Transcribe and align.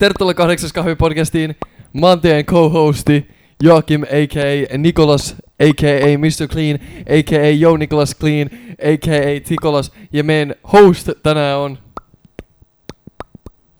Tervetuloa 0.00 0.34
kahdeksas 0.34 0.72
kahvipodcastiin. 0.72 1.56
Mä 1.92 2.06
oon 2.06 2.20
teidän 2.20 2.44
co-hosti 2.44 3.30
Joakim 3.62 4.02
a.k.a. 4.02 4.78
Nikolas 4.78 5.36
a.k.a. 5.40 6.18
Mr. 6.18 6.48
Clean 6.48 6.78
a.k.a. 7.18 7.50
Yo 7.60 7.76
Nicholas 7.76 8.16
Clean 8.20 8.50
a.k.a. 8.78 9.40
Tikolas. 9.48 9.92
Ja 10.12 10.24
meidän 10.24 10.54
host 10.72 11.08
tänään 11.22 11.58
on... 11.58 11.78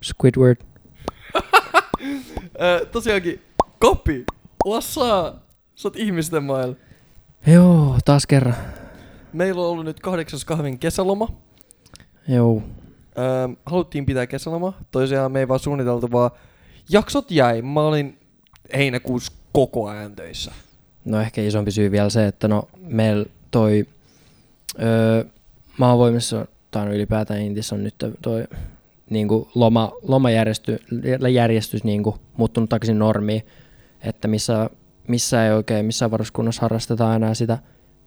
Squidward. 0.04 0.56
Äh, 2.62 2.87
tosiaankin, 2.93 3.41
Kopi, 3.79 4.25
what's 4.68 4.96
up? 4.98 5.37
Sä 5.75 5.89
oot 5.89 5.96
ihmisten 5.96 6.45
mailla. 6.45 6.77
Joo, 7.46 7.98
taas 8.05 8.27
kerran. 8.27 8.55
Meillä 9.32 9.61
on 9.61 9.66
ollut 9.66 9.84
nyt 9.84 10.00
kahdeksas 10.00 10.45
kahvin 10.45 10.79
kesäloma. 10.79 11.29
Joo. 12.29 12.62
Ähm, 13.21 13.52
haluttiin 13.66 14.07
pitää 14.07 14.27
kesäloma. 14.27 14.73
Toisiaan 14.91 15.32
me 15.32 15.41
ei 15.41 15.48
vaan 15.48 15.61
suunniteltu, 15.61 16.12
vaan 16.12 16.30
jaksot 16.90 17.31
jäi. 17.31 17.63
Mä 17.63 17.81
olin 17.81 18.18
heinäkuussa 18.77 19.32
koko 19.53 19.89
ajan 19.89 20.17
töissä. 20.17 20.53
No 21.04 21.21
ehkä 21.21 21.43
isompi 21.43 21.71
syy 21.71 21.91
vielä 21.91 22.11
se, 22.11 22.27
että 22.27 22.49
no 22.49 22.68
meillä 22.79 23.27
toi 23.50 23.86
öö, 24.82 25.25
maavoimissa 25.79 26.46
tai 26.71 26.86
no 26.86 26.93
ylipäätään 26.93 27.41
Intissä 27.41 27.75
on 27.75 27.85
nyt 27.85 27.94
toi 28.22 28.44
niinku 29.11 29.49
loma, 29.55 29.93
lomajärjestys 30.02 30.80
järjestys 31.32 31.85
niinku 31.85 32.16
muuttunut 32.36 32.70
takaisin 32.70 32.98
normiin, 32.98 33.42
että 34.02 34.28
missä, 34.28 34.70
missä 35.08 35.47
ei 35.47 35.52
oikein, 35.52 35.86
missä 35.86 36.11
varuskunnassa 36.11 36.62
harrastetaan 36.62 37.16
enää 37.16 37.34
sitä 37.34 37.58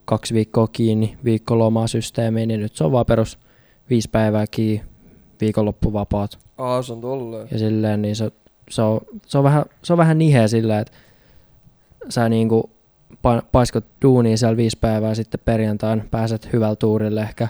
kaksi 0.06 0.34
viikkoa 0.34 0.68
kiinni, 0.68 1.18
viikko 1.24 1.60
lomaa 1.60 1.88
systeemiä, 1.88 2.46
niin 2.46 2.60
nyt 2.60 2.76
se 2.76 2.84
on 2.84 2.92
vaan 2.92 3.06
perus 3.06 3.40
viisi 3.90 4.10
päivää 4.10 4.48
kiinni, 4.48 4.86
viikonloppuvapaat. 5.44 6.40
Aa, 6.58 6.82
se 6.82 6.94
on 6.94 7.02
tolleen. 7.02 7.48
Ja 7.52 7.60
silleen 7.60 8.02
niin 8.02 8.16
se, 8.16 8.32
se, 8.70 8.82
on, 8.82 9.00
se, 9.26 9.38
on 9.38 9.44
vähän, 9.44 9.66
se 9.84 9.94
on 9.94 9.98
vähän 9.98 10.18
niheä 10.18 10.48
silleen, 10.48 10.80
että 10.80 10.94
sä 12.10 12.30
niinku 12.30 12.70
pa- 13.14 13.46
paiskot 13.52 13.86
duunia 14.02 14.38
siellä 14.38 14.58
viisi 14.58 14.78
päivää 14.82 15.16
sitten 15.16 15.40
perjantain, 15.46 16.04
pääset 16.12 16.54
hyvällä 16.54 16.76
tuurille 16.76 17.22
ehkä 17.22 17.48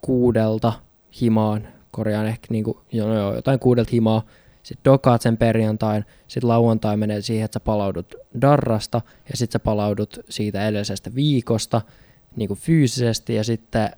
kuudelta 0.00 0.72
himaan, 1.20 1.68
korjaan 1.90 2.26
ehkä 2.26 2.46
niinku, 2.50 2.80
jo, 2.92 3.14
jo, 3.14 3.34
jotain 3.34 3.58
kuudelta 3.58 3.90
himaa, 3.92 4.22
sitten 4.62 4.92
dokaat 4.92 5.22
sen 5.22 5.36
perjantain, 5.36 6.04
sitten 6.28 6.48
lauantai 6.48 6.96
menee 6.96 7.22
siihen, 7.22 7.44
että 7.44 7.56
sä 7.56 7.64
palaudut 7.64 8.14
darrasta, 8.40 9.00
ja 9.30 9.36
sitten 9.36 9.52
sä 9.52 9.64
palaudut 9.64 10.20
siitä 10.28 10.68
edellisestä 10.68 11.14
viikosta 11.14 11.80
niin 12.36 12.48
kuin 12.48 12.60
fyysisesti, 12.60 13.34
ja 13.34 13.44
sitten 13.44 13.90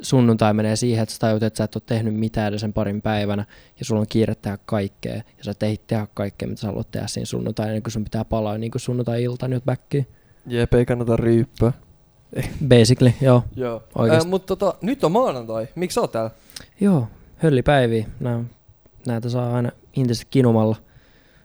sunnuntai 0.00 0.54
menee 0.54 0.76
siihen, 0.76 1.02
että 1.02 1.12
sä 1.12 1.18
tajut, 1.18 1.42
että 1.42 1.56
sä 1.56 1.64
et 1.64 1.76
ole 1.76 1.82
tehnyt 1.86 2.14
mitään 2.14 2.48
edes 2.48 2.60
sen 2.60 2.72
parin 2.72 3.02
päivänä, 3.02 3.44
ja 3.78 3.84
sulla 3.84 4.00
on 4.00 4.06
kiire 4.08 4.34
tehdä 4.34 4.58
kaikkea, 4.66 5.14
ja 5.14 5.44
sä 5.44 5.54
tehdit 5.54 5.86
tehdä 5.86 6.06
kaikkea, 6.14 6.48
mitä 6.48 6.60
sä 6.60 6.66
haluat 6.66 6.90
tehdä 6.90 7.06
siinä 7.06 7.26
sunnuntai, 7.26 7.68
niin 7.68 7.82
kun 7.82 7.90
sun 7.92 8.04
pitää 8.04 8.24
palaa 8.24 8.58
niin 8.58 8.70
kuin 8.70 8.80
sunnuntai-ilta 8.80 9.48
nyt 9.48 9.64
backiin. 9.64 10.06
Jep, 10.46 10.74
ei 10.74 10.86
kannata 10.86 11.16
ryyppää. 11.16 11.72
Basically, 12.68 13.12
joo. 13.20 13.42
Joo. 13.56 13.82
Äh, 14.12 14.26
mutta 14.26 14.56
tota, 14.56 14.78
nyt 14.82 15.04
on 15.04 15.12
maanantai. 15.12 15.68
Miksi 15.74 15.94
sä 15.94 16.00
oot 16.00 16.12
täällä? 16.12 16.30
Joo, 16.80 17.08
höllipäiviä. 17.36 18.06
Nää, 18.20 18.44
näitä 19.06 19.28
saa 19.28 19.56
aina 19.56 19.70
intisesti 19.96 20.26
kinumalla. 20.30 20.76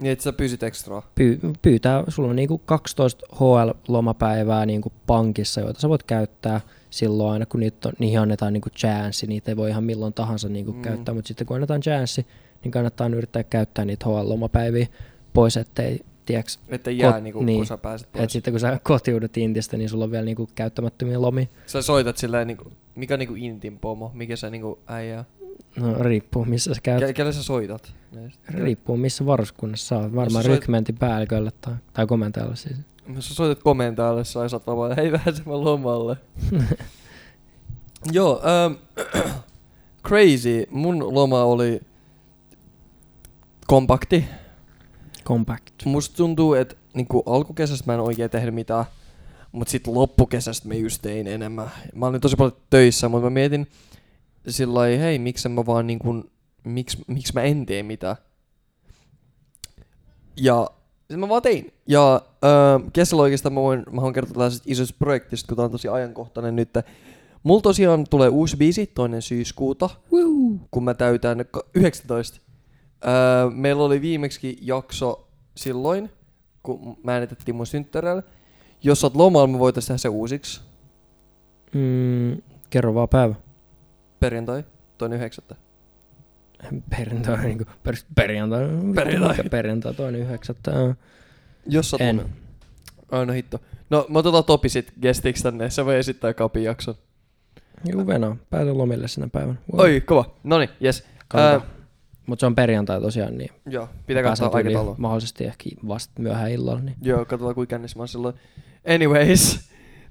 Niin, 0.02 0.12
että 0.12 0.24
sä 0.24 0.34
pysyt 0.34 0.64
ekstraa. 0.64 1.12
Pyy- 1.16 1.40
pyytää, 1.62 2.04
sulla 2.08 2.30
on 2.30 2.36
niinku 2.36 2.58
12 2.66 3.26
HL-lomapäivää 3.36 4.66
niinku 4.66 4.92
pankissa, 5.08 5.62
joita 5.62 5.80
sä 5.80 5.90
voit 5.90 6.04
käyttää 6.04 6.62
silloin 6.90 7.34
aina, 7.34 7.46
kun 7.46 7.60
niitä 7.60 7.88
on, 7.90 7.94
niihin 8.00 8.20
annetaan 8.20 8.54
niinku 8.54 8.70
chanssi. 8.70 9.28
Niitä 9.28 9.52
ei 9.52 9.58
voi 9.58 9.70
ihan 9.70 9.84
milloin 9.84 10.14
tahansa 10.14 10.50
niinku 10.50 10.72
Mm. 10.74 10.82
käyttää, 10.82 11.14
mutta 11.16 11.28
sitten 11.28 11.48
kun 11.48 11.56
annetaan 11.56 11.82
chanssi, 11.82 12.26
niin 12.64 12.72
kannattaa 12.72 13.08
yrittää 13.08 13.44
käyttää 13.44 13.86
niitä 13.86 14.06
HL-lomapäiviä 14.06 14.88
pois, 15.34 15.58
ettei, 15.58 16.00
tiiäks, 16.26 16.60
Että 16.68 16.92
jää 16.92 17.12
Kot- 17.12 17.22
niinku, 17.22 17.40
kun 17.40 17.46
niin. 17.46 17.66
sä 17.66 17.78
pääset 17.78 18.12
pois. 18.12 18.24
että 18.24 18.34
sitten 18.34 18.54
kun 18.54 18.60
sä 18.60 18.80
kotiudut 18.84 19.38
Intistä, 19.38 19.78
niin 19.78 19.90
sulla 19.90 20.04
on 20.04 20.12
vielä 20.12 20.26
niinku 20.26 20.50
käyttämättömiä 20.56 21.22
lomia. 21.22 21.46
Sä 21.66 21.82
soitat 21.82 22.18
silleen 22.18 22.48
niinku, 22.48 22.72
mikä 22.96 23.14
on 23.16 23.20
niinku 23.20 23.36
intin 23.38 23.80
pomo, 23.80 24.12
mikä 24.14 24.36
sä 24.36 24.50
niinku 24.50 24.80
äijää. 24.88 25.26
No 25.76 26.04
riippuu 26.04 26.46
missä 26.46 26.74
sä 26.74 26.82
käyt. 26.82 27.04
Ke- 27.04 27.14
kelle 27.14 27.34
sä 27.34 27.44
soitat? 27.44 27.94
Riippuu 28.48 28.98
missä 28.98 29.26
varuskunnassa 29.26 29.88
sä 29.88 29.98
oot. 29.98 30.16
Varmaan 30.16 30.46
soit- 30.46 30.48
rykmentin 30.48 30.98
päällikölle 30.98 31.52
tai, 31.62 31.74
tai 31.94 32.08
komentajalle 32.08 32.56
siis. 32.56 32.78
Jos 33.16 33.28
sä 33.28 33.34
soitat 33.36 33.64
komentajalle, 33.64 34.24
sä 34.24 34.50
saat 34.50 34.68
vaan, 34.68 34.96
hei 34.96 35.12
vähän 35.12 35.34
mä 35.46 35.62
lomalle. 35.64 36.18
Joo, 38.12 38.42
ähm, 38.66 38.74
crazy. 40.08 40.66
Mun 40.70 41.14
loma 41.16 41.44
oli 41.44 41.82
kompakti. 43.68 44.26
Compact. 45.26 45.86
Musta 45.86 46.18
tuntuu, 46.18 46.54
että 46.54 46.76
niinku 46.94 47.24
alkukesästä 47.26 47.84
mä 47.88 47.94
en 47.94 48.00
oikein 48.00 48.30
tehnyt 48.30 48.54
mitään, 48.56 48.86
mutta 49.52 49.72
sitten 49.72 49.94
loppukesästä 49.94 50.68
mä 50.68 50.74
just 50.74 51.02
tein 51.02 51.28
enemmän. 51.28 51.72
Mä 51.96 52.06
olin 52.06 52.22
tosi 52.22 52.36
paljon 52.36 52.58
töissä, 52.70 53.10
mutta 53.10 53.24
mä 53.26 53.30
mietin 53.30 53.68
sillä 54.48 54.82
hei, 54.82 55.20
miksi 55.20 55.50
mä 55.50 55.66
vaan 55.66 55.88
niinku, 55.88 56.24
miksi, 56.64 56.98
miksi 57.08 57.34
mä 57.34 57.42
en 57.42 57.66
tee 57.66 57.84
mitään. 57.84 58.16
Ja 60.38 60.68
sit 61.12 61.20
mä 61.20 61.30
vaan 61.30 61.42
tein. 61.42 61.74
Ja 61.88 62.16
äh, 62.16 62.92
kesällä 62.94 63.22
oikeastaan 63.22 63.54
mä 63.54 63.62
voin, 63.62 63.84
mä 63.92 64.02
voin 64.02 64.14
kertoa 64.14 64.34
tällaisesta 64.34 64.64
isosta 64.68 64.96
projektista, 65.00 65.48
kun 65.48 65.58
tää 65.58 65.66
on 65.66 65.72
tosi 65.72 65.88
ajankohtainen 65.88 66.56
nyt. 66.56 66.70
Mulla 67.44 67.62
tosiaan 67.62 68.06
tulee 68.10 68.30
uusi 68.30 68.58
biisi 68.58 68.86
toinen 68.88 69.22
syyskuuta, 69.22 69.90
Woo. 70.12 70.60
kun 70.72 70.84
mä 70.84 70.94
täytän 70.94 71.46
ka- 71.52 71.64
19. 71.74 72.40
Öö, 73.06 73.50
meillä 73.50 73.84
oli 73.84 74.02
viimeksi 74.02 74.58
jakso 74.62 75.28
silloin, 75.58 76.10
kun 76.64 76.98
mä 77.04 77.14
äänitettiin 77.14 77.56
mun 77.56 77.68
synttäreillä. 77.68 78.24
Jos 78.84 79.02
sä 79.02 79.08
oot 79.08 79.16
lomalla, 79.16 79.48
me 79.48 79.60
voitais 79.60 79.86
tehdä 79.86 79.98
se 79.98 80.10
uusiksi. 80.10 80.62
Mm, 81.74 82.42
kerro 82.70 82.94
vaan 82.94 83.10
päivä. 83.10 83.36
Perjantai, 84.22 84.64
toinen 84.98 85.18
yhdeksättä. 85.18 85.56
Perjantai, 86.90 87.38
niinku, 87.46 87.64
per, 87.84 87.96
perjantai. 88.16 88.62
Perjantai. 88.96 89.50
Perjantai, 89.50 89.94
toinen 89.94 90.22
yhdeksättä. 90.22 90.72
Jos 91.66 91.90
sä 91.90 91.98
En. 92.00 92.18
lomalla. 92.18 92.36
Ai 93.12 93.26
no 93.26 93.34
hitto. 93.34 93.60
No 93.90 94.06
me 94.10 94.20
otetaan 94.20 94.44
Topi 94.44 94.70
sit 94.70 94.94
gestiksi 95.02 95.44
tänne, 95.44 95.70
se 95.70 95.86
voi 95.86 95.96
esittää 95.98 96.34
kapin 96.34 96.64
jakson. 96.64 96.96
Juu, 97.92 98.08
Venä. 98.08 98.36
Päätän 98.50 98.78
lomille 98.78 99.08
sinä 99.08 99.28
päivänä. 99.32 99.56
Wow. 99.72 99.82
Oi, 99.82 100.02
kova. 100.02 100.36
Noni, 100.44 100.70
yes. 100.84 101.04
Katsotaan. 101.28 101.62
Ää, 101.62 101.82
Mut 102.26 102.40
se 102.40 102.46
on 102.46 102.56
perjantai 102.56 103.02
tosiaan, 103.02 103.38
niin 103.38 103.50
Joo, 103.66 103.90
pitää 104.08 104.24
pääsen 104.24 104.46
katsoa 104.46 104.60
tyyliin 104.60 104.78
aikataulua. 104.78 104.96
mahdollisesti 104.98 105.44
ehkä 105.46 105.70
vasta 105.88 106.22
myöhään 106.22 106.52
illalla. 106.52 106.80
Niin. 106.82 106.96
Joo, 107.02 107.26
katsotaan 107.26 107.56
kuinka 107.56 107.70
kännissä 107.70 107.98
mä 107.98 108.02
oon 108.02 108.08
silloin. 108.08 108.36
Anyways, 108.96 109.70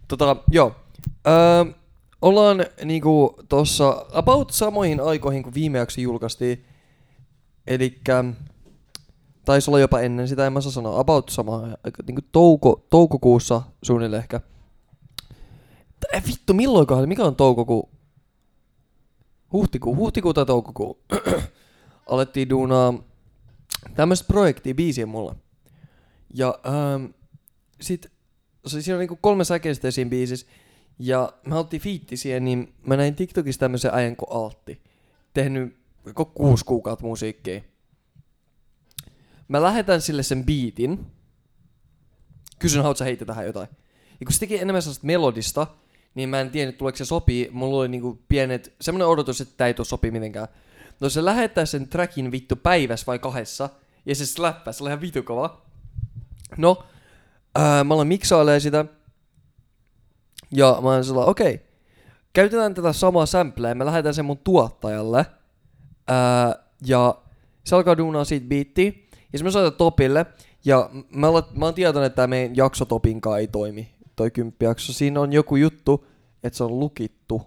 tota, 0.09 0.37
joo. 0.51 0.77
Öö, 1.27 1.73
ollaan 2.23 2.67
niinku 2.85 3.37
tossa 3.49 4.07
about 4.13 4.51
samoihin 4.51 5.01
aikoihin, 5.01 5.43
kun 5.43 5.55
viime 5.55 5.79
jakso 5.79 6.01
julkaistiin. 6.01 6.65
Elikkä 7.67 8.25
taisi 9.45 9.71
olla 9.71 9.81
jopa 9.81 10.01
ennen 10.01 10.29
sitä, 10.29 10.47
en 10.47 10.53
mä 10.53 10.61
saa 10.61 10.73
sanoa, 10.73 11.01
about 11.01 11.29
sama, 11.29 11.63
niinku 12.07 12.23
touko, 12.33 12.87
toukokuussa 12.91 13.63
suunnilleen 13.83 14.23
ehkä. 14.23 14.41
Äh, 16.15 16.23
vittu, 16.27 16.55
milloinkohan, 16.55 17.09
mikä 17.09 17.25
on 17.25 17.37
toukokuu? 17.37 17.91
Huhtikuu, 19.53 19.97
huhtikuu 19.97 20.35
tai 20.35 20.47
toukokuu. 20.47 21.03
Alettiin 22.07 22.51
duunaa 22.51 22.95
tämmöistä 23.95 24.27
projektia 24.27 24.75
biisiä 24.75 25.07
mulle. 25.07 25.35
Ja 26.35 26.59
ähm, 26.67 27.05
sit 27.81 28.11
siinä 28.67 28.95
on 28.95 29.01
niinku 29.01 29.19
kolme 29.21 29.45
säkeistä 29.45 29.91
siinä 29.91 30.11
biisissä. 30.11 30.47
Ja 31.03 31.33
me 31.47 31.53
haluttiin 31.53 31.83
fiitti 31.83 32.17
siihen, 32.17 32.45
niin 32.45 32.75
mä 32.87 32.97
näin 32.97 33.15
TikTokissa 33.15 33.61
tämmöisen 33.61 33.95
äijän 33.95 34.17
kuin 34.17 34.33
Altti. 34.33 34.83
Tehnyt 35.35 35.77
koko 36.15 36.33
kuusi 36.35 36.65
kuukautta 36.65 37.07
musiikkia. 37.07 37.61
Mä 39.49 39.63
lähetän 39.63 40.01
sille 40.01 40.23
sen 40.23 40.45
biitin. 40.45 41.07
Kysyn, 42.59 42.83
haluatko 42.83 43.05
heittää 43.05 43.27
tähän 43.27 43.47
jotain? 43.47 43.69
Ja 44.21 44.27
kun 44.27 44.33
se 44.33 44.41
teki 44.41 44.59
enemmän 44.59 44.83
sellaista 44.83 45.07
melodista, 45.07 45.67
niin 46.15 46.29
mä 46.29 46.41
en 46.41 46.51
tiennyt, 46.51 46.79
tuleeko 46.79 46.97
se 46.97 47.05
sopii. 47.05 47.49
Mulla 47.53 47.81
oli 47.81 47.89
niinku 47.89 48.23
pienet, 48.29 48.75
semmonen 48.81 49.09
odotus, 49.09 49.41
että 49.41 49.55
tää 49.57 49.67
ei 49.67 49.75
tuu 49.75 49.85
sopii 49.85 50.11
mitenkään. 50.11 50.49
No 51.01 51.09
se 51.09 51.25
lähettää 51.25 51.67
sen 51.67 51.89
trackin 51.89 52.33
vittu 52.33 52.57
päivässä 52.57 53.07
vai 53.07 53.19
kahdessa, 53.19 53.69
ja 54.07 54.15
se 54.15 54.27
släppää, 54.27 54.73
se 54.73 54.85
oli 54.85 54.89
ihan 54.89 55.01
vitu 55.01 55.23
kova. 55.23 55.63
No, 56.57 56.85
ää, 57.55 57.85
mä 57.85 57.95
aloin 57.95 58.09
miksailee 58.09 58.61
sitä, 58.61 58.85
ja 60.53 60.79
mä 60.83 60.89
olen 60.89 61.05
sillä, 61.05 61.25
okei, 61.25 61.55
okay, 61.55 61.67
käytetään 62.33 62.75
tätä 62.75 62.93
samaa 62.93 63.27
sampleä, 63.27 63.75
mä 63.75 63.87
lähetän 63.87 64.15
sen 64.15 64.25
mun 64.25 64.39
tuottajalle, 64.39 65.27
ää, 66.09 66.55
ja 66.87 67.15
se 67.65 67.77
alkaa 67.77 67.99
duunaa 67.99 68.25
siitä 68.25 68.47
biittiä, 68.47 68.87
ja 68.87 69.39
sitten 69.39 69.45
mä 69.45 69.51
soitan 69.51 69.79
Topille, 69.79 70.27
ja 70.65 70.91
mä, 71.15 71.29
olet, 71.29 71.55
mä 71.55 71.65
oon 71.65 71.75
tietoinen, 71.75 72.07
että 72.07 72.17
tää 72.17 72.27
meidän 72.27 72.57
jakso 72.57 72.85
Topinkaan 72.85 73.41
ei 73.41 73.47
toimi, 73.47 73.95
toi 74.17 74.31
kymppijakso. 74.31 74.93
Siinä 74.93 75.21
on 75.21 75.33
joku 75.33 75.57
juttu, 75.57 76.07
että 76.43 76.57
se 76.57 76.65
on 76.65 76.81
lukittu. 76.81 77.43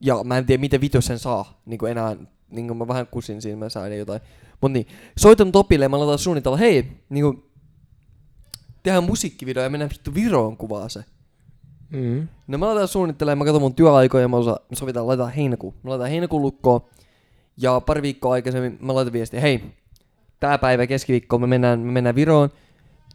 Ja 0.00 0.24
mä 0.24 0.38
en 0.38 0.46
tiedä, 0.46 0.60
miten 0.60 0.80
vitu 0.80 1.00
sen 1.00 1.18
saa 1.18 1.62
niin 1.66 1.86
enää 1.86 2.16
niinku 2.50 2.74
mä 2.74 2.88
vähän 2.88 3.06
kusin 3.06 3.42
siinä, 3.42 3.56
mä 3.56 3.68
sain 3.68 3.98
jotain. 3.98 4.20
Mut 4.60 4.72
niin, 4.72 4.86
soitan 5.18 5.52
Topille 5.52 5.84
ja 5.84 5.88
mä 5.88 5.96
aloitan 5.96 6.18
suunnitella, 6.18 6.56
hei, 6.56 6.92
niinku, 7.08 7.50
tehdään 8.82 9.04
musiikkivideo 9.04 9.62
ja 9.62 9.70
mennään 9.70 9.90
vittu 9.90 10.14
Viroon 10.14 10.56
kuvaa 10.56 10.88
se. 10.88 11.04
Mm. 11.92 12.28
No 12.46 12.58
mä 12.58 12.66
aloitan 12.66 12.88
suunnittelemaan, 12.88 13.38
mä 13.38 13.44
katson 13.44 13.62
mun 13.62 13.74
työaikoja 13.74 14.22
ja 14.22 14.28
mä 14.28 14.36
osa, 14.36 14.60
sovitaan, 14.72 15.06
laitetaan 15.06 15.32
heinäkuun. 15.32 15.74
Mä 15.82 15.90
laitan 15.90 16.08
heinäkuun 16.08 16.42
lukkoon. 16.42 16.80
Ja 17.56 17.80
pari 17.80 18.02
viikkoa 18.02 18.32
aikaisemmin 18.32 18.78
mä 18.80 18.94
laitan 18.94 19.12
viestiä, 19.12 19.40
hei, 19.40 19.64
tää 20.40 20.58
päivä 20.58 20.86
keskiviikko 20.86 21.38
me 21.38 21.46
mennään, 21.46 21.80
me 21.80 21.92
mennään 21.92 22.14
Viroon, 22.14 22.50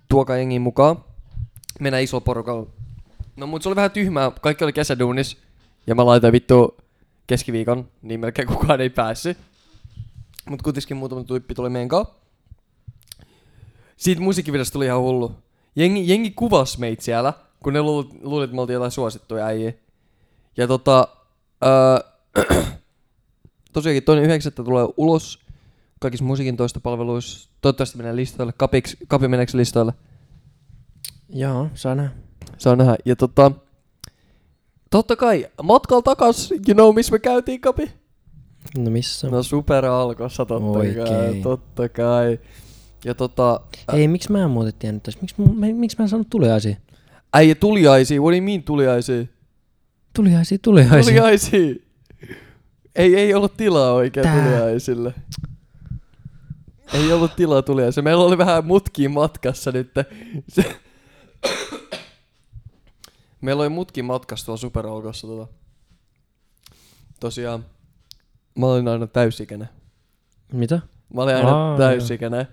tuokaa 0.09 0.37
jengiin 0.37 0.61
mukaan. 0.61 1.03
Mennään 1.79 2.03
isolla 2.03 2.21
porukalla. 2.21 2.67
No 3.35 3.47
mut 3.47 3.61
se 3.61 3.69
oli 3.69 3.75
vähän 3.75 3.91
tyhmää, 3.91 4.31
kaikki 4.41 4.63
oli 4.63 4.73
kesäduunis. 4.73 5.37
Ja 5.87 5.95
mä 5.95 6.05
laitoin 6.05 6.33
vittu 6.33 6.77
keskiviikon, 7.27 7.87
niin 8.01 8.19
melkein 8.19 8.47
kukaan 8.47 8.81
ei 8.81 8.89
päässyt. 8.89 9.37
Mut 10.49 10.61
kuitenkin 10.61 10.97
muutama 10.97 11.23
tyyppi 11.23 11.55
tuli 11.55 11.69
meidän 11.69 11.89
kanssa. 11.89 12.13
Siitä 13.97 14.21
musiikkivideosta 14.21 14.73
tuli 14.73 14.85
ihan 14.85 14.99
hullu. 14.99 15.31
Jengi, 15.75 16.09
jengi 16.09 16.31
kuvas 16.31 16.77
meitä 16.77 17.03
siellä, 17.03 17.33
kun 17.63 17.73
ne 17.73 17.81
luulit, 17.81 18.09
luulit, 18.21 18.43
että 18.43 18.55
me 18.55 18.61
oltiin 18.61 18.73
jotain 18.73 18.91
suosittuja 18.91 19.45
äijä. 19.45 19.73
Ja 20.57 20.67
tota, 20.67 21.07
öö, 21.65 21.99
tosiaankin 23.73 24.03
toinen 24.03 24.23
yhdeksättä 24.25 24.63
tulee 24.63 24.87
ulos 24.97 25.39
kaikissa 25.99 26.25
musiikin 26.25 26.57
toista 26.57 26.79
palveluissa. 26.79 27.49
Toivottavasti 27.61 27.97
menee 27.97 28.15
listoille. 28.15 28.53
Kapiksi, 28.57 28.97
kapi 29.07 29.27
meneekö 29.27 29.57
listoille? 29.57 29.93
Joo, 31.29 31.67
saa 31.73 31.95
nähdä. 31.95 32.11
Saa 32.57 32.75
nähdä. 32.75 32.95
Ja 33.05 33.15
tota, 33.15 33.51
totta 34.91 35.15
kai, 35.15 35.47
matkalla 35.63 36.01
takas, 36.01 36.51
you 36.51 36.73
know, 36.73 36.95
missä 36.95 37.11
me 37.11 37.19
käytiin, 37.19 37.61
Kapi? 37.61 37.91
No 38.77 38.91
missä? 38.91 39.29
No 39.29 39.43
super 39.43 39.85
alkossa, 39.85 40.45
totta 40.45 40.73
kai, 40.73 40.87
Oikein. 40.99 41.43
totta 41.43 41.89
kai. 41.89 42.39
Ja 43.05 43.15
tota, 43.15 43.59
Ei, 43.93 44.07
miksi 44.07 44.31
mä 44.31 44.43
en 44.43 44.49
muuten 44.49 44.73
tiennyt 44.79 45.03
tästä? 45.03 45.21
Miksi, 45.21 45.35
mä- 45.41 45.67
miksi 45.73 45.97
mä 45.99 46.03
en 46.05 46.09
saanut 46.09 46.29
tuliaisia? 46.29 46.75
Äijä 47.33 47.55
tuliaisia, 47.55 48.21
what 48.21 48.31
do 48.31 48.37
you 48.37 48.45
mean 48.45 48.63
tuliaisia? 48.63 49.25
Tuliaisia, 50.15 50.57
tuliaisia. 50.61 51.03
Tuliaisia! 51.03 51.75
Ei, 52.95 53.15
ei 53.15 53.33
ollut 53.33 53.57
tilaa 53.57 53.93
oikein 53.93 54.23
Tää. 54.23 54.43
tuliaisille. 54.43 55.13
Ei 56.93 57.13
ollut 57.13 57.35
tilaa 57.35 57.61
tuliaisille. 57.61 58.03
Meillä 58.03 58.23
oli 58.23 58.37
vähän 58.37 58.65
mutkia 58.65 59.09
matkassa 59.09 59.71
nyt. 59.71 59.91
Se... 60.49 60.75
Meillä 63.41 63.61
oli 63.61 63.69
mutkin 63.69 64.05
matkassa 64.05 64.45
tuolla 64.45 64.59
superalkossa. 64.59 65.27
Tota. 65.27 65.53
Tosiaan, 67.19 67.65
mä 68.55 68.65
olin 68.65 68.87
aina 68.87 69.07
täysikäinen. 69.07 69.69
Mitä? 70.53 70.81
Mä 71.13 71.21
olin 71.21 71.35
aina 71.35 71.71
Aa, 71.71 71.77
täysikäinen. 71.77 72.47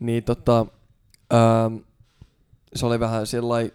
Niin 0.00 0.24
tota, 0.24 0.66
ähm, 1.34 1.76
se 2.74 2.86
oli 2.86 3.00
vähän 3.00 3.26
sellainen, 3.26 3.72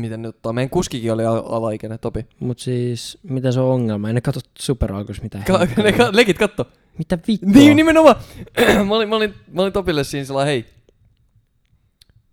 miten 0.00 0.22
nyt 0.22 0.28
ottaa. 0.36 0.52
Meidän 0.52 0.70
kuskikin 0.70 1.12
oli 1.12 1.24
al- 1.24 1.42
alaikäinen, 1.46 1.98
Topi. 1.98 2.26
Mut 2.40 2.58
siis, 2.58 3.18
mitä 3.22 3.52
se 3.52 3.60
on 3.60 3.72
ongelma? 3.72 4.08
Ei 4.08 4.14
ne 4.14 4.20
katso 4.20 4.40
superalkus 4.58 5.22
mitään. 5.22 5.44
Ka- 5.44 5.58
ne 5.84 5.92
ka- 5.92 6.10
legit 6.12 6.38
katto. 6.38 6.68
Mitä 6.98 7.18
vittua? 7.28 7.50
Niin, 7.52 7.76
nimenomaan. 7.76 8.16
mä, 8.88 8.94
olin, 8.96 9.08
mä, 9.08 9.16
olin, 9.16 9.34
mä 9.52 9.62
olin 9.62 9.72
Topille 9.72 10.04
siinä 10.04 10.24
sillä 10.24 10.44
hei, 10.44 10.66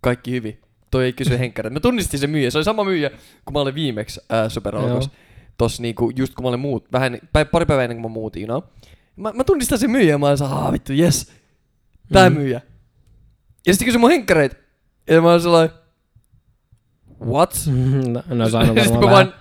kaikki 0.00 0.30
hyvin. 0.30 0.60
Toi 0.90 1.04
ei 1.04 1.12
kysy 1.12 1.38
henkkärin. 1.38 1.72
Mä 1.72 1.80
tunnistin 1.80 2.20
sen 2.20 2.30
myyjä. 2.30 2.50
Se 2.50 2.58
oli 2.58 2.64
sama 2.64 2.84
myyjä, 2.84 3.10
kun 3.44 3.52
mä 3.52 3.60
olin 3.60 3.74
viimeksi 3.74 4.20
ää, 4.30 4.48
Superalkos. 4.48 5.04
Joo. 5.06 5.14
Tossa 5.58 5.82
niinku, 5.82 6.12
just 6.16 6.34
kun 6.34 6.44
mä 6.44 6.48
olin 6.48 6.60
muut, 6.60 6.92
vähän, 6.92 7.18
pari 7.52 7.66
päivää 7.66 7.84
ennen 7.84 7.96
kuin 8.02 8.10
mä 8.12 8.14
muutin, 8.14 8.48
no. 8.48 8.64
Mä, 9.16 9.32
mä 9.32 9.44
tunnistan 9.44 9.78
sen 9.78 9.90
myyjä 9.90 10.10
ja 10.10 10.18
mä 10.18 10.26
olin 10.26 10.38
saa, 10.38 10.72
vittu, 10.72 10.92
yes. 10.92 11.32
Tää 12.12 12.30
Mm. 12.30 12.36
myyjä. 12.36 12.60
Ja 13.66 13.72
sitten 13.74 13.86
kysyi 13.86 13.98
mun 13.98 14.10
henkkäreitä. 14.10 14.56
Ja 15.10 15.20
mä 15.22 15.30
olin 15.30 15.42
sellainen, 15.42 15.76
what? 17.26 17.54
no, 18.12 18.22
no 18.34 18.48
saanut 18.48 18.78
sitten 18.78 19.00
varmaan 19.00 19.02
mä 19.02 19.10
vähän, 19.10 19.32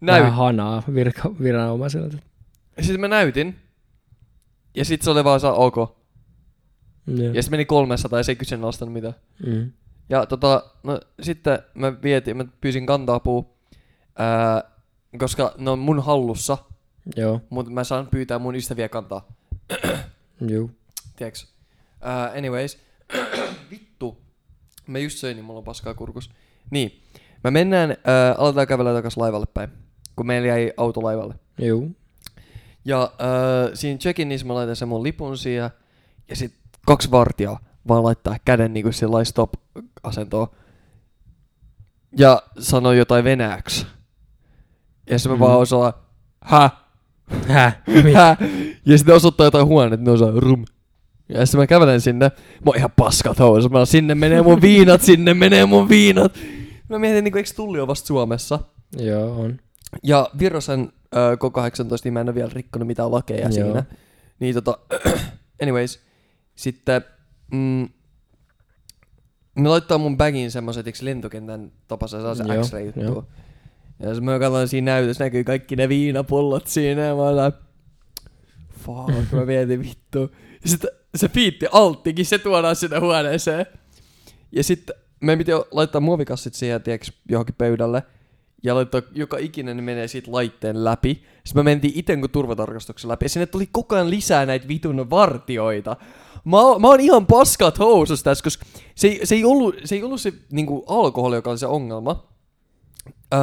näytin. 0.00 0.22
vähän 0.22 0.34
hanaa 0.34 0.82
virka, 0.94 1.30
viranomaisilta. 1.42 2.16
Sitten 2.80 3.00
mä 3.00 3.08
näytin. 3.08 3.56
Ja 4.74 4.84
sit 4.84 5.02
se 5.02 5.10
oli 5.10 5.24
vaan 5.24 5.40
saa 5.40 5.52
ok. 5.52 5.76
Joo. 5.76 7.32
Ja 7.32 7.42
sitten 7.42 7.50
meni 7.50 7.64
300 7.64 8.18
ja 8.18 8.22
se 8.22 8.32
ei 8.32 8.36
kyseenalaistanut 8.36 8.92
mitään. 8.92 9.14
Mm. 9.46 9.72
Ja 10.08 10.26
tota, 10.26 10.64
no 10.82 11.00
sitten 11.22 11.58
mä 11.74 12.02
vietin, 12.02 12.36
mä 12.36 12.44
pyysin 12.60 12.86
kanta-apua, 12.86 13.44
ää, 14.18 14.62
koska 15.18 15.54
ne 15.58 15.70
on 15.70 15.78
mun 15.78 16.02
hallussa, 16.02 16.58
Joo, 17.16 17.40
mutta 17.50 17.72
mä 17.72 17.84
saan 17.84 18.06
pyytää 18.06 18.38
mun 18.38 18.54
ystäviä 18.54 18.88
kantaa, 18.88 19.28
juu. 20.50 20.70
tiedätkö? 21.16 21.40
Ää, 22.00 22.30
anyways, 22.30 22.78
vittu, 23.70 24.18
mä 24.86 24.98
just 24.98 25.18
söin, 25.18 25.36
niin 25.36 25.44
mulla 25.44 25.58
on 25.58 25.64
paskaa 25.64 25.94
kurkus. 25.94 26.30
Niin, 26.70 27.02
mä 27.44 27.50
mennään, 27.50 27.90
ää, 28.04 28.34
aletaan 28.38 28.66
kävellä 28.66 28.92
takas 28.94 29.16
laivalle 29.16 29.46
päin, 29.54 29.68
kun 30.16 30.26
meillä 30.26 30.48
jäi 30.48 30.72
auto 30.76 31.02
laivalle. 31.02 31.34
Juu. 31.58 31.90
Ja 32.84 33.00
ää, 33.18 33.74
siinä 33.74 33.98
check-inissä 33.98 34.46
mä 34.46 34.54
laitan 34.54 34.76
sen 34.76 34.88
mun 34.88 35.02
lipun 35.02 35.38
siihen, 35.38 35.70
ja 36.28 36.36
sit 36.36 36.54
kaksi 36.86 37.10
vartijaa 37.10 37.58
vaan 37.88 38.02
laittaa 38.04 38.36
käden 38.44 38.72
niinku 38.72 38.92
sillä 38.92 39.24
stop-asentoon. 39.24 40.46
Ja 42.18 42.42
sanoo 42.58 42.92
jotain 42.92 43.24
venäjäksi. 43.24 43.86
Ja 45.10 45.18
sitten 45.18 45.30
mä 45.32 45.36
Mm. 45.36 45.40
vaan 45.40 45.58
osaan, 45.58 45.92
hä? 46.44 46.70
Häh? 47.48 47.76
Hä? 48.14 48.36
Ja 48.86 48.98
sitten 48.98 49.14
osoittaa 49.14 49.46
jotain 49.46 49.66
huonetta, 49.66 50.04
ne 50.04 50.10
osaa 50.10 50.32
rum. 50.36 50.64
Ja 51.28 51.46
sitten 51.46 51.60
mä 51.60 51.66
kävelen 51.66 52.00
sinne, 52.00 52.24
mä 52.28 52.66
oon 52.66 52.76
ihan 52.76 52.90
paskat 52.96 53.38
housut, 53.38 53.72
mä 53.72 53.84
sinne 53.84 54.14
menee 54.14 54.42
mun 54.42 54.60
viinat, 54.62 55.02
sinne 55.02 55.34
menee 55.34 55.66
mun 55.66 55.88
viinat. 55.88 56.32
Mä 56.88 56.98
mietin, 56.98 57.24
niinku, 57.24 57.38
eikö 57.38 57.50
tulli 57.56 57.80
ole 57.80 57.88
vasta 57.88 58.06
Suomessa? 58.06 58.58
Joo, 58.98 59.40
on. 59.40 59.60
Ja 60.02 60.30
Virosen 60.38 60.92
äh, 61.16 61.38
koko 61.38 61.60
18 61.60 62.06
niin 62.06 62.12
mä 62.12 62.20
en 62.20 62.28
ole 62.28 62.34
vielä 62.34 62.50
rikkonut 62.54 62.88
mitään 62.88 63.12
lakeja 63.12 63.40
Joo. 63.40 63.52
siinä. 63.52 63.84
Niin 64.40 64.54
tota, 64.54 64.78
anyways, 65.62 66.00
sitten 66.54 67.02
mm, 67.52 67.88
ne 69.56 69.68
laittaa 69.68 69.98
mun 69.98 70.16
bagin 70.16 70.50
semmoset, 70.50 70.86
eikö 70.86 70.98
lentokentän 71.02 71.72
tapaisen 71.88 72.22
saa 72.22 72.34
se 72.34 72.44
X-ray 72.44 72.84
juttu. 72.84 73.24
Ja 74.00 74.20
mä 74.20 74.38
katson 74.38 74.68
siinä 74.68 74.92
näytössä, 74.92 75.24
näkyy 75.24 75.44
kaikki 75.44 75.76
ne 75.76 75.88
viinapullot 75.88 76.66
siinä 76.66 77.02
ja 77.02 77.14
mä 77.14 77.22
oon 77.22 77.52
fuck, 78.78 79.32
mä 79.32 79.44
mietin 79.44 79.82
vittu. 79.82 80.30
Ja 80.62 80.68
sitten 80.68 80.90
se 81.14 81.28
fiitti 81.28 81.66
alttikin, 81.72 82.26
se 82.26 82.38
tuodaan 82.38 82.76
sinne 82.76 82.98
huoneeseen. 82.98 83.66
Ja 84.52 84.64
sitten 84.64 84.96
meidän 85.24 85.38
piti 85.38 85.52
laittaa 85.70 86.00
muovikassit 86.00 86.54
siihen, 86.54 86.82
tiedätkö, 86.82 87.06
johonkin 87.28 87.54
pöydälle. 87.58 88.02
Ja 88.62 88.74
laittaa 88.74 89.02
joka 89.12 89.38
ikinen 89.38 89.76
niin 89.76 89.84
menee 89.84 90.08
siitä 90.08 90.32
laitteen 90.32 90.84
läpi. 90.84 91.24
Sitten 91.44 91.60
me 91.64 91.70
mentiin 91.70 91.92
iten 91.96 92.20
kuin 92.20 92.30
turvatarkastuksen 92.30 93.10
läpi. 93.10 93.24
Ja 93.24 93.28
sinne 93.28 93.46
tuli 93.46 93.68
koko 93.72 93.94
ajan 93.94 94.10
lisää 94.10 94.46
näitä 94.46 94.68
vitun 94.68 95.10
vartioita. 95.10 95.96
Mä, 96.44 96.60
oon- 96.60 96.80
mä 96.80 96.88
oon 96.88 97.00
ihan 97.00 97.26
paskat 97.26 97.78
housus 97.78 98.22
tässä, 98.22 98.44
koska 98.44 98.64
se, 98.94 99.08
ei- 99.08 99.26
se, 99.26 99.34
ei 99.34 99.44
ollut, 99.44 99.76
se 99.84 99.94
ei 99.94 100.02
ollut 100.02 100.20
se 100.20 100.32
niinku, 100.52 100.84
alkoholi, 100.86 101.36
joka 101.36 101.50
oli 101.50 101.58
se 101.58 101.66
ongelma. 101.66 102.26
Öö, 103.34 103.40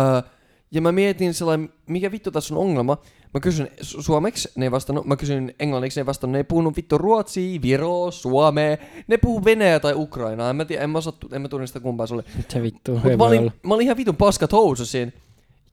ja 0.72 0.82
mä 0.82 0.92
mietin 0.92 1.34
sellainen, 1.34 1.74
mikä 1.88 2.12
vittu 2.12 2.32
tässä 2.32 2.56
on 2.56 2.62
ongelma. 2.62 2.98
Mä 3.34 3.40
kysyn 3.40 3.68
su- 3.82 4.02
suomeksi, 4.02 4.50
ne 4.56 4.66
ei 4.66 4.72
vastannut. 4.72 5.06
Mä 5.06 5.16
kysyn 5.16 5.56
englanniksi, 5.60 6.00
ne 6.00 6.02
ei 6.02 6.06
vastannut. 6.06 6.32
Ne 6.32 6.40
ei 6.40 6.44
puhunut 6.44 6.76
vittu 6.76 6.98
ruotsia, 6.98 7.62
viroa, 7.62 8.12
suomea. 8.12 8.78
Ne 9.08 9.18
puhuu 9.18 9.46
venäjää 9.46 9.80
tai 9.80 9.94
ukrainaa. 9.96 10.50
En 10.50 10.56
mä, 10.56 10.66
tiedä, 10.66 10.84
en 10.84 10.90
mä, 10.90 10.98
osaa, 10.98 11.14
en 11.32 11.42
mä 11.42 11.48
tunnista 11.48 11.80
kumpaa 11.80 12.08
oli. 12.12 12.24
Mitä 12.38 12.62
vittu? 12.62 12.92
Mut 12.92 13.06
Ei 13.06 13.18
mä, 13.18 13.24
olin, 13.24 13.52
mä 13.64 13.74
olin 13.74 13.86
ihan 13.86 13.98
vitun 13.98 14.16
paskat 14.16 14.52
housu 14.52 14.86
siinä. 14.86 15.12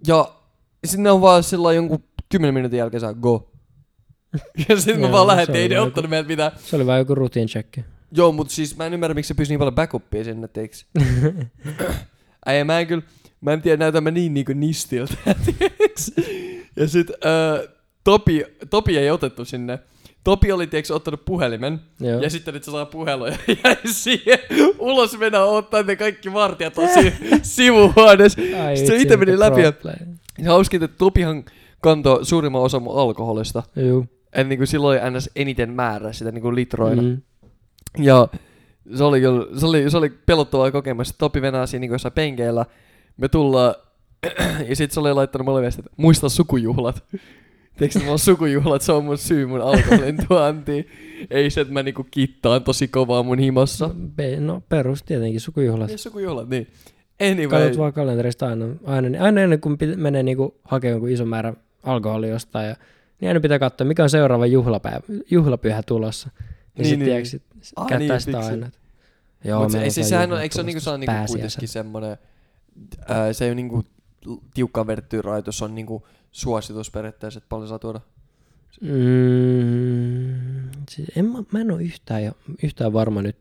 Ja 0.06 0.34
sinne 0.84 1.10
on 1.10 1.20
vaan 1.20 1.42
sillä 1.42 1.72
jonkun 1.72 2.04
10 2.28 2.54
minuutin 2.54 2.78
jälkeen 2.78 3.00
saa 3.00 3.14
go. 3.14 3.50
ja 4.68 4.76
sitten 4.76 5.00
mä 5.00 5.12
vaan 5.12 5.38
oli 5.48 5.58
ei 5.58 5.68
ne 5.68 5.80
ottanut 5.80 6.10
meiltä 6.10 6.28
mitään. 6.28 6.52
Se 6.58 6.76
oli 6.76 6.86
vaan 6.86 6.98
joku 6.98 7.14
routine 7.14 7.46
check. 7.46 7.78
Joo, 8.12 8.32
mutta 8.32 8.54
siis 8.54 8.76
mä 8.76 8.86
en 8.86 8.94
ymmärrä, 8.94 9.14
miksi 9.14 9.28
se 9.28 9.34
pyysi 9.34 9.52
niin 9.52 9.58
paljon 9.58 9.74
backupia 9.74 10.24
sinne, 10.24 10.48
teiks. 10.48 10.86
Äijä, 12.46 12.64
mä 12.64 12.80
en 12.80 12.86
kyllä, 12.86 13.02
mä 13.40 13.52
en 13.52 13.62
tiedä, 13.62 13.76
näytän 13.76 14.04
mä 14.04 14.10
niin 14.10 14.34
niinku 14.34 14.52
nistiltä, 14.52 15.14
tiiäks. 15.44 16.12
Ja 16.76 16.88
sit 16.88 17.10
äh, 17.10 17.74
Topi, 18.04 18.44
Topi 18.70 18.98
ei 18.98 19.10
otettu 19.10 19.44
sinne. 19.44 19.78
Topi 20.24 20.52
oli, 20.52 20.66
tiiäks, 20.66 20.90
ottanut 20.90 21.24
puhelimen. 21.24 21.80
Joo. 22.00 22.20
Ja 22.20 22.30
sitten 22.30 22.54
nyt 22.54 22.64
se 22.64 22.70
saa 22.70 22.86
puheluja 22.86 23.32
ja 23.46 23.56
jäi 23.64 23.76
siihen 23.92 24.38
ulos 24.78 25.18
mennä 25.18 25.44
ottaa 25.44 25.82
ne 25.82 25.96
kaikki 25.96 26.32
vartijat 26.32 26.74
tosi 26.74 27.12
sivuhuoneessa. 27.42 28.40
Ai 28.66 28.76
Sitten 28.76 28.96
se 28.96 29.02
itse 29.02 29.16
meni 29.16 29.38
läpi 29.38 29.60
ja 29.60 29.72
hauskin, 30.46 30.84
että 30.84 30.96
Topihan 30.98 31.44
kantoi 31.80 32.26
suurimman 32.26 32.62
osan 32.62 32.82
mun 32.82 32.98
alkoholista. 33.00 33.62
Juu. 33.76 34.06
Et 34.32 34.48
niinku 34.48 34.66
silloin 34.66 35.00
ns. 35.10 35.30
eniten 35.36 35.70
määrä 35.70 36.12
sitä 36.12 36.32
niinku 36.32 36.54
litroina. 36.54 37.02
Mm. 37.02 37.22
Ja 37.98 38.28
se 38.96 39.04
oli, 39.04 39.20
kyllä, 39.20 39.58
se 39.60 39.66
oli, 39.66 39.90
se 39.90 39.96
oli 39.96 40.10
pelottavaa 40.26 40.70
kokemus. 40.70 41.14
Topi 41.18 41.42
venää 41.42 41.66
siinä 41.66 41.80
niin 41.80 41.92
jossain 41.92 42.12
penkeillä. 42.12 42.66
Me 43.16 43.28
tullaan, 43.28 43.74
ja 44.68 44.76
sit 44.76 44.90
se 44.92 45.00
oli 45.00 45.12
laittanut 45.12 45.44
mulle 45.44 45.60
viestiä, 45.60 45.80
että 45.86 45.92
muista 45.96 46.28
sukujuhlat. 46.28 47.04
Tiedätkö, 47.78 47.98
mulla 47.98 48.12
on 48.12 48.18
sukujuhlat, 48.18 48.82
se 48.82 48.92
on 48.92 49.04
mun 49.04 49.18
syy 49.18 49.46
mun 49.46 49.60
alkoholin 49.60 50.16
tuontiin. 50.28 50.88
Ei 51.30 51.50
se, 51.50 51.60
että 51.60 51.72
mä 51.72 51.82
niinku 51.82 52.06
kittaan 52.10 52.64
tosi 52.64 52.88
kovaa 52.88 53.22
mun 53.22 53.38
himossa. 53.38 53.90
Pe- 54.16 54.40
no 54.40 54.62
perus 54.68 55.02
tietenkin 55.02 55.40
sukujuhlat. 55.40 55.90
Ja 55.90 55.98
sukujuhlat, 55.98 56.48
niin. 56.48 56.66
Anyway. 57.30 57.48
Katsot 57.48 57.78
vaan 57.78 57.92
kalenterista 57.92 58.46
aina, 58.48 58.66
aina, 58.84 59.24
aina 59.24 59.40
ennen 59.40 59.60
kuin 59.60 59.74
pit- 59.82 59.96
menee 59.96 60.22
niinku 60.22 60.60
hakemaan 60.64 60.92
jonkun 60.92 61.10
ison 61.10 61.28
määrän 61.28 61.56
alkoholia 61.82 62.30
jostain. 62.30 62.68
Ja, 62.68 62.76
niin 63.20 63.28
aina 63.28 63.40
pitää 63.40 63.58
katsoa, 63.58 63.86
mikä 63.86 64.02
on 64.02 64.10
seuraava 64.10 64.46
juhlapäivä, 64.46 65.00
juhlapyhä 65.30 65.82
tulossa. 65.82 66.30
Ja 66.38 66.42
Niin, 66.42 66.54
niin, 66.76 66.86
sitten 66.86 66.98
niin, 66.98 67.06
tiedätkö, 67.06 67.28
sit 67.62 67.72
Ah, 67.76 67.86
käyttää 67.86 68.16
niin, 68.16 68.20
sitä 68.22 68.38
aina. 68.38 68.70
Joo, 69.44 69.62
Mut 69.62 69.72
se, 69.72 69.82
ei, 69.82 69.90
siis 69.90 70.08
sehän 70.08 70.32
on, 70.32 70.42
eikö 70.42 70.54
se 70.54 70.60
ole 70.60 70.66
niinku, 70.66 70.80
se 70.80 70.90
on 70.90 71.00
niinku 71.00 71.14
kuitenkin 71.26 71.68
semmonen, 71.68 72.16
ää, 73.08 73.32
se 73.32 73.44
ei 73.44 73.48
ole 73.50 73.54
niinku 73.54 73.84
tiukkaan 74.54 74.86
vedetty 74.86 75.22
rajoitus, 75.22 75.62
on 75.62 75.74
niinku 75.74 76.06
suositus 76.32 76.90
periaatteessa, 76.90 77.38
että 77.38 77.48
paljon 77.48 77.68
saa 77.68 77.78
tuoda. 77.78 78.00
Mm, 78.80 80.70
siis 80.90 81.08
en, 81.16 81.24
mä, 81.24 81.42
mä 81.52 81.60
en 81.60 81.70
ole 81.70 81.82
yhtään, 81.82 82.24
jo- 82.24 82.36
yhtään 82.62 82.92
varma 82.92 83.22
nyt. 83.22 83.36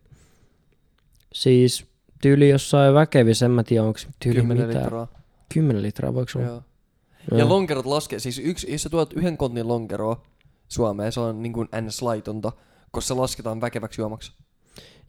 Siis 1.33 1.85
tyyli 2.21 2.49
jossain 2.49 2.93
väkevissä, 2.93 3.45
en 3.45 3.51
mä 3.51 3.63
tiedä 3.63 3.83
onko 3.83 3.99
tyyli 4.19 4.39
10 4.39 4.67
mitä. 4.67 4.79
litraa. 4.79 5.07
10 5.53 5.81
litraa, 5.83 6.13
voiko 6.13 6.31
olla? 6.35 6.47
Joo. 6.47 6.63
Ja 7.31 7.49
lonkerot 7.49 7.85
laskee, 7.85 8.19
siis 8.19 8.39
yksi, 8.39 8.71
jos 8.71 8.83
sä 8.83 8.89
tuot 8.89 9.13
yhden 9.13 9.37
kontin 9.37 9.67
lonkeroa 9.67 10.21
Suomeen, 10.67 11.11
se 11.11 11.19
on 11.19 11.43
niinku 11.43 11.63
ns. 11.81 12.01
laitonta, 12.01 12.51
koska 12.91 13.07
se 13.07 13.13
lasketaan 13.13 13.61
väkeväksi 13.61 14.01
juomaksi. 14.01 14.31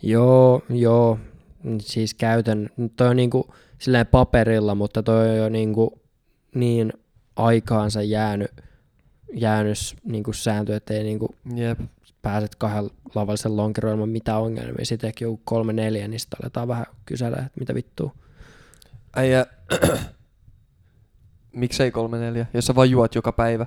Joo, 0.02 0.62
joo. 0.70 1.18
Siis 1.80 2.14
käytän, 2.14 2.70
toi 2.96 3.08
on 3.08 3.16
niinku 3.16 3.54
silleen 3.78 4.06
paperilla, 4.06 4.74
mutta 4.74 5.02
toi 5.02 5.30
on 5.30 5.36
jo 5.36 5.48
niinku 5.48 6.00
niin 6.54 6.92
aikaansa 7.36 8.02
jäänyt, 8.02 8.50
jäänyt 9.34 9.78
niinku 10.04 10.32
sääntö, 10.32 10.76
ettei 10.76 11.04
niinku 11.04 11.34
Jep. 11.54 11.80
pääset 12.22 12.54
kahden 12.54 12.90
lavallisen 13.14 13.56
lonkeroon 13.56 13.94
ilman 13.94 14.08
mitään 14.08 14.40
ongelmia. 14.40 14.84
Sitten 14.84 15.08
ehkä 15.08 15.24
joku 15.24 15.40
kolme 15.44 15.72
neljä, 15.72 16.08
niin 16.08 16.20
sitten 16.20 16.38
aletaan 16.42 16.68
vähän 16.68 16.86
kysellä, 17.04 17.36
että 17.36 17.60
mitä 17.60 17.74
vittua. 17.74 18.14
Äijä, 19.16 19.46
miksei 21.52 21.90
kolme 21.90 22.18
neljä, 22.18 22.46
jos 22.54 22.66
sä 22.66 22.74
vaan 22.74 22.90
juot 22.90 23.14
joka 23.14 23.32
päivä. 23.32 23.66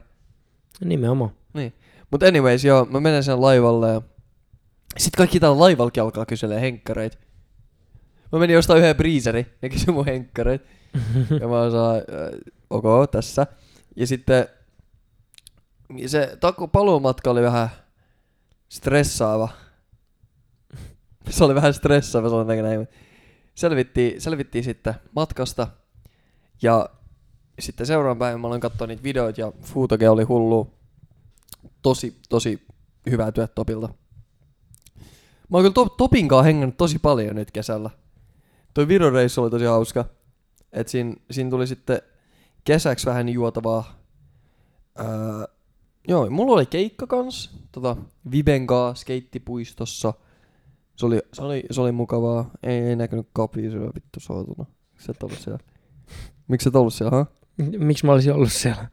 Nimenomaan. 0.85 1.31
Mut 2.11 2.23
anyways, 2.23 2.65
joo, 2.65 2.85
mä 2.85 2.99
menen 2.99 3.23
sen 3.23 3.41
laivalle 3.41 3.89
ja 3.89 4.01
sit 4.97 5.15
kaikki 5.15 5.39
täällä 5.39 5.59
laivallakin 5.59 6.03
alkaa 6.03 6.25
kyselee 6.25 6.61
henkkareita. 6.61 7.17
Mä 8.31 8.39
menin 8.39 8.53
jostain 8.53 8.79
yhden 8.79 8.95
breezeri, 8.95 9.57
ne 9.61 9.69
kysyi 9.69 9.93
mun 9.93 10.05
henkkareita. 10.05 10.65
ja 11.41 11.47
mä 11.47 11.61
osaan, 11.61 11.95
äh, 11.95 12.39
ok, 12.69 13.11
tässä. 13.11 13.47
Ja 13.95 14.07
sitten 14.07 14.47
se 16.07 16.37
taku 16.39 16.67
paluumatka 16.67 17.31
oli 17.31 17.41
vähän 17.41 17.69
stressaava. 18.69 19.49
se 21.29 21.43
oli 21.43 21.55
vähän 21.55 21.73
stressaava, 21.73 22.29
sanotaanko 22.29 22.63
näin. 22.63 22.87
Selvittiin, 23.55 24.21
selvittiin 24.21 24.63
sitten 24.63 24.93
matkasta. 25.15 25.67
Ja 26.61 26.89
sitten 27.59 27.87
seuraavan 27.87 28.19
päivän 28.19 28.41
mä 28.41 28.47
aloin 28.47 28.61
katsoa 28.61 28.87
niitä 28.87 29.03
videoita 29.03 29.41
ja 29.41 29.51
Fuutoke 29.61 30.09
oli 30.09 30.23
hullu. 30.23 30.73
Tosi, 31.81 32.17
tosi 32.29 32.65
hyvää 33.09 33.31
työt 33.31 33.55
Topilta. 33.55 33.87
Mä 35.49 35.57
oon 35.57 35.63
kyllä 35.63 35.73
top, 35.73 35.97
Topin 35.97 36.27
kanssa 36.27 36.43
hengännyt 36.43 36.77
tosi 36.77 36.99
paljon 36.99 37.35
nyt 37.35 37.51
kesällä. 37.51 37.89
Toi 38.73 38.87
Viron 38.87 39.13
reissu 39.13 39.41
oli 39.41 39.49
tosi 39.49 39.65
hauska. 39.65 40.05
Et 40.71 40.87
siinä, 40.87 41.15
siinä 41.31 41.49
tuli 41.49 41.67
sitten 41.67 42.01
kesäksi 42.63 43.05
vähän 43.05 43.29
juotavaa. 43.29 43.99
Öö, 44.99 45.05
joo, 46.07 46.29
mulla 46.29 46.53
oli 46.53 46.65
keikka 46.65 47.07
kans. 47.07 47.57
Tota, 47.71 47.95
Viben 48.31 48.67
kanssa 48.67 49.01
skeittipuistossa. 49.01 50.13
Se 50.95 51.05
oli, 51.05 51.21
se 51.33 51.41
oli, 51.41 51.63
se 51.71 51.81
oli 51.81 51.91
mukavaa. 51.91 52.51
Ei, 52.63 52.79
ei 52.79 52.95
näkynyt 52.95 53.27
oli 53.33 53.91
vittu 53.95 54.19
sootuna. 54.19 54.65
Miksi 54.93 55.11
et 55.11 55.23
ollut 55.23 55.39
siellä? 55.39 55.59
Miksi 56.47 56.69
et 56.69 56.75
ollut 56.75 56.93
siellä, 56.93 57.17
ha? 57.17 57.25
Miksi 57.77 58.05
mä 58.05 58.11
olisin 58.11 58.33
ollut 58.33 58.51
siellä? 58.51 58.87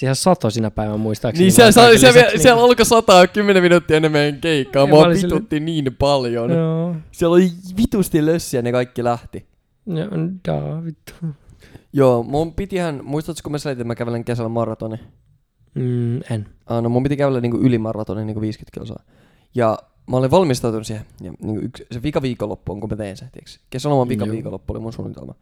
Siellä 0.00 0.14
sato 0.14 0.50
sinä 0.50 0.70
päivänä 0.70 0.96
muistaakseni. 0.96 1.44
Niin 1.44 1.52
siellä, 1.52 1.72
siellä, 1.72 1.98
siellä, 1.98 2.16
lisäksi 2.18 2.42
siellä 2.42 2.62
alkoi 2.62 2.86
sataa 2.86 3.26
10 3.26 3.62
minuuttia 3.62 3.96
ennen 3.96 4.12
meidän 4.12 4.40
keikkaa. 4.40 4.86
Mua 4.86 4.98
olin 4.98 5.18
sille- 5.18 5.34
vitutti 5.34 5.60
niin 5.60 5.96
paljon. 5.98 6.50
Joo. 6.50 6.94
Siellä 7.12 7.34
oli 7.34 7.50
vitusti 7.76 8.26
lössiä, 8.26 8.62
ne 8.62 8.72
kaikki 8.72 9.04
lähti. 9.04 9.46
Joo, 9.86 10.08
daa, 10.48 10.84
vittu. 10.84 11.12
Joo, 11.92 12.22
mun 12.22 12.54
pitihän, 12.54 13.00
muistatko 13.04 13.40
kun 13.42 13.52
mä 13.52 13.58
selitin, 13.58 13.80
että 13.80 13.86
mä 13.86 13.94
kävelen 13.94 14.24
kesällä 14.24 14.48
maratoni? 14.48 14.96
Mm, 15.74 16.16
en. 16.30 16.48
Ah, 16.66 16.82
no 16.82 16.88
mun 16.88 17.02
piti 17.02 17.16
kävellä 17.16 17.40
niinku 17.40 17.58
yli 17.58 17.78
maratonin 17.78 18.26
niinku 18.26 18.40
50 18.40 18.74
kilsaa. 18.80 19.02
Ja 19.54 19.78
mä 20.10 20.16
olin 20.16 20.30
valmistautunut 20.30 20.86
siihen. 20.86 21.04
Ja 21.20 21.32
niinku 21.42 21.60
yksi, 21.64 21.86
se 21.92 22.02
vika 22.02 22.22
viikonloppu 22.22 22.72
on, 22.72 22.80
kun 22.80 22.90
mä 22.90 22.96
teen 22.96 23.16
se, 23.16 23.24
tiiäks? 23.32 23.60
Kesäloman 23.70 24.08
vika 24.08 24.26
viikonloppu 24.30 24.72
oli 24.72 24.80
mun 24.80 24.92
suunnitelma. 24.92 25.34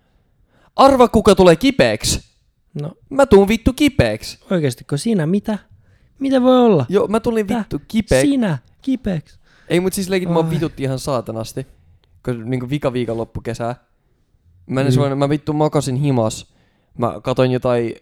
Arva 0.76 1.08
kuka 1.08 1.34
tulee 1.34 1.56
kipeäksi? 1.56 2.37
No 2.82 2.92
Mä 3.10 3.26
tuun 3.26 3.48
vittu 3.48 3.72
kipeäksi. 3.72 4.38
oikeestiko 4.50 4.96
sinä 4.96 5.26
mitä? 5.26 5.58
Mitä 6.18 6.42
voi 6.42 6.58
olla? 6.60 6.86
Joo, 6.88 7.06
mä 7.08 7.20
tulin 7.20 7.46
Tää, 7.46 7.58
vittu 7.58 7.80
kipeäksi. 7.88 8.30
Sinä, 8.30 8.58
kipeäksi. 8.82 9.38
Ei 9.68 9.80
mut 9.80 9.92
siis 9.92 10.08
leikit 10.08 10.28
mua 10.30 10.44
Ai. 10.44 10.50
vitutti 10.50 10.82
ihan 10.82 10.98
saatanasti. 10.98 11.66
Kun 12.24 12.50
niinku 12.50 12.70
vika 12.70 12.92
viikonloppu 12.92 13.40
kesää. 13.40 13.74
Mä, 14.66 14.80
Mm. 14.84 15.18
mä 15.18 15.28
vittu 15.28 15.52
makasin 15.52 15.96
himas. 15.96 16.54
Mä 16.98 17.20
katoin 17.22 17.50
jotain 17.50 17.94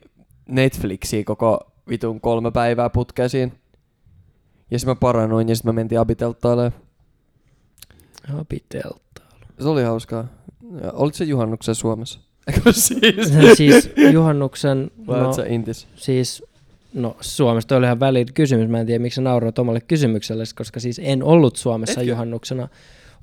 Netflixiä 0.49 1.25
koko 1.25 1.73
vitun 1.89 2.21
kolme 2.21 2.51
päivää 2.51 2.91
putkesiin. 2.91 3.53
Ja 4.71 4.79
sitten 4.79 4.91
mä 4.91 4.99
parannuin 5.01 5.49
ja 5.49 5.57
sitten 5.57 5.69
mä 5.69 5.81
mentiin 5.81 6.01
abitelttailemaan. 6.01 6.73
Habitelta. 8.29 9.23
Se 9.61 9.69
oli 9.69 9.83
hauskaa. 9.83 10.25
Olit 10.93 11.15
se 11.15 11.25
juhannuksen 11.25 11.75
Suomessa? 11.75 12.21
Siis? 12.71 13.33
siis 13.55 13.91
juhannuksen, 14.13 14.91
Vai 15.07 15.21
no, 15.21 15.33
Intis? 15.49 15.87
siis, 15.97 16.45
no 16.95 17.17
Suomesta 17.21 17.77
oli 17.77 17.87
ihan 17.87 18.01
väliin 18.01 18.27
kysymys. 18.35 18.69
Mä 18.69 18.81
en 18.81 18.87
tiedä, 18.87 19.03
miksi 19.03 19.17
sä 19.17 19.23
nauroit 19.23 19.59
omalle 19.59 19.81
kysymykselle, 19.81 20.45
koska 20.55 20.81
siis 20.81 21.01
en 21.05 21.23
ollut 21.23 21.57
Suomessa 21.57 22.01
Etkö? 22.01 22.11
juhannuksena. 22.11 22.69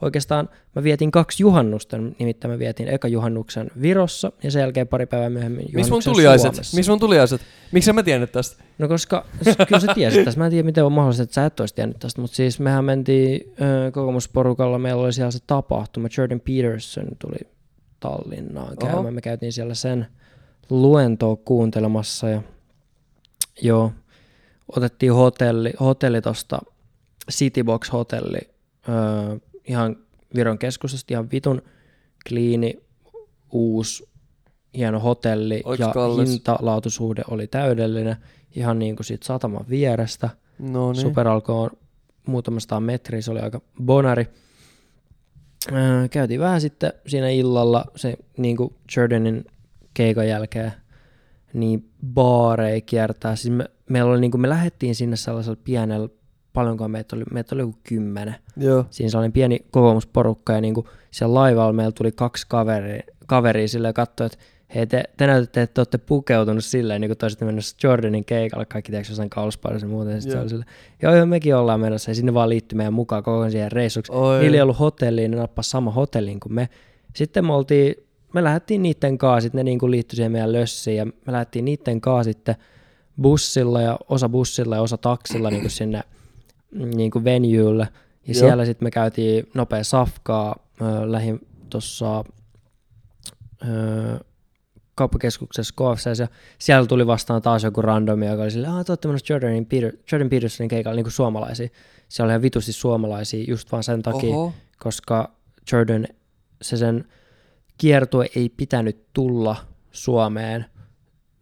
Oikeastaan 0.02 0.50
mä 0.76 0.84
vietin 0.84 1.12
kaksi 1.12 1.44
juhannusta, 1.44 1.98
nimittäin 2.20 2.52
mä 2.52 2.60
vietin 2.60 2.88
eka 2.88 3.08
juhannuksen 3.08 3.72
Virossa 3.82 4.32
ja 4.44 4.52
sen 4.52 4.60
jälkeen 4.60 4.88
pari 4.88 5.06
päivää 5.06 5.30
myöhemmin 5.30 5.66
Missä 5.66 5.78
mun 5.78 5.84
juhannuksen 5.84 6.14
tuliaiset? 6.14 6.54
Suomessa. 6.54 6.78
Missä 6.78 6.92
mun 6.92 7.00
tuliaiset? 7.00 7.42
Miksi 7.72 7.94
mä 7.94 8.04
tiennyt 8.04 8.32
tästä? 8.32 8.64
No 8.78 8.88
koska, 8.88 9.26
kyllä 9.68 9.80
sä 9.80 9.94
tiesit 9.96 10.26
tästä. 10.26 10.40
Mä 10.40 10.46
en 10.46 10.52
tiedä, 10.52 10.66
miten 10.66 10.86
on 10.86 10.92
mahdollista, 10.92 11.24
että 11.24 11.34
sä 11.34 11.46
et 11.46 11.60
olisi 11.60 11.76
tiennyt 11.76 12.00
tästä, 12.00 12.22
mutta 12.22 12.36
siis 12.36 12.60
mehän 12.60 12.86
mentiin 12.86 13.54
ö, 13.62 13.92
kokoomusporukalla, 13.92 14.80
meillä 14.80 15.04
oli 15.04 15.14
siellä 15.14 15.32
se 15.32 15.40
tapahtuma, 15.48 16.08
Jordan 16.18 16.40
Peterson 16.40 17.08
tuli 17.20 17.53
Tallinnaan 18.04 18.68
Oho. 18.84 18.92
käymään. 18.92 19.14
Me 19.14 19.22
käytiin 19.22 19.54
siellä 19.54 19.74
sen 19.74 20.08
luentoa 20.70 21.36
kuuntelemassa 21.36 22.30
ja 22.30 22.42
joo, 23.62 23.92
otettiin 24.76 25.14
hotelli, 25.14 25.74
hotelli 25.80 26.22
tosta 26.22 26.60
Citybox 27.32 27.92
hotelli 27.92 28.40
ö, 28.90 29.40
ihan 29.68 29.96
Viron 30.36 30.58
keskustasta, 30.58 31.14
ihan 31.14 31.32
vitun 31.32 31.62
kliini, 32.28 32.84
uusi, 33.52 34.10
hieno 34.78 35.00
hotelli 35.00 35.62
Oliko 35.66 35.84
ja 35.84 35.90
kallis? 35.90 36.30
hinta-laatusuhde 36.30 37.24
oli 37.28 37.48
täydellinen, 37.48 38.16
ihan 38.56 38.80
niin 38.80 38.96
kuin 38.96 39.06
siitä 39.06 39.26
sataman 39.26 39.66
vierestä. 39.70 40.30
No 40.60 40.92
niin. 40.92 41.02
Superalko 41.02 41.62
on 41.62 41.70
muutamasta 42.28 42.80
metriä, 42.80 43.22
se 43.22 43.32
oli 43.32 43.40
aika 43.40 43.62
bonari. 43.84 44.28
Öö, 45.72 46.08
käytiin 46.08 46.40
vähän 46.40 46.62
sitten 46.62 46.94
siinä 47.08 47.30
illalla 47.30 47.86
se 47.96 48.18
niin 48.38 48.58
kuin 48.58 48.74
Jordanin 48.98 49.46
keikan 49.94 50.28
jälkeen 50.28 50.74
niin 51.54 51.90
baarei 52.14 52.82
kiertää. 52.82 53.36
Siis 53.36 53.56
me, 53.56 53.66
meillä 53.90 54.12
oli, 54.12 54.22
niin 54.22 54.32
kuin, 54.32 54.42
me 54.42 54.50
lähdettiin 54.50 54.96
sinne 54.96 55.16
sellaisella 55.16 55.60
pienellä, 55.64 56.10
paljonko 56.54 56.88
meitä 56.88 57.16
oli, 57.16 57.24
meitä 57.34 57.56
oli 57.56 57.62
joku 57.62 57.78
kymmenen. 57.84 58.36
Joo. 58.58 58.86
Siinä 58.90 59.10
sellainen 59.10 59.32
pieni 59.32 59.60
kokoomusporukka 59.72 60.54
ja 60.54 60.62
niin 60.62 60.74
kuin 60.74 60.88
siellä 61.12 61.34
laivalla 61.34 61.74
meillä 61.74 61.92
tuli 61.92 62.12
kaksi 62.12 62.46
kaveria, 62.50 63.04
kaveria 63.28 63.68
silleen 63.68 63.90
ja 63.90 63.94
katsoi, 63.94 64.26
että 64.26 64.38
hei 64.76 64.88
te, 64.88 65.04
te 65.18 65.28
näytätte, 65.28 65.62
että 65.62 65.74
te 65.74 65.82
olette 65.82 65.98
pukeutunut 65.98 66.66
silleen, 66.66 67.02
niin 67.02 67.10
kuin 67.10 67.18
te 67.18 67.26
olisitte 67.26 67.46
menossa 67.46 67.78
Jordanin 67.84 68.26
keikalle, 68.26 68.66
kaikki 68.66 68.92
tiedätkö 68.92 69.12
jossain 69.12 69.30
kauspaidassa 69.30 69.88
ja 69.88 69.92
muuten. 69.92 70.22
Sitten 70.22 70.42
oli 70.42 70.50
silleen, 70.50 70.70
joo 71.02 71.16
joo 71.16 71.26
mekin 71.26 71.56
ollaan 71.56 71.80
menossa 71.80 72.12
ja 72.12 72.16
sinne 72.16 72.34
vaan 72.34 72.50
liittyi 72.50 72.78
meidän 72.78 72.94
mukaan 72.94 73.24
koko 73.24 73.40
ajan 73.40 73.52
siihen 73.52 73.72
reissuksi. 73.72 74.12
Oi. 74.12 74.40
Niillä 74.40 74.56
ei 74.56 74.62
ollut 74.62 74.80
hotellia, 74.80 75.30
ne 75.30 75.38
nappasi 75.38 75.70
sama 75.70 75.92
hotellin 75.92 76.40
kuin 76.40 76.54
me. 76.54 76.70
Sitten 77.16 77.46
me 77.46 77.54
oltiin, 77.54 77.96
me 78.34 78.44
lähdettiin 78.44 78.84
niiden 78.84 79.18
kanssa, 79.18 79.42
sitten 79.42 79.60
ne 79.60 79.64
niin 79.64 79.80
kuin 79.80 79.92
liittyi 79.92 80.16
siihen 80.16 80.32
meidän 80.32 80.52
lössiin 80.52 80.98
ja 80.98 81.06
me 81.06 81.14
lähdettiin 81.28 81.66
niiden 81.66 82.02
kanssa 82.02 82.24
sitten 82.24 82.56
bussilla 83.22 83.82
ja 83.82 84.00
osa 84.10 84.30
bussilla 84.30 84.76
ja 84.76 84.82
osa 84.82 84.98
taksilla 84.98 85.50
niin 85.50 85.62
kuin 85.62 85.72
sinne 85.72 86.02
niin 86.96 87.12
kuin 87.12 87.24
venuelle. 87.24 87.88
Ja 88.28 88.34
Joo. 88.34 88.40
siellä 88.40 88.66
sitten 88.66 88.86
me 88.86 88.92
käytiin 88.92 89.48
nopea 89.54 89.84
safkaa, 89.84 90.56
lähin 91.06 91.48
tuossa 91.70 92.24
kauppakeskuksessa 94.96 95.74
KFC, 95.76 96.20
ja 96.20 96.28
siellä 96.60 96.88
tuli 96.88 97.08
vastaan 97.08 97.42
taas 97.42 97.64
joku 97.64 97.82
randomi, 97.82 98.28
joka 98.28 98.44
oli 98.44 98.52
silleen, 98.52 98.74
ah, 98.74 98.86
te 98.86 98.92
olette 98.92 99.08
menossa 99.08 99.34
Jordanin, 99.34 99.66
Peter, 99.66 99.94
Jordan 100.12 100.30
Petersonin 100.30 100.70
keikalla, 100.70 100.96
niin 100.96 101.04
kuin 101.04 101.12
suomalaisia. 101.12 101.68
Siellä 102.10 102.28
oli 102.28 102.32
ihan 102.32 102.42
vitusti 102.42 102.74
suomalaisia 102.74 103.46
just 103.48 103.72
vaan 103.72 103.84
sen 103.84 104.02
takia, 104.02 104.36
Oho. 104.36 104.54
koska 104.80 105.32
Jordan, 105.72 106.08
se 106.62 106.78
sen 106.78 107.06
kiertue 107.78 108.30
ei 108.36 108.50
pitänyt 108.50 109.04
tulla 109.14 109.56
Suomeen 109.92 110.66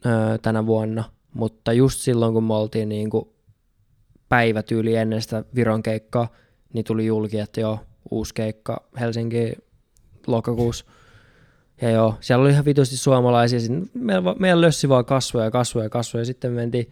öö, 0.05 0.38
tänä 0.38 0.65
vuonna, 0.65 1.03
mutta 1.34 1.74
just 1.74 2.00
silloin, 2.00 2.34
kun 2.34 2.43
me 2.43 2.53
oltiin 2.53 2.89
niin 2.89 3.10
kuin 3.10 3.29
päivätyyli 4.29 4.96
ennen 4.96 5.22
sitä 5.22 5.43
Viron 5.55 5.84
keikkaa, 5.84 6.27
niin 6.74 6.86
tuli 6.86 7.05
julki, 7.05 7.39
että 7.39 7.62
joo, 7.62 7.79
uusi 8.12 8.34
keikka 8.34 8.84
Helsinki 9.00 9.53
lokakuussa. 10.27 10.86
Ja 11.81 11.89
joo, 11.89 12.15
siellä 12.21 12.43
oli 12.43 12.51
ihan 12.51 12.65
vitusti 12.65 12.97
suomalaisia, 12.97 13.59
sitten 13.59 13.89
meillä, 13.93 14.35
meillä 14.39 14.61
lössi 14.61 14.89
vaan 14.89 15.05
kasvoja 15.05 15.45
ja 15.45 15.51
kasvoja 15.51 15.85
ja 15.85 15.89
kasvoja, 15.89 16.21
ja 16.21 16.25
sitten 16.25 16.51
me 16.51 16.55
mentiin, 16.55 16.91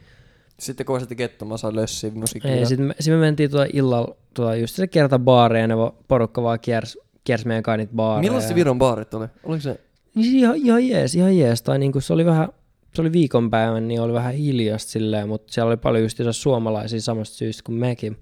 Sitten 0.60 0.86
kun 0.86 1.00
sä 1.00 1.16
kettomassa 1.16 1.76
lössiä 1.76 2.12
musiikkia. 2.14 2.52
ei, 2.52 2.66
sitten 2.66 2.86
me, 2.88 2.96
sit 3.00 3.14
me 3.14 3.20
mentiin 3.20 3.52
tuota 3.52 3.66
illalla, 3.74 4.16
tuota 4.34 4.56
just 4.56 4.76
se 4.76 4.88
kerta 4.88 5.20
baariin, 5.20 5.62
ja 5.62 5.68
ne 5.68 5.76
porukka 6.08 6.44
vaan 6.44 6.60
kiersi, 6.60 7.00
kiersi 7.24 7.48
meidän 7.48 7.64
kanssa 7.64 7.78
niitä 7.78 7.94
baareja. 7.96 8.22
Millaiset 8.22 8.50
ja- 8.50 8.56
Viron 8.56 8.78
baarit 8.80 9.14
oli? 9.14 9.28
Oliko 9.44 9.62
se? 9.62 9.80
Niin 10.16 10.36
ihan, 10.36 10.56
ihan 10.56 10.88
jees, 10.88 11.16
ihan 11.16 11.38
jees. 11.38 11.62
Tai 11.62 11.80
niinku 11.80 12.02
se 12.02 12.14
oli 12.14 12.26
vähän, 12.26 12.50
se 12.96 13.02
oli 13.02 13.12
viikonpäivän, 13.12 13.88
niin 13.88 14.02
oli 14.02 14.14
vähän 14.14 14.34
hiljasta 14.34 14.92
silleen, 14.92 15.28
mutta 15.28 15.54
siellä 15.54 15.68
oli 15.70 15.78
paljon 15.78 16.04
just 16.04 16.18
suomalaisia 16.32 17.02
samasta 17.02 17.36
syystä 17.36 17.62
kuin 17.66 17.76
mekin. 17.76 18.18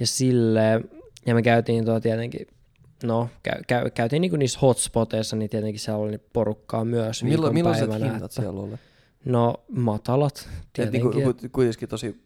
Ja 0.00 0.06
silleen, 0.06 0.84
ja 1.26 1.34
me 1.34 1.42
käytiin 1.42 1.84
tuo 1.84 2.00
tietenkin, 2.00 2.46
no 3.02 3.28
käy, 3.42 3.62
käy, 3.68 3.90
käytiin 3.90 4.20
niinku 4.20 4.36
niissä 4.36 4.58
hotspoteissa, 4.62 5.36
niin 5.36 5.50
tietenkin 5.50 5.80
siellä 5.80 6.00
oli 6.04 6.18
porukkaa 6.18 6.84
myös 6.84 7.22
Millo, 7.24 7.52
millaiset 7.52 7.80
viikonpäivänä. 7.82 8.12
hinnat 8.12 8.30
että- 8.32 8.42
siellä 8.42 8.60
oli? 8.60 8.76
No 9.24 9.54
matalat, 9.68 10.48
Et 10.58 10.66
tietenkin. 10.72 11.10
niinku, 11.10 11.32
ku- 11.34 11.48
kuitenkin 11.52 11.88
tosi 11.88 12.22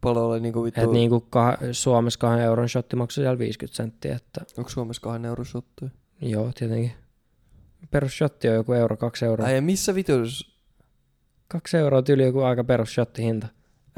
paljon 0.00 0.24
oli 0.24 0.40
niinku 0.40 0.64
vittu, 0.64 0.80
että 0.80 0.92
niinku 0.92 1.20
kah, 1.20 1.58
Suomessa 1.72 2.18
kahden 2.18 2.44
euron 2.44 2.68
shotti 2.68 2.96
maksoi 2.96 3.22
siellä 3.24 3.38
50 3.38 3.76
senttiä, 3.76 4.16
että 4.16 4.40
onko 4.58 4.70
Suomessa 4.70 5.02
kahden 5.02 5.24
euron 5.24 5.46
shotteja? 5.46 5.90
joo, 6.20 6.50
tietenkin. 6.58 6.92
Perusshotti 7.90 8.48
on 8.48 8.54
joku 8.54 8.72
euro, 8.72 8.96
kaksi 8.96 9.24
euroa. 9.24 9.46
Ai 9.46 9.60
missä 9.60 9.94
vitus? 9.94 10.56
Kaksi 11.48 11.76
euroa 11.76 12.02
tyyli 12.02 12.22
joku 12.24 12.40
aika 12.40 12.64
perusshotti 12.64 13.22
hinta. 13.22 13.46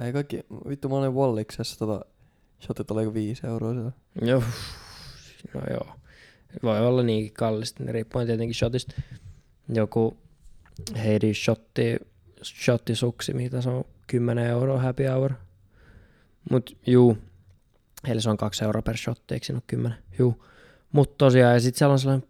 Ei 0.05 0.13
kaikki, 0.13 0.41
vittu 0.69 0.89
mä 0.89 0.97
olin 0.97 1.15
Walliksessa 1.15 1.79
tota, 1.79 2.05
shotit 2.61 2.91
oli 2.91 3.03
joku 3.03 3.15
viisi 3.15 3.47
euroa 3.47 3.73
siellä. 3.73 3.93
Joo, 4.23 4.43
no 5.55 5.61
joo. 5.71 5.87
Voi 6.63 6.87
olla 6.87 7.03
niinkin 7.03 7.33
kallista, 7.33 7.85
niin 7.85 7.95
riippuen 7.95 8.27
tietenkin 8.27 8.55
shotista. 8.55 8.95
Joku 9.75 10.17
Heidi 11.05 11.35
shotti, 11.35 11.97
shottisuksi, 12.45 13.35
mitä 13.35 13.61
se 13.61 13.69
on 13.69 13.85
10 14.07 14.47
euroa 14.47 14.81
happy 14.81 15.07
hour. 15.07 15.33
Mut 16.51 16.77
juu, 16.87 17.19
eli 18.09 18.21
se 18.21 18.31
on 18.31 18.37
2 18.37 18.65
euroa 18.65 18.83
per 18.83 18.97
shotti, 18.97 19.35
eikö 19.35 19.47
siinä 19.47 19.57
ole 19.57 19.63
10? 19.67 19.99
Juu. 20.19 20.45
Mut 20.93 21.19
tosiaan, 21.19 21.55
ja 21.55 21.61
sit 21.61 21.77
siellä 21.77 21.93
on 21.93 21.99
sellainen 21.99 22.29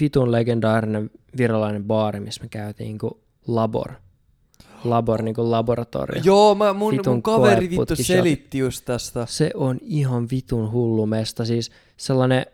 vitun 0.00 0.32
legendaarinen 0.32 1.10
virolainen 1.36 1.84
baari, 1.84 2.20
missä 2.20 2.42
me 2.42 2.48
käytiin 2.48 2.98
kuin 2.98 3.12
Labor. 3.46 3.92
Labor 4.84 5.22
niinku 5.22 5.50
laboratorio. 5.50 6.22
Joo, 6.24 6.54
mä, 6.54 6.72
mun, 6.72 6.92
Vitun 6.92 7.12
mun 7.12 7.22
kaveri 7.22 7.70
vittu 7.70 7.96
selitti 7.96 8.58
just 8.58 8.84
tästä. 8.84 9.26
Se 9.28 9.50
on 9.54 9.78
ihan 9.82 10.30
vitun 10.30 10.72
hullu 10.72 11.06
mesta. 11.06 11.44
Siis 11.44 11.70
sellainen, 11.96 12.46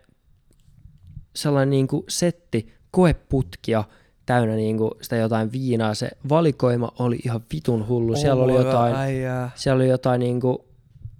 sellainen 1.35 1.69
niinku 1.69 2.05
setti, 2.09 2.73
koeputkia 2.91 3.83
täynnä 4.25 4.55
niinku 4.55 4.91
sitä 5.01 5.15
jotain 5.15 5.51
viinaa. 5.51 5.93
Se 5.93 6.11
valikoima 6.29 6.91
oli 6.99 7.19
ihan 7.25 7.41
vitun 7.53 7.87
hullu. 7.87 8.15
Siellä 8.15 8.43
oli 8.43 8.57
Oh 8.57 8.65
jotain, 8.65 8.95
Äijää. 8.95 9.51
siellä 9.55 9.75
oli 9.81 9.89
jotain 9.89 10.19
niinku 10.19 10.65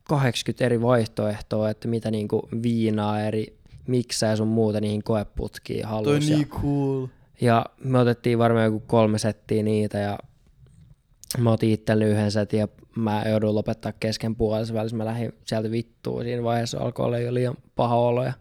80 0.04 0.66
eri 0.66 0.82
vaihtoehtoa, 0.82 1.70
että 1.70 1.88
mitä 1.88 2.12
niinku 2.12 2.50
viinaa 2.64 3.22
eri 3.22 3.58
miksää 3.88 4.30
ja 4.30 4.36
sun 4.36 4.48
muuta 4.48 4.82
niihin 4.82 5.04
koeputkiin 5.04 5.82
Toi 5.82 5.90
halusi. 5.92 6.32
Ja- 6.32 6.38
niin 6.38 6.50
cool. 6.50 7.08
ja 7.42 7.66
me 7.84 8.00
otettiin 8.00 8.38
varmaan 8.40 8.66
joku 8.66 8.80
kolme 8.80 9.18
settiä 9.18 9.64
niitä 9.64 9.98
ja 10.00 10.20
mä 11.38 11.52
otin 11.52 11.70
itselleni 11.72 12.12
yhden 12.12 12.32
setin 12.32 12.60
ja 12.60 12.68
mä 12.96 13.24
jouduin 13.30 13.56
lopettaa 13.56 13.92
kesken 13.92 14.36
puolessa 14.36 14.74
välissä. 14.74 14.98
Mä 14.98 15.06
lähdin 15.06 15.34
sieltä 15.46 15.72
vittuun. 15.72 16.24
Siinä 16.24 16.44
vaiheessa 16.44 16.80
alkoi 16.80 17.06
olla 17.06 17.20
jo 17.20 17.34
liian 17.34 17.56
paha 17.76 17.96
olo 17.96 18.24
ja 18.24 18.34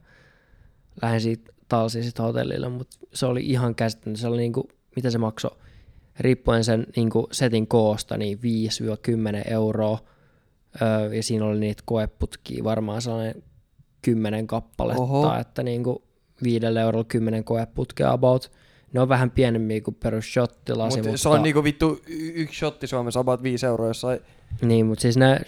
lähdin 1.02 1.20
siitä 1.20 1.52
talsiin 1.68 2.04
sit 2.04 2.18
hotellille, 2.18 2.68
mutta 2.68 2.96
se 3.14 3.26
oli 3.26 3.46
ihan 3.46 3.74
käsittämätöntä. 3.74 4.20
Se 4.20 4.28
oli 4.28 4.36
niinku, 4.36 4.68
mitä 4.96 5.10
se 5.10 5.18
maksoi, 5.18 5.56
riippuen 6.20 6.64
sen 6.64 6.86
niinku 6.96 7.28
setin 7.32 7.66
koosta, 7.66 8.16
niin 8.16 8.38
5-10 8.38 9.50
euroa. 9.50 9.98
Öö, 10.82 11.14
ja 11.14 11.22
siinä 11.22 11.44
oli 11.44 11.60
niitä 11.60 11.82
koeputkia 11.86 12.64
varmaan 12.64 13.02
sellainen 13.02 13.42
10 14.02 14.46
kappaletta, 14.46 15.02
Oho. 15.02 15.34
että 15.40 15.62
niinku 15.62 16.02
viidellä 16.42 16.80
eurolla 16.80 17.04
10 17.04 17.44
koeputkea 17.44 18.12
about. 18.12 18.52
Ne 18.92 19.00
on 19.00 19.08
vähän 19.08 19.30
pienempiä 19.30 19.80
kuin 19.80 19.94
perus 19.94 20.32
shottilasi, 20.34 20.96
Mut 20.98 21.06
mutta, 21.06 21.18
se 21.18 21.28
on 21.28 21.42
niinku 21.42 21.64
vittu 21.64 22.00
yksi 22.34 22.58
shotti 22.58 22.86
Suomessa 22.86 23.20
about 23.20 23.42
5 23.42 23.66
euroa 23.66 23.88
jossain. 23.88 24.20
niin, 24.62 24.86
mutta 24.86 25.02
siis 25.02 25.16
ne 25.16 25.40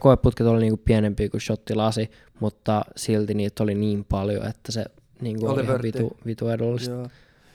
koeputket 0.00 0.46
oli 0.46 0.60
niinku 0.60 0.82
pienempiä 0.84 1.28
kuin 1.28 1.40
shottilasi, 1.40 2.10
mutta 2.40 2.84
silti 2.96 3.34
niitä 3.34 3.62
oli 3.62 3.74
niin 3.74 4.04
paljon, 4.04 4.46
että 4.46 4.72
se 4.72 4.84
niinku 5.20 5.46
Oli 5.46 5.54
oli, 5.54 5.62
ihan 5.62 5.82
vitu, 5.82 6.16
vitu 6.26 6.48
edullista. 6.48 6.90
Joo. 6.90 7.08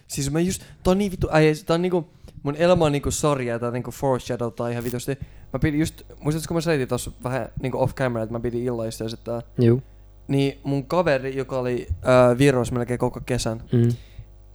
Siis 0.08 0.32
mä 0.32 0.40
just, 0.40 0.64
tää 0.84 0.92
on 0.92 0.98
niin 0.98 1.12
vittu, 1.12 1.28
äijä, 1.32 1.54
tää 1.66 1.74
on 1.76 1.82
niinku, 1.82 2.08
mun 2.44 2.56
elämä 2.56 2.86
on 2.86 2.92
niinku 2.92 3.12
sarja, 3.12 3.60
tää 3.60 3.72
niinku 3.72 3.92
foreshadow 3.92 4.54
tai 4.54 4.72
ihan 4.72 4.84
vitusti. 4.84 5.18
Mä 5.54 5.60
pidin 5.60 5.80
just, 5.80 6.02
muistatko 6.20 6.48
kun 6.48 6.58
mä 6.58 6.62
selitin 6.62 6.88
tossa 6.88 7.12
vähän 7.24 7.50
niinku 7.62 7.78
off 7.82 7.96
camera, 7.96 8.24
että 8.24 8.34
mä 8.34 8.40
pidin 8.40 8.64
illaista 8.64 9.04
ja. 9.04 9.42
Juu. 9.66 9.82
Niin 10.28 10.60
mun 10.64 10.86
kaveri, 10.86 11.38
joka 11.38 11.60
oli 11.60 11.88
äh, 11.92 12.38
Virossa 12.38 12.74
melkein 12.74 13.00
koko 13.00 13.20
kesän, 13.26 13.64
Mm. 13.72 13.90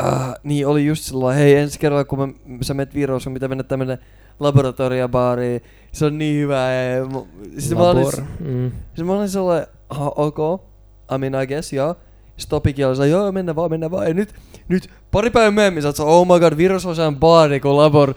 Äh, 0.06 0.34
niin 0.42 0.66
oli 0.66 0.86
just 0.86 1.04
sillä 1.04 1.32
hei 1.32 1.54
ensi 1.54 1.78
kerralla 1.78 2.04
kun 2.04 2.18
mä, 2.18 2.28
sä 2.62 2.74
menet 2.74 2.94
Viroon, 2.94 3.20
sun 3.20 3.34
pitää 3.34 3.48
mennä 3.48 3.64
tämmönen 3.64 3.98
laboratoriabaariin. 4.40 5.60
Se 5.92 6.04
on 6.04 6.18
niin 6.18 6.40
hyvä. 6.40 6.72
Ja, 6.72 7.04
mu- 7.04 7.26
siis 7.58 7.74
mä 7.74 7.90
olin, 7.90 8.04
Labor. 8.04 8.20
Mm. 8.40 8.72
siis 8.94 9.06
mä 9.06 9.12
olin 9.12 9.28
sellainen, 9.28 9.66
ok, 10.16 10.38
I 11.14 11.18
mean 11.18 11.42
I 11.42 11.46
guess, 11.46 11.72
joo. 11.72 11.96
Sitten 12.36 12.50
Topikin 12.50 12.86
oli 12.86 12.96
sellainen, 12.96 13.18
joo, 13.18 13.32
mennä 13.32 13.56
vaan, 13.56 13.70
mennä 13.70 13.90
vaan. 13.90 14.08
Ja 14.08 14.14
nyt, 14.14 14.34
nyt 14.68 14.90
pari 15.10 15.30
päivän 15.30 15.54
myöhemmin 15.54 15.82
sä 15.82 16.04
oh 16.04 16.26
my 16.26 16.40
god, 16.40 16.56
Virossa 16.56 16.88
on 16.88 16.96
sellainen 16.96 17.20
baari 17.20 17.60
kuin 17.60 17.76
labor. 17.76 18.14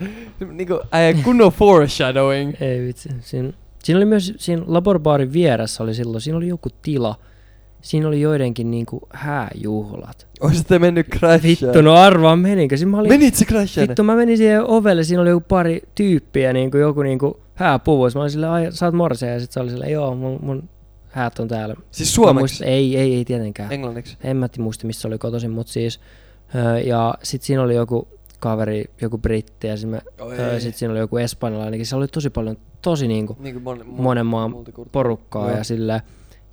Niinku, 0.50 0.80
äijä 0.92 1.14
kunnon 1.24 1.52
foreshadowing. 1.52 2.54
Ei 2.60 2.86
vitsi. 2.86 3.08
Siinä, 3.20 3.52
siinä 3.84 3.98
oli 3.98 4.04
myös, 4.04 4.34
siinä 4.36 4.62
laborbaarin 4.66 5.32
vieressä 5.32 5.82
oli 5.82 5.94
silloin, 5.94 6.20
siinä 6.20 6.36
oli 6.36 6.48
joku 6.48 6.68
tila. 6.82 7.14
Siinä 7.80 8.08
oli 8.08 8.20
joidenkin 8.20 8.70
niinku 8.70 9.00
hääjuhlat. 9.10 10.26
Oisitte 10.40 10.78
mennyt 10.78 11.06
crashaan. 11.08 11.42
Vittu, 11.42 11.82
no 11.82 11.94
arvaa 11.94 12.36
menikö. 12.36 12.76
Siinä 12.76 12.90
mä 12.90 12.98
olin, 12.98 13.08
Menit 13.08 13.34
sä 13.34 13.44
crashaan? 13.44 13.88
Vittu, 13.88 14.02
mä 14.02 14.16
menin 14.16 14.36
siihen 14.36 14.64
ovelle, 14.64 15.04
siinä 15.04 15.22
oli 15.22 15.30
joku 15.30 15.44
pari 15.48 15.82
tyyppiä, 15.94 16.52
niin 16.52 16.70
kuin 16.70 16.80
joku 16.80 17.02
niin 17.02 17.18
kuin 17.18 17.34
hääpuvus. 17.54 18.14
Mä 18.14 18.20
olin 18.20 18.30
silleen, 18.30 18.52
ai, 18.52 18.72
sä 18.72 18.86
oot 18.86 18.94
morsia, 18.94 19.28
ja 19.28 19.40
sit 19.40 19.52
se 19.52 19.60
oli 19.60 19.70
silleen, 19.70 19.92
joo, 19.92 20.14
mun, 20.14 20.38
mun 20.42 20.68
häät 21.08 21.38
on 21.38 21.48
täällä. 21.48 21.74
Siis 21.90 22.14
suomeksi? 22.14 22.38
muistan- 22.40 22.68
ei, 22.68 22.96
ei, 22.96 23.14
ei 23.14 23.24
tietenkään. 23.24 23.72
Englanniksi? 23.72 24.16
En 24.24 24.36
mä 24.36 24.48
muista, 24.58 24.86
missä 24.86 25.02
se 25.02 25.08
oli 25.08 25.18
kotoisin, 25.18 25.50
mutta 25.50 25.72
siis. 25.72 26.00
Ja 26.84 27.14
sit 27.22 27.42
siinä 27.42 27.62
oli 27.62 27.74
joku 27.74 28.08
kaveri, 28.40 28.84
joku 29.00 29.18
britti, 29.18 29.66
ja 29.66 29.76
sit, 29.76 29.90
mä, 29.90 30.00
Oh, 30.20 30.32
öö, 30.32 30.60
sit 30.60 30.74
siinä 30.76 30.92
oli 30.92 30.98
joku 31.00 31.16
espanjalainenkin. 31.16 31.86
Se 31.86 31.96
oli 31.96 32.08
tosi 32.08 32.30
paljon, 32.30 32.56
tosi 32.82 33.08
niinku 33.08 33.36
Niinku 33.40 33.60
mon, 33.60 33.82
mon, 33.86 34.02
monen 34.02 34.26
maan 34.26 34.54
porukkaa 34.92 35.48
Joo. 35.48 35.58
ja 35.58 35.64
sillä 35.64 36.00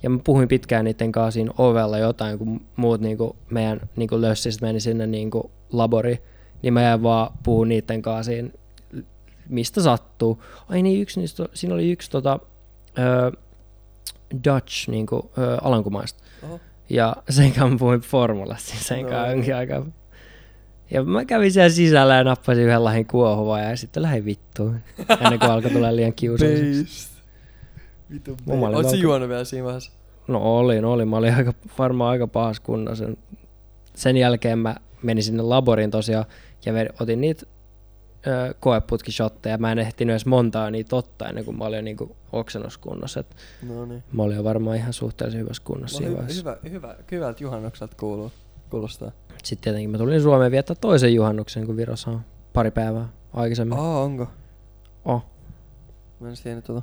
ja 0.04 0.10
mä 0.10 0.18
puhuin 0.24 0.48
pitkään 0.48 0.84
niiden 0.84 1.12
kanssa 1.12 1.30
siinä 1.30 1.50
ovella 1.58 1.98
jotain, 1.98 2.38
kun 2.38 2.60
muut 2.76 3.00
niinku 3.00 3.36
meidän 3.50 3.80
niinku 3.96 4.20
lössistä 4.20 4.66
meni 4.66 4.80
sinne 4.80 5.06
niinku 5.06 5.50
labori, 5.72 6.22
niin 6.62 6.72
mä 6.74 6.82
jäin 6.82 7.02
vaan 7.02 7.30
puhun 7.42 7.68
niiden 7.68 8.02
kanssa 8.02 8.32
siinä, 8.32 8.48
mistä 9.48 9.82
sattuu. 9.82 10.42
Ai 10.68 10.82
niin, 10.82 11.02
yksi 11.02 11.20
niistä, 11.20 11.48
siinä 11.54 11.74
oli 11.74 11.90
yksi 11.90 12.10
tota, 12.10 12.38
ö, 12.98 13.32
Dutch 14.44 14.88
niinku, 14.88 15.30
ö, 15.38 15.56
alankomaista. 15.62 16.22
Oho. 16.42 16.60
Ja 16.90 17.16
sen 17.30 17.46
kanssa 17.52 17.68
mä 17.68 17.78
puhuin 17.78 18.00
formulasta 18.00 18.74
sen 18.78 19.02
No. 19.02 19.08
kanssa 19.08 19.30
jonkin 19.32 19.56
aikaa. 19.56 19.86
Ja 20.90 21.02
mä 21.04 21.24
kävin 21.24 21.52
siellä 21.52 21.70
sisällä 21.70 22.14
ja 22.14 22.24
nappasin 22.24 22.64
yhden 22.64 22.84
lahin 22.84 23.06
kuohuvaa 23.06 23.60
ja 23.60 23.76
sitten 23.76 24.02
lähdin 24.02 24.24
vittuun. 24.24 24.80
Ennen 25.20 25.38
kuin 25.38 25.50
alkoi 25.50 25.70
tulla 25.70 25.96
liian 25.96 26.12
kiusalliseksi. 26.12 27.13
Vitu 28.10 28.36
Mä 28.46 28.52
olin 28.54 28.76
melko- 28.78 28.94
juonut 28.94 29.28
vielä 29.28 29.44
siinä 29.44 29.64
vaiheessa? 29.64 29.92
No 30.28 30.58
olin, 30.58 30.84
olin. 30.84 31.08
Mä 31.08 31.16
olin 31.16 31.34
aika, 31.34 31.52
varmaan 31.78 32.10
aika 32.10 32.26
pahassa 32.26 32.62
kunnossa. 32.62 33.04
Sen, 33.04 33.16
sen 33.94 34.16
jälkeen 34.16 34.58
mä 34.58 34.76
menin 35.02 35.24
sinne 35.24 35.42
laboriin 35.42 35.90
tosiaan 35.90 36.24
ja 36.66 36.72
otin 37.00 37.20
niitä 37.20 37.46
ö, 38.26 38.54
koeputkishotteja. 38.60 39.58
Mä 39.58 39.72
en 39.72 39.78
ehtinyt 39.78 40.12
edes 40.12 40.26
montaa 40.26 40.70
niitä 40.70 40.96
ottaa 40.96 41.28
ennen 41.28 41.44
kuin 41.44 41.58
mä 41.58 41.64
olin 41.64 41.84
niinku 41.84 42.16
oksennuskunnossa. 42.32 43.20
Et 43.20 43.36
No 43.68 43.84
niin. 43.86 44.02
mä 44.12 44.22
olin 44.22 44.36
jo 44.36 44.44
varmaan 44.44 44.76
ihan 44.76 44.92
suhteellisen 44.92 45.40
hyvässä 45.40 45.62
kunnossa 45.66 45.96
siinä 45.96 46.10
Hyvä, 46.10 46.18
vaiheessa. 46.18 46.40
hyvä, 46.42 46.70
hyvä, 46.70 46.96
hyvältä 47.12 47.42
juhannukselta 47.44 47.96
kuuluu. 48.00 48.32
Kuulostaa. 48.70 49.10
Sitten 49.44 49.64
tietenkin 49.64 49.90
mä 49.90 49.98
tulin 49.98 50.22
Suomeen 50.22 50.52
viettää 50.52 50.76
toisen 50.80 51.14
juhannuksen, 51.14 51.66
kun 51.66 51.76
Virossa 51.76 52.10
on 52.10 52.20
pari 52.52 52.70
päivää 52.70 53.08
aikaisemmin. 53.32 53.78
Aa, 53.78 54.02
onko? 54.02 54.26
Oh. 55.04 55.24
Mä 56.20 56.28
en 56.28 56.34
tiennyt 56.42 56.64
tota. 56.64 56.82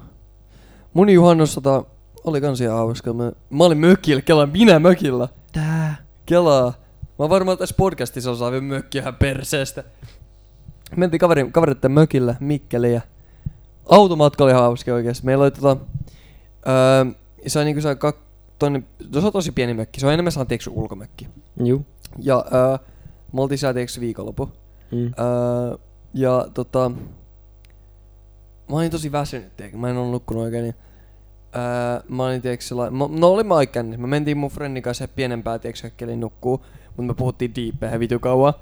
Mun 0.94 1.10
juhannus 1.10 1.56
tota, 1.56 1.84
oli 2.24 2.42
kans 2.42 2.62
ihan 2.62 2.78
hauska. 2.78 3.14
Mä, 3.14 3.32
mä 3.50 3.64
olin 3.64 3.78
mökillä, 3.78 4.22
kelaa 4.22 4.46
minä 4.46 4.80
mökillä. 4.80 5.28
Tää. 5.52 5.96
Kelaa. 6.26 6.74
Mä 7.20 7.30
varmaan 7.30 7.58
tässä 7.58 7.76
podcastissa 7.78 8.32
osaa 8.32 8.52
vielä 8.52 8.64
mökkiä 8.64 9.02
ihan 9.02 9.16
perseestä. 9.16 9.84
Mentiin 10.96 11.20
kaveri, 11.20 11.50
kaveritten 11.52 11.92
mökillä 11.92 12.36
Mikkeliin 12.40 12.94
ja 12.94 13.02
automatka 13.90 14.44
oli 14.44 14.54
hauska 14.54 14.94
oikeesti. 14.94 15.26
Meillä 15.26 15.44
oli 15.44 15.52
tota, 15.52 15.78
öö, 16.68 17.06
se 17.48 17.60
on 17.60 17.66
niinku 17.66 17.82
se, 17.82 17.96
kak, 17.96 18.18
toinen, 18.60 18.88
no 19.16 19.22
se 19.22 19.28
on 19.28 19.34
tosi 19.34 19.52
pieni 19.52 19.74
mökki. 19.74 20.00
Se 20.00 20.08
on 20.08 20.14
enemmän 20.14 20.32
sellainen 20.32 20.48
tiedätkö, 20.48 20.72
ulkomökki. 20.72 21.28
Juu. 21.64 21.86
Ja 22.20 22.46
öö, 22.54 22.78
me 23.34 23.42
oltiin 23.42 23.58
siellä 23.58 23.74
tiedätkö, 23.74 24.02
viikonloppu. 24.02 24.50
Mm. 24.92 25.06
Öö, 25.06 25.78
ja 26.14 26.48
tota, 26.54 26.92
mä 28.72 28.78
olin 28.78 28.92
tosi 28.92 29.12
väsynyt, 29.12 29.58
tiedätkö, 29.58 29.78
mä 29.78 29.90
en 29.90 29.98
ollut 29.98 30.12
nukkunut 30.12 30.44
oikein, 30.44 30.64
niin 30.64 30.76
öö, 31.56 32.04
mä 32.10 32.26
olin 32.26 32.42
tiedätkö 32.42 32.66
sellainen, 32.66 32.98
mä, 32.98 33.08
no 33.12 33.28
oli 33.28 33.44
mä 33.44 33.54
oikein, 33.54 33.90
niin 33.90 34.02
mä 34.02 34.08
mentiin 34.08 34.38
mun 34.38 34.50
friendin 34.50 34.84
kanssa 34.84 35.08
pienempää, 35.08 35.60
tiedätkö, 35.60 35.84
hökkeliin 35.84 36.20
nukkuu, 36.20 36.66
mutta 36.88 37.04
me 37.04 37.14
puhuttiin 37.14 37.56
diippejä 37.56 38.00
vitu 38.00 38.20
kauan. 38.20 38.54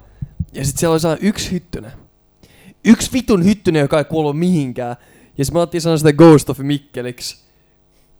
Ja 0.52 0.64
sit 0.64 0.78
siellä 0.78 0.92
oli 0.92 1.00
sellainen 1.00 1.28
yksi 1.28 1.52
hyttynen. 1.52 1.92
Yksi 2.84 3.12
vitun 3.12 3.44
hyttynen, 3.44 3.80
joka 3.80 3.98
ei 3.98 4.04
kuulu 4.04 4.32
mihinkään. 4.32 4.96
Ja 5.38 5.44
sit 5.44 5.54
me 5.54 5.60
otettiin 5.60 5.80
sanoa 5.80 5.96
sitä 5.96 6.12
Ghost 6.12 6.50
of 6.50 6.58
Mikkeliksi. 6.58 7.36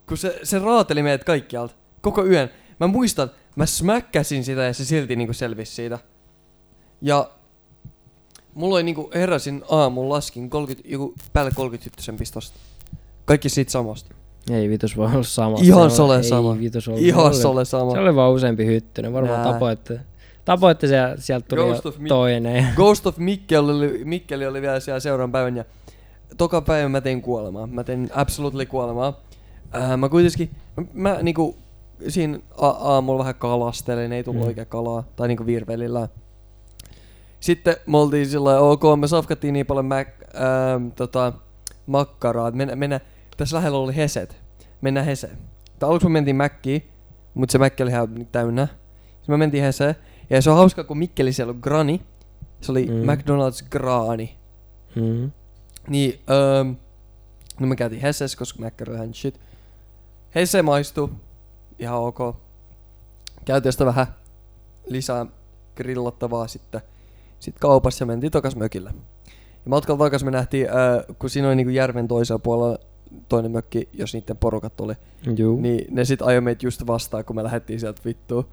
Kun 0.08 0.16
se, 0.16 0.40
se 0.42 0.58
raateli 0.58 1.02
meidät 1.02 1.24
kaikkialta. 1.24 1.74
Koko 2.00 2.26
yön. 2.26 2.50
Mä 2.80 2.86
muistan, 2.86 3.30
mä 3.56 3.66
smäkkäsin 3.66 4.44
sitä 4.44 4.62
ja 4.62 4.72
se 4.72 4.84
silti 4.84 5.16
niinku 5.16 5.32
selvisi 5.32 5.74
siitä. 5.74 5.98
Ja 7.02 7.30
mulla 8.54 8.74
oli 8.74 8.82
niinku 8.82 9.10
heräsin 9.14 9.62
aamulla 9.68 10.14
laskin 10.14 10.50
30, 10.50 10.88
joku 10.88 11.14
päälle 11.32 11.50
30 11.54 11.84
hyttysen 11.84 12.16
pistosta. 12.16 12.58
Kaikki 13.24 13.48
siitä 13.48 13.72
samasta. 13.72 14.14
Ei 14.50 14.68
vitus 14.68 14.96
voi 14.96 15.06
olla 15.12 15.22
sama. 15.22 15.58
Ihan 15.60 15.90
Se 15.90 15.96
sole 15.96 16.16
ei 16.16 16.24
sama. 16.24 16.58
vitus 16.58 16.88
ollut. 16.88 17.02
Ihan 17.02 17.34
se 17.34 17.48
oli 17.48 17.66
sama. 17.66 17.92
se 17.92 17.98
oli 17.98 18.14
vaan 18.14 18.32
useampi 18.32 18.66
hyttynen. 18.66 19.12
Varmaan 19.12 19.42
Nää. 19.42 19.52
tapoitte. 19.52 20.00
Tapoitte 20.44 20.86
siellä, 20.86 21.16
sieltä 21.18 21.46
tuli 21.48 21.60
Ghost 21.60 21.86
of 21.86 21.96
toinen. 22.08 22.66
Ghost 22.76 23.06
of 23.06 23.16
Mikkeli 23.16 23.70
oli, 23.72 24.04
Mikkeli 24.04 24.46
oli 24.46 24.62
vielä 24.62 24.80
siellä 24.80 25.00
seuraavan 25.00 25.32
päivän 25.32 25.56
ja 25.56 25.64
toka 26.36 26.60
päivän 26.60 26.90
mä 26.90 27.00
tein 27.00 27.22
kuolemaa. 27.22 27.66
Mä 27.66 27.84
tein 27.84 28.10
absolutely 28.14 28.66
kuolemaa. 28.66 29.20
Äh, 29.74 29.96
mä 29.96 30.08
kuitenkin, 30.08 30.50
mä, 30.76 30.84
mä 30.94 31.18
niinku 31.22 31.56
siinä 32.08 32.38
a- 32.56 32.66
aamulla 32.68 33.18
vähän 33.18 33.34
kalastelin, 33.34 34.12
ei 34.12 34.24
tullut 34.24 34.42
mm. 34.42 34.46
oikein 34.48 34.66
kalaa, 34.66 35.04
tai 35.16 35.28
niinku 35.28 35.46
virvelillä. 35.46 36.08
Sitten 37.40 37.76
me 37.86 37.98
oltiin 37.98 38.26
sillä 38.28 38.58
ok, 38.60 38.82
me 39.00 39.08
safkattiin 39.08 39.52
niin 39.52 39.66
paljon 39.66 39.86
mäk, 39.86 40.08
ähm, 40.34 40.88
tota, 40.88 41.32
makkaraa, 41.86 42.48
että 42.48 42.56
mennä, 42.56 42.76
mennä, 42.76 43.00
tässä 43.36 43.56
lähellä 43.56 43.78
oli 43.78 43.96
Heset, 43.96 44.36
mennään 44.80 45.06
Heseen. 45.06 45.38
Tai 45.78 45.90
aluksi 45.90 46.06
me 46.08 46.12
mentiin 46.12 46.36
Mäkkiin, 46.36 46.90
mutta 47.34 47.52
se 47.52 47.58
Mäkki 47.58 47.82
oli 47.82 47.90
ihan 47.90 48.26
täynnä. 48.32 48.66
Sitten 48.66 49.32
me 49.32 49.36
mentiin 49.36 49.64
Heseen, 49.64 49.94
ja 50.30 50.42
se 50.42 50.50
on 50.50 50.56
hauska, 50.56 50.84
kun 50.84 50.98
Mikkeli 50.98 51.32
siellä 51.32 51.50
on 51.50 51.58
Grani, 51.62 52.02
se 52.60 52.72
oli 52.72 52.86
Mm. 52.86 53.12
McDonald's 53.12 53.68
Graani. 53.70 54.36
Mm. 54.96 55.30
Niin, 55.88 56.20
öö, 56.30 56.64
no 57.60 57.66
me 57.66 57.76
käytiin 57.76 58.02
Hesses, 58.02 58.36
koska 58.36 58.58
Mäkkäri 58.58 58.94
on 58.94 59.14
shit. 59.14 59.40
Hesse 60.34 60.62
maistuu, 60.62 61.10
ihan 61.78 61.98
ok. 61.98 62.18
Käytiin 63.44 63.72
sitä 63.72 63.86
vähän 63.86 64.06
lisää 64.86 65.26
grillattavaa 65.76 66.48
sitten. 66.48 66.80
Sitten 67.40 67.60
kaupassa 67.60 68.02
ja 68.02 68.06
mentiin 68.06 68.32
takas 68.32 68.56
mökille. 68.56 68.90
Ja 69.64 69.70
matkalla 69.70 70.04
takas 70.04 70.24
me 70.24 70.30
nähtiin, 70.30 70.66
öö, 70.70 71.14
kun 71.18 71.30
siinä 71.30 71.48
oli 71.48 71.56
niinku 71.56 71.70
järven 71.70 72.08
toisella 72.08 72.38
puolella 72.38 72.78
toinen 73.28 73.50
mökki, 73.50 73.88
jos 73.92 74.14
niiden 74.14 74.36
porukat 74.36 74.80
oli. 74.80 74.94
Juu. 75.36 75.60
Niin 75.60 75.94
ne 75.94 76.04
sit 76.04 76.22
ajoi 76.22 76.40
meitä 76.40 76.66
just 76.66 76.86
vastaan, 76.86 77.24
kun 77.24 77.36
me 77.36 77.44
lähdettiin 77.44 77.80
sieltä 77.80 78.02
vittuun. 78.04 78.48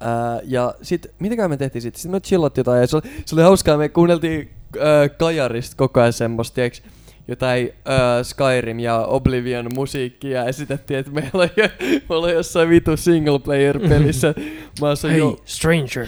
Ää, 0.00 0.40
ja 0.44 0.74
sit, 0.82 1.06
mitäkään 1.18 1.50
me 1.50 1.56
tehtiin 1.56 1.82
sit? 1.82 1.96
Sitten 1.96 2.10
me 2.10 2.20
chillattiin 2.20 2.60
jotain 2.60 2.80
ja 2.80 2.86
se 2.86 2.96
oli, 2.96 3.10
se 3.24 3.34
oli 3.34 3.42
hauskaa, 3.42 3.76
me 3.76 3.88
kuunneltiin 3.88 4.50
ää, 4.80 5.08
Kajarista 5.08 5.76
koko 5.76 6.00
ajan 6.00 6.12
semmoista, 6.12 6.54
tiiäks, 6.54 6.82
jotain 7.30 7.70
ää, 7.84 8.22
Skyrim 8.22 8.78
ja 8.80 8.98
Oblivion 8.98 9.68
musiikkia 9.74 10.44
esitettiin, 10.44 10.98
että 10.98 11.12
meillä 11.12 11.30
on, 11.34 11.48
jo, 11.56 11.68
me 12.08 12.14
ollaan 12.14 12.32
jossain 12.32 12.68
vitu 12.68 12.96
single 12.96 13.38
player 13.38 13.80
pelissä. 13.88 14.34
Mä 14.80 14.94
saan 14.94 15.10
Hey, 15.12 15.20
jo, 15.20 15.36
stranger, 15.44 16.06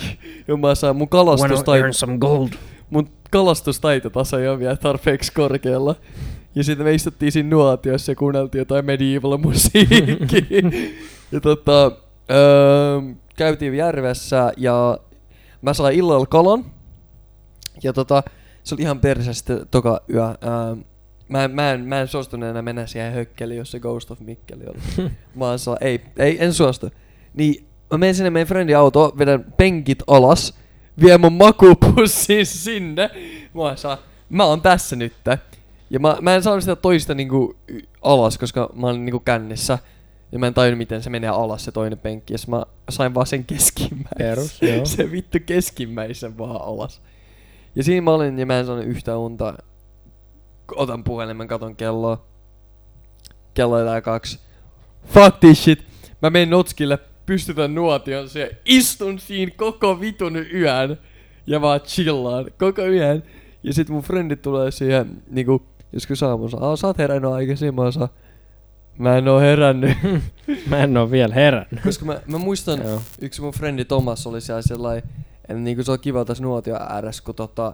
jo 0.48 0.56
mä 0.56 0.74
saan 0.74 0.96
mun 0.96 1.08
kalastustaito, 1.08 1.74
earn 1.74 1.94
some 1.94 2.18
gold? 2.18 2.48
mun 2.90 3.08
kalastustaitotaso 3.30 4.38
ei 4.38 4.48
ole 4.48 4.58
vielä 4.58 4.76
tarpeeksi 4.76 5.32
korkealla. 5.32 5.94
Ja 6.54 6.64
sitten 6.64 6.86
me 6.86 6.94
istuttiin 6.94 7.32
siinä 7.32 7.48
nuotiossa 7.50 8.12
ja 8.12 8.16
kuunneltiin 8.16 8.60
jotain 8.60 8.84
medieval 8.84 9.38
musiikkia. 9.38 10.70
ja 11.32 11.40
tota, 11.40 11.92
öö, 12.30 13.00
käytiin 13.36 13.74
järvessä 13.74 14.52
ja 14.56 14.98
mä 15.62 15.74
sain 15.74 15.98
illalla 15.98 16.26
kalan. 16.26 16.64
Ja 17.82 17.92
tota, 17.92 18.22
se 18.62 18.74
oli 18.74 18.82
ihan 18.82 19.00
perse 19.00 19.34
sitten 19.34 19.66
toka 19.70 20.00
yö. 20.14 20.24
Öö, 20.24 20.76
mä, 21.28 21.44
en, 21.44 21.50
mä, 21.50 21.72
en, 21.72 21.80
mä 21.80 22.00
en 22.00 22.08
suostunut 22.08 22.48
enää 22.48 22.62
mennä 22.62 22.86
siihen 22.86 23.12
hökkeliin, 23.12 23.58
jos 23.58 23.70
se 23.70 23.80
Ghost 23.80 24.10
of 24.10 24.20
Mikkeli 24.20 24.64
oli. 24.66 25.10
mä 25.34 25.48
oon 25.48 25.58
saa, 25.58 25.76
ei, 25.80 26.00
ei, 26.18 26.44
en 26.44 26.54
suostu. 26.54 26.90
Niin 27.34 27.66
mä 27.92 27.98
menen 27.98 28.14
sinne 28.14 28.30
meidän 28.30 28.48
friendin 28.48 28.76
auto, 28.76 29.12
vedän 29.18 29.44
penkit 29.56 30.02
alas, 30.06 30.54
vie 31.02 31.18
mun 31.18 31.32
makupussin 31.32 32.46
sinne. 32.64 33.10
Mä 33.54 33.62
oon 33.62 33.76
saa, 33.78 33.98
mä 34.28 34.44
oon 34.44 34.60
tässä 34.60 34.96
nyt. 34.96 35.12
Ja 35.90 36.00
mä, 36.00 36.16
mä 36.20 36.34
en 36.34 36.42
saanut 36.42 36.62
sitä 36.62 36.76
toista 36.76 37.14
niinku 37.14 37.56
alas, 38.02 38.38
koska 38.38 38.70
mä 38.74 38.86
olin 38.86 39.04
niinku 39.04 39.20
kännissä. 39.20 39.78
Ja 40.32 40.38
mä 40.38 40.46
en 40.46 40.54
tajunnut, 40.54 40.78
miten 40.78 41.02
se 41.02 41.10
menee 41.10 41.30
alas 41.30 41.64
se 41.64 41.72
toinen 41.72 41.98
penkki. 41.98 42.34
Ja 42.34 42.38
mä 42.46 42.66
sain 42.90 43.14
vaan 43.14 43.26
sen 43.26 43.44
keskimmäisen. 43.44 44.18
Perus, 44.18 44.62
joo. 44.62 44.84
se 44.96 45.10
vittu 45.10 45.38
keskimmäisen 45.46 46.38
vaan 46.38 46.62
alas. 46.62 47.00
Ja 47.74 47.84
siinä 47.84 48.04
mä 48.04 48.10
olin 48.10 48.38
ja 48.38 48.46
mä 48.46 48.58
en 48.58 48.66
saanut 48.66 48.84
yhtään 48.84 49.18
unta. 49.18 49.54
Otan 50.76 51.04
puhelimen, 51.04 51.48
katon 51.48 51.76
kelloa. 51.76 52.26
Kello 53.54 53.76
on 53.76 54.02
kaksi. 54.02 54.38
Fuck 55.06 55.40
this 55.40 55.64
shit. 55.64 55.86
Mä 56.22 56.30
menen 56.30 56.50
Notskille, 56.50 56.98
pystytän 57.26 57.74
nuotion 57.74 58.28
ja 58.34 58.48
istun 58.64 59.18
siinä 59.18 59.52
koko 59.56 60.00
vitun 60.00 60.36
yön. 60.54 60.98
Ja 61.46 61.60
vaan 61.60 61.80
chillaan 61.80 62.46
koko 62.58 62.86
yön. 62.86 63.22
Ja 63.62 63.74
sit 63.74 63.88
mun 63.88 64.02
frendit 64.02 64.42
tulee 64.42 64.70
siihen 64.70 65.22
niinku 65.30 65.62
joskus 65.92 66.22
aamussa. 66.22 66.58
Aa, 66.60 66.76
sä 66.76 66.86
oot 66.86 66.98
herännyt 66.98 67.32
aikaisin. 67.32 67.74
Mä 67.74 67.82
oon 67.82 68.08
Mä 68.98 69.18
en 69.18 69.28
oo 69.28 69.40
herännyt. 69.40 69.96
Mä 70.70 70.78
en 70.78 70.96
oo 70.96 71.10
vielä 71.10 71.34
herännyt. 71.34 71.82
Koska 71.84 72.04
mä, 72.04 72.20
mä 72.26 72.38
muistan, 72.38 72.80
yksi 73.20 73.42
mun 73.42 73.52
frendi 73.52 73.84
Thomas 73.84 74.26
oli 74.26 74.40
siellä 74.40 74.62
sellainen, 74.62 75.02
että 75.40 75.54
niinku 75.54 75.82
se 75.82 75.92
on 75.92 76.00
kiva 76.00 76.24
tässä 76.24 76.42
nuotio 76.42 76.76
ääressä, 76.88 77.22
kun 77.24 77.34
tota, 77.34 77.72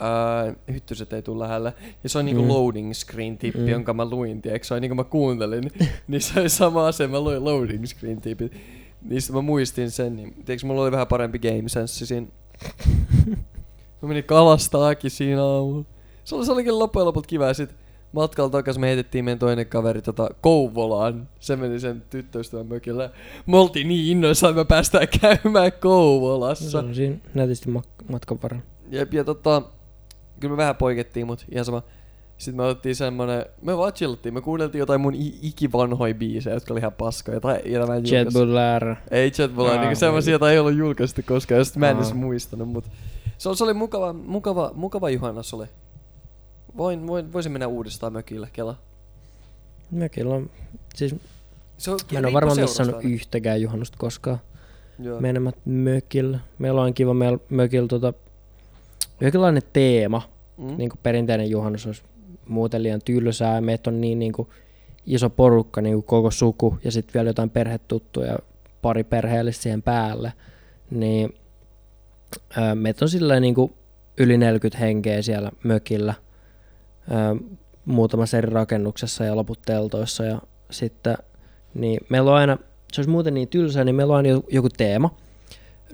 ää, 0.00 0.54
hyttyset 0.72 1.12
ei 1.12 1.22
tule 1.22 1.44
lähelle. 1.44 1.74
Ja 2.02 2.08
se 2.08 2.18
on 2.18 2.24
niinku 2.24 2.42
Mm. 2.42 2.48
loading 2.48 2.92
screen 2.92 3.38
tippi, 3.38 3.58
Mm. 3.60 3.68
jonka 3.68 3.94
mä 3.94 4.04
luin, 4.04 4.42
tiedätkö? 4.42 4.66
Se 4.66 4.74
on 4.74 4.80
niinku 4.80 4.94
mä 4.94 5.04
kuuntelin, 5.04 5.70
niin 6.08 6.20
se 6.20 6.40
oli 6.40 6.48
sama 6.48 6.86
asia, 6.86 7.08
mä 7.08 7.20
luin 7.20 7.44
loading 7.44 7.84
screen 7.86 8.20
tipit. 8.20 8.52
Niistä 9.02 9.32
mä 9.32 9.40
muistin 9.40 9.90
sen, 9.90 10.16
niin 10.16 10.34
tiedätkö, 10.44 10.66
mulla 10.66 10.82
oli 10.82 10.92
vähän 10.92 11.06
parempi 11.06 11.38
game 11.38 11.68
sense 11.68 12.06
siinä. 12.06 12.26
mä 14.02 14.08
menin 14.08 14.24
kalastaakin 14.24 15.10
siinä 15.10 15.44
aamulla. 15.44 15.84
Se, 16.24 16.34
oli, 16.34 16.46
se 16.46 16.52
olikin 16.52 16.78
loppujen 16.78 17.06
lopulta 17.06 17.26
kiva, 17.26 17.46
ja 17.46 17.54
sit 17.54 17.70
matkalla 18.12 18.50
takas 18.50 18.78
me 18.78 18.86
heitettiin 18.86 19.24
meidän 19.24 19.38
toinen 19.38 19.66
kaveri 19.66 20.02
tota, 20.02 20.28
Kouvolaan. 20.40 21.28
Se 21.40 21.56
meni 21.56 21.80
sen 21.80 22.02
tyttöystävän 22.10 22.66
mökille. 22.66 23.10
Me 23.46 23.56
oltiin 23.56 23.88
niin 23.88 24.06
innoissaan, 24.10 24.50
että 24.50 24.60
me 24.60 24.64
päästään 24.64 25.06
käymään 25.20 25.64
Se 25.72 25.78
Kouvolassa. 25.80 26.78
on 26.78 26.94
siinä 26.94 27.16
nätisti 27.34 27.70
mak- 27.70 28.04
matkan 28.12 28.38
varrella. 28.42 28.64
Jep, 28.90 29.14
ja 29.14 29.24
tota, 29.24 29.62
kyllä 30.40 30.52
me 30.52 30.56
vähän 30.56 30.76
poikettiin, 30.76 31.26
mut 31.26 31.44
ihan 31.52 31.64
sama. 31.64 31.82
Sitten 32.38 32.56
me 32.56 32.62
otettiin 32.62 32.96
semmonen, 32.96 33.46
me 33.62 33.76
vaan 33.76 33.92
chillattiin, 33.92 34.34
me 34.34 34.40
kuunneltiin 34.40 34.80
jotain 34.80 35.00
mun 35.00 35.14
ikivanhoja 35.42 36.14
biisejä, 36.14 36.54
jotka 36.54 36.74
oli 36.74 36.80
ihan 36.80 36.92
paskoja. 36.92 37.40
Tai, 37.40 37.60
ja 37.64 37.86
mä 37.86 37.96
en 37.96 38.02
Jet 38.06 38.28
julkaisu- 38.28 38.32
Bull 38.38 38.56
R. 38.78 38.94
Ei 39.10 39.32
Jetbulla, 39.38 39.70
Aa, 39.72 39.80
niinku 39.80 39.96
semmosia, 39.96 40.30
joita 40.32 40.50
ei 40.52 40.58
ollut 40.58 40.74
julkaistu 40.76 41.20
koskaan, 41.26 41.64
sit 41.64 41.76
mä 41.76 41.90
en 41.90 41.96
edes 41.96 42.14
muistanut, 42.14 42.68
mut 42.68 42.84
se, 43.38 43.50
se 43.54 43.64
oli 43.64 43.74
mukava, 43.74 44.12
mukava, 44.12 44.72
mukava 44.74 45.10
juhannus 45.10 45.54
oli. 45.54 45.66
Voin, 46.76 47.06
voin, 47.06 47.32
voisin 47.32 47.52
mennä 47.52 47.66
uudestaan 47.66 48.12
mökille, 48.12 48.48
kela. 48.52 48.76
Mökillä 49.90 50.34
on, 50.34 50.50
siis 50.94 51.14
Se 51.78 51.90
on, 51.90 51.98
mä 52.12 52.18
en 52.18 52.24
riippuu 52.24 52.34
varmaan 52.34 52.58
aina. 52.80 53.00
yhtäkään 53.02 53.60
juhannusta 53.62 53.98
koskaan. 54.00 54.38
Joo. 54.98 55.20
Menemät 55.20 55.56
mökillä. 55.64 56.38
Meillä 56.58 56.82
on 56.82 56.94
kiva 56.94 57.14
meillä 57.14 57.38
mökillä 57.50 57.88
tota, 57.88 58.12
jonkinlainen 59.20 59.62
teema. 59.72 60.22
Mm? 60.56 60.76
Niin 60.76 60.90
kuin 60.90 61.00
perinteinen 61.02 61.50
juhannus 61.50 61.86
olisi 61.86 62.02
muuten 62.48 62.82
liian 62.82 63.00
tylsää. 63.04 63.54
ja 63.54 63.60
Meitä 63.60 63.90
on 63.90 64.00
niin, 64.00 64.18
niin 64.18 64.32
kuin 64.32 64.48
iso 65.06 65.30
porukka, 65.30 65.80
niin 65.80 65.94
kuin 65.94 66.04
koko 66.04 66.30
suku, 66.30 66.78
ja 66.84 66.92
sitten 66.92 67.14
vielä 67.14 67.30
jotain 67.30 67.50
perhetuttuja 67.50 68.26
ja 68.26 68.38
pari 68.82 69.04
perheellistä 69.04 69.62
siihen 69.62 69.82
päälle. 69.82 70.32
Niin 70.90 71.34
meitä 72.74 73.04
on 73.04 73.08
silleen 73.08 73.42
niin 73.42 73.54
kuin 73.54 73.72
yli 74.18 74.38
40 74.38 74.78
henkeä 74.78 75.22
siellä 75.22 75.50
mökillä, 75.64 76.14
muutamassa 77.84 78.38
eri 78.38 78.50
rakennuksessa 78.50 79.24
ja 79.24 79.36
loput 79.36 79.62
teltoissa 79.66 80.24
ja 80.24 80.40
sitten 80.70 81.16
niin 81.74 82.00
meillä 82.08 82.30
on 82.30 82.36
aina, 82.36 82.58
se 82.92 83.00
olisi 83.00 83.10
muuten 83.10 83.34
niin 83.34 83.48
tylsää, 83.48 83.84
niin 83.84 83.94
meillä 83.94 84.12
on 84.12 84.16
aina 84.16 84.40
joku 84.48 84.68
teema. 84.68 85.14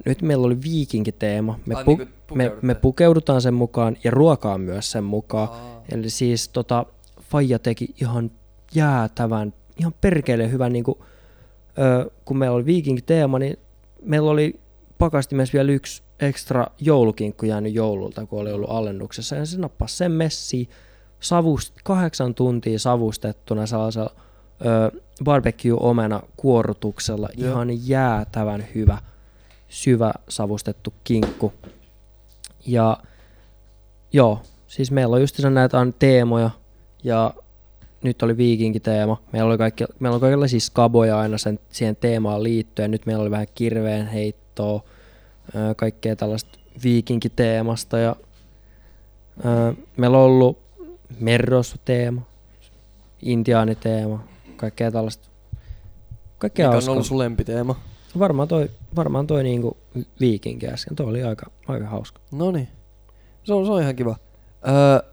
Nyt 0.04 0.22
meillä 0.22 0.46
oli 0.46 0.62
viikinkiteema. 0.62 1.58
Me, 1.66 1.74
Ai, 1.74 1.84
pu- 1.84 1.86
niinku 1.98 2.34
me, 2.34 2.52
me 2.62 2.74
pukeudutaan 2.74 3.40
sen 3.42 3.54
mukaan 3.54 3.96
ja 4.04 4.10
ruokaa 4.10 4.58
myös 4.58 4.90
sen 4.90 5.04
mukaan. 5.04 5.48
Aa. 5.48 5.82
Eli 5.92 6.10
siis 6.10 6.48
tota, 6.48 6.86
Faija 7.20 7.58
teki 7.58 7.94
ihan 8.00 8.30
jäätävän, 8.74 9.54
ihan 9.80 9.94
perkeleen 10.00 10.52
hyvän, 10.52 10.72
niin 10.72 10.84
kuin, 10.84 10.98
ö, 11.78 12.10
kun 12.24 12.38
meillä 12.38 12.56
oli 12.56 12.66
viikinkiteema, 12.66 13.38
niin 13.38 13.56
meillä 14.02 14.30
oli 14.30 14.60
pakastimessa 14.98 15.52
vielä 15.52 15.72
yksi 15.72 16.02
ekstra 16.20 16.66
joulukinkku 16.80 17.46
jäänyt 17.46 17.74
joululta, 17.74 18.26
kun 18.26 18.40
oli 18.40 18.52
ollut 18.52 18.70
alennuksessa. 18.70 19.36
Ja 19.36 19.46
se 19.46 19.58
nappasi 19.58 19.96
sen 19.96 20.12
messiin 20.12 20.68
savust, 21.20 21.74
kahdeksan 21.84 22.34
tuntia 22.34 22.78
savustettuna 22.78 23.66
sellaisella 23.66 24.10
ö, 24.66 25.00
barbecue-omena 25.24 26.22
kuorutuksella. 26.36 27.28
Joo. 27.36 27.50
Ihan 27.52 27.88
jäätävän 27.88 28.64
hyvä, 28.74 28.98
syvä 29.74 30.12
savustettu 30.28 30.94
kinkku. 31.04 31.52
Ja 32.66 32.98
joo, 34.12 34.40
siis 34.66 34.90
meillä 34.90 35.14
on 35.14 35.20
just 35.20 35.38
näitä 35.38 35.86
teemoja 35.98 36.50
ja 37.04 37.34
nyt 38.02 38.22
oli 38.22 38.36
viikinkiteema. 38.36 39.22
Meillä 39.32 39.48
oli, 39.48 39.58
kaikki, 39.58 39.84
meillä 39.98 40.14
oli 40.14 40.20
kaikenlaisia 40.20 40.60
skaboja 40.60 41.18
aina 41.18 41.38
sen, 41.38 41.58
siihen 41.68 41.96
teemaan 41.96 42.42
liittyen. 42.42 42.90
Nyt 42.90 43.06
meillä 43.06 43.22
oli 43.22 43.30
vähän 43.30 43.46
kirveen 43.54 44.06
heittoa, 44.06 44.82
kaikkea 45.76 46.16
tällaista 46.16 46.58
viikinkiteemasta 46.84 47.98
ja 47.98 48.16
ö, 49.38 49.74
meillä 49.96 50.18
on 50.18 50.24
ollut 50.24 50.58
merrosu-teema, 51.20 52.22
intiaaniteema, 53.22 54.24
kaikkea 54.56 54.90
tällaista. 54.90 55.28
Kaikkea 56.38 56.68
Mikä 56.68 56.84
on 56.84 56.88
ollut 56.92 57.06
sun 57.06 57.18
lempiteema? 57.18 57.80
Varmaan 58.18 58.48
toi, 58.48 58.70
varmaan 58.96 59.26
toi 59.26 59.42
niinku 59.42 59.76
viikinki 60.20 60.68
äsken. 60.68 60.96
Toi 60.96 61.06
oli 61.06 61.22
aika, 61.22 61.50
aika 61.68 61.86
hauska. 61.86 62.20
No 62.32 62.50
niin. 62.50 62.68
Se 63.44 63.54
on, 63.54 63.66
se 63.66 63.72
on 63.72 63.82
ihan 63.82 63.96
kiva. 63.96 64.16
Öö, 64.68 65.12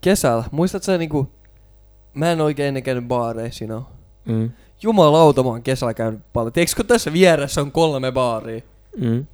kesällä, 0.00 0.44
muistat 0.50 0.82
sä 0.82 0.98
niinku... 0.98 1.28
Mä 2.14 2.32
en 2.32 2.40
oikein 2.40 2.68
ennen 2.68 2.82
käynyt 2.82 3.08
baareissa, 3.08 3.64
you 3.64 3.68
know. 3.68 3.92
Mm. 4.36 4.50
Jumalauta, 4.82 5.42
mä 5.42 5.48
oon 5.48 5.62
kesällä 5.62 5.94
käynyt 5.94 6.20
paljon. 6.32 6.52
Tiedätkö, 6.52 6.76
kun 6.76 6.86
tässä 6.86 7.12
vieressä 7.12 7.60
on 7.60 7.72
kolme 7.72 8.12
baaria? 8.12 8.60
Mm. 8.96 9.26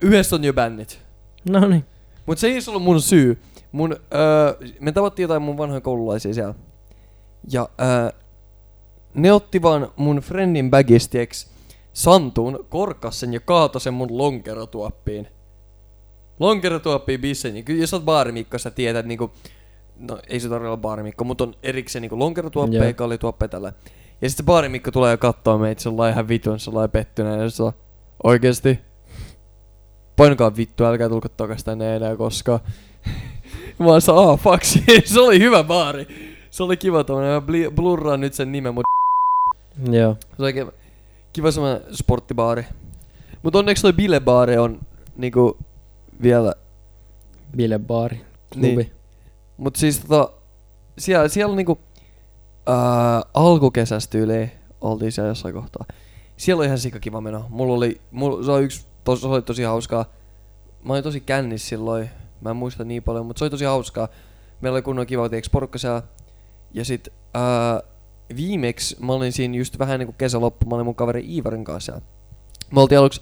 Yhdessä 0.00 0.36
on 0.36 0.44
jo 0.44 0.52
bännit. 0.52 1.00
No 1.48 1.68
niin. 1.68 1.84
Mut 2.26 2.38
se 2.38 2.46
ei 2.46 2.58
ollut 2.68 2.82
mun 2.82 3.02
syy. 3.02 3.38
Mun, 3.72 3.96
öö, 4.14 4.68
me 4.80 4.92
tavattiin 4.92 5.24
jotain 5.24 5.42
mun 5.42 5.58
vanhoja 5.58 5.80
koululaisia 5.80 6.34
siellä. 6.34 6.54
Ja 7.52 7.68
öö, 7.80 8.10
ne 9.14 9.32
otti 9.32 9.62
vaan 9.62 9.88
mun 9.96 10.16
friendin 10.16 10.70
bagistieksi 10.70 11.46
Santuun, 11.92 12.66
korkkas 12.68 13.20
sen 13.20 13.34
ja 13.34 13.40
kaato 13.40 13.78
sen 13.78 13.94
mun 13.94 14.18
lonkerotuoppiin. 14.18 15.28
Lonkerotuoppiin 16.40 17.20
bissen. 17.20 17.56
Ja 17.56 17.62
kyllä 17.62 17.80
jos 17.80 17.94
oot 17.94 18.04
baarimikko, 18.04 18.58
sä 18.58 18.70
tiedät 18.70 19.06
niinku... 19.06 19.30
No 19.98 20.18
ei 20.28 20.40
se 20.40 20.48
tarvitse 20.48 20.68
olla 20.68 20.76
baarimikko, 20.76 21.24
mutta 21.24 21.44
on 21.44 21.54
erikseen 21.62 22.02
niinku 22.02 22.18
lonkerotuoppeja, 22.18 22.84
Joo. 22.84 22.94
kallituoppeja 22.94 23.48
tällä. 23.48 23.72
Ja 24.22 24.30
sitten 24.30 24.46
baarimikko 24.46 24.90
tulee 24.90 25.10
ja 25.10 25.16
kattoo 25.16 25.58
meitä, 25.58 25.82
se 25.82 25.88
on 25.88 26.08
ihan 26.10 26.28
vitun, 26.28 26.60
se 26.60 26.70
on 26.70 26.90
pettyneen. 26.90 27.40
Ja 27.40 27.50
se 27.50 27.62
on 27.62 27.72
oikeesti. 28.24 28.78
Painakaa 30.16 30.56
vittu, 30.56 30.84
älkää 30.84 31.08
tulko 31.08 31.28
takas 31.28 31.64
tänne 31.64 31.96
enää 31.96 32.16
koskaan. 32.16 32.60
Mä 33.78 33.86
oon 33.86 34.02
se, 34.02 34.12
ah 34.12 34.38
fuck, 34.38 34.64
se 35.04 35.20
oli 35.20 35.40
hyvä 35.40 35.64
baari. 35.64 36.06
Se 36.50 36.62
oli 36.62 36.76
kiva 36.76 37.04
tommonen, 37.04 37.32
mä 37.32 37.42
blurraan 37.74 38.20
nyt 38.20 38.34
sen 38.34 38.52
nimen, 38.52 38.74
mutta 38.74 38.88
Joo. 39.96 40.16
se 40.36 40.42
oli 40.42 40.52
kiva, 40.52 40.72
kiva 41.38 41.50
semmonen 41.50 41.80
sporttibaari. 41.92 42.66
Mut 43.42 43.56
onneksi 43.56 43.82
toi 43.82 43.92
bilebaari 43.92 44.58
on 44.58 44.80
niinku 45.16 45.58
vielä, 46.22 46.54
Bilebaari. 47.56 48.20
Klubi. 48.52 48.76
Niin. 48.76 48.92
mut 49.56 49.76
siis 49.76 50.00
tota, 50.00 50.32
siellä, 50.98 51.28
siellä 51.28 51.56
niinku 51.56 51.78
ää, 52.66 53.22
alkukesästä 53.34 54.18
yli 54.18 54.50
oltiin 54.80 55.12
siellä 55.12 55.28
jossain 55.28 55.54
kohtaa. 55.54 55.86
Siellä 56.36 56.60
oli 56.60 56.66
ihan 56.66 56.78
sika 56.78 57.00
kiva 57.00 57.20
meno. 57.20 57.46
Mulla 57.48 57.74
oli, 57.74 58.00
mulla, 58.10 58.44
se 58.44 58.50
oli 58.50 58.64
yksi, 58.64 58.86
tos, 59.04 59.20
se 59.20 59.26
oli 59.26 59.42
tosi 59.42 59.62
hauskaa. 59.62 60.04
Mä 60.84 60.92
olin 60.92 61.04
tosi 61.04 61.20
kännis 61.20 61.68
silloin, 61.68 62.10
mä 62.40 62.50
en 62.50 62.56
muista 62.56 62.84
niin 62.84 63.02
paljon, 63.02 63.26
mutta 63.26 63.38
se 63.38 63.44
oli 63.44 63.50
tosi 63.50 63.64
hauskaa. 63.64 64.08
Meillä 64.60 64.76
oli 64.76 64.82
kunnon 64.82 65.06
kiva, 65.06 65.28
tiiäks, 65.28 65.50
porukka 65.50 65.78
siellä. 65.78 66.02
Ja 66.74 66.84
sit 66.84 67.08
ää, 67.34 67.82
viimeksi 68.36 68.96
mä 69.00 69.12
olin 69.12 69.32
siinä 69.32 69.56
just 69.56 69.78
vähän 69.78 69.98
niinku 69.98 70.14
kesäloppu, 70.18 70.66
mä 70.66 70.74
olin 70.74 70.86
mun 70.86 70.94
kaveri 70.94 71.24
Iivarin 71.34 71.64
kanssa. 71.64 72.00
Me 72.74 72.80
oltiin 72.80 72.98
aluksi, 72.98 73.20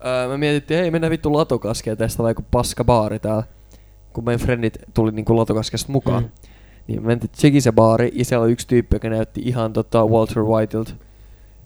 ää, 0.00 0.28
me 0.28 0.36
mietittiin, 0.36 0.80
hei 0.80 0.90
mennään 0.90 1.10
vittu 1.10 1.32
latokaskeen 1.32 1.96
tästä 1.96 2.22
vai 2.22 2.30
joku 2.30 2.44
paska 2.50 2.84
baari 2.84 3.18
täällä. 3.18 3.42
Kun 4.12 4.24
meidän 4.24 4.40
friendit 4.40 4.78
tuli 4.94 5.10
niinku 5.12 5.36
latokaskesta 5.36 5.92
mukaan. 5.92 6.22
Mm. 6.22 6.30
Niin 6.86 7.02
me 7.02 7.06
mentiin 7.06 7.30
tsekin 7.30 7.62
se 7.62 7.72
baari, 7.72 8.10
ja 8.14 8.24
siellä 8.24 8.44
oli 8.44 8.52
yksi 8.52 8.68
tyyppi, 8.68 8.96
joka 8.96 9.08
näytti 9.10 9.40
ihan 9.44 9.72
tota 9.72 10.06
Walter 10.06 10.42
Whiteilta. 10.42 10.92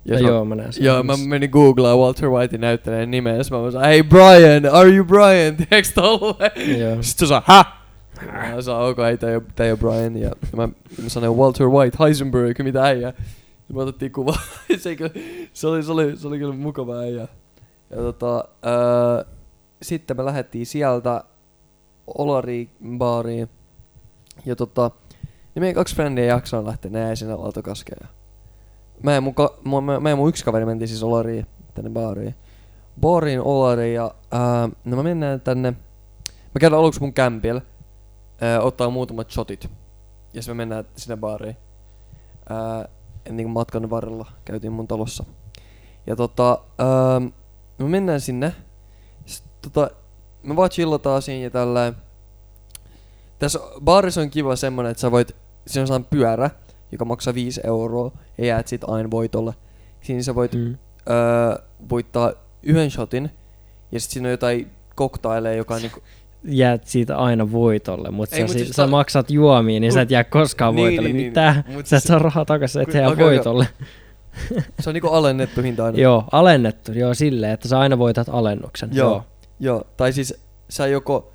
Ja 0.05 0.19
se- 0.19 0.25
joo, 0.25 0.45
mä 0.45 0.55
näen 0.55 0.73
sen. 0.73 0.85
Joo, 0.85 1.03
mä 1.03 1.13
menin 1.27 1.51
googlaa 1.51 1.97
Walter 1.97 2.29
Whitein 2.31 2.61
näyttelijän 2.61 3.11
nimeä, 3.11 3.33
ja 3.33 3.39
mä 3.39 3.43
sanoin, 3.45 3.81
hey 3.81 4.03
Brian, 4.03 4.75
are 4.75 4.89
you 4.89 5.05
Brian? 5.05 5.57
Tiedätkö 5.69 5.93
tolle? 5.95 6.53
Joo. 6.79 7.03
Sitten 7.03 7.03
se 7.03 7.27
sanoi, 7.27 7.43
häh? 7.47 7.82
Mä 8.27 8.79
okei, 8.79 8.91
okay, 8.91 9.17
tää 9.17 9.31
ei 9.31 9.41
tää 9.57 9.67
ei 9.67 9.73
oo 9.73 9.77
Brian, 9.77 10.17
ja 10.17 10.31
mä, 10.57 10.69
mä 11.03 11.09
sanoin 11.09 11.39
Walter 11.39 11.67
White, 11.67 11.97
Heisenberg, 12.01 12.59
mitä 12.59 12.83
äijä. 12.85 13.13
Ja 13.69 13.75
me 13.75 13.83
otettiin 13.83 14.13
kuva. 14.13 14.35
se, 14.79 14.97
kyllä- 14.97 15.11
se, 15.53 15.67
oli, 15.67 15.83
se, 15.83 15.93
oli, 15.93 16.17
se 16.17 16.29
oli 16.29 16.39
kyllä 16.39 16.55
mukava 16.55 16.99
äijä. 16.99 17.29
Ja 17.91 17.97
tota, 17.97 18.45
öö, 18.67 19.25
sitten 19.83 20.17
me 20.17 20.25
lähdettiin 20.25 20.67
sieltä 20.67 21.25
Olari 22.07 22.71
baariin. 22.99 23.49
Ja 24.47 24.57
tota, 24.57 24.91
niin 25.55 25.61
meidän 25.63 25.75
kaksi 25.75 25.95
frendiä 25.95 26.25
jaksoa 26.25 26.65
lähteä, 26.65 26.91
jäi 27.01 27.17
sinne 27.17 27.35
latokaskeen. 27.35 27.99
Ja 28.01 28.09
Mä 29.03 29.13
ja 29.13 29.21
mun, 29.21 29.35
ka- 29.35 29.59
mä, 29.65 29.81
mä, 29.81 30.01
mä 30.01 30.11
ja 30.11 30.17
mun 30.17 30.29
yksi 30.29 30.45
kaveri 30.45 30.65
mentiin 30.67 30.89
siis 30.89 31.03
Olariin, 31.03 31.47
tänne 31.75 31.91
baariin. 31.91 32.35
Baariin 33.01 33.41
Olariin 33.41 33.95
ja 33.95 34.15
ää, 34.31 34.69
no 34.85 34.97
me 34.97 35.03
mennään 35.03 35.41
tänne. 35.41 35.71
Mä 36.29 36.59
käydään 36.61 36.81
aluksi 36.81 37.01
mun 37.01 37.13
kämpillä. 37.13 37.61
Ää, 38.43 38.61
ottaa 38.61 38.91
muutamat 38.91 39.31
shotit. 39.31 39.71
Ja 40.35 40.43
sitten 40.43 40.57
me 40.57 40.61
mennään 40.61 40.85
sinne 40.97 41.17
baariin. 41.17 41.57
Ää, 42.49 42.89
niin 43.31 43.45
kuin 43.47 43.53
matkan 43.53 43.91
varrella 43.91 44.27
käytiin 44.45 44.73
mun 44.73 44.89
talossa. 44.89 45.25
Ja 46.07 46.17
tota, 46.17 46.59
ää, 46.79 47.21
me 47.79 47.89
mennään 47.89 48.21
sinne. 48.21 48.53
Sit, 49.27 49.45
tota, 49.63 49.91
me 50.43 50.57
vaan 50.57 50.71
chillataan 50.71 51.23
siinä 51.23 51.45
ja 51.45 51.51
tälleen. 51.51 51.95
Tässä 53.39 53.61
baarissa 53.85 54.21
on 54.21 54.31
kiva 54.31 54.57
semmonen, 54.57 54.91
että 54.91 55.01
sä 55.01 55.11
voit, 55.11 55.37
siinä 55.67 55.83
on 55.83 55.87
sellainen 55.87 56.09
pyörä, 56.11 56.51
joka 56.93 57.05
maksaa 57.05 57.35
5 57.35 57.61
euroa 57.65 58.11
ja 58.39 58.47
jäät 58.47 58.69
sit 58.69 58.85
aina 58.85 59.11
voitolle. 59.11 59.55
Siinä 60.01 60.23
sä 60.23 60.35
voit 60.35 60.53
Mm. 60.55 60.79
öö, 61.11 61.63
voittaa 61.89 62.33
yhden 62.63 62.91
shotin 62.91 63.31
ja 63.93 64.01
sit 64.01 64.11
siinä 64.11 64.29
on 64.29 64.31
jotain 64.31 64.71
koktaileja, 64.95 65.57
joka 65.57 65.75
on 65.75 65.83
niinku... 65.83 66.01
Jäät 66.45 66.87
siitä 66.87 67.17
aina 67.17 67.53
voitolle, 67.53 68.11
mutta 68.11 68.37
sä, 68.37 68.43
mut 68.43 68.51
si- 68.51 68.59
siis 68.59 68.69
sä 68.77 68.83
ta- 68.83 68.87
maksat 68.89 69.31
juomia, 69.31 69.81
niin 69.81 69.93
sä 69.93 70.01
et 70.01 70.11
jää 70.11 70.25
koskaan 70.25 70.75
Niin, 70.75 70.87
voitolle. 70.87 71.09
niin, 71.09 71.17
niin. 71.17 71.27
Mitä? 71.29 71.65
Mut 71.67 71.87
Sä 71.87 71.97
et 71.97 72.03
siis- 72.03 72.09
saa 72.09 72.19
rahaa 72.19 72.45
takaisin, 72.45 72.83
et 72.83 72.95
jää 72.95 73.09
okei. 73.09 73.25
voitolle. 73.25 73.67
Se 74.81 74.91
on 74.91 74.95
niinku 74.95 75.09
alennettu 75.09 75.63
hinta 75.63 75.85
aina. 75.85 75.99
Joo, 75.99 76.25
alennettu. 76.33 76.93
Joo, 76.93 77.15
silleen, 77.15 77.53
että 77.53 77.69
sä 77.69 77.79
aina 77.79 77.99
voitat 77.99 78.29
alennuksen. 78.31 78.91
Joo. 78.93 79.25
Joo, 79.61 79.85
tai 79.97 80.13
siis 80.13 80.35
sä 80.69 80.87
joko... 80.87 81.33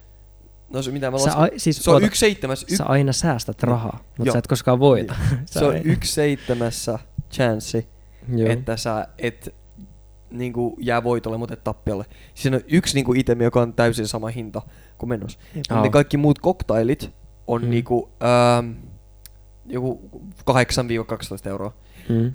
No 0.73 0.81
se 0.81 0.91
mitä 0.91 1.11
mä 1.11 1.17
lasken... 1.17 1.43
a, 1.43 1.47
siis, 1.57 1.83
se 1.83 1.89
on 1.89 1.93
oota, 1.93 2.05
yksi 2.05 2.19
seitsemäs... 2.19 2.65
Y- 2.71 2.75
sä 2.75 2.85
aina 2.85 3.13
säästät 3.13 3.63
rahaa, 3.63 3.99
mutta 4.17 4.27
Joo. 4.29 4.33
sä 4.33 4.39
et 4.39 4.47
koskaan 4.47 4.79
voita. 4.79 5.15
se 5.45 5.65
on 5.65 5.75
yksi 5.83 6.13
seitsemässä 6.13 6.99
chanssi, 7.31 7.87
Joo. 8.35 8.49
että 8.51 8.77
sä 8.77 9.07
et 9.17 9.55
niinku 10.31 10.77
jää 10.81 11.03
voitolle, 11.03 11.37
mutta 11.37 11.53
et 11.53 11.63
tappiolle. 11.63 12.05
Siinä 12.33 12.57
on 12.57 12.63
yksi 12.67 12.95
niinku 12.95 13.13
itemi, 13.13 13.43
joka 13.43 13.61
on 13.61 13.73
täysin 13.73 14.07
sama 14.07 14.27
hinta 14.27 14.61
kuin 14.97 15.09
menossa. 15.09 15.39
Mutta 15.55 15.75
Aa. 15.75 15.81
ne 15.81 15.89
kaikki 15.89 16.17
muut 16.17 16.39
koktailit 16.39 17.11
on 17.47 17.61
Mm. 17.63 17.69
niinku 17.69 18.09
ähm, 18.59 18.71
joku 19.65 20.09
8-12 20.45 21.49
euroa. 21.49 21.73
Mm. 22.09 22.33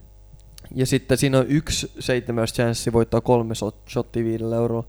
Ja 0.74 0.86
sitten 0.86 1.18
siinä 1.18 1.38
on 1.38 1.46
yksi 1.48 1.92
seitsemäs 1.98 2.52
chanssi 2.52 2.92
voittaa 2.92 3.20
kolme 3.20 3.54
shot- 3.54 3.90
shottia 3.90 4.24
viidellä 4.24 4.56
eurolla. 4.56 4.88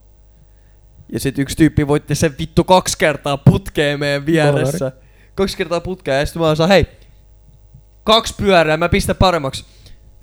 Ja 1.13 1.20
sitten 1.20 1.42
yksi 1.42 1.58
tyyppi 1.58 1.88
voitti 1.88 2.16
sen 2.16 2.36
vittu 2.39 2.63
kaksi 2.63 2.98
kertaa 2.98 3.38
putkeen 3.38 4.00
meidän 4.00 4.26
vieressä. 4.26 4.92
Kaksi 5.36 5.58
kertaa 5.58 5.80
putkeen 5.82 6.20
ja 6.20 6.26
sitten 6.26 6.42
mä 6.42 6.56
sanoin, 6.56 6.70
hei, 6.70 6.86
kaksi 8.04 8.34
pyörää, 8.38 8.78
mä 8.78 8.89
pistän 8.89 9.16
paremmaksi. 9.16 9.66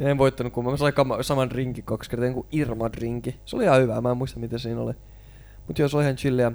Ja 0.01 0.09
en 0.09 0.19
voittanut, 0.19 0.53
kun 0.53 0.65
mä 0.65 0.77
sain 0.77 0.95
kama- 0.95 1.23
saman 1.23 1.51
drinkin 1.51 1.85
kaksi 1.85 2.11
kertaa, 2.11 2.29
joku 2.29 2.47
Irma-drinki. 2.53 3.35
Se 3.45 3.57
oli 3.57 3.65
ihan 3.65 3.81
hyvä, 3.81 4.01
mä 4.01 4.11
en 4.11 4.17
muista 4.17 4.41
mitä 4.41 4.59
siinä 4.59 4.81
oli. 4.81 4.93
Mut 5.69 5.79
joo, 5.79 5.89
se 5.89 5.97
oli 5.97 6.05
ihan 6.05 6.17
chilliä. 6.17 6.53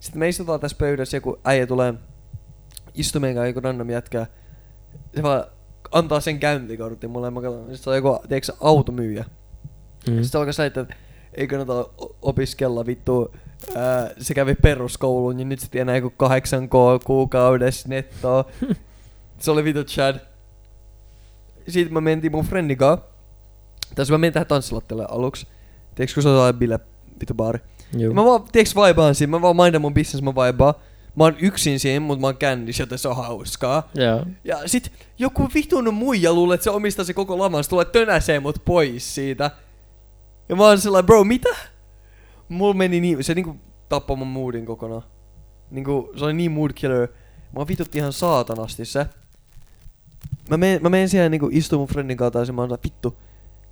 Sitten 0.00 0.18
me 0.18 0.28
istutaan 0.28 0.60
tässä 0.60 0.76
pöydässä, 0.80 1.16
joku 1.16 1.38
äijä 1.44 1.66
tulee 1.66 1.94
istumien 2.94 3.34
kanssa 3.34 3.46
joku 3.46 3.60
random 3.60 3.90
jätkää. 3.90 4.26
Se 5.16 5.22
vaan 5.22 5.44
antaa 5.92 6.20
sen 6.20 6.40
käyntikortin 6.40 7.10
mulle 7.10 7.26
ja 7.26 7.30
mä 7.30 7.40
katson. 7.40 7.60
Sitten 7.60 7.78
se 7.78 7.90
on 7.90 7.96
joku, 7.96 8.18
tiedätkö, 8.28 8.52
automyyjä. 8.60 9.22
Mm. 9.22 10.04
Sitten 10.04 10.24
se 10.24 10.38
alkaa 10.38 10.52
selittää, 10.52 10.82
että 10.82 10.94
ei 11.34 11.46
kannata 11.46 11.86
opiskella 12.22 12.86
vittu. 12.86 13.34
Ää, 13.76 14.10
se 14.18 14.34
kävi 14.34 14.54
peruskouluun 14.54 15.38
ja 15.38 15.44
nyt 15.44 15.60
se 15.60 15.70
tienaa 15.70 15.96
joku 15.96 16.12
8K 16.24 17.04
kuukaudessa 17.04 17.88
nettoa. 17.88 18.44
se 19.38 19.50
oli 19.50 19.64
vittu 19.64 19.84
Chad. 19.84 20.29
Sitten 21.68 21.92
mä 21.92 22.00
mentiin 22.00 22.32
mun 22.32 22.44
friendin 22.44 22.76
kanssa. 22.76 23.06
Tässä 23.94 24.14
mä 24.14 24.18
menin 24.18 24.32
tähän 24.32 24.46
tanssilattialle 24.46 25.06
aluksi. 25.08 25.46
Tiedätkö, 25.94 26.14
kun 26.14 26.22
se 26.22 26.28
on 26.28 26.34
sellainen 26.34 26.58
bile 26.58 26.80
vittu 27.20 27.34
baari. 27.34 27.58
Juu. 27.98 28.14
Mä 28.14 28.24
vaan, 28.24 28.42
tiiäks, 28.52 28.74
vaibaan 28.74 29.14
siinä. 29.14 29.30
Mä 29.30 29.42
vaan 29.42 29.56
mainan 29.56 29.80
mun 29.80 29.94
business, 29.94 30.22
mä 30.22 30.34
vaibaan. 30.34 30.74
Mä 31.16 31.24
oon 31.24 31.36
yksin 31.40 31.80
siinä, 31.80 32.00
mut 32.00 32.20
mä 32.20 32.26
oon 32.26 32.36
kännissä, 32.36 32.82
joten 32.82 32.98
se 32.98 33.08
on 33.08 33.16
hauskaa. 33.16 33.90
Joo. 33.94 34.24
Ja 34.44 34.68
sit 34.68 34.92
joku 35.18 35.48
vitun 35.54 35.94
muija 35.94 36.32
luulee, 36.32 36.54
että 36.54 36.64
se 36.64 36.70
omistaa 36.70 37.04
se 37.04 37.14
koko 37.14 37.38
lavan. 37.38 37.64
Se 37.64 37.70
tulee 37.70 37.84
tönäsee 37.84 38.40
mut 38.40 38.62
pois 38.64 39.14
siitä. 39.14 39.50
Ja 40.48 40.56
mä 40.56 40.64
oon 40.64 40.78
sellainen, 40.78 41.06
bro, 41.06 41.24
mitä? 41.24 41.48
Mulla 42.48 42.74
meni 42.74 43.00
niin, 43.00 43.24
se 43.24 43.34
niinku 43.34 43.56
tappoi 43.88 44.16
mun 44.16 44.28
moodin 44.28 44.66
kokonaan. 44.66 45.02
Niinku, 45.70 46.12
se 46.16 46.24
oli 46.24 46.32
niin 46.32 46.52
mood 46.52 46.70
killer. 46.74 47.08
Mä 47.56 47.66
vitutti 47.68 47.98
ihan 47.98 48.12
saatanasti 48.12 48.84
se. 48.84 49.06
Mä 50.50 50.56
menen, 50.56 50.82
mä 50.82 50.88
menen 50.88 51.08
siellä 51.08 51.28
niinku 51.28 51.48
istuu 51.52 51.78
mun 51.78 51.88
friendin 51.88 52.16
kanssa 52.16 52.40
ja 52.40 52.52
mä 52.52 52.62
oon 52.62 52.78
vittu. 52.84 53.16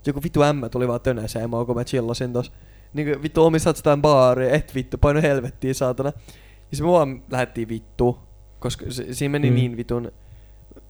Joku 0.05 0.23
vittu 0.23 0.43
ämmä 0.43 0.69
tuli 0.69 0.87
vaan 0.87 1.01
tönäsee, 1.01 1.47
mä 1.47 1.65
kun 1.65 1.75
mä 1.75 1.83
chillasin 1.83 2.33
tos. 2.33 2.51
Niinku 2.93 3.23
vittu 3.23 3.45
omistat 3.45 3.77
sitä 3.77 3.97
baaria, 4.01 4.49
et 4.49 4.75
vittu, 4.75 4.97
paino 4.97 5.21
helvettiin 5.21 5.75
saatana. 5.75 6.11
Ja 6.71 6.85
me 6.85 6.91
vaan 6.91 7.23
lähdettiin 7.31 7.69
vittu, 7.69 8.19
koska 8.59 8.85
se, 8.89 9.13
siinä 9.13 9.31
meni 9.31 9.49
Mm. 9.49 9.55
niin 9.55 9.77
vitun... 9.77 10.11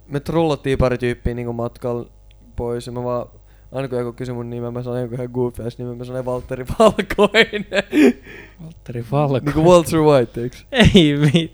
Me 0.07 0.19
trollattiin 0.19 0.77
pari 0.77 0.97
tyyppiä 0.97 1.33
niinku 1.33 1.53
matkalla 1.53 2.09
pois 2.55 2.85
ja 2.87 2.91
mä 2.91 3.03
vaan... 3.03 3.25
Aina 3.71 3.87
kun 3.87 3.97
joku 3.99 4.13
kysyi 4.13 4.35
mun 4.35 4.49
nimeä, 4.49 4.71
mä 4.71 4.83
sanoin 4.83 5.01
joku 5.01 5.15
ihan 5.15 5.29
goofy 5.33 5.63
ass 5.63 5.77
nimen, 5.77 5.97
mä 5.97 6.03
sanoin 6.03 6.25
Valtteri 6.25 6.65
Valkoinen. 6.79 7.65
Valtteri 8.63 9.05
Valko. 9.11 9.39
niinku 9.45 9.63
Walter 9.63 9.99
White, 9.99 10.31
teiks? 10.33 10.65
Ei 10.71 11.17
mit. 11.33 11.53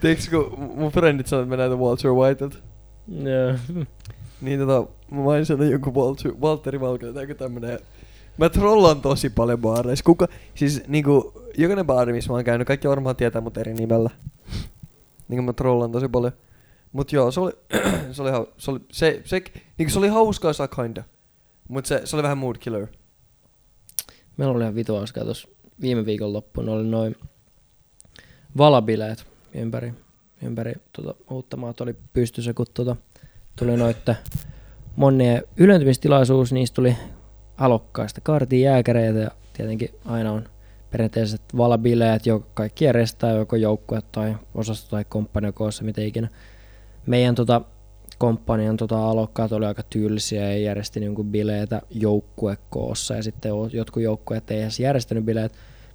Teiks 0.00 0.28
kun 0.28 0.70
mun 0.76 0.92
friendit 0.92 1.26
sanoi, 1.26 1.42
että 1.42 1.56
mä 1.56 1.62
näytän 1.62 1.78
Walter 1.78 2.10
Whiteilta. 2.10 2.56
Niin 4.40 4.60
tota, 4.60 4.92
mä 5.10 5.24
vain 5.24 5.46
sanoin 5.46 5.70
joku 5.70 5.94
Walter, 5.94 6.32
Valtteri 6.40 6.80
Valkoinen 6.80 7.14
tai 7.14 7.34
tämmönen. 7.34 7.78
Mä 8.38 8.48
trollaan 8.48 9.00
tosi 9.00 9.30
paljon 9.30 9.58
baareissa. 9.58 10.04
Kuka, 10.04 10.28
siis 10.54 10.82
niinku, 10.88 11.42
jokainen 11.58 11.86
baari, 11.86 12.12
missä 12.12 12.30
mä 12.30 12.34
oon 12.34 12.44
käynyt, 12.44 12.66
kaikki 12.66 12.88
varmaan 12.88 13.16
tietää 13.16 13.40
mut 13.40 13.56
eri 13.56 13.74
nimellä. 13.74 14.10
Niinku 15.28 15.42
mä 15.42 15.52
trollaan 15.52 15.92
tosi 15.92 16.08
paljon. 16.08 16.32
Mut 16.92 17.12
joo, 17.12 17.30
se 17.30 17.40
oli, 17.40 17.52
se 18.12 18.22
oli, 18.22 18.30
se 18.58 18.70
oli, 18.70 18.80
se, 18.92 19.22
se, 19.24 19.42
niinku 19.78 19.92
se 19.92 19.98
oli 19.98 20.08
hauskaa 20.08 20.52
saa 20.52 20.68
kinda. 20.68 21.04
Mut 21.68 21.86
se, 21.86 22.00
se 22.04 22.16
oli 22.16 22.22
vähän 22.22 22.38
mood 22.38 22.56
killer. 22.56 22.86
Meillä 24.36 24.54
oli 24.54 24.62
ihan 24.62 24.74
vitu 24.74 24.96
hauskaa 24.96 25.24
tuossa 25.24 25.48
viime 25.80 26.06
viikon 26.06 26.32
loppuun. 26.32 26.68
Oli 26.68 26.84
noin 26.84 27.16
valabileet 28.58 29.26
ympäri, 29.54 29.92
ympäri 30.42 30.74
tota, 30.92 31.14
uutta 31.30 31.56
maata 31.56 31.84
oli 31.84 31.94
pystyssä, 32.12 32.54
kun 32.54 32.66
tota, 32.74 32.96
tuli 33.58 33.76
noitte 33.76 34.16
monien 34.96 35.42
ylentymistilaisuus, 35.56 36.52
niistä 36.52 36.74
tuli 36.74 36.96
halokkaista 37.56 38.20
kaartin 38.20 38.60
jääkäreitä 38.60 39.18
ja 39.18 39.30
tietenkin 39.52 39.90
aina 40.04 40.32
on 40.32 40.48
perinteiset 40.90 41.42
valabileet, 41.56 42.26
joko 42.26 42.46
kaikki 42.54 42.84
järjestää 42.84 43.32
joko 43.32 43.56
joukkue 43.56 44.02
tai 44.12 44.36
osasto 44.54 44.90
tai 44.90 45.04
komppania 45.04 45.52
koossa, 45.52 45.84
mitä 45.84 46.00
ikinä. 46.02 46.28
Meidän 47.06 47.34
tota, 47.34 47.60
komppanian 48.18 48.76
tota, 48.76 49.10
alokkaat 49.10 49.52
oli 49.52 49.66
aika 49.66 49.82
tyylisiä 49.82 50.42
ja 50.42 50.58
järjesti 50.58 51.00
niinku 51.00 51.24
bileitä 51.24 51.82
joukkuekoossa 51.90 53.14
ja 53.14 53.22
sitten 53.22 53.52
jotkut 53.72 54.02
joukkueet 54.02 54.50
ei 54.50 54.62
edes 54.62 54.80
järjestänyt 54.80 55.24
bileet. 55.24 55.52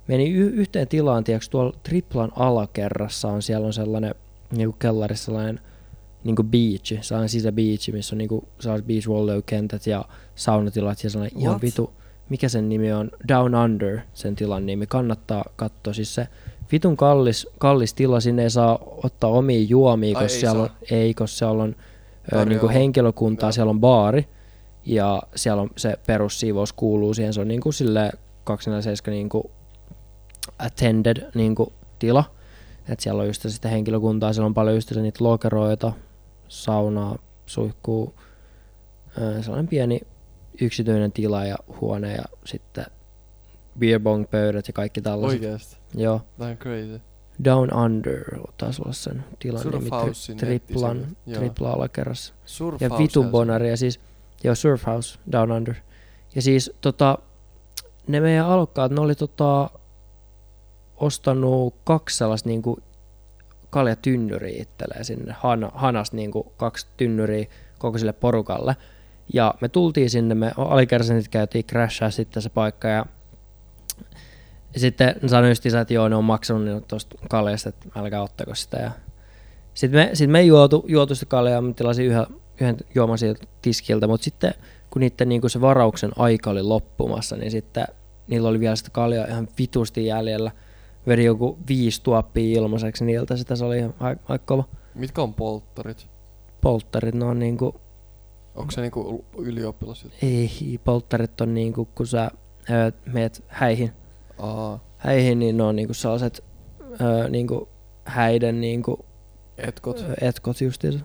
Meni 0.08 0.32
y- 0.32 0.52
yhteen 0.54 0.88
tilaan, 0.88 1.24
tiedätkö, 1.24 1.48
tuolla 1.50 1.78
triplan 1.84 2.32
alakerrassa 2.36 3.28
on, 3.28 3.42
siellä 3.42 3.68
on 3.68 3.74
sellainen 3.74 4.16
niinku 4.52 4.76
kellarissa 4.80 5.26
sellainen 5.26 5.60
niinku 6.24 6.44
beach, 6.44 7.02
sellainen 7.02 7.30
sisäbeach, 7.30 7.92
missä 7.92 8.16
on 8.16 8.18
niinku 8.18 8.48
sellaiset 8.60 8.88
beach 8.88 9.08
kentät 9.46 9.88
ja 9.88 10.06
saunatilat 10.36 11.04
ja 11.04 11.10
sellainen 11.10 11.40
ihan 11.40 11.52
What? 11.54 11.62
vitu, 11.62 11.94
mikä 12.30 12.50
sen 12.50 12.70
nimi 12.70 12.94
on, 12.94 13.12
Down 13.28 13.56
Under, 13.56 14.00
sen 14.14 14.36
tilan 14.36 14.66
nimi, 14.66 14.88
kannattaa 14.88 15.44
katsoa, 15.56 15.94
siis 15.94 16.16
se 16.16 16.28
vitun 16.72 16.98
kallis, 16.98 17.48
kallis 17.60 17.94
tila, 17.94 18.20
sinne 18.20 18.44
ei 18.44 18.50
saa 18.50 18.80
ottaa 19.04 19.30
omia 19.30 19.66
juomia, 19.70 20.18
Ai, 20.18 20.24
koska 20.24 20.36
ei 20.36 20.40
siellä 20.40 20.68
saa. 20.68 20.76
on, 20.82 20.88
ei, 20.98 21.14
koska 21.14 21.38
siellä 21.38 21.64
on 21.64 21.76
ö, 22.34 22.46
niinku 22.46 22.70
henkilökuntaa, 22.70 23.48
Joo. 23.48 23.52
siellä 23.52 23.70
on 23.70 23.80
baari 23.80 24.28
ja 24.86 25.24
siellä 25.36 25.62
on 25.62 25.70
se 25.78 25.98
perussiivous 26.08 26.74
kuuluu 26.74 27.14
siihen, 27.14 27.34
se 27.34 27.42
on 27.42 27.48
niinku 27.48 27.72
sille 27.72 28.12
247 28.44 29.16
niinku 29.16 29.52
attended 30.60 31.32
niinku 31.36 31.74
tila, 32.00 32.24
että 32.90 33.04
siellä 33.04 33.22
on 33.22 33.28
just 33.28 33.46
sitä 33.48 33.70
henkilökuntaa, 33.70 34.34
siellä 34.34 34.46
on 34.46 34.54
paljon 34.54 34.76
just 34.76 34.92
niitä 34.92 35.24
lokeroita, 35.24 35.94
saunaa, 36.48 37.18
suihkuu, 37.46 38.14
sellainen 39.42 39.68
pieni 39.68 40.02
yksityinen 40.62 41.12
tila 41.12 41.46
ja 41.46 41.56
huone 41.82 42.14
ja 42.14 42.24
sitten 42.46 42.86
beer 43.80 44.00
bong 44.00 44.30
pöydät 44.30 44.68
ja 44.68 44.74
kaikki 44.74 45.02
tällaiset. 45.02 45.40
Oikeesti. 45.40 45.78
Joo. 45.96 46.22
On 46.40 46.58
crazy. 46.58 47.02
Down 47.44 47.74
Under 47.74 48.24
taisi 48.58 48.82
olla 48.82 48.94
sen 48.94 49.24
tilan 49.40 49.62
nimi 49.72 49.90
triplan, 50.38 51.08
tripla 51.34 51.72
alakerrassa. 51.72 52.34
Surf 52.46 52.82
Ja 52.82 52.90
House 52.90 53.04
vitu 53.04 53.20
Helsinki. 53.20 53.32
bonari 53.32 53.70
ja 53.70 53.78
siis, 53.78 54.00
joo 54.44 54.56
Surf 54.56 54.86
House 54.86 55.20
Down 55.32 55.52
Under. 55.52 55.76
Ja 56.36 56.42
siis 56.42 56.72
tota, 56.82 57.18
ne 58.08 58.20
meidän 58.20 58.46
alokkaat, 58.46 58.92
ne 58.92 59.02
oli 59.02 59.16
tota, 59.16 59.70
ostanut 61.02 61.76
kaksi 61.84 62.18
sellaista 62.18 62.50
niinku 62.50 62.78
kaljatynnyriä 63.70 64.62
itselleen 64.62 65.06
sinne, 65.06 65.36
Han, 65.40 65.72
Hanas 65.74 66.12
niinku 66.14 66.54
kaksi 66.58 66.88
tynnyriä 66.98 67.46
koko 67.80 67.98
sille 67.98 68.14
porukalle. 68.14 68.76
Ja 69.34 69.54
me 69.62 69.70
tultiin 69.70 70.10
sinne, 70.10 70.36
me 70.36 70.52
alikersanit 70.58 71.28
käytiin 71.28 71.66
crashaa 71.66 72.10
sitten 72.10 72.44
se 72.44 72.50
paikka 72.50 72.88
ja 72.88 73.06
sitten 74.78 75.16
ne 75.22 75.30
sanoi 75.30 75.52
just 75.52 75.66
isä, 75.66 75.82
että 75.82 75.94
joo, 75.94 76.10
ne 76.10 76.16
on 76.16 76.24
maksanut 76.24 76.64
niin 76.64 76.84
tuosta 76.88 77.16
kaljasta, 77.30 77.70
että 77.70 77.90
älkää 77.96 78.22
ottako 78.22 78.56
sitä. 78.56 78.78
Ja 78.78 78.92
sitten 79.74 80.00
me, 80.00 80.10
sit 80.14 80.30
me 80.30 80.40
ei 80.40 80.48
juotu, 80.48 80.86
juotu 80.88 81.16
sitä 81.16 81.26
kaljaa, 81.26 81.62
mä 81.62 81.74
tilasin 81.74 82.06
yhden, 82.06 82.26
yhden 82.62 82.78
juoman 82.96 83.18
sieltä 83.18 83.44
tiskiltä, 83.62 84.08
mutta 84.08 84.24
sitten 84.24 84.54
kun 84.90 85.00
niiden 85.00 85.30
niinku 85.30 85.50
se 85.50 85.62
varauksen 85.62 86.12
aika 86.16 86.50
oli 86.50 86.62
loppumassa, 86.62 87.36
niin 87.36 87.52
sitten 87.52 87.86
niillä 88.28 88.50
oli 88.50 88.60
vielä 88.60 88.76
sitä 88.76 88.90
kaljaa 88.90 89.26
ihan 89.28 89.48
vitusti 89.58 90.06
jäljellä. 90.06 90.52
Vedi 91.08 91.24
joku 91.26 91.58
viisi 91.68 92.04
tuoppia 92.04 92.58
ilmaiseksi 92.60 93.06
niiltä, 93.06 93.38
sitä 93.38 93.56
se 93.56 93.66
oli 93.66 93.78
ihan 93.78 93.94
aika, 94.00 94.38
kova. 94.46 94.64
Mitkä 94.96 95.22
on 95.22 95.34
polttarit? 95.34 96.08
Polttarit, 96.62 97.16
ne 97.16 97.26
on 97.26 97.40
niinku, 97.40 97.76
Onko 98.56 98.72
se 98.72 98.82
niinku 98.82 99.26
ylioppilas? 99.38 100.08
ei, 100.22 100.80
polttarit 100.84 101.42
on 101.42 101.54
niinku, 101.54 101.86
kun 101.86 102.08
sä 102.08 102.32
ö, 102.70 102.92
meet 103.14 103.44
häihin, 103.48 103.92
Aa. 104.38 104.80
häihin, 104.98 105.40
niin 105.40 105.58
ne 105.58 105.64
on 105.64 105.76
niinku 105.76 105.94
sellaiset 105.94 106.44
ö, 107.02 107.30
niinku 107.30 107.70
häiden 108.06 108.62
niinku 108.62 109.06
Etkot. 109.58 110.06
etkot 110.22 110.62
justiinsa. 110.62 111.00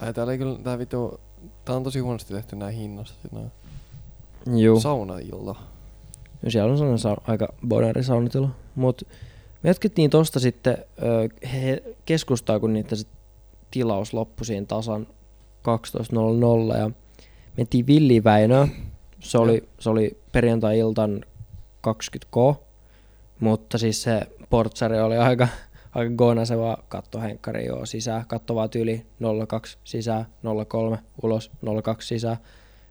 Ai 0.00 0.14
täällä 0.14 0.32
ei 0.32 0.38
kyllä 0.38 0.58
tää 0.58 0.78
vitu... 0.78 1.20
Tää 1.64 1.76
on 1.76 1.82
tosi 1.84 1.98
huonosti 1.98 2.34
tehty 2.34 2.56
nää 2.56 2.70
hinnasta. 2.70 3.28
Nää. 3.32 3.50
Juu. 4.58 4.80
Saunailla. 4.80 5.56
Ja 6.42 6.50
siellä 6.50 6.70
on 6.72 6.78
sellainen 6.78 6.98
sa- 6.98 7.16
aika 7.26 7.48
bonari 7.68 8.02
saunatila. 8.02 8.48
Mutta 8.74 9.04
me 9.62 9.70
jatkettiin 9.70 10.10
tosta 10.10 10.40
sitten 10.40 10.76
ö, 11.02 11.28
he 11.52 11.82
keskustaa, 12.04 12.60
kun 12.60 12.72
niiden 12.72 12.98
se 12.98 13.06
tilaus 13.70 14.12
loppui 14.12 14.46
siinä 14.46 14.66
tasan 14.66 15.06
12.00 16.72 16.78
ja 16.78 16.90
mentiin 17.56 17.86
Villi 17.86 18.24
Väinöön. 18.24 18.68
Se 19.20 19.38
oli, 19.38 19.68
se 19.78 19.90
oli 19.90 20.18
perjantai-iltan 20.32 21.24
20k, 21.88 22.54
mutta 23.40 23.78
siis 23.78 24.02
se 24.02 24.20
portsari 24.50 25.00
oli 25.00 25.16
aika, 25.16 25.48
aika 25.94 26.14
gona, 26.16 26.44
se 26.44 26.58
vaan 26.58 26.82
katto 26.88 27.20
henkkari 27.20 27.66
joo 27.66 27.86
sisään, 27.86 28.24
katto 28.26 28.54
vaan 28.54 28.70
tyyli 28.70 29.06
02 29.48 29.78
sisään, 29.84 30.26
03 30.68 30.98
ulos, 31.22 31.50
02 31.82 32.08
sisään. 32.08 32.36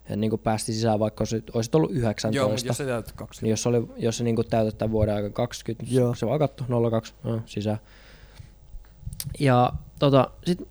Ja 0.08 0.16
niin 0.16 0.30
kuin 0.30 0.40
päästi 0.40 0.72
sisään, 0.72 0.98
vaikka 0.98 1.22
olisit, 1.22 1.50
olisit 1.50 1.74
ollut 1.74 1.90
19. 1.90 2.36
Joo, 2.36 2.48
mutta 2.48 2.66
jos 2.66 2.76
sä 2.76 2.84
täytät 2.84 3.12
kaksi. 3.12 3.42
Niin 3.42 3.50
jos, 3.50 3.66
oli, 3.66 3.86
jos 3.96 4.18
se 4.18 4.24
niinku 4.24 4.44
täytät 4.44 4.78
tämän 4.78 4.92
vuoden 4.92 5.14
aika 5.14 5.30
20, 5.30 5.84
Joo. 5.90 6.14
se 6.14 6.26
vaan 6.26 6.38
katto 6.38 6.64
02 6.90 7.14
no, 7.24 7.42
sisään. 7.46 7.78
Ja 9.38 9.72
tota, 9.98 10.30
sit 10.44 10.68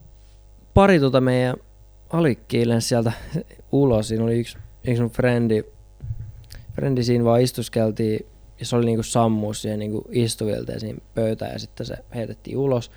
pari 0.73 0.99
tota 0.99 1.21
meidän 1.21 1.55
alikkiilen 2.09 2.81
sieltä 2.81 3.11
ulos. 3.71 4.07
Siinä 4.07 4.23
oli 4.23 4.39
yksi, 4.39 4.57
yksi 4.87 5.01
mun 5.01 5.11
frendi, 5.11 5.63
frendi 6.75 7.03
siinä 7.03 7.23
vaan 7.23 7.41
istuskeltiin 7.41 8.25
ja 8.59 8.65
se 8.65 8.75
oli 8.75 8.85
niinku 8.85 9.03
sammuus 9.03 9.61
siihen 9.61 9.79
niinku 9.79 10.03
siinä 10.77 10.99
pöytään 11.15 11.53
ja 11.53 11.59
sitten 11.59 11.85
se 11.85 11.95
heitettiin 12.15 12.57
ulos. 12.57 12.91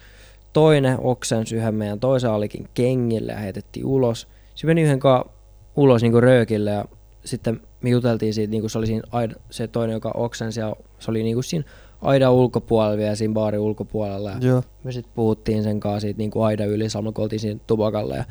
Toinen 0.52 1.00
oksensi 1.00 1.56
yhden 1.56 1.74
meidän 1.74 2.00
toisen 2.00 2.30
alikin 2.30 2.68
kengille 2.74 3.32
ja 3.32 3.38
heitettiin 3.38 3.86
ulos. 3.86 4.28
Se 4.54 4.66
meni 4.66 4.82
yhden 4.82 5.00
kanssa 5.00 5.39
ulos 5.76 6.02
niinku 6.02 6.20
röökille 6.20 6.70
ja 6.70 6.84
sitten 7.24 7.60
me 7.80 7.90
juteltiin 7.90 8.34
siitä, 8.34 8.50
niinku 8.50 8.68
se 8.68 8.78
oli 8.78 8.86
siinä 8.86 9.02
aida, 9.12 9.34
se 9.50 9.68
toinen, 9.68 9.94
joka 9.94 10.10
oksensi 10.14 10.60
ja 10.60 10.76
se 10.98 11.10
oli 11.10 11.22
niinku 11.22 11.42
siinä 11.42 11.64
aidan 12.00 12.32
ulkopuolella 12.32 12.96
vielä 12.96 13.14
siinä 13.14 13.34
baarin 13.34 13.60
ulkopuolella. 13.60 14.30
Ja 14.30 14.36
Joo. 14.40 14.62
me 14.84 14.92
sitten 14.92 15.12
puhuttiin 15.14 15.62
sen 15.62 15.80
kanssa 15.80 16.00
siitä 16.00 16.18
niinku 16.18 16.42
aidan 16.42 16.68
yli, 16.68 16.90
samalla 16.90 17.12
kun 17.12 17.22
oltiin 17.22 17.40
siinä 17.40 17.60
tupakalla 17.66 18.16
ja 18.16 18.24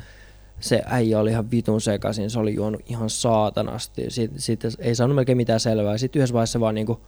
se 0.60 0.82
äijä 0.86 1.18
oli 1.18 1.30
ihan 1.30 1.50
vitun 1.50 1.80
sekaisin, 1.80 2.30
se 2.30 2.38
oli 2.38 2.54
juonut 2.54 2.80
ihan 2.86 3.10
saatanasti. 3.10 4.04
Sitten, 4.08 4.40
sitten 4.40 4.70
ei 4.78 4.94
saanut 4.94 5.14
melkein 5.14 5.36
mitään 5.36 5.60
selvää. 5.60 5.98
Sitten 5.98 6.20
yhdessä 6.20 6.32
vaiheessa 6.32 6.60
vaan 6.60 6.74
niinku 6.74 7.00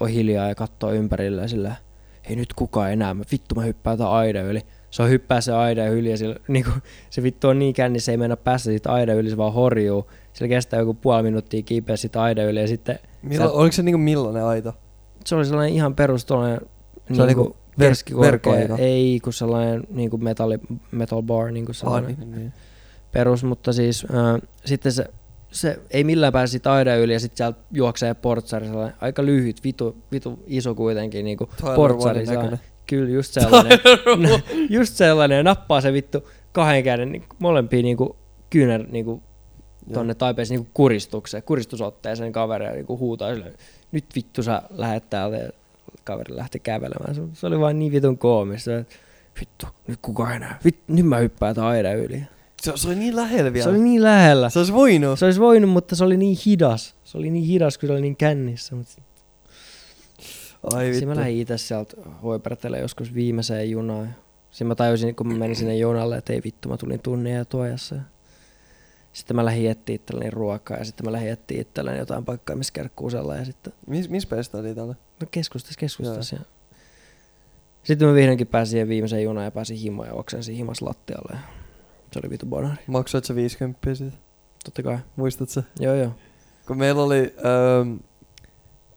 on 0.00 0.08
hiljaa 0.08 0.48
ja 0.48 0.54
katsoo 0.54 0.92
ympärille 0.92 1.42
ja 1.42 1.48
sillä 1.48 1.74
ei 2.24 2.36
nyt 2.36 2.52
kukaan 2.52 2.92
enää, 2.92 3.14
mä 3.14 3.24
vittu 3.32 3.54
mä 3.54 3.62
hyppään 3.62 3.98
tämän 3.98 4.12
aidan 4.12 4.44
yli. 4.44 4.62
Se 4.96 5.02
on 5.02 5.08
hyppää 5.10 5.40
se 5.40 5.52
aidan 5.52 5.88
yli 5.88 6.10
ja 6.10 6.16
sillä, 6.16 6.36
niinku, 6.48 6.70
se 7.10 7.22
vittu 7.22 7.48
on 7.48 7.58
niin 7.58 7.74
kännissä, 7.74 8.04
se 8.06 8.12
ei 8.12 8.16
mennä 8.16 8.36
päästä 8.36 8.64
siitä 8.64 8.92
aidan 8.92 9.16
yli, 9.16 9.30
se 9.30 9.36
vaan 9.36 9.52
horjuu. 9.52 10.10
Sillä 10.32 10.48
kestää 10.48 10.80
joku 10.80 10.94
puoli 10.94 11.22
minuuttia 11.22 11.62
kiipeä 11.62 11.96
siitä 11.96 12.22
aidan 12.22 12.44
yli 12.44 12.60
ja 12.60 12.68
sitten 12.68 12.98
Millo, 13.22 13.46
Sä- 13.46 13.52
oliko 13.52 13.72
se 13.72 13.82
niinku 13.82 13.98
millainen 13.98 14.44
aita? 14.44 14.72
se 15.24 15.34
oli 15.34 15.44
sellainen 15.44 15.74
ihan 15.74 15.94
perus 15.94 16.24
tuollainen 16.24 16.60
on 17.10 17.16
niinku 17.26 17.26
niinku 17.26 17.56
ver- 17.80 17.88
keskikorkea, 17.88 18.30
verkkoaita. 18.32 18.76
ei 18.78 19.20
kun 19.24 19.32
sellainen 19.32 19.82
niinku 19.90 20.18
metalli, 20.18 20.58
metal 20.90 21.22
bar, 21.22 21.50
niinku 21.50 21.70
Ah, 21.72 21.76
sellainen 21.76 22.16
niin, 22.18 22.30
niin. 22.30 22.52
perus, 23.12 23.44
mutta 23.44 23.72
siis 23.72 24.04
äh, 24.14 24.48
sitten 24.64 24.92
se, 24.92 25.04
se 25.50 25.78
ei 25.90 26.04
millään 26.04 26.32
pääse 26.32 26.50
siitä 26.50 26.72
aidan 26.72 26.98
yli 26.98 27.12
ja 27.12 27.20
sitten 27.20 27.36
sieltä 27.36 27.58
juoksee 27.70 28.14
portsari 28.14 28.66
sellainen 28.66 28.96
aika 29.00 29.24
lyhyt, 29.26 29.64
vitu, 29.64 29.96
vitu 30.12 30.38
iso 30.46 30.74
kuitenkin 30.74 31.26
Tyler 31.60 31.74
portsari. 31.76 32.26
Kyllä 32.86 33.10
just 33.10 33.32
sellainen, 33.32 33.78
just 34.76 34.94
sellainen 34.94 35.36
ja 35.36 35.42
nappaa 35.42 35.80
se 35.80 35.92
vittu 35.92 36.28
kahden 36.52 36.84
käden 36.84 37.12
niinku, 37.12 37.36
molempia 37.38 37.82
niinku 37.82 38.16
kyynär 38.50 38.84
niinku 38.90 39.22
tonne 39.92 40.14
taipeeseen 40.14 40.58
niinku 40.58 40.70
kuristukseen, 40.74 41.42
kuristusotteeseen 41.42 42.32
kaveria 42.32 42.72
niinku 42.72 42.98
huutaa 42.98 43.34
sille, 43.34 43.52
nyt 43.92 44.04
vittu 44.14 44.42
sä 44.42 44.62
lähet 44.70 45.10
täältä 45.10 45.36
ja 45.36 45.50
kaveri 46.04 46.36
lähti 46.36 46.60
kävelemään. 46.60 47.14
Se, 47.14 47.22
se 47.32 47.46
oli 47.46 47.60
vaan 47.60 47.78
niin 47.78 47.92
vitun 47.92 48.18
koomista. 48.18 48.76
että 48.76 48.96
Vittu, 49.40 49.66
nyt 49.86 49.98
kukaan 50.02 50.36
enää. 50.36 50.58
Vittu, 50.64 50.92
nyt 50.92 51.06
mä 51.06 51.16
hyppään 51.16 51.54
tämän 51.54 51.70
aidan 51.70 51.96
yli. 51.96 52.22
Se, 52.62 52.72
se 52.74 52.88
oli 52.88 52.96
niin 52.96 53.16
lähellä 53.16 53.52
vielä. 53.52 53.64
Se 53.64 53.70
oli 53.70 53.78
niin 53.78 54.02
lähellä. 54.02 54.50
se 54.50 54.58
olisi 54.58 54.72
voinut. 54.72 55.18
Se 55.18 55.24
olisi 55.24 55.40
voinut, 55.40 55.70
mutta 55.70 55.96
se 55.96 56.04
oli 56.04 56.16
niin 56.16 56.38
hidas. 56.46 56.94
Se 57.04 57.18
oli 57.18 57.30
niin 57.30 57.44
hidas, 57.44 57.78
kun 57.78 57.86
se 57.86 57.92
oli 57.92 58.00
niin 58.00 58.16
kännissä. 58.16 58.74
Mutta 58.76 59.02
Ai 60.72 60.84
Siinä 60.84 60.94
vittu. 60.94 61.06
mä 61.06 61.16
lähdin 61.16 61.38
itse 61.40 61.58
sieltä 61.58 61.96
hoipertelemaan 62.22 62.82
joskus 62.82 63.14
viimeiseen 63.14 63.70
junaan. 63.70 64.14
Siinä 64.50 64.68
mä 64.68 64.74
tajusin, 64.74 65.14
kun 65.16 65.28
mä 65.28 65.34
menin 65.38 65.56
sinne 65.56 65.76
junalle, 65.76 66.16
että 66.16 66.32
ei 66.32 66.40
vittu, 66.44 66.68
mä 66.68 66.76
tulin 66.76 67.00
tunnin 67.00 67.34
ja 67.34 67.44
tuojassa. 67.44 67.94
Sitten 69.12 69.36
mä 69.36 69.44
lähdin 69.44 69.70
etsiä 69.70 69.94
itselleni 69.94 70.30
ruokaa 70.30 70.76
ja 70.76 70.84
sitten 70.84 71.06
mä 71.06 71.12
lähdin 71.12 71.30
etsiä 71.32 71.60
itselleni 71.60 71.98
jotain 71.98 72.24
paikkaa, 72.24 72.56
missä 72.56 72.88
kuusella 72.96 73.36
ja 73.36 73.44
sitten 73.44 73.72
Mis, 73.86 74.08
missä 74.10 74.28
päistä 74.28 74.58
oli 74.58 74.74
täällä? 74.74 74.94
no 75.20 75.26
keskustas, 75.30 75.76
keskustas. 75.76 76.32
Ja... 76.32 76.38
Sitten 77.82 78.08
mä 78.08 78.14
vihdoinkin 78.14 78.46
pääsin 78.46 78.70
siihen 78.70 78.88
viimeiseen 78.88 79.22
junaan 79.22 79.44
ja 79.44 79.50
pääsin 79.50 79.76
himoon 79.76 80.08
ja 80.08 80.14
oksensin 80.14 80.56
himas 80.56 80.82
lattialle. 80.82 81.32
Ja 81.32 81.38
se 82.12 82.20
oli 82.22 82.30
vitu 82.30 82.46
bonari. 82.46 82.76
Maksoit 82.86 83.24
sä 83.24 83.34
50 83.34 83.94
siitä? 83.94 84.16
Totta 84.64 84.82
kai. 84.82 84.98
Muistat 85.16 85.48
sä? 85.48 85.62
Joo 85.80 85.94
joo. 85.94 86.10
Kun 86.66 86.78
meillä 86.78 87.02
oli 87.02 87.34
ähm, 87.38 87.96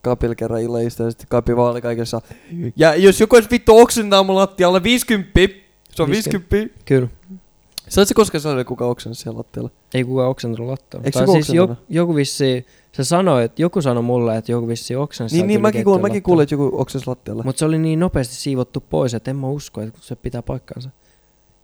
Kapil 0.02 0.36
kerran 0.36 0.62
illajista 0.62 1.04
ja 1.04 1.12
sitten 1.12 1.28
Kapi 1.30 1.56
vaan 1.56 1.72
oli 1.72 1.82
kaikessa. 1.82 2.22
Ja 2.76 2.96
jos 2.96 3.20
joku 3.20 3.36
olisi 3.36 3.50
vittu 3.50 3.78
oksentaa 3.78 4.24
mun 4.24 4.36
lattialle 4.36 4.84
50, 4.84 5.40
se 5.90 6.04
on 6.04 6.10
50. 6.10 6.56
50. 6.56 6.84
Kyllä. 6.86 7.08
Sä 7.90 8.06
se 8.06 8.14
koskaan 8.14 8.42
sanoa, 8.42 8.64
kuka 8.64 8.86
oksensi 8.86 9.22
siellä 9.22 9.38
lattialla? 9.38 9.70
Ei 9.94 10.04
kukaan 10.04 10.30
oksentanut 10.30 10.70
lattialle. 10.70 11.06
Eikö 11.06 11.20
Tai 11.20 11.28
siis 11.28 11.50
joku, 11.50 11.76
joku 11.90 12.16
vissi, 12.16 12.66
se 12.92 13.04
sanoi, 13.04 13.44
että 13.44 13.62
joku 13.62 13.82
sanoi 13.82 14.04
mulle, 14.04 14.38
että 14.38 14.52
joku 14.52 14.68
vissi 14.68 14.96
oksensi. 14.96 15.36
Niin, 15.36 15.48
niin 15.48 15.62
mäkin 15.62 15.84
kuulin, 15.84 16.02
mäkin 16.02 16.24
kuulin, 16.24 16.44
että 16.44 16.54
joku 16.54 16.72
oksensi 16.74 17.08
lattialle. 17.08 17.44
Mutta 17.44 17.60
se 17.60 17.66
oli 17.66 17.78
niin 17.78 18.00
nopeasti 18.00 18.36
siivottu 18.36 18.84
pois, 18.90 19.14
että 19.14 19.32
en 19.32 19.38
mä 19.38 19.48
usko, 19.48 19.82
että 19.82 20.00
se 20.02 20.16
pitää 20.16 20.42
paikkansa. 20.42 20.90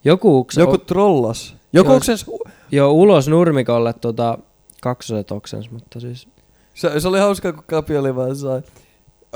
Joku, 0.05 0.37
ukse, 0.37 0.61
Joku 0.61 0.77
trollas. 0.77 1.55
Joku 1.73 1.89
Joo. 1.89 1.97
oksensi, 1.97 2.25
jo 2.71 2.91
ulos 2.91 3.27
nurmikolle 3.27 3.93
tota, 3.93 4.37
kaksoset 4.81 5.31
oksens, 5.31 5.71
mutta 5.71 5.99
siis 5.99 6.27
se, 6.75 6.99
se 6.99 7.07
oli 7.07 7.19
hauskaa, 7.19 7.53
kun 7.53 7.63
Kapi 7.67 7.97
oli 7.97 8.15
vaan 8.15 8.35
sai. 8.35 8.61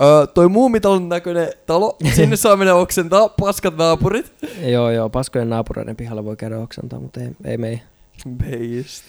Öö, 0.01 0.27
toi 0.27 0.49
muumitalon 0.49 1.09
näköinen 1.09 1.49
talo, 1.65 1.97
sinne 2.15 2.35
saa 2.35 2.55
mennä 2.55 2.75
oksentaa, 2.75 3.29
paskat 3.29 3.77
naapurit. 3.77 4.33
joo 4.61 4.89
joo, 4.91 5.09
paskojen 5.09 5.49
naapureiden 5.49 5.95
pihalla 5.95 6.23
voi 6.25 6.35
käydä 6.35 6.59
oksentaa, 6.59 6.99
mutta 6.99 7.19
ei, 7.21 7.29
ei 7.45 7.57
mei. 7.57 7.81
Beist. 8.29 9.03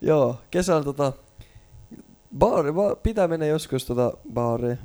Joo, 0.00 0.36
kesällä 0.50 0.82
tota, 0.84 1.12
baari, 2.38 2.74
va, 2.74 2.96
pitää 2.96 3.28
mennä 3.28 3.46
joskus 3.46 3.84
tota 3.86 4.12
baariin. 4.34 4.78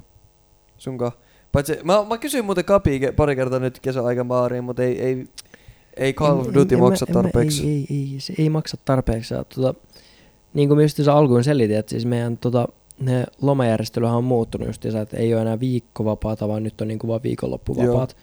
Sunka. 0.77 1.11
Paitsi, 1.51 1.79
mä, 1.83 2.05
mä 2.09 2.17
kysyin 2.17 2.45
muuten 2.45 2.65
Kapi 2.65 2.99
pari 3.15 3.35
kertaa 3.35 3.59
nyt 3.59 3.79
kesäaikan 3.79 4.27
baariin, 4.27 4.63
mutta 4.63 4.83
ei, 4.83 5.01
ei, 5.01 5.27
ei 5.97 6.13
Call 6.13 6.39
of 6.39 6.47
Duty 6.53 6.75
en- 6.75 6.81
maksa 6.81 7.05
en 7.09 7.13
tarpeeksi. 7.13 7.63
Ei, 7.67 7.87
ei, 7.89 8.09
ei, 8.13 8.19
se 8.19 8.33
ei 8.37 8.49
maksa 8.49 8.77
tarpeeksi. 8.85 9.33
Ja, 9.33 9.43
tota, 9.43 9.73
niin 10.53 10.69
kuin 10.69 10.81
just 10.81 10.99
alkuun 11.07 11.43
selitin, 11.43 11.77
että 11.77 11.89
siis 11.89 12.05
meidän 12.05 12.37
tota, 12.37 12.67
ne 12.99 13.25
lomajärjestelyhän 13.41 14.17
on 14.17 14.23
muuttunut 14.23 14.67
just 14.67 14.85
että 14.85 15.17
ei 15.17 15.33
ole 15.33 15.41
enää 15.41 15.59
viikkovapaata, 15.59 16.47
vaan 16.47 16.63
nyt 16.63 16.81
on 16.81 16.87
niinku 16.87 17.07
vaan 17.07 17.23
viikonloppuvapaat. 17.23 18.17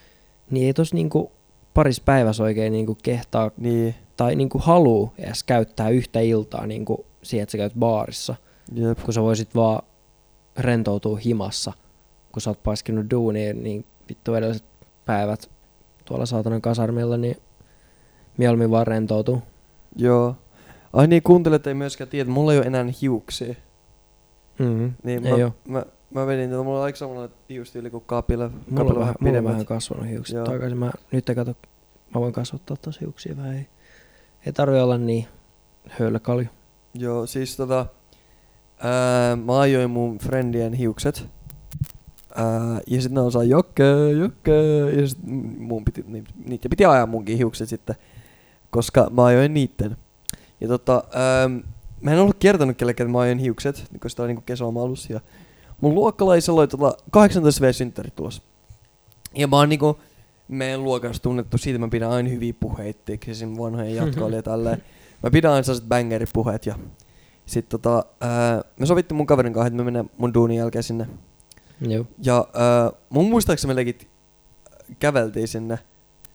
Niin 0.51 0.66
ei 0.66 0.75
tos 0.75 0.95
niinku 0.95 1.33
paris 1.75 2.01
päivässä 2.01 2.43
oikein 2.43 2.72
niinku 2.72 2.99
kehtaa 3.03 3.51
Niin, 3.57 3.95
tai 4.16 4.37
niinku 4.37 4.59
haluu 4.59 5.12
edes 5.18 5.45
käyttää 5.45 5.89
yhtä 5.89 6.20
iltaa 6.20 6.66
niinku 6.66 7.07
siihen, 7.22 7.43
että 7.43 7.51
sä 7.53 7.59
käyt 7.59 7.75
baarissa, 7.79 8.35
jep. 8.75 8.99
kun 9.05 9.14
sä 9.14 9.22
voisit 9.22 9.55
vaan 9.55 9.83
rentoutua 10.59 11.16
himassa, 11.16 11.72
kun 12.33 12.43
sä 12.43 12.51
oot 12.51 12.62
paiskinut 12.62 13.11
duuniin, 13.11 13.62
niin 13.62 13.85
vittu 14.09 14.35
edelliset 14.35 14.64
päivät 15.05 15.51
tuolla 16.05 16.27
saatanan 16.27 16.62
kasarmilla, 16.62 17.16
niin 17.16 17.37
mieluummin 18.37 18.70
vaan 18.70 18.87
rentoutuu. 18.87 19.43
Joo. 19.97 20.37
Ai 20.95 21.07
niin, 21.07 21.22
kuuntelet 21.22 21.66
ei 21.66 21.74
myöskään 21.74 22.11
tiedä, 22.11 22.30
mulla 22.30 22.53
ei 22.53 22.59
ole 22.59 22.66
enää 22.66 22.84
hiuksia. 23.03 23.55
Mm-hmm. 24.59 24.92
Niin 25.03 25.26
Ei 25.26 25.32
mä, 25.32 25.45
oo. 25.45 25.53
mä, 25.68 25.84
mä 26.11 26.26
vedin 26.26 26.51
tätä, 26.51 26.62
mulla 26.62 26.78
on 26.78 26.84
aika 26.84 26.99
samalla 26.99 27.28
hiustyyli 27.49 27.90
kuin 27.90 28.05
Kapilla. 28.07 28.49
Mulla 28.49 28.62
Kapilla 28.74 28.92
on, 28.92 29.01
vähän, 29.01 29.14
mulla 29.20 29.38
on 29.38 29.45
vähän 29.45 29.66
kasvanut 29.66 30.09
hiukset 30.09 30.36
Joo. 30.36 30.45
takaisin. 30.45 30.78
Mä, 30.78 30.90
nyt 31.12 31.28
ei 31.28 31.34
kato, 31.34 31.55
mä 32.14 32.20
voin 32.20 32.32
kasvattaa 32.32 32.76
taas 32.76 33.01
hiuksia 33.01 33.36
vähän. 33.36 33.55
Ei, 33.55 33.66
ei 34.47 34.53
tarvi 34.53 34.80
olla 34.80 34.99
niin 34.99 35.26
höyläkalju. 35.88 36.47
Joo, 36.95 37.26
siis 37.26 37.57
tota, 37.57 37.86
ää, 38.78 39.36
mä 39.36 39.61
ajoin 39.61 39.90
mun 39.90 40.18
friendien 40.18 40.72
hiukset. 40.72 41.26
Ää, 42.34 42.80
ja 42.86 43.03
sitten 43.03 43.14
ne 43.14 43.20
osaa 43.20 43.45
jokke, 43.45 43.84
jokke, 44.18 44.53
ja 45.01 45.09
sit 45.09 45.18
mun 45.59 45.84
piti, 45.84 46.05
ni, 46.07 46.24
niitä 46.45 46.68
piti 46.68 46.84
ajaa 46.84 47.07
munkin 47.07 47.38
hiukset 47.38 47.68
sitten, 47.68 47.97
koska 48.70 49.11
mä 49.11 49.24
ajoin 49.24 49.55
niitten. 49.55 49.97
Ja 50.64 50.68
tota, 50.68 51.04
ää, 51.12 51.48
mä 52.00 52.10
en 52.12 52.18
ollut 52.18 52.36
kertonut 52.38 52.76
kellekään, 52.76 53.06
että 53.06 53.12
mä 53.12 53.20
ajoin 53.20 53.38
hiukset, 53.38 53.84
koska 54.00 54.16
tää 54.16 54.24
oli 54.24 54.28
niinku 54.28 54.42
kesäloma 54.46 54.82
alussa. 54.82 55.12
Ja 55.12 55.20
mun 55.80 55.94
luokkalaisella 55.94 56.60
oli 56.60 56.68
tota 56.68 56.96
18 57.10 57.60
v 57.66 57.72
synttärit 57.72 58.14
tulossa. 58.14 58.42
Ja 59.34 59.46
mä 59.48 59.56
oon 59.56 59.68
niinku 59.68 59.98
meidän 60.48 60.84
luokassa 60.84 61.22
tunnettu 61.22 61.58
siitä, 61.58 61.76
että 61.76 61.86
mä 61.86 61.90
pidän 61.90 62.10
aina 62.10 62.28
hyviä 62.28 62.54
puheita, 62.60 63.00
tekisin 63.04 63.58
vanhojen 63.58 63.94
jatkoille 64.06 64.36
ja 64.36 64.42
tälleen. 64.42 64.82
Mä 65.22 65.30
pidän 65.30 65.52
aina 65.52 65.62
sellaiset 65.62 65.88
bangeripuheet 65.88 66.66
ja 66.66 66.74
sit 67.46 67.68
tota, 67.68 68.04
ää, 68.20 68.62
me 68.80 68.86
sovittiin 68.86 69.16
mun 69.16 69.26
kaverin 69.26 69.52
kanssa, 69.52 69.66
että 69.66 69.76
me 69.76 69.84
mennään 69.84 70.10
mun 70.18 70.34
duunin 70.34 70.56
jälkeen 70.58 70.82
sinne. 70.82 71.06
Joo. 71.80 72.06
Ja 72.22 72.46
ää, 72.54 72.92
mun 73.08 73.30
muistaakseni 73.30 73.74
me 73.74 73.76
legit 73.80 74.08
käveltiin 74.98 75.48
sinne. 75.48 75.78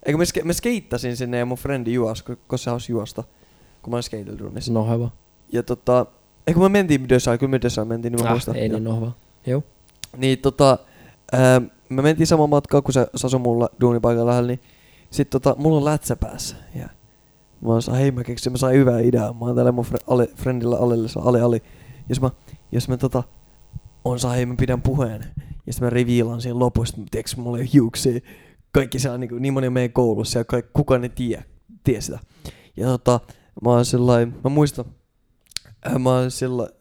Eikö 0.06 0.18
me, 0.18 0.24
ske- 0.24 0.44
me 0.44 0.54
skeittasin 0.54 1.18
sinne 1.18 1.38
ja 1.38 1.46
mun 1.46 1.58
frendi 1.58 1.94
juos, 1.94 2.22
ko- 2.30 2.36
koska 2.48 2.58
se 2.58 2.70
halusi 2.70 2.92
juosta, 2.92 3.24
kun 3.84 3.92
mä 3.92 3.96
olin 3.96 4.04
skeitelduunissa. 4.04 4.74
Noheva. 4.74 5.10
Ja 5.54 5.64
tota, 5.64 6.06
eikö 6.48 6.60
me 6.60 6.70
mentiin 6.70 7.10
Dösaan, 7.10 7.40
kyllä 7.40 7.52
me 7.52 7.62
Dösaan 7.62 7.88
mentiin, 7.88 8.12
niin 8.12 8.22
mä 8.24 8.28
Ah, 8.30 8.34
muistan. 8.34 8.56
ei 8.56 8.68
Joo. 8.68 8.74
niin 8.80 8.84
noheva. 8.84 9.12
Joo. 9.48 9.64
Niin 10.18 10.40
tota, 10.40 10.78
ää, 11.32 11.62
me 11.90 12.02
mentiin 12.02 12.28
saman 12.28 12.50
matkaa, 12.50 12.82
kun 12.82 12.94
se 12.94 13.08
asui 13.26 13.40
mulla 13.40 13.70
duunipaikan 13.82 14.26
lähellä, 14.26 14.48
niin 14.48 14.60
sit 15.12 15.30
tota, 15.30 15.56
mulla 15.58 15.78
on 15.78 15.86
lätsä 15.86 16.16
päässä. 16.16 16.56
Ja 16.76 16.90
mä 17.62 17.70
oon 17.70 17.82
hei 17.98 18.12
mä 18.12 18.24
keksin, 18.24 18.52
mä 18.52 18.58
sain 18.58 18.76
hyvää 18.78 19.00
ideaa. 19.00 19.34
Mä 19.34 19.40
oon 19.46 19.56
täällä 19.56 19.72
mun 19.72 19.86
fre- 19.86 20.04
ale, 20.08 20.28
friendillä 20.36 20.78
Alelle, 20.78 21.10
Ali 21.24 21.42
Ali. 21.42 21.62
Jos 22.10 22.22
mä, 22.22 22.30
jos 22.72 22.88
mä 22.90 22.98
tota, 22.98 23.24
on 24.06 24.20
saa 24.20 24.32
hei 24.32 24.46
mä 24.46 24.56
pidän 24.60 24.82
puheen. 24.82 25.26
Ja 25.68 25.74
sitten 25.74 25.86
mä 25.86 25.90
reviilaan 25.90 26.42
siinä 26.42 26.60
lopussa, 26.60 26.96
että 26.98 27.08
tiiäks, 27.12 27.38
mulla 27.38 27.58
ei 27.58 27.62
ole 27.64 27.70
hiuksia. 27.74 28.20
Kaikki 28.72 29.00
siellä 29.00 29.18
niin, 29.18 29.30
niin 29.42 29.54
moni 29.54 29.68
on 29.68 29.74
meidän 29.74 29.94
koulussa 29.94 30.40
ja 30.40 30.44
kaikki, 30.46 30.72
kukaan 30.74 31.04
ei 31.04 31.10
tiedä, 31.10 31.44
tiedä 31.84 32.02
sitä. 32.02 32.20
Ja 32.78 32.88
tota, 32.88 33.20
mä 33.64 33.70
oon 33.70 33.86
sellainen, 33.86 34.36
mä 34.44 34.50
muistan, 34.50 34.86
äh, 35.88 36.00
mä 36.00 36.10
oon 36.10 36.32
sellainen, 36.32 36.78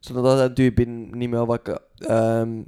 sanotaan 0.00 0.38
tämän 0.38 0.54
tyypin 0.54 1.10
nimi 1.14 1.36
on 1.36 1.48
vaikka 1.48 1.80
ähm, 2.10 2.60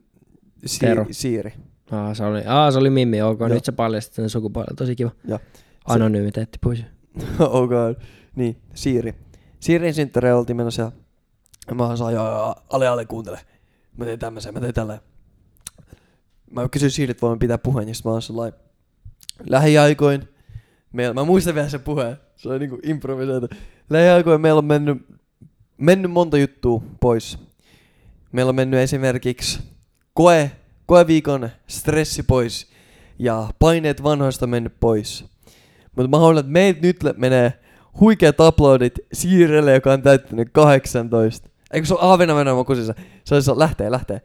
Si- 0.66 0.78
Tero. 0.80 1.06
Siiri. 1.10 1.52
Aa, 1.90 2.14
se 2.14 2.24
oli, 2.24 2.42
aa, 2.46 2.70
se 2.70 2.78
oli 2.78 2.90
Mimmi, 2.90 3.22
ok. 3.22 3.40
Joo. 3.40 3.48
Nyt 3.48 3.64
sä 3.64 3.72
paljastit 3.72 4.14
sen 4.14 4.30
sukupuolen, 4.30 4.76
tosi 4.76 4.96
kiva. 4.96 5.10
Joo. 5.28 5.38
Anonymiteetti 5.84 6.58
pois. 6.62 6.84
oh 7.40 7.68
god. 7.68 7.96
Niin, 8.36 8.56
Siiri. 8.74 9.14
Siirin 9.60 9.94
synttäreen 9.94 10.36
oltiin 10.36 10.56
menossa 10.56 10.92
ja 11.68 11.74
mä 11.74 11.86
oon 11.86 11.98
saa, 11.98 12.10
joo, 12.10 12.54
ale, 12.70 12.88
ale, 12.88 13.04
kuuntele. 13.04 13.40
Mä 13.96 14.04
teen 14.04 14.18
tämmösen, 14.18 14.54
mä 14.54 14.60
teen 14.60 14.74
tälleen. 14.74 15.00
Mä 16.50 16.68
kysyin 16.68 16.90
Siiri, 16.90 17.10
että 17.10 17.26
voin 17.26 17.38
pitää 17.38 17.58
puheen, 17.58 17.88
ja 17.88 17.94
sit 17.94 18.04
mä 18.04 18.10
oon 18.10 18.22
sellainen 18.22 18.60
lähiaikoin. 19.48 20.28
Meillä, 20.94 21.14
mä 21.14 21.24
muistan 21.24 21.54
vielä 21.54 21.68
sen 21.68 21.80
puheen. 21.80 22.16
Se 22.36 22.48
oli 22.48 22.58
niinku 22.58 22.78
improvisoitu. 22.82 23.48
Lähiaikoin 23.90 24.40
meillä 24.40 24.58
on 24.58 24.64
mennyt, 24.64 25.06
mennyt 25.78 26.10
monta 26.10 26.38
juttua 26.38 26.82
pois. 27.00 27.38
Meillä 28.32 28.48
on 28.48 28.54
mennyt 28.54 28.80
esimerkiksi 28.80 29.58
koe, 30.12 30.50
koeviikon 30.86 31.48
stressi 31.66 32.22
pois 32.22 32.70
ja 33.18 33.48
paineet 33.58 34.02
vanhoista 34.02 34.46
mennyt 34.46 34.80
pois. 34.80 35.24
Mutta 35.96 36.08
mä 36.08 36.18
haluan, 36.18 36.38
että 36.38 36.52
meiltä 36.52 36.80
nyt 36.82 36.98
menee 37.16 37.52
huikeat 38.00 38.40
uploadit 38.40 38.94
Siirelle, 39.12 39.74
joka 39.74 39.92
on 39.92 40.02
täyttänyt 40.02 40.48
18. 40.52 41.48
Eikö 41.72 41.86
se 41.86 41.94
ole 41.94 42.12
Ahvenanmaan 42.12 42.56
mokusissa? 42.56 42.94
Se 43.24 43.34
olisi 43.34 43.50
lähtee, 43.56 43.90
lähtee. 43.90 44.20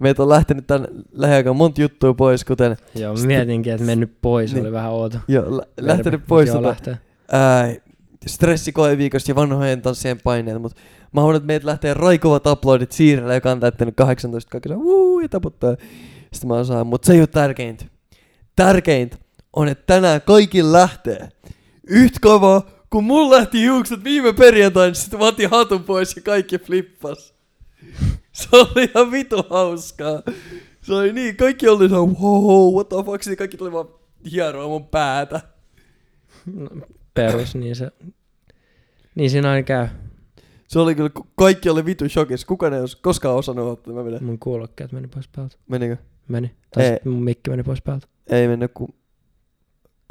Meiltä 0.00 0.22
on 0.22 0.28
lähtenyt 0.28 0.66
tän 0.66 0.88
lähiaikoina 1.12 1.54
monta 1.58 1.80
juttua 1.80 2.14
pois, 2.14 2.44
kuten 2.44 2.76
Joo, 2.94 3.16
Sitten- 3.16 3.26
mietinkin, 3.36 3.72
että 3.72 3.86
mennyt 3.86 4.12
pois, 4.22 4.54
Niin. 4.54 4.62
oli 4.64 4.72
vähän 4.72 4.90
outo. 4.90 5.18
jo, 5.28 5.56
lä- 5.56 5.66
lähtenyt 5.80 6.20
pois 6.28 6.48
joo, 6.48 6.56
tota, 6.56 6.68
lähtee. 6.68 6.98
ää, 7.32 7.74
stressikoeviikosta 8.26 9.30
ja 9.30 9.34
vanhojen 9.34 9.82
tanssien 9.82 10.18
paineet, 10.24 10.62
mutta 10.62 10.80
mä 11.12 11.20
haluan, 11.20 11.36
että 11.36 11.46
meiltä 11.46 11.66
lähtee 11.66 11.94
raikovat 11.94 12.46
uploadit 12.46 12.92
Siirelle, 12.92 13.34
joka 13.34 13.50
on 13.50 13.60
täyttänyt 13.60 13.96
18. 13.96 14.50
Kaikki 14.50 14.68
saa 14.68 14.78
wuu 14.78 15.20
ja 15.20 15.28
taputtaa. 15.28 15.76
Sitten 16.32 16.48
mä 16.48 16.54
osaan, 16.54 16.86
mutta 16.86 17.06
se 17.06 17.12
ei 17.12 17.20
ole 17.20 17.26
tärkeintä. 17.26 17.84
Tärkeintä 18.56 19.16
on, 19.56 19.68
että 19.68 19.84
tänään 19.86 20.20
kaikilla 20.22 20.72
lähtee. 20.72 21.28
Yhtä 21.88 22.18
kovaa, 22.22 22.62
kun 22.90 23.04
mulla 23.04 23.36
lähti 23.36 23.60
hiukset 23.60 24.04
viime 24.04 24.32
perjantaina, 24.32 24.94
sitten 24.94 25.18
mä 25.20 25.26
otin 25.26 25.50
hatun 25.50 25.82
pois 25.84 26.16
ja 26.16 26.22
kaikki 26.22 26.58
flippas. 26.58 27.29
Se 28.40 28.48
oli 28.52 28.90
ihan 28.94 29.10
vitu 29.10 29.42
hauskaa. 29.50 30.22
Se 30.82 30.94
oli 30.94 31.12
niin, 31.12 31.36
kaikki 31.36 31.68
oli 31.68 31.88
se 31.88 31.94
wow, 31.94 32.74
what 32.74 32.88
the 32.88 32.96
fuck, 33.04 33.22
sitten 33.22 33.36
kaikki 33.36 33.56
tuli 33.56 33.72
vaan 33.72 33.88
hieroa 34.30 34.68
mun 34.68 34.86
päätä. 34.86 35.40
No, 36.46 36.68
perus, 37.14 37.54
niin 37.54 37.76
se... 37.76 37.90
Niin 39.14 39.30
siinä 39.30 39.50
aina 39.50 39.62
käy. 39.62 39.88
Se 40.68 40.78
oli 40.78 40.94
kyllä, 40.94 41.10
kaikki 41.36 41.68
oli 41.68 41.84
vitu 41.84 42.08
shokissa. 42.08 42.46
Kukaan 42.46 42.74
ei 42.74 42.80
olisi 42.80 42.98
koskaan 43.02 43.36
osannut 43.36 43.68
ottaa, 43.68 43.94
mä 43.94 44.02
menen. 44.02 44.24
Mun 44.24 44.38
kuulokkeet 44.38 44.92
meni 44.92 45.08
pois 45.08 45.28
päältä. 45.28 45.56
Menikö? 45.68 45.96
Meni. 46.28 46.54
Tai 46.74 46.84
Ei. 46.84 46.98
mun 47.04 47.22
mikki 47.22 47.50
meni 47.50 47.62
pois 47.62 47.82
päältä. 47.82 48.06
Ei 48.26 48.48
mennyt, 48.48 48.70
kun... 48.74 48.94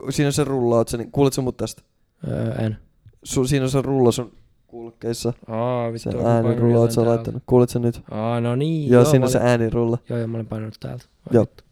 Siinä 0.09 0.27
on 0.27 0.33
se 0.33 0.43
rulla, 0.43 0.75
oot 0.75 0.87
sä, 0.87 0.97
niin, 0.97 1.11
kuulet 1.11 1.33
sä 1.33 1.41
mut 1.41 1.57
tästä? 1.57 1.81
Öö, 2.27 2.53
en. 2.53 2.77
Su, 3.23 3.47
siinä 3.47 3.63
on 3.63 3.71
se 3.71 3.81
rulla 3.81 4.11
sun 4.11 4.37
kuulokkeissa. 4.69 5.33
Aa, 5.47 5.97
Se 5.97 6.09
vittu. 6.09 6.27
äänirulla, 6.27 6.79
oot 6.79 6.91
sä 6.91 7.05
laittanut? 7.05 7.43
Kuulet 7.45 7.69
sä 7.69 7.79
nyt? 7.79 8.01
Aa, 8.11 8.41
no 8.41 8.55
niin. 8.55 8.89
Joo, 8.91 9.05
siinä 9.05 9.19
mä 9.19 9.25
on 9.25 9.31
se 9.31 9.37
olin- 9.37 9.47
äänirulla. 9.49 9.97
Joo, 10.09 10.19
joo, 10.19 10.27
mä 10.27 10.37
olin 10.37 10.47
painanut 10.47 10.75
täältä. 10.79 11.05
Ai 11.27 11.33
Joo. 11.33 11.41
vittu. 11.43 11.63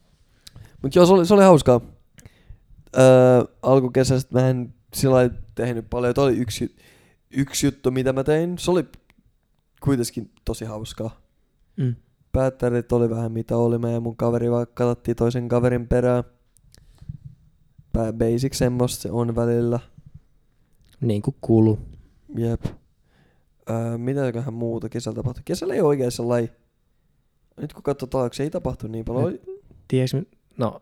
Mut 0.83 0.95
joo, 0.95 1.05
se 1.05 1.13
oli, 1.13 1.25
se 1.25 1.33
oli 1.33 1.43
hauskaa. 1.43 1.81
Öö, 2.97 3.43
alkukesästä 3.61 4.39
mä 4.41 4.49
en 4.49 4.73
sillä 4.93 5.29
tehnyt 5.55 5.85
paljon. 5.89 6.13
Toi 6.13 6.25
oli 6.27 6.37
yksi, 6.37 6.75
yksi 7.31 7.67
juttu, 7.67 7.91
mitä 7.91 8.13
mä 8.13 8.23
tein. 8.23 8.57
Se 8.57 8.71
oli 8.71 8.85
kuitenkin 9.83 10.31
tosi 10.45 10.65
hauskaa. 10.65 11.21
Mm. 11.77 11.95
Päättärit 12.31 12.91
oli 12.91 13.09
vähän 13.09 13.31
mitä 13.31 13.57
oli. 13.57 13.77
Mä 13.77 13.89
ja 13.91 13.99
mun 13.99 14.17
kaveri 14.17 14.51
vaan 14.51 14.67
katsottiin 14.73 15.15
toisen 15.17 15.47
kaverin 15.47 15.87
perään. 15.87 16.23
Pää 17.93 18.13
basic 18.13 18.53
semmoista 18.53 19.01
se 19.01 19.11
on 19.11 19.35
välillä. 19.35 19.79
Niin 21.01 21.21
kuin 21.21 21.35
kuuluu. 21.41 21.79
Jep. 22.37 22.65
Öö, 23.69 23.97
mitäköhän 23.97 24.53
muuta 24.53 24.89
kesällä 24.89 25.15
tapahtui? 25.15 25.41
Kesällä 25.45 25.73
ei 25.73 25.81
oikein 25.81 26.11
sellainen... 26.11 26.49
Nyt 27.57 27.73
kun 27.73 27.83
katsoo 27.83 28.07
taakse, 28.07 28.43
ei 28.43 28.49
tapahtu 28.49 28.87
niin 28.87 29.05
paljon. 29.05 29.39
Tiedätkö, 29.87 30.23
no, 30.57 30.81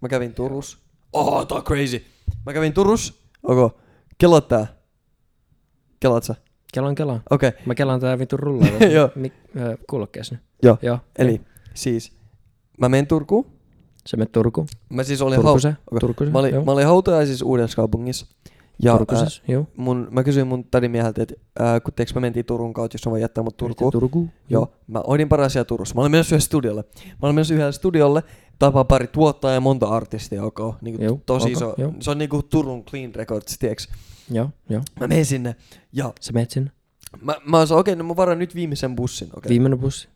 Mä 0.00 0.08
kävin 0.08 0.34
Turus. 0.34 0.78
Oh, 1.12 1.46
tää 1.46 1.58
on 1.58 1.64
crazy. 1.64 2.02
Mä 2.46 2.52
kävin 2.52 2.72
Turus. 2.72 3.22
Onko? 3.42 3.80
Kelaat 4.18 4.48
tää. 4.48 4.66
Kelaat 6.00 6.24
sä? 6.24 6.34
kelan 6.74 6.94
kelan. 6.94 7.22
Okei. 7.30 7.48
Okay. 7.48 7.60
Mä 7.66 7.74
kelaan 7.74 8.00
tää 8.00 8.18
vittu 8.18 8.36
rullaa. 8.36 8.68
Joo. 8.96 9.08
Mik- 9.08 9.78
kuulokkeessa 9.90 10.34
nyt. 10.34 10.44
Joo. 10.62 10.78
Joo. 10.82 10.98
Eli 11.18 11.40
siis 11.74 12.12
mä 12.80 12.88
menen 12.88 13.06
Turkuun. 13.06 13.46
Se 14.06 14.16
menee 14.16 14.30
Turkuun. 14.32 14.66
Mä 14.88 15.02
siis 15.02 15.22
olin 15.22 15.38
hau- 15.38 15.42
Turkuseen. 15.42 15.76
okei. 15.90 16.00
Turkuseen. 16.00 16.32
Mä 16.32 16.38
olin, 16.38 16.54
joo. 16.54 16.64
mä 16.64 16.72
olin 16.72 16.86
hautajaisissa 16.86 17.46
Uudessa 17.46 17.76
kaupungissa. 17.76 18.26
Ja 18.82 18.92
ää, 18.92 18.98
Turkusessa, 18.98 19.42
joo. 19.48 19.66
mun, 19.76 20.08
mä 20.10 20.24
kysyin 20.24 20.46
mun 20.46 20.64
tädin 20.64 20.90
mieheltä, 20.90 21.22
että 21.22 21.34
ää, 21.58 21.80
kun 21.80 21.94
teeks 21.94 22.14
mä 22.14 22.20
mentiin 22.20 22.46
Turun 22.46 22.72
kautta, 22.72 22.94
jos 22.94 23.06
mä 23.06 23.10
voin 23.10 23.22
jättää 23.22 23.44
mut 23.44 23.56
Turkuun. 23.56 23.92
Turku. 23.92 24.28
Joo, 24.48 24.72
mä 24.86 25.00
olin 25.00 25.28
paras 25.28 25.52
siellä 25.52 25.64
Turussa. 25.64 25.94
Mä 25.94 26.00
olin 26.00 26.10
menossa 26.10 26.34
yhdelle 26.34 26.44
studiolle. 26.44 26.84
Mä 27.06 27.18
olin 27.22 27.34
menossa 27.34 27.54
yhdelle 27.54 27.72
studiolle, 27.72 28.22
tapaa 28.58 28.84
pari 28.84 29.06
tuottajaa 29.06 29.54
ja 29.54 29.60
monta 29.60 29.86
artistia, 29.88 30.44
ok? 30.44 30.58
Niinku 30.80 31.02
Joo, 31.02 31.20
tosi 31.26 31.46
ok, 31.46 31.52
iso. 31.52 31.74
joo. 31.78 31.92
Se 32.00 32.10
on 32.10 32.18
niinku 32.18 32.42
Turun 32.42 32.84
Clean 32.84 33.14
Records, 33.14 33.58
tiiäks? 33.58 33.88
Joo, 34.30 34.50
joo. 34.68 34.82
Mä 35.00 35.06
menen 35.06 35.24
sinne 35.24 35.56
ja 35.92 36.12
Sä 36.20 36.32
menet 36.32 36.50
sinne. 36.50 36.70
mä, 37.20 37.34
mä 37.46 37.60
okei, 37.60 37.76
okay, 37.76 37.94
no 37.94 38.04
mä 38.04 38.16
varan 38.16 38.38
nyt 38.38 38.54
viimeisen 38.54 38.96
bussin, 38.96 39.28
okei? 39.28 39.38
Okay. 39.38 39.48
Viimeinen 39.48 39.78
bussi. 39.78 40.08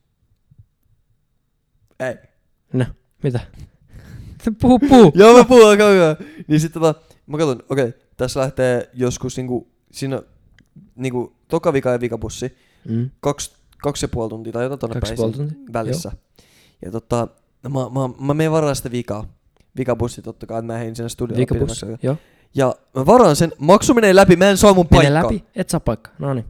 Ei. 2.01 2.15
No, 2.73 2.85
mitä? 3.23 3.41
Puhu, 4.61 4.79
puhu. 4.79 5.13
Joo, 5.15 5.39
mä 5.39 5.45
puhun 5.45 5.69
aika 5.69 5.89
hyvää. 5.89 6.17
Niin 6.49 6.61
sit 6.61 6.73
tota, 6.73 6.95
mä 7.27 7.39
katson, 7.39 7.63
okei, 7.69 7.89
okay, 7.89 8.01
tässä 8.19 8.41
lähtee 8.41 8.91
joskus 8.95 9.37
niinku, 9.37 9.69
siinä 9.93 10.23
niinku 10.97 11.37
toka 11.49 11.73
vika 11.73 11.91
ja 11.91 12.01
vikabussi, 12.01 12.57
Mm. 12.89 13.11
kaksi, 13.21 13.53
kaksi 13.83 14.05
ja 14.05 14.09
puoli 14.09 14.29
tuntia 14.31 14.53
tai 14.53 14.65
jotain 14.65 14.93
Kaksi 14.93 15.15
päin 15.17 15.57
välissä. 15.73 16.13
Ja 16.85 16.91
tota, 16.91 17.29
mä, 17.63 17.71
mä, 17.71 18.25
mä 18.27 18.35
menen 18.35 18.53
varaan 18.53 18.77
sitä 18.77 18.91
vikaa. 18.91 19.25
Vikabussi 19.77 20.23
totta 20.23 20.47
kai, 20.47 20.59
että 20.59 20.67
mä 20.73 20.79
heihin 20.79 20.97
sinne 20.97 21.09
studioon. 21.09 21.47
Pidemmäksi. 21.49 21.87
Joo. 22.03 22.17
Ja 22.55 22.75
mä 22.95 23.07
varaan 23.07 23.37
sen, 23.37 23.53
maksu 23.59 23.95
menee 23.95 24.15
läpi, 24.17 24.37
mä 24.37 24.51
en 24.51 24.57
saa 24.57 24.75
mun 24.75 24.87
Mene 24.91 25.03
paikkaa. 25.03 25.23
läpi. 25.25 25.45
Et 25.57 25.69
saa 25.71 25.81
paikkaa. 25.81 26.15
No 26.19 26.35
niin. 26.35 26.45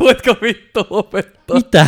Voitko 0.00 0.34
vittu 0.42 0.86
lopettaa? 0.90 1.56
Mitä? 1.56 1.86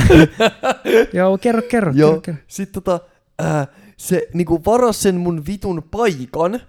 Joo, 1.13 1.39
kerro, 1.39 1.63
kerro, 1.71 1.93
Joo. 1.93 2.11
kerro, 2.11 2.21
kerro. 2.21 2.41
Sitten 2.47 2.83
tota, 2.83 3.05
ää, 3.39 3.67
se 3.97 4.29
niinku 4.35 4.65
varas 4.67 5.03
sen 5.03 5.17
mun 5.17 5.43
vitun 5.47 5.83
paikan, 5.91 6.61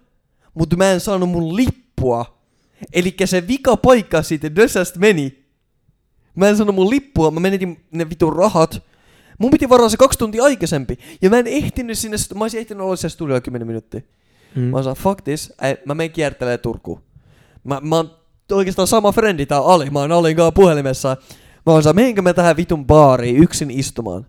mutta 0.56 0.76
mä 0.76 0.92
en 0.92 1.00
saanut 1.00 1.30
mun 1.30 1.56
lippua. 1.56 2.40
Eli 2.94 3.16
se 3.26 3.48
vika 3.48 3.78
paikka 3.78 4.22
siitä 4.22 4.56
Dösästä 4.56 5.00
meni. 5.00 5.46
Mä 6.36 6.50
en 6.50 6.58
saanut 6.58 6.76
mun 6.76 6.90
lippua, 6.90 7.32
mä 7.32 7.40
menetin 7.40 7.86
ne 7.92 8.10
vitun 8.10 8.36
rahat. 8.36 8.84
Mun 9.40 9.52
piti 9.52 9.70
varaa 9.70 9.90
se 9.90 9.98
kaksi 9.98 10.20
tuntia 10.20 10.44
aikaisempi. 10.44 10.98
Ja 11.22 11.30
mä 11.30 11.38
en 11.40 11.48
ehtinyt 11.48 12.00
sinne, 12.00 12.18
mä 12.36 12.44
olisin 12.44 12.60
ehtinyt 12.60 12.84
olla 12.84 12.96
siellä 12.96 13.14
studiolla 13.14 13.42
10 13.42 13.68
minuuttia. 13.68 14.02
Mm. 14.56 14.62
Mä 14.62 14.78
oon 14.78 14.96
fuck 14.96 15.22
this, 15.22 15.54
Ei, 15.62 15.78
mä 15.86 15.96
menen 15.96 16.12
kiertelee 16.12 16.58
Turkuun. 16.58 17.02
Mä, 17.64 17.82
mä 17.84 17.96
oon 17.96 18.12
oikeastaan 18.52 18.88
sama 18.88 19.12
frendi 19.12 19.46
tää 19.46 19.60
Ali, 19.60 19.90
mä 19.90 20.00
oon 20.00 20.12
Alin 20.12 20.36
kanssa 20.36 20.52
puhelimessa. 20.52 21.18
Mä 21.66 21.74
oon 21.74 21.84
saa, 21.84 21.94
menenkö 21.94 22.22
mä 22.22 22.34
tähän 22.34 22.58
vitun 22.58 22.86
baariin 22.86 23.38
yksin 23.38 23.72
istumaan? 23.72 24.26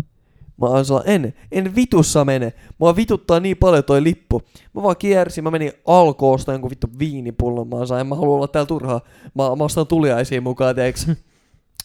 Mä 0.60 0.66
oon 0.66 0.84
saa, 0.84 1.02
en, 1.04 1.34
en 1.52 1.74
vitussa 1.74 2.24
mene. 2.24 2.52
Mua 2.78 2.96
vituttaa 2.96 3.40
niin 3.40 3.56
paljon 3.56 3.84
toi 3.84 4.02
lippu. 4.02 4.42
Mä 4.74 4.82
vaan 4.82 4.96
kiersin, 4.96 5.44
mä 5.44 5.50
menin 5.50 5.72
alkoosta 5.86 6.52
jonkun 6.52 6.70
vittu 6.70 6.86
viinipullon. 6.98 7.68
Mä 7.68 7.86
saa, 7.86 8.00
en 8.00 8.06
mä 8.06 8.14
halua 8.14 8.36
olla 8.36 8.48
täällä 8.48 8.66
turhaa. 8.66 9.00
Mä, 9.34 9.56
mä 9.56 9.64
ostan 9.64 9.86
tuliaisiin 9.86 10.42
mukaan, 10.42 10.74
teeks. 10.74 11.06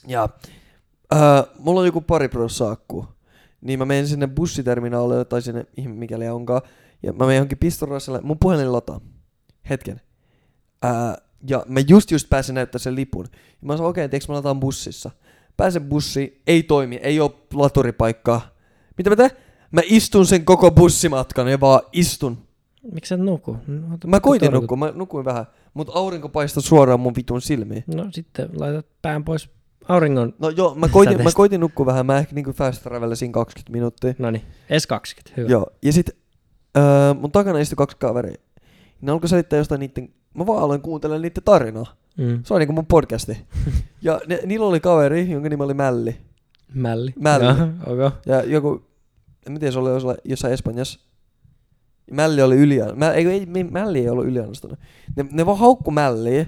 Ja 0.07 0.30
öö, 1.13 1.19
mulla 1.59 1.80
on 1.80 1.86
joku 1.86 2.01
pari 2.01 2.30
prossaakkuu. 2.30 3.05
Niin 3.61 3.80
mä 3.80 3.86
menen 3.86 4.07
sinne 4.07 4.28
bussiterminaalille 4.28 5.26
tai 5.26 5.41
sinne, 5.41 5.65
mikäli 5.86 6.30
onkaan. 6.30 6.61
Ja 7.03 7.13
mä 7.13 7.26
menen 7.26 7.36
johonkin 7.36 7.57
pistoraselle. 7.57 8.19
Mun 8.24 8.38
puhelin 8.39 8.72
lataa. 8.72 9.01
Hetken. 9.69 10.01
Ää, 10.82 11.17
ja 11.49 11.65
mä 11.67 11.80
just 11.88 12.11
just 12.11 12.30
pääsin 12.30 12.55
näyttää 12.55 12.80
sen 12.80 12.95
lipun. 12.95 13.26
Ja 13.34 13.67
mä 13.67 13.78
sanoin, 13.78 13.89
okei, 13.89 14.05
okay, 14.05 14.19
mä 14.28 14.34
lataan 14.34 14.59
bussissa. 14.59 15.11
Pääsen 15.57 15.89
bussiin, 15.89 16.41
ei 16.47 16.63
toimi, 16.63 16.95
ei 16.95 17.19
oo 17.19 17.47
laturipaikkaa. 17.53 18.41
Mitä 18.97 19.09
mä 19.09 19.15
teen? 19.15 19.31
Mä 19.71 19.81
istun 19.85 20.25
sen 20.25 20.45
koko 20.45 20.71
bussimatkan 20.71 21.47
ja 21.47 21.59
vaan 21.59 21.81
istun. 21.93 22.37
Miksi 22.91 23.09
sä 23.09 23.17
nuku? 23.17 23.57
No, 23.67 23.93
ota- 23.93 24.07
Mä 24.07 24.19
koitin 24.19 24.51
nukkua, 24.51 24.77
mä 24.77 24.91
nukuin 24.95 25.25
vähän. 25.25 25.45
Mutta 25.73 25.93
aurinko 25.95 26.29
paistoi 26.29 26.63
suoraan 26.63 26.99
mun 26.99 27.15
vitun 27.15 27.41
silmiin. 27.41 27.83
No 27.95 28.07
sitten 28.11 28.49
laitat 28.59 28.85
pään 29.01 29.23
pois 29.23 29.49
auringon. 29.87 30.33
No 30.39 30.49
joo, 30.49 30.75
mä 30.75 30.87
koitin, 30.87 31.23
mä 31.23 31.29
koitin 31.35 31.59
nukkua 31.59 31.85
vähän. 31.85 32.05
Mä 32.05 32.17
ehkä 32.17 32.35
niinku 32.35 32.51
fast 32.53 32.83
travelasin 32.83 33.31
20 33.31 33.71
minuuttia. 33.71 34.13
No 34.19 34.31
niin, 34.31 34.41
S20, 34.71 35.31
hyvä. 35.37 35.49
Joo, 35.49 35.67
ja 35.81 35.93
sit 35.93 36.09
öö, 36.77 37.13
mun 37.13 37.31
takana 37.31 37.59
istui 37.59 37.75
kaksi 37.75 37.97
kaveria. 37.97 38.35
Ne 39.01 39.11
alkoi 39.11 39.29
selittää 39.29 39.57
jostain 39.57 39.79
niitten, 39.79 40.09
mä 40.33 40.45
vaan 40.47 40.63
aloin 40.63 40.81
kuuntelemaan 40.81 41.21
niitten 41.21 41.43
tarinaa. 41.43 41.95
Mm. 42.17 42.43
Se 42.43 42.53
on 42.53 42.59
niinku 42.59 42.73
mun 42.73 42.85
podcasti. 42.85 43.37
ja 44.01 44.21
ne, 44.27 44.39
niillä 44.45 44.65
oli 44.65 44.79
kaveri, 44.79 45.29
jonka 45.31 45.49
nimi 45.49 45.63
oli 45.63 45.73
Mälli. 45.73 46.15
Mälli. 46.74 47.13
Mälli. 47.19 47.45
Joo, 47.45 47.67
okay. 47.86 48.11
Ja 48.26 48.43
joku, 48.43 48.86
en 49.47 49.59
tiedä, 49.59 49.72
se 49.72 49.80
oli 49.80 49.89
jossain- 49.89 50.17
jossain 50.26 50.53
Espanjassa. 50.53 50.99
Mälli 52.11 52.41
oli 52.41 52.55
ylian. 52.55 52.97
Mä, 52.99 53.11
ei, 53.11 53.28
ei, 53.28 53.45
Mälli 53.72 53.99
ei 53.99 54.09
ollut 54.09 54.26
yliannostunut. 54.26 54.80
Ne, 55.15 55.26
ne 55.32 55.45
vaan 55.45 55.57
haukku 55.57 55.91
Mälliä. 55.91 56.45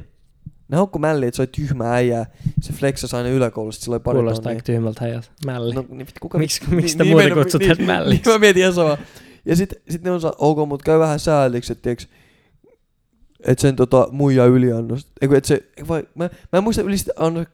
Ne 0.67 0.78
haukku 0.78 0.99
Mälliä, 0.99 1.28
että 1.28 1.36
se 1.36 1.41
oli 1.41 1.49
tyhmä 1.55 1.93
äijä. 1.93 2.26
Se 2.61 2.74
flexasi 2.74 3.15
aina 3.15 3.30
yläkoulusta, 3.30 3.84
sillä 3.84 3.95
oli 3.95 3.99
pari 4.03 4.15
Kuulostaa 4.17 4.49
aika 4.49 4.61
tyhmältä 4.63 5.05
äijältä. 5.05 5.28
Mälli. 5.45 5.74
No, 5.76 5.86
niin, 5.89 6.07
kuka 6.19 6.38
Miksi- 6.38 6.61
vittu- 6.61 6.76
miksi 6.76 6.91
sitä 6.91 7.03
muuten 7.03 7.34
kutsutaan 7.34 7.78
mälliksi? 7.86 8.21
Niin, 8.30 8.36
mä 8.36 8.39
mietin 8.39 8.61
ihan 8.61 8.74
sama. 8.74 8.97
Ja 9.45 9.55
sit, 9.55 9.74
sit 9.89 10.03
ne 10.03 10.11
on 10.11 10.21
saa, 10.21 10.34
ok, 10.38 10.67
mut 10.67 10.84
käy 10.84 10.99
vähän 10.99 11.19
sääliksi, 11.19 11.71
että 11.71 11.82
tiiäks, 11.82 12.07
et 13.45 13.59
sen 13.59 13.76
tota 13.76 14.07
muija 14.11 14.45
yliannost. 14.45 15.07
Eiku, 15.21 15.34
et 15.36 15.45
se, 15.45 15.63
vai, 15.88 16.03
mä, 16.15 16.30
mä 16.51 16.57
en 16.57 16.63
muista 16.63 16.82
an- 17.17 17.45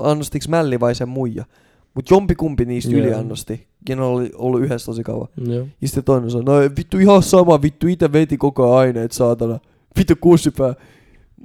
annostiks 0.00 0.48
mälli 0.48 0.80
vai 0.80 0.94
sen 0.94 1.08
muija. 1.08 1.44
Mut 1.96 2.10
jompikumpi 2.10 2.64
niistä 2.64 2.92
Joo. 2.92 3.00
yliannosti. 3.00 3.66
Ne 3.88 4.02
oli 4.02 4.30
ollut 4.34 4.60
yhdessä 4.60 4.86
tosi 4.86 5.02
kauan. 5.02 5.28
Joo. 5.46 5.66
Ja 5.80 5.88
sitten 5.88 6.04
toinen 6.04 6.30
sanoi, 6.30 6.68
no 6.68 6.70
vittu 6.78 6.98
ihan 6.98 7.22
sama, 7.22 7.62
vittu 7.62 7.86
ite 7.86 8.12
veti 8.12 8.36
koko 8.36 8.76
aineet, 8.76 9.12
saatana. 9.12 9.58
Vittu 9.98 10.14
kuusipää. 10.20 10.74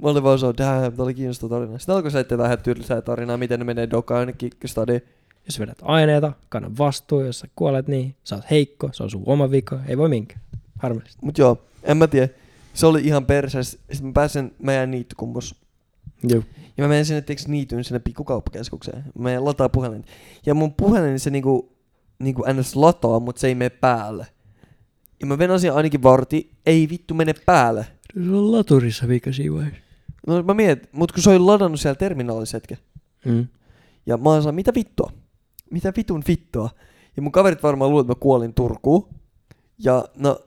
Mä 0.02 0.08
olin 0.08 0.22
vaan 0.22 0.38
sanonut, 0.38 0.58
damn, 0.58 0.92
tää 0.96 1.04
oli 1.04 1.14
kiinnostava 1.14 1.54
tarina. 1.54 1.78
Sitten 1.78 1.94
alkoi 1.94 2.10
selittää 2.10 2.38
vähän 2.38 2.58
tylsää 2.58 3.02
tarinaa, 3.02 3.36
miten 3.36 3.58
ne 3.58 3.64
menee 3.64 3.90
dokaan 3.90 4.20
ainakin 4.20 4.50
stadi. 4.66 5.00
Jos 5.46 5.60
vedät 5.60 5.78
aineita, 5.82 6.32
kanna 6.48 6.70
vastuu, 6.78 7.20
jos 7.20 7.38
sä 7.38 7.48
kuolet 7.56 7.88
niin, 7.88 8.14
sä 8.24 8.34
oot 8.34 8.44
heikko, 8.50 8.90
se 8.92 9.02
on 9.02 9.10
sun 9.10 9.22
oma 9.26 9.50
vika, 9.50 9.80
ei 9.88 9.98
voi 9.98 10.08
minkään. 10.08 10.40
Harmillista. 10.78 11.18
Mut 11.22 11.38
joo, 11.38 11.58
en 11.82 11.96
mä 11.96 12.06
tiedä. 12.06 12.28
Se 12.74 12.86
oli 12.86 13.00
ihan 13.04 13.26
persees. 13.26 13.70
Sitten 13.70 14.06
mä 14.06 14.12
pääsen, 14.12 14.52
mä 14.62 14.72
jäin 14.72 14.90
niittykummos. 14.90 15.54
Joo. 16.22 16.42
Ja 16.76 16.84
mä 16.84 16.88
menen 16.88 17.06
sinne, 17.06 17.20
tiiäks, 17.20 17.48
niityn 17.48 17.84
sinne 17.84 17.98
pikkukauppakeskukseen. 17.98 19.04
Mä 19.04 19.22
menen 19.22 19.44
lataa 19.44 19.68
puhelin. 19.68 20.04
Ja 20.46 20.54
mun 20.54 20.74
puhelin 20.74 21.20
se 21.20 21.30
niinku, 21.30 21.72
niinku 22.18 22.44
ns 22.52 22.76
lataa, 22.76 23.20
mut 23.20 23.38
se 23.38 23.46
ei 23.46 23.54
mene 23.54 23.70
päälle. 23.70 24.26
Ja 25.20 25.26
mä 25.26 25.38
venasin 25.38 25.72
ainakin 25.72 26.02
varti, 26.02 26.50
ei 26.66 26.88
vittu 26.88 27.14
mene 27.14 27.34
päälle. 27.46 27.86
Se 28.14 28.30
on 28.30 28.52
laturissa 28.52 29.06
siinä 29.30 29.54
vaiheessa. 29.54 29.82
No 30.26 30.42
mä 30.42 30.54
mietin, 30.54 30.88
mut 30.92 31.12
kun 31.12 31.22
se 31.22 31.30
oli 31.30 31.38
ladannut 31.38 31.80
siellä 31.80 31.94
terminaalissa 31.94 32.56
hetken. 32.56 32.78
Mm. 33.24 33.46
Ja 34.06 34.16
mä 34.16 34.30
oon 34.30 34.54
mitä 34.54 34.74
vittua? 34.74 35.12
Mitä 35.70 35.92
vitun 35.96 36.22
vittua? 36.28 36.70
Ja 37.16 37.22
mun 37.22 37.32
kaverit 37.32 37.62
varmaan 37.62 37.90
luulee, 37.90 38.00
että 38.00 38.10
mä 38.10 38.20
kuolin 38.20 38.54
Turkuun. 38.54 39.08
Ja 39.78 40.04
no, 40.16 40.40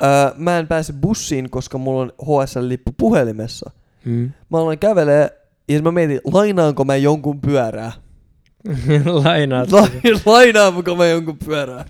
ää, 0.00 0.32
mä 0.36 0.58
en 0.58 0.66
pääse 0.68 0.92
bussiin, 0.92 1.50
koska 1.50 1.78
mulla 1.78 2.02
on 2.02 2.12
HSL-lippu 2.22 2.94
puhelimessa. 2.98 3.70
Mm. 4.04 4.32
Mä 4.50 4.58
aloin 4.58 4.78
kävelee 4.78 5.40
ja 5.68 5.82
mä 5.82 5.92
mietin, 5.92 6.20
lainaanko 6.24 6.84
mä 6.84 6.96
jonkun 6.96 7.40
pyörää? 7.40 7.92
Lainaat. 9.24 9.72
La- 9.72 9.88
lainaanko 10.26 10.96
mä 10.96 11.06
jonkun 11.06 11.38
pyörää? 11.46 11.84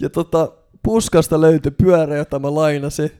Ja 0.00 0.10
tota, 0.10 0.52
puskasta 0.82 1.40
löytyi 1.40 1.70
pyörä, 1.70 2.16
jota 2.16 2.38
mä 2.38 2.54
lainasin. 2.54 3.10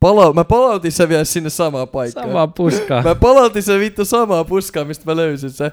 Pala- 0.00 0.32
mä 0.32 0.44
palautin 0.44 0.92
sen 0.92 1.08
vielä 1.08 1.24
sinne 1.24 1.50
samaan 1.50 1.88
paikkaan. 1.88 2.26
Samaa 2.26 2.46
puskaa. 2.46 3.02
Mä 3.02 3.14
palautin 3.14 3.62
sen 3.62 3.80
vittu 3.80 4.04
samaa 4.04 4.44
puskaa, 4.44 4.84
mistä 4.84 5.04
mä 5.06 5.16
löysin 5.16 5.50
se. 5.50 5.72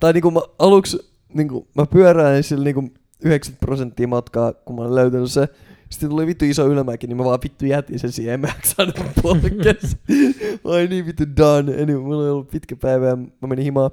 Tai 0.00 0.12
niinku 0.12 0.30
mä 0.30 0.40
aluksi, 0.58 1.10
niinku 1.34 1.68
mä 1.74 1.86
pyöräilin 1.86 2.42
sillä 2.42 2.64
niinku 2.64 2.90
90 3.24 3.66
prosenttia 3.66 4.08
matkaa, 4.08 4.52
kun 4.52 4.76
mä 4.76 4.82
olen 4.82 4.94
löytänyt 4.94 5.32
se. 5.32 5.48
Sitten 5.90 6.08
tuli 6.10 6.26
vittu 6.26 6.44
iso 6.44 6.66
ylämäki, 6.66 7.06
niin 7.06 7.16
mä 7.16 7.24
vaan 7.24 7.38
vittu 7.42 7.66
jätin 7.66 7.98
sen 7.98 8.12
siihen, 8.12 8.34
en 8.34 8.40
mä 8.40 8.48
saanut 8.64 8.94
polkes. 9.22 9.96
Ai 10.64 10.86
niin 10.86 11.06
vittu 11.06 11.24
done. 11.36 11.82
Anyway, 11.82 12.02
mulla 12.02 12.22
oli 12.22 12.30
ollut 12.30 12.50
pitkä 12.50 12.76
päivä 12.76 13.06
ja 13.06 13.16
mä 13.16 13.48
menin 13.48 13.64
himaan. 13.64 13.90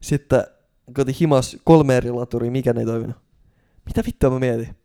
Sitten 0.00 0.44
kotiin 0.92 1.16
himas 1.20 1.56
kolme 1.64 1.96
eri 1.96 2.10
laturia, 2.10 2.50
mikä 2.50 2.72
ne 2.72 2.80
ei 2.80 2.86
toiminut. 2.86 3.16
Mitä 3.86 4.02
vittua 4.06 4.30
mä 4.30 4.38
mietin? 4.38 4.76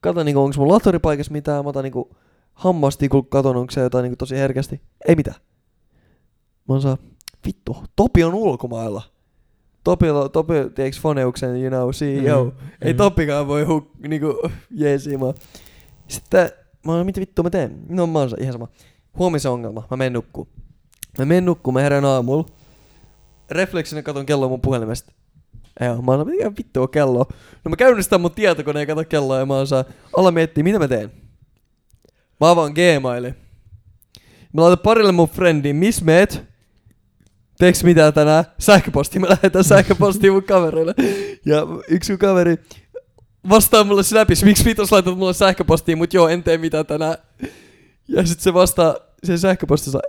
Kato 0.00 0.22
niinku, 0.22 0.40
onks 0.40 0.58
mun 0.58 0.68
laturipaikassa 0.68 1.32
mitään, 1.32 1.64
mä 1.64 1.68
otan 1.68 1.84
niinku 1.84 2.16
hammastikul 2.52 3.22
katon, 3.22 3.56
onko 3.56 3.70
se 3.70 3.80
jotain 3.80 4.02
niinku 4.02 4.16
tosi 4.16 4.36
herkästi. 4.36 4.80
Ei 5.08 5.16
mitään. 5.16 5.40
Mä 6.68 6.74
oon 6.74 6.82
saa, 6.82 6.98
vittu, 7.46 7.76
Topi 7.96 8.24
on 8.24 8.34
ulkomailla. 8.34 9.02
Topi, 9.86 10.06
Topi 10.32 10.54
tiedätkö 10.74 11.00
Foneuksen, 11.00 11.62
you 11.62 11.70
know, 11.70 11.90
CEO. 11.90 12.44
Mm, 12.44 12.52
Ei 12.82 12.92
mm. 12.92 12.96
Topikaan 12.96 13.46
voi 13.48 13.64
huk, 13.64 13.88
niinku, 14.08 14.50
jeesimaan. 14.70 15.34
Sitten 16.08 16.50
mä 16.86 16.92
oon, 16.92 17.06
mitä 17.06 17.20
vittua 17.20 17.42
mä 17.42 17.50
teen? 17.50 17.78
No 17.88 18.06
mä 18.06 18.18
oon 18.18 18.30
ihan 18.40 18.52
sama. 18.52 18.68
Huomisen 19.18 19.50
ongelma, 19.50 19.86
mä 19.90 19.96
menen 19.96 20.12
nukkuu. 20.12 20.48
Mä 21.18 21.24
menen 21.24 21.44
nukkuu, 21.44 21.72
mä 21.72 21.80
herään 21.80 22.04
aamulla. 22.04 22.46
Refleksinä 23.50 24.02
katon 24.02 24.26
kelloa 24.26 24.48
mun 24.48 24.60
puhelimesta. 24.60 25.12
Joo, 25.80 26.02
mä 26.02 26.12
oon, 26.12 26.26
mikä 26.26 26.52
vittu 26.58 26.82
on 26.82 26.90
kello? 26.90 27.26
No 27.64 27.68
mä 27.68 27.76
käynnistän 27.76 28.20
mun 28.20 28.30
tietokoneen 28.30 28.82
ja 28.82 28.86
katon 28.86 29.06
kelloa 29.06 29.38
ja 29.38 29.46
mä 29.46 29.54
oon 29.54 29.66
saa, 29.66 29.84
ala 30.16 30.30
miettiä, 30.30 30.64
mitä 30.64 30.78
mä 30.78 30.88
teen. 30.88 31.12
Mä 32.40 32.50
avaan 32.50 32.72
Gmailin. 32.72 33.34
Mä 34.52 34.62
laitan 34.62 34.78
parille 34.78 35.12
mun 35.12 35.28
friendiin, 35.28 35.76
miss 35.76 36.02
meet? 36.02 36.55
Teeks 37.58 37.84
mitään 37.84 38.14
tänään? 38.14 38.44
Sähköposti. 38.58 39.18
Mä 39.18 39.28
lähetän 39.28 39.64
sähköpostia 39.64 40.32
mun 40.32 40.42
kavereille. 40.42 40.94
Ja 41.46 41.66
yksi 41.88 42.12
mun 42.12 42.18
kaveri 42.18 42.56
vastaa 43.48 43.84
mulle 43.84 44.02
snapissa, 44.02 44.46
miksi 44.46 44.64
vitos 44.64 44.92
laitat 44.92 45.18
mulle 45.18 45.34
sähköpostia, 45.34 45.96
mut 45.96 46.14
joo, 46.14 46.28
en 46.28 46.42
tee 46.42 46.58
mitään 46.58 46.86
tänään. 46.86 47.16
Ja 48.08 48.26
sit 48.26 48.40
se 48.40 48.54
vastaa 48.54 48.96
sen 49.24 49.38
sähköpostissa, 49.38 50.00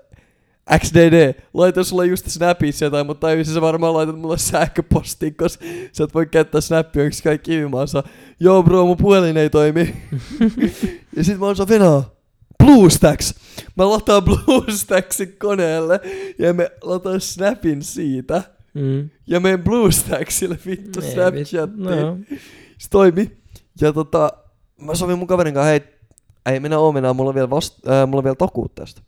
XDD, 0.80 1.34
laitan 1.54 1.86
sulle 1.86 2.06
just 2.06 2.30
snapissa 2.30 2.86
jotain, 2.86 3.06
mutta 3.06 3.28
tajusin 3.28 3.54
sä 3.54 3.62
varmaan 3.62 3.93
laitat 3.93 4.20
mulle 4.20 4.38
sähköpostiin, 4.38 5.36
koska 5.36 5.66
sä 5.91 6.04
et 6.04 6.14
voi 6.14 6.26
käyttää 6.26 6.62
snappia, 6.62 7.04
onks 7.04 7.22
kaikki 7.22 7.56
ilmaansa. 7.56 8.04
Joo 8.39 8.64
bro, 8.64 8.86
mun 8.86 8.98
puhelin 8.98 9.38
ei 9.38 9.50
toimi. 9.50 9.95
ja 11.18 11.24
sit 11.24 11.39
mä 11.39 11.45
oon 11.45 11.56
saa. 11.56 12.16
BlueStacks. 12.64 13.36
Mä 13.76 13.89
lataan 13.89 14.24
BlueStacksin 14.28 15.36
koneelle 15.39 15.99
ja 16.39 16.53
me 16.53 16.72
lataan 16.82 17.22
Snapin 17.22 17.84
siitä. 17.84 18.43
Mm. 18.74 19.10
Ja 19.28 19.39
menen 19.39 19.64
BlueStacksille 19.64 20.60
vittu 20.66 21.01
Ei 21.01 21.12
Snapchattiin. 21.12 21.78
vittu, 21.78 22.05
no. 22.05 22.18
Se 22.78 22.89
toimi. 22.89 23.38
Ja 23.82 23.93
tota, 23.93 24.32
mä 24.82 24.95
sovin 24.95 25.18
mun 25.18 25.28
kaverin 25.28 25.53
kanssa, 25.53 25.70
hei, 25.70 25.82
ei 26.45 26.60
mennä 26.60 26.80
omenaan, 26.80 27.16
mulla 27.16 27.30
on 27.30 27.36
vielä, 27.36 27.49
vast, 27.49 27.88
äh, 27.88 28.08
mulla 28.08 28.20
on 28.20 28.24
vielä 28.24 28.36
takuut 28.36 28.76
tästä. 28.76 29.01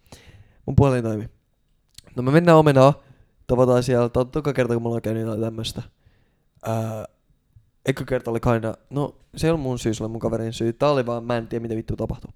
Mun 0.65 0.75
puhelin 0.75 1.03
toimi. 1.03 1.29
No 2.15 2.23
me 2.23 2.31
mennään 2.31 2.57
omenaan, 2.57 2.93
tavataan 3.47 3.83
siellä, 3.83 4.09
tää 4.09 4.21
on 4.21 4.31
toka 4.31 4.53
kerta 4.53 4.73
kun 4.73 4.83
mulla 4.83 4.95
on 4.95 5.01
käynyt 5.01 5.23
jotain 5.23 5.41
tämmöstä. 5.41 5.81
Äh, 6.67 7.03
eka 7.85 8.05
kerta 8.05 8.31
oli 8.31 8.39
kinda, 8.39 8.77
no 8.89 9.15
se 9.35 9.47
ei 9.47 9.51
ollut 9.51 9.63
mun 9.63 9.79
syy, 9.79 9.93
se 9.93 10.03
oli 10.03 10.11
mun 10.11 10.19
kaverin 10.19 10.53
syy. 10.53 10.73
Tää 10.73 10.89
oli 10.89 11.05
vaan, 11.05 11.23
mä 11.23 11.37
en 11.37 11.47
tiedä 11.47 11.61
mitä 11.61 11.75
vittu 11.75 11.95
tapahtuu. 11.95 12.31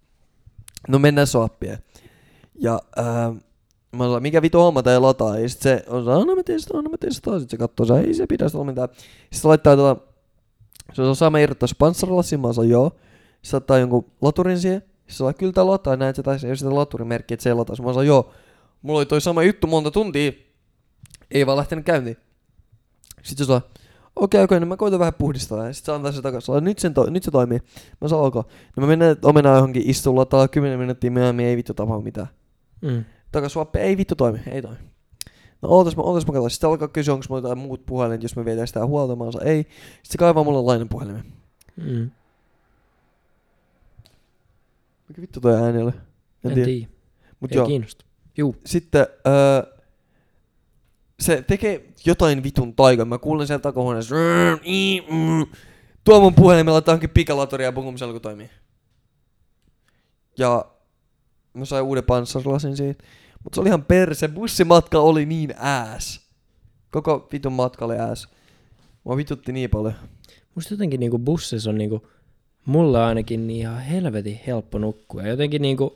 No 0.87 0.99
mennään 0.99 1.27
soappien. 1.27 1.77
Ja 2.59 2.79
äh, 2.99 3.33
mä 3.91 4.03
sanoin, 4.03 4.23
mikä 4.23 4.41
vitu 4.41 4.59
homma 4.59 4.83
tää 4.83 4.93
ei 4.93 4.99
lataa. 4.99 5.39
Ja 5.39 5.49
sit 5.49 5.61
se 5.61 5.83
on 5.87 6.05
sanonut, 6.05 6.27
no 6.27 6.35
mä 6.35 6.41
sitä, 6.57 6.73
no 6.73 6.81
mä 6.81 6.97
sitä. 7.09 7.39
Sit 7.39 7.49
se 7.49 7.57
katsoo, 7.57 7.85
se 7.85 7.99
ei 7.99 8.13
se 8.13 8.27
pidä 8.27 8.49
sitä 8.49 8.63
mitään. 8.63 8.89
Sitten 8.93 9.39
se 9.41 9.47
laittaa 9.47 9.75
tota, 9.75 10.01
se 10.93 11.01
on 11.01 11.15
saa 11.15 11.29
mä 11.29 11.39
irrottaa 11.39 11.67
se 11.67 11.75
panssarilassin, 11.79 12.39
mä 12.39 12.53
sanoin 12.53 12.69
joo. 12.69 12.91
Se 13.41 13.57
ottaa 13.57 13.77
jonkun 13.77 14.11
laturin 14.21 14.59
siihen. 14.59 14.81
Sitten 14.81 15.15
se 15.15 15.23
on 15.23 15.35
kyllä 15.35 15.53
tää 15.53 15.67
lataa, 15.67 15.95
näet 15.95 16.15
se 16.15 16.23
taisi, 16.23 16.47
jos 16.47 16.59
sitä 16.59 16.75
laturimerkkiä, 16.75 17.35
että 17.35 17.43
se 17.43 17.49
ei 17.49 17.55
lataa. 17.55 17.75
Mä 17.79 17.89
sanoin 17.89 18.07
joo. 18.07 18.31
Mulla 18.81 18.99
oli 18.99 19.05
toi 19.05 19.21
sama 19.21 19.43
juttu 19.43 19.67
monta 19.67 19.91
tuntia. 19.91 20.31
Ei 21.31 21.45
vaan 21.45 21.57
lähtenyt 21.57 21.85
käyntiin. 21.85 22.17
Sitten 23.23 23.45
se 23.45 23.47
sanoo, 23.47 23.61
okei, 24.15 24.43
okei, 24.43 24.59
no 24.59 24.65
mä 24.65 24.77
koitan 24.77 24.99
vähän 24.99 25.13
puhdistaa. 25.13 25.67
Ja 25.67 25.73
sitten 25.73 25.85
se 25.93 25.95
antaa 25.95 26.11
se 26.11 26.21
takaisin. 26.21 26.63
Nyt, 26.63 26.79
sen 26.79 26.93
to, 26.93 27.09
nyt 27.09 27.23
se 27.23 27.31
toimii. 27.31 27.59
Mä 28.01 28.07
sanon, 28.07 28.25
ok. 28.25 28.35
No 28.35 28.81
mä 28.81 28.87
menen 28.87 29.17
omenaan 29.23 29.55
johonkin 29.55 29.89
istuun 29.89 30.15
lataa 30.15 30.47
10 30.47 30.79
minuuttia 30.79 31.11
myöhemmin, 31.11 31.45
ei 31.45 31.57
vittu 31.57 31.73
tapahdu 31.73 32.01
mitään. 32.01 32.27
Mm. 32.81 33.05
Takaswappi, 33.31 33.79
ei 33.79 33.97
vittu 33.97 34.15
toimi, 34.15 34.39
ei 34.51 34.61
toimi. 34.61 34.77
No 35.61 35.69
ootas 35.69 35.95
mä, 35.97 36.03
ootas 36.03 36.27
mä 36.27 36.33
katsoin. 36.33 36.51
Sitten 36.51 36.69
alkaa 36.69 36.87
kysyä, 36.87 37.13
onko 37.13 37.25
mulla 37.29 37.41
jotain 37.41 37.57
muut 37.57 37.85
puhelimet, 37.85 38.23
jos 38.23 38.35
me 38.35 38.45
vietään 38.45 38.67
sitä 38.67 38.85
huoltamaan. 38.85 39.33
Ei. 39.47 39.57
Sitten 39.63 40.11
se 40.11 40.17
kaivaa 40.17 40.43
mulle 40.43 40.61
lainan 40.61 40.89
puhelimen. 40.89 41.23
Mm. 41.75 42.11
Mikä 45.07 45.21
vittu 45.21 45.41
toi 45.41 45.55
ääni 45.55 45.81
oli? 45.81 45.91
En, 45.91 46.51
En 46.51 46.53
tiedä. 46.53 46.65
tiedä. 46.65 46.87
Mut 47.39 47.51
Ei 47.51 47.57
joo. 47.57 47.67
kiinnosta. 47.67 48.05
Juu. 48.37 48.55
Sitten 48.65 49.07
öö, 49.27 49.72
se 51.23 51.41
tekee 51.41 51.93
jotain 52.05 52.43
vitun 52.43 52.75
taikaa. 52.75 53.05
Mä 53.05 53.17
kuulen 53.17 53.47
sieltä 53.47 53.61
takahuoneessa. 53.63 54.15
"Rrrr, 54.15 54.59
ii, 54.65 55.01
mm." 55.01 55.45
Tuo 56.03 56.19
mun 56.19 56.35
puhelimella 56.35 56.73
laittaa 56.73 56.91
johonkin 56.91 57.09
pikalatoria 57.09 57.67
ja 57.67 57.71
puhun 57.71 57.95
kun 58.11 58.21
toimii. 58.21 58.49
Ja 60.37 60.65
mä 61.53 61.65
sain 61.65 61.85
uuden 61.85 62.03
panssarilasin 62.03 62.77
siitä. 62.77 63.03
Mut 63.43 63.53
se 63.53 63.61
oli 63.61 63.69
ihan 63.69 63.85
perse. 63.85 64.27
Bussimatka 64.27 64.99
oli 64.99 65.25
niin 65.25 65.53
ääs. 65.57 66.21
Koko 66.91 67.27
vitun 67.31 67.53
matka 67.53 67.85
oli 67.85 67.95
ääs. 67.95 68.27
Mua 69.03 69.17
vitutti 69.17 69.51
niin 69.51 69.69
paljon. 69.69 69.93
Musta 70.55 70.73
jotenkin 70.73 70.99
niinku 70.99 71.19
bussissa 71.19 71.69
on 71.69 71.77
niinku, 71.77 72.07
mulle 72.65 73.03
ainakin 73.03 73.47
niin 73.47 73.59
ihan 73.59 73.81
helvetin 73.81 74.39
helppo 74.47 74.77
nukkua. 74.77 75.23
Jotenkin 75.23 75.61
niinku 75.61 75.93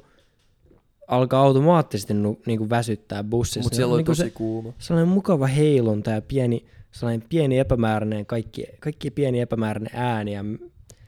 alkaa 1.08 1.41
automaattisesti 1.43 2.14
nu, 2.14 2.39
niinku 2.45 2.70
väsyttää 2.70 3.24
bussissa. 3.24 3.62
Mut 3.62 3.72
Ne 3.72 3.76
siellä 3.76 3.91
on 3.93 3.97
niinku 3.97 4.12
tosi 4.12 4.22
se, 4.24 4.30
kuuma. 4.30 4.74
sellainen 4.80 5.14
mukava 5.14 5.47
heilunta 5.47 6.12
ja 6.12 6.22
pieni 6.22 6.66
sellainen 6.91 7.28
pieni 7.30 7.60
epämääräinen, 7.60 8.26
kaikki, 8.26 8.66
kaikki 8.80 9.12
pieni 9.12 9.39
epämääräinen 9.39 9.91
ääni 9.95 10.34
ja 10.34 10.43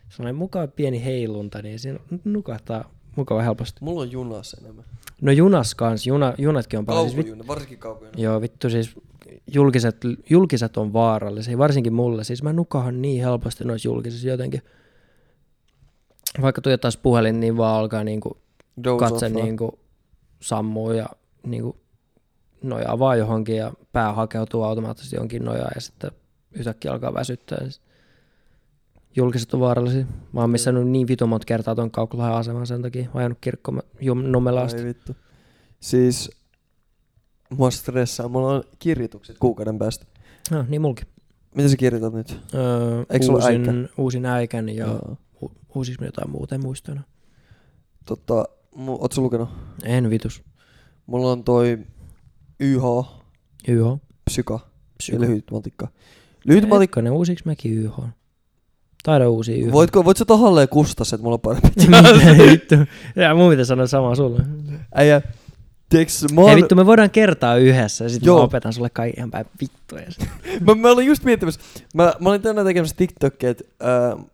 sellainen 0.10 0.36
mukava 0.36 0.68
pieni 0.68 1.06
heilunta, 1.06 1.62
niin 1.62 1.80
siinä 1.80 2.00
nukahtaa 2.24 2.91
mukava 3.16 3.41
helposti. 3.41 3.78
Mulla 3.82 4.02
on 4.02 4.12
junassa 4.12 4.58
enemmän. 4.62 4.86
No 5.22 5.32
junas 5.32 5.76
kans, 5.76 6.08
juna, 6.08 6.34
junatkin 6.38 6.80
on 6.80 6.86
paljon. 6.86 7.06
Siis 7.06 7.18
vit, 7.18 7.26
Kaukojuna, 7.26 7.47
varsinkin 7.47 7.78
kaukojuna. 7.78 8.14
joo, 8.18 8.41
vittu 8.41 8.70
siis 8.70 8.91
julkiset, 9.54 9.97
julkiset 10.30 10.78
on 10.78 10.93
vaarallisia, 10.93 11.58
varsinkin 11.58 11.93
mulle. 11.93 12.24
Siis 12.24 12.43
mä 12.43 12.54
nukahan 12.54 13.02
niin 13.02 13.24
helposti 13.24 13.64
noissa 13.64 13.88
julkisissa 13.88 14.28
jotenkin. 14.28 14.62
Vaikka 16.41 16.62
tuijottaisi 16.62 17.00
puhelin, 17.02 17.39
niin 17.39 17.58
vaan 17.58 17.80
alkaa 17.80 18.04
niinku 18.04 18.38
Doze 18.84 19.00
katse 19.06 19.30
niinku 19.30 19.80
sammuu 20.40 20.92
ja 20.92 21.06
niinku 21.46 21.78
nojaa 22.64 23.00
vaan 23.00 23.20
johonkin 23.20 23.56
ja 23.56 23.74
pää 23.92 24.14
hakeutuu 24.14 24.64
automaattisesti 24.64 25.16
jonkin 25.16 25.46
nojaan 25.46 25.72
ja 25.76 25.82
sitten 25.82 26.12
yhtäkkiä 26.52 26.92
alkaa 26.92 27.14
väsyttää. 27.14 27.60
Siis 27.62 27.82
Julkiset 29.16 29.54
on 29.54 29.60
vaarallisia. 29.60 30.06
Mä 30.34 30.42
oon 30.42 30.50
missannut 30.50 30.88
niin 30.88 31.08
vitu 31.08 31.28
monta 31.28 31.46
kertaa 31.46 31.76
ton 31.76 31.92
Kauklahden 31.92 32.38
aseman 32.38 32.68
sen 32.68 32.82
takia. 32.82 33.10
Ajanut 33.14 33.38
kirkkoon 33.42 33.82
Nummelaan 34.24 34.66
asti. 34.66 34.80
Ai 34.80 34.86
vittu. 34.86 35.16
Siis 35.80 36.32
mua 37.50 37.72
stressaa. 37.72 38.28
Mulla 38.28 38.54
on 38.54 38.64
kirjoitukset 38.80 39.38
kuukauden 39.40 39.80
päästä. 39.80 40.06
No, 40.52 40.66
niin 40.68 40.82
mulki. 40.82 41.04
Mitä 41.56 41.70
sä 41.70 41.78
kirjoitat 41.78 42.14
nyt? 42.14 42.40
Öö, 42.54 43.04
Eikö 43.10 43.26
uusin, 43.32 43.70
äikä? 43.70 43.94
uusin 43.98 44.26
äikän 44.26 44.70
ja 44.70 44.86
Joo. 44.86 45.18
u- 45.42 45.52
uusis 45.76 45.98
jotain 46.02 46.30
muuta 46.30 46.56
en 46.56 46.62
muista 46.62 46.92
enää. 46.92 47.04
Tota, 48.06 48.46
mu, 48.76 48.97
oot 49.01 49.11
sä 49.11 49.22
lukenut? 49.22 49.49
En 49.84 50.09
vitus. 50.09 50.43
Mulla 51.05 51.32
on 51.32 51.43
toi 51.43 51.80
YH, 52.59 52.84
YH. 53.67 53.97
psyka 54.26 54.59
Psyko. 54.97 55.15
ja 55.15 55.22
lyhyt 55.22 55.51
matikka. 55.51 55.88
Lyhyt 56.45 56.63
matikka. 56.63 56.80
Hetkonen, 56.80 57.13
uusiks 57.13 57.45
mäkin 57.45 57.74
YH? 57.74 57.99
Taida 59.03 59.30
uusi 59.30 59.59
YH. 59.59 59.72
Voitko, 59.72 60.05
voit 60.05 60.17
sä 60.17 60.26
tahalleen 60.26 60.70
kustas, 60.70 61.13
että 61.13 61.24
mulla 61.24 61.34
on 61.36 61.41
parempi 61.41 61.70
Mitä 61.88 62.43
vittu? 62.51 62.76
Ja 63.15 63.36
mun 63.36 63.49
pitäisi 63.49 63.67
sanoa 63.67 63.88
sama 63.88 64.15
sulle. 64.15 64.43
Äijä, 64.95 65.22
tiiäks, 65.89 66.24
mä, 66.34 66.41
Hei 66.41 66.49
oon, 66.49 66.55
vittu, 66.55 66.76
me 66.76 66.86
voidaan 66.86 67.09
kertaa 67.09 67.55
yhdessä 67.55 68.05
ja 68.05 68.09
sitten 68.09 68.34
mä 68.34 68.39
opetan 68.39 68.74
sulle 68.74 68.89
kaikki 68.89 69.20
ihan 69.20 69.32
päin 69.32 69.45
vittuja. 69.61 70.03
mä, 70.65 70.76
mä 70.76 70.89
olin 70.89 71.07
just 71.07 71.24
miettimässä, 71.24 71.59
mä, 71.93 72.13
mä 72.20 72.30
olin 72.30 72.41
tänään 72.41 72.67
tekemässä 72.67 72.95
TikTokia, 72.95 73.49
että 73.49 73.63
äh, 73.84 74.26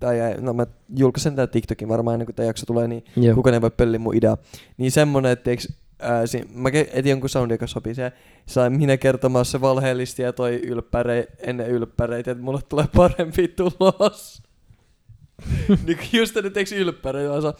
tai 0.00 0.16
no 0.40 0.52
mä 0.52 0.66
julkaisen 0.96 1.36
tää 1.36 1.46
TikTokin 1.46 1.88
varmaan 1.88 2.14
ennen 2.14 2.26
kuin 2.26 2.36
tää 2.36 2.46
jakso 2.46 2.66
tulee, 2.66 2.88
niin 2.88 3.04
Joo. 3.16 3.34
kukaan 3.34 3.54
ei 3.54 3.60
voi 3.60 3.70
pölliä 3.70 3.98
mun 3.98 4.16
idea. 4.16 4.36
Niin 4.76 4.90
semmonen, 4.92 5.32
että 5.32 5.44
tiiäks, 5.44 5.68
ää, 5.98 6.26
si- 6.26 6.48
mä 6.54 6.68
etin 6.68 7.10
jonkun 7.10 7.30
soundin, 7.30 7.54
joka 7.54 7.66
sopii 7.66 7.94
se. 7.94 8.12
Sain 8.46 8.72
minä 8.72 8.96
kertomaan 8.96 9.44
se 9.44 9.60
valheellisesti 9.60 10.22
ja 10.22 10.32
toi 10.32 10.54
ylppäre, 10.54 11.26
ennen 11.38 11.70
ylppäreitä, 11.70 12.30
että 12.30 12.44
mulle 12.44 12.60
tulee 12.68 12.86
parempi 12.96 13.48
tulos. 13.48 14.42
niin 15.86 15.98
just 16.12 16.36
ennen 16.36 16.52
teeks 16.52 16.72
ylppäre, 16.72 17.22
ja 17.22 17.40
saa 17.40 17.54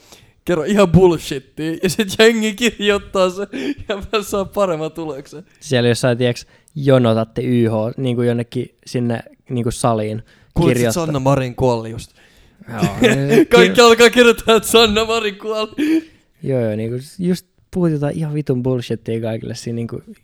kerro 0.45 0.64
ihan 0.64 0.93
bullshittia, 0.93 1.76
ja 1.82 1.91
sit 1.91 2.09
jengi 2.18 2.55
kirjoittaa 2.55 3.30
se, 3.30 3.47
ja 3.89 3.97
mä 3.97 4.22
saan 4.22 4.49
paremman 4.49 4.93
tuloksen. 4.93 5.45
Siellä 5.61 5.89
jossain, 5.89 6.18
tiiäks, 6.18 6.47
jonotatte 6.74 7.43
YH 7.43 7.72
niin 7.97 8.16
kuin 8.16 8.28
jonnekin 8.28 8.78
sinne 8.87 9.22
niin 9.51 9.62
kuin 9.62 9.72
saliin. 9.72 10.22
Kuulit, 10.55 10.76
Sanna 10.91 11.20
Marin 11.20 11.55
kuoli 11.55 11.91
just. 11.91 12.16
Joo, 12.69 12.83
Kaikki 13.55 13.81
alkaa 13.81 14.11
kirjoittaa, 14.11 14.57
että 14.57 14.69
Sanna 14.69 15.05
Marin 15.05 15.39
kuoli. 15.39 15.73
Joo, 16.43 16.61
joo, 16.61 16.77
niin 16.77 16.91
kuin 16.91 17.01
just 17.19 17.47
puhut 17.75 17.91
jotain 17.91 18.17
ihan 18.19 18.35
vitun 18.35 18.62
bullshittia 18.62 19.21
kaikille 19.21 19.55
siinä 19.55 19.77
niin 19.77 19.89
kuin 19.89 20.03
sit- 20.07 20.23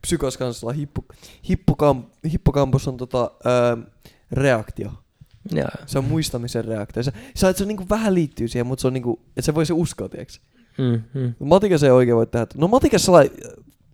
Psykos 0.00 0.36
kanssa 0.36 0.72
hippu, 0.72 1.04
hippokam, 1.48 2.04
hippokampus 2.32 2.88
on 2.88 2.96
tota, 2.96 3.30
ää, 3.44 3.76
reaktio. 4.32 4.90
Joo. 5.50 5.68
Se 5.86 5.98
on 5.98 6.04
muistamisen 6.04 6.64
reaktio. 6.64 7.02
Se, 7.02 7.12
se, 7.34 7.52
se 7.52 7.62
on 7.64 7.68
niinku 7.68 7.86
vähän 7.90 8.14
liittyy 8.14 8.48
siihen, 8.48 8.66
mutta 8.66 8.80
se 8.82 8.86
on 8.86 8.92
niinku, 8.92 9.20
että 9.28 9.42
se 9.42 9.54
voi 9.54 9.66
se 9.66 9.72
uskoa, 9.72 10.08
tiiäks. 10.08 10.40
Mm, 10.78 11.02
mm. 11.20 11.34
Matikassa 11.38 11.86
ei 11.86 11.92
oikein 11.92 12.16
voi 12.16 12.26
tehdä. 12.26 12.46
No 12.54 12.68
matikassa 12.68 13.12
lai, 13.12 13.30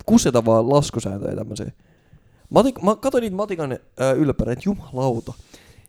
kuseta 0.07 0.45
vaan 0.45 0.71
laskusääntöjä 0.71 1.37
tämmöisiä. 1.37 1.73
Matik, 2.51 2.83
mä 2.83 2.97
katsoin 2.97 3.23
niitä 3.23 3.37
matikan 3.37 3.73
äh, 3.73 3.79
ylppäreitä, 4.19 4.63
jumalauta. 4.65 5.33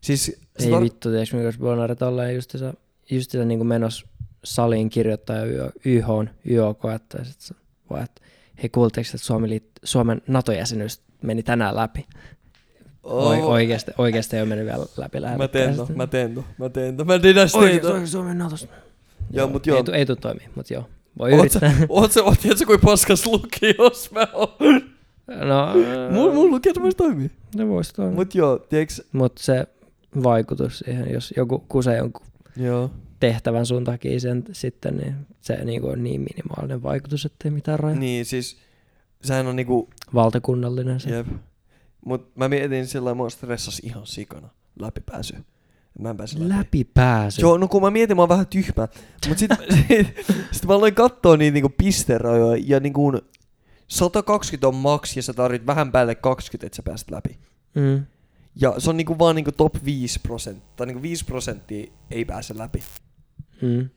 Siis 0.01 0.25
se 0.59 0.65
Ei 0.67 0.71
tar- 0.71 0.81
vittu, 0.81 1.09
tiiäks 1.09 1.33
mikä 1.33 1.53
Bonaret 1.59 1.99
tolleen 1.99 2.35
justiinsa, 2.35 2.73
justiinsa 3.11 3.45
niin 3.45 3.67
menos 3.67 4.05
saliin 4.43 4.89
kirjoittaa 4.89 5.35
YH, 5.85 6.07
YH-koetta 6.45 7.17
ja 7.17 7.25
sit 7.25 7.39
se 7.41 7.55
vaan, 7.89 8.03
että 8.03 8.21
hei 8.63 8.69
kuulitteeko, 8.69 9.07
että 9.15 9.25
Suomi 9.25 9.47
liit- 9.47 9.79
Suomen 9.83 10.21
NATO-jäsenyys 10.27 11.01
meni 11.21 11.43
tänään 11.43 11.75
läpi? 11.75 12.05
Oi, 13.03 13.41
oikeasti, 13.41 13.91
oikeasti 13.97 14.35
ei 14.35 14.41
ole 14.41 14.49
mennyt 14.49 14.65
vielä 14.67 14.85
läpi 14.97 15.19
Mä 15.19 15.21
lähetekään 15.21 15.49
teen 15.49 15.75
to, 15.87 15.87
mä 15.95 16.07
teen 16.07 16.35
to, 16.35 16.43
mä 16.57 16.69
teen 16.69 16.97
to. 16.97 17.05
Mä 17.05 17.13
Oikeasti, 17.13 17.57
to. 17.79 17.87
oikeasti 17.87 18.11
Suomen 18.11 18.37
Natossa. 18.37 18.67
Joo, 19.31 19.47
mut 19.47 19.67
joo. 19.67 19.77
Ei, 19.77 19.83
tu- 19.83 19.91
ei 19.91 20.05
tuu 20.05 20.15
toimii, 20.15 20.47
mut 20.55 20.69
joo. 20.69 20.89
Voi 21.19 21.33
Oot 21.33 21.51
sä, 21.51 21.59
yrittää. 21.65 21.85
oot 21.89 22.11
sä, 22.11 22.23
oot 22.23 22.39
tiedätkö, 22.39 22.65
kuin 22.65 22.79
paskas 22.79 23.25
lukios 23.25 24.11
mä 24.11 24.27
oon? 24.33 24.81
No, 25.27 25.73
Mulla 26.11 26.33
mul 26.33 26.49
lukio 26.49 26.73
tämmöistä 26.73 26.97
toimii. 26.97 27.31
ne 27.55 27.67
vois 27.67 27.93
toimia. 27.93 28.11
Mut, 28.15 28.17
Mut 28.27 28.35
joo, 28.35 28.59
tiiäks, 28.59 29.01
Mut 29.11 29.37
se 29.37 29.67
vaikutus 30.23 30.79
siihen, 30.79 31.13
jos 31.13 31.33
joku 31.37 31.59
kusee 31.59 31.97
jonkun 31.97 32.25
joo. 32.57 32.91
tehtävän 33.19 33.65
sun 33.65 33.83
takia 33.83 34.19
sen 34.19 34.43
sitten, 34.51 34.97
niin 34.97 35.15
se 35.41 35.65
niinku 35.65 35.87
on 35.87 36.03
niin 36.03 36.21
minimaalinen 36.21 36.83
vaikutus, 36.83 37.25
ettei 37.25 37.51
mitään 37.51 37.79
rajoja. 37.79 37.99
Niin 37.99 38.25
siis, 38.25 38.57
sehän 39.21 39.47
on 39.47 39.55
niinku, 39.55 39.89
Valtakunnallinen 40.13 40.99
se. 40.99 41.09
jep. 41.09 41.27
Mut 42.05 42.35
mä 42.35 42.49
mietin 42.49 42.87
sillä 42.87 43.13
mua 43.13 43.29
stressas 43.29 43.79
ihan 43.83 44.07
sikana 44.07 44.49
läpipääsy. 44.79 45.35
Mä 45.99 46.09
en 46.09 46.17
pääse 46.17 46.39
läpi. 46.39 46.49
Läpipääsy. 46.49 47.41
Joo, 47.41 47.57
no 47.57 47.67
kun 47.67 47.81
mä 47.81 47.91
mietin, 47.91 48.17
mä 48.17 48.21
oon 48.21 48.29
vähän 48.29 48.47
tyhmä. 48.47 48.87
Mut 49.27 49.37
sit, 49.37 49.51
sit, 49.87 50.07
sit 50.51 50.65
mä 50.65 50.73
aloin 50.73 50.95
kattoo 50.95 51.35
niitä 51.35 51.53
niinku 51.53 51.69
pisterajoja 51.77 52.63
ja 52.65 52.79
niinku 52.79 53.11
120 53.87 54.67
on 54.67 54.75
max 54.75 55.15
ja 55.15 55.23
sä 55.23 55.33
tarvit 55.33 55.65
vähän 55.65 55.91
päälle 55.91 56.15
20, 56.15 56.65
että 56.67 56.75
sä 56.75 56.83
pääset 56.83 57.11
läpi. 57.11 57.39
Mm. 57.75 58.05
Ja 58.55 58.75
se 58.77 58.89
on 58.89 58.97
niinku 58.97 59.19
vaan 59.19 59.35
niinku 59.35 59.51
top 59.51 59.75
5 59.85 60.19
prosenttia, 60.19 60.69
tai 60.75 60.87
niinku 60.87 61.01
5 61.01 61.25
prosenttia 61.25 61.91
ei 62.11 62.25
pääse 62.25 62.57
läpi. 62.57 62.83
Mm. 63.61 63.89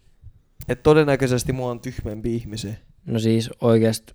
Et 0.69 0.83
todennäköisesti 0.83 1.53
mua 1.53 1.71
on 1.71 1.81
tyhmempi 1.81 2.35
ihmisiä. 2.35 2.75
No 3.07 3.19
siis 3.19 3.51
oikeesti, 3.61 4.15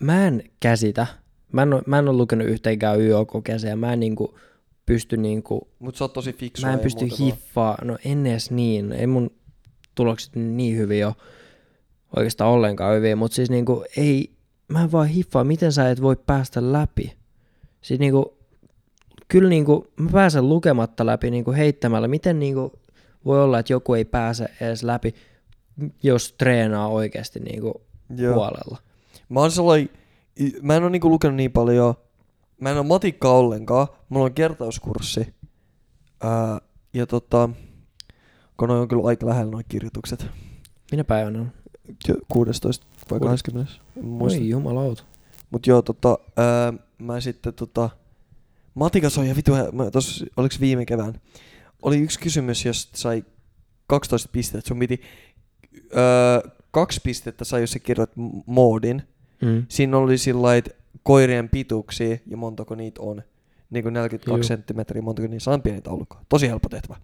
mä 0.00 0.26
en 0.26 0.42
käsitä. 0.60 1.06
Mä 1.52 1.62
en, 1.62 1.68
mä 1.86 1.98
en 1.98 2.08
ole 2.08 2.16
lukenut 2.16 2.48
yhteenkään 2.48 2.98
ja 3.68 3.76
mä 3.76 3.92
en 3.92 4.00
niinku 4.00 4.38
pysty 4.86 5.16
niinku, 5.16 5.68
Mut 5.78 5.96
sä 5.96 6.04
oot 6.04 6.12
tosi 6.12 6.32
fiksu. 6.32 6.66
mä 6.66 6.72
en 6.72 6.80
pysty 6.80 7.06
hiffaa, 7.18 7.78
no 7.84 7.98
en 8.04 8.26
edes 8.26 8.50
niin, 8.50 8.92
ei 8.92 9.06
mun 9.06 9.30
tulokset 9.94 10.36
niin 10.36 10.76
hyvin 10.76 11.06
ole 11.06 11.14
oikeastaan 12.16 12.50
ollenkaan 12.50 12.96
hyviä, 12.96 13.16
mutta 13.16 13.34
siis 13.34 13.50
niinku 13.50 13.84
ei, 13.96 14.32
mä 14.68 14.82
en 14.82 14.92
vaan 14.92 15.08
hiffaa, 15.08 15.44
miten 15.44 15.72
sä 15.72 15.90
et 15.90 16.02
voi 16.02 16.16
päästä 16.26 16.72
läpi. 16.72 17.12
Siis 17.82 18.00
niinku, 18.00 18.38
kyllä 19.28 19.48
niinku, 19.48 19.86
mä 19.96 20.10
pääsen 20.12 20.48
lukematta 20.48 21.06
läpi 21.06 21.30
niinku 21.30 21.52
heittämällä, 21.52 22.08
miten 22.08 22.38
niinku 22.38 22.72
voi 23.24 23.42
olla, 23.42 23.58
että 23.58 23.72
joku 23.72 23.94
ei 23.94 24.04
pääse 24.04 24.48
edes 24.60 24.82
läpi, 24.82 25.14
jos 26.02 26.32
treenaa 26.32 26.88
oikeasti 26.88 27.40
niinku 27.40 27.80
Joo. 28.16 28.34
puolella. 28.34 28.78
Mä 29.28 29.40
oon 29.40 29.50
sellainen, 29.50 29.88
mä 30.62 30.76
en 30.76 30.82
oo 30.82 30.88
niinku 30.88 31.10
lukenut 31.10 31.36
niin 31.36 31.52
paljon, 31.52 31.94
mä 32.60 32.70
en 32.70 32.76
oo 32.76 32.82
matikkaa 32.82 33.32
ollenkaan, 33.32 33.86
mulla 34.08 34.24
on 34.26 34.34
kertauskurssi. 34.34 35.34
Ää, 36.22 36.60
ja 36.94 37.06
tota, 37.06 37.48
kun 38.56 38.70
on 38.70 38.88
kyllä 38.88 39.08
aika 39.08 39.26
lähellä 39.26 39.50
noin 39.50 39.64
kirjoitukset. 39.68 40.26
Minä 40.90 41.04
päivänä 41.04 41.40
on? 41.40 41.52
Jo 42.08 42.14
16 42.28 42.86
vai 43.10 43.18
Kuudes- 43.20 43.30
20. 43.30 43.72
En 43.96 44.04
muista. 44.06 44.40
Oi 44.40 44.48
jumalauta. 44.48 45.02
Mut 45.50 45.66
joo, 45.66 45.82
tota, 45.82 46.18
ää, 46.36 46.72
mä 46.98 47.20
sitten 47.20 47.54
tota, 47.54 47.90
matikas 48.74 49.18
on 49.18 49.26
ja 49.26 49.36
vitu, 49.36 49.52
mä, 49.72 49.90
tos, 49.90 50.24
oliks 50.36 50.60
viime 50.60 50.86
kevään? 50.86 51.20
Oli 51.82 51.98
yksi 51.98 52.20
kysymys, 52.20 52.64
jos 52.64 52.88
sai 52.94 53.24
12 53.86 54.28
pistettä, 54.32 54.68
sun 54.68 54.78
piti, 54.78 55.00
ää, 55.94 56.50
kaksi 56.70 57.00
pistettä 57.04 57.44
sai, 57.44 57.60
jos 57.60 57.70
sä 57.70 57.78
kirjoit 57.78 58.10
moodin. 58.46 59.02
Mm. 59.42 59.66
Siinä 59.68 59.96
oli 59.98 60.18
sillä 60.18 60.56
että 60.56 60.70
koirien 61.02 61.48
pituuksia 61.48 62.16
ja 62.26 62.36
montako 62.36 62.74
niitä 62.74 63.02
on. 63.02 63.22
Niin 63.70 63.82
kuin 63.82 63.92
42 63.92 64.38
Juu. 64.38 64.42
senttimetriä, 64.48 65.02
montako 65.02 65.28
niissä 65.28 65.50
on 65.50 65.62
pieni 65.62 65.80
taulukko. 65.80 66.16
Tosi 66.28 66.48
helppo 66.48 66.68
tehtävä. 66.68 66.96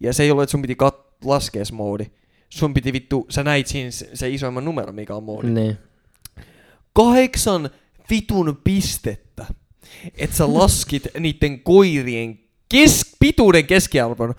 Ja 0.00 0.12
se 0.12 0.22
ei 0.22 0.30
ollut, 0.30 0.42
että 0.42 0.50
sun 0.50 0.62
piti 0.62 0.76
kat- 0.84 1.14
laskea 1.24 1.64
se 1.64 1.74
moodi. 1.74 2.06
Sun 2.48 2.74
piti 2.74 2.92
vittu, 2.92 3.26
sä 3.30 3.44
näit 3.44 3.66
siinä 3.66 3.90
se, 3.90 4.10
se 4.14 4.30
isoimman 4.30 4.64
numero, 4.64 4.92
mikä 4.92 5.14
on 5.14 5.24
moodi. 5.24 5.50
Niin. 5.50 5.78
Kahdeksan 6.92 7.70
vitun 8.10 8.60
pistettä. 8.64 9.46
Että 10.18 10.36
sä 10.36 10.54
laskit 10.54 11.02
niiden 11.18 11.60
koirien 11.60 12.38
kes- 12.68 13.16
pituuden 13.20 13.66
keskiarvon. 13.66 14.34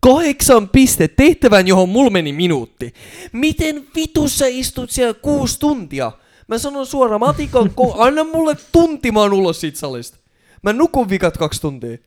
Kahdeksan 0.00 0.68
pistettä 0.68 1.16
tehtävän, 1.22 1.66
johon 1.66 1.88
mulla 1.88 2.10
meni 2.10 2.32
minuutti. 2.32 2.94
Miten 3.32 3.86
vitu 3.94 4.28
sä 4.28 4.46
istut 4.46 4.90
siellä 4.90 5.14
kuusi 5.14 5.60
tuntia? 5.60 6.12
Mä 6.48 6.58
sanon 6.58 6.86
suoraan, 6.86 7.20
Matikan, 7.20 7.66
ko- 7.66 7.94
anna 7.98 8.24
mulle 8.24 8.56
tunti, 8.72 9.12
mä 9.12 9.20
oon 9.20 9.32
ulos 9.32 9.60
siitä 9.60 9.78
salista. 9.78 10.18
Mä 10.62 10.72
nukun 10.72 11.08
vikat 11.08 11.36
kaksi 11.36 11.60
tuntia. 11.60 11.98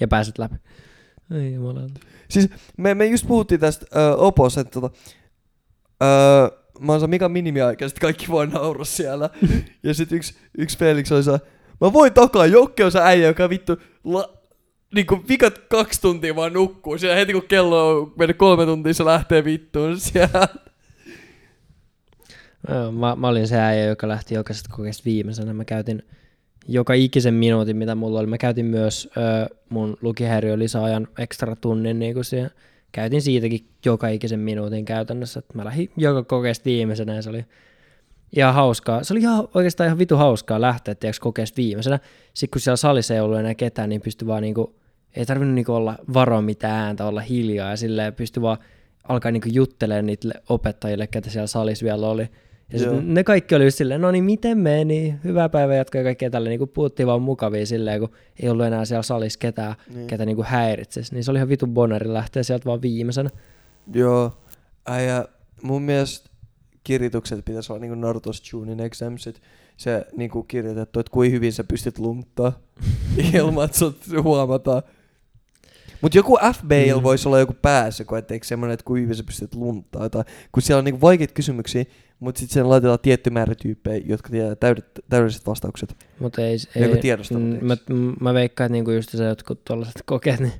Ja 0.00 0.08
pääset 0.08 0.38
läpi. 0.38 0.54
Ei 1.34 1.52
jumalauta. 1.54 2.00
Siis 2.30 2.48
me, 2.76 2.94
me 2.94 3.06
just 3.06 3.26
puhuttiin 3.26 3.60
tästä 3.60 3.86
ö, 3.96 4.16
Opos, 4.16 4.58
että 4.58 4.80
tota, 4.80 4.96
ö, 6.02 6.06
mä 6.80 6.92
oon 6.92 7.10
Mikan 7.10 7.32
minimiaika, 7.32 7.84
ja 7.84 7.88
sit 7.88 7.98
kaikki 7.98 8.28
voi 8.28 8.46
nauraa 8.46 8.84
siellä. 8.84 9.30
ja 9.82 9.94
sit 9.94 10.12
yksi, 10.12 10.34
yksi 10.58 10.78
Felix 10.78 11.12
oli 11.12 11.22
se, 11.22 11.38
mä 11.80 11.92
voin 11.92 12.12
takaa, 12.12 12.46
Jokke 12.46 12.84
on 12.84 12.92
se 12.92 13.00
äijä, 13.00 13.26
joka 13.26 13.48
vittu 13.50 13.76
la, 14.04 14.36
niinku 14.94 15.24
vikat 15.28 15.58
kaksi 15.58 16.00
tuntia 16.00 16.36
vaan 16.36 16.52
nukkuu. 16.52 16.98
Siellä 16.98 17.16
heti 17.16 17.32
kun 17.32 17.42
kello 17.48 17.88
on 17.90 18.12
mennyt 18.18 18.36
kolme 18.36 18.66
tuntia, 18.66 18.94
se 18.94 19.04
lähtee 19.04 19.44
vittuun 19.44 20.00
siellä. 20.00 20.48
Mä, 22.98 23.16
mä 23.16 23.28
olin 23.28 23.48
se 23.48 23.60
äijä, 23.60 23.84
joka 23.84 24.08
lähti 24.08 24.34
jokaisesta 24.34 24.70
kokeesta 24.76 25.04
viimeisenä. 25.04 25.52
Mä 25.52 25.64
käytin 25.64 26.02
joka 26.68 26.94
ikisen 26.94 27.34
minuutin, 27.34 27.76
mitä 27.76 27.94
mulla 27.94 28.18
oli. 28.18 28.26
Mä 28.26 28.38
käytin 28.38 28.66
myös 28.66 29.08
ö, 29.16 29.54
mun 29.68 29.96
lukihäiriö 30.00 30.58
lisäajan 30.58 31.08
ekstra 31.18 31.56
tunnin. 31.56 31.98
Niin 31.98 32.24
siihen. 32.24 32.50
Käytin 32.92 33.22
siitäkin 33.22 33.68
joka 33.84 34.08
ikisen 34.08 34.40
minuutin 34.40 34.84
käytännössä. 34.84 35.42
Mä 35.54 35.64
lähdin 35.64 35.90
joka 35.96 36.22
kokeesta 36.22 36.64
viimeisenä 36.64 37.14
ja 37.14 37.22
se 37.22 37.30
oli 37.30 37.44
ihan 38.36 38.54
hauskaa. 38.54 39.04
Se 39.04 39.14
oli 39.14 39.20
ihan, 39.20 39.48
oikeastaan 39.54 39.86
ihan 39.86 39.98
vitu 39.98 40.16
hauskaa 40.16 40.60
lähteä 40.60 40.94
tiiäks, 40.94 41.20
kokeesta 41.20 41.56
viimeisenä. 41.56 41.98
Sitten 42.34 42.50
kun 42.52 42.60
siellä 42.60 42.76
salissa 42.76 43.14
ei 43.14 43.20
ollut 43.20 43.38
enää 43.38 43.54
ketään, 43.54 43.88
niin 43.88 44.00
pystyi 44.00 44.28
vaan 44.28 44.42
niinku, 44.42 44.74
ei 45.16 45.26
tarvinnut 45.26 45.54
niinku 45.54 45.72
olla 45.72 45.98
varoa 46.14 46.42
mitään 46.42 46.84
ääntä, 46.84 47.06
olla 47.06 47.20
hiljaa 47.20 47.70
ja 47.70 47.76
silleen 47.76 48.14
pystyi 48.14 48.42
vaan 48.42 48.58
alkaa 49.08 49.30
niinku 49.30 49.48
juttelemaan 49.52 50.06
niille 50.06 50.34
opettajille, 50.48 51.06
ketä 51.06 51.30
siellä 51.30 51.46
salissa 51.46 51.84
vielä 51.84 52.06
oli. 52.06 52.28
Ja 52.72 52.78
sit 52.78 52.86
Joo. 52.88 53.00
ne 53.04 53.24
kaikki 53.24 53.54
oli 53.54 53.64
just 53.64 53.78
silleen, 53.78 54.00
no 54.00 54.10
niin 54.10 54.24
miten 54.24 54.58
meni, 54.58 55.14
hyvää 55.24 55.48
päivää 55.48 55.76
jatkaa 55.76 55.98
ja 55.98 56.04
kaikkea 56.04 56.30
tälle, 56.30 56.48
niin 56.48 56.68
puhuttiin 56.68 57.06
vaan 57.06 57.22
mukavia 57.22 57.66
silleen, 57.66 58.00
kun 58.00 58.10
ei 58.42 58.48
ollut 58.48 58.66
enää 58.66 58.84
siellä 58.84 59.02
salissa 59.02 59.38
ketään, 59.38 59.74
Niin. 59.94 60.06
ketä 60.06 60.26
niin 60.26 60.44
häiritsisi. 60.44 61.14
Niin 61.14 61.24
se 61.24 61.30
oli 61.30 61.38
ihan 61.38 61.48
vitun 61.48 61.74
boneri 61.74 62.12
lähteä 62.12 62.42
sieltä 62.42 62.64
vaan 62.64 62.82
viimeisenä. 62.82 63.30
Joo. 63.94 64.32
Äijä, 64.86 65.24
mun 65.62 65.82
mielestä 65.82 66.30
kirjoitukset 66.86 67.44
pitäisi 67.44 67.72
olla 67.72 67.80
niinku 67.80 68.06
Naruto's 68.06 68.42
Chunin 68.42 68.80
examsit. 68.80 69.42
Se 69.76 70.06
niinku 70.16 70.42
kirjoitettu, 70.42 71.00
että 71.00 71.10
kuin 71.10 71.32
hyvin 71.32 71.52
sä 71.52 71.64
pystyt 71.64 71.98
lunttaa 71.98 72.52
ilman, 73.34 73.64
että 73.64 73.78
sut 73.78 73.96
huomataan. 74.22 74.82
Mut 76.00 76.14
joku 76.14 76.38
FBL 76.54 76.96
Mm. 76.96 77.02
voisi 77.02 77.28
olla 77.28 77.38
joku 77.38 77.54
päässä, 77.62 78.04
kun 78.04 78.18
etteikö 78.18 78.46
semmonen, 78.46 78.74
että 78.74 78.84
kuin 78.84 79.02
hyvin 79.02 79.16
sä 79.16 79.24
pystyt 79.24 79.54
lunttaa. 79.54 80.10
Tai, 80.10 80.24
kun 80.52 80.62
siellä 80.62 80.78
on 80.78 80.84
niinku 80.84 81.00
vaikeita 81.00 81.34
kysymyksiä, 81.34 81.84
mutta 82.20 82.38
sitten 82.38 82.54
siellä 82.54 82.68
laitetaan 82.68 82.98
tietty 82.98 83.30
määrä 83.30 83.54
tyyppejä, 83.54 84.04
jotka 84.06 84.28
tietää 84.28 84.54
täydet, 84.54 84.86
täydelliset 85.08 85.46
vastaukset. 85.46 85.96
Mutta 86.18 86.42
ei, 86.42 86.56
ei 86.76 86.96
tiedostelu, 86.96 87.40
mm, 87.40 87.58
mä, 87.60 87.76
mä, 88.20 88.34
veikkaan, 88.34 88.66
että 88.66 88.72
niinku 88.72 88.90
just 88.90 89.10
se 89.10 89.24
jotkut 89.24 89.64
tuollaiset 89.64 90.02
kokeet, 90.04 90.40
niin 90.40 90.52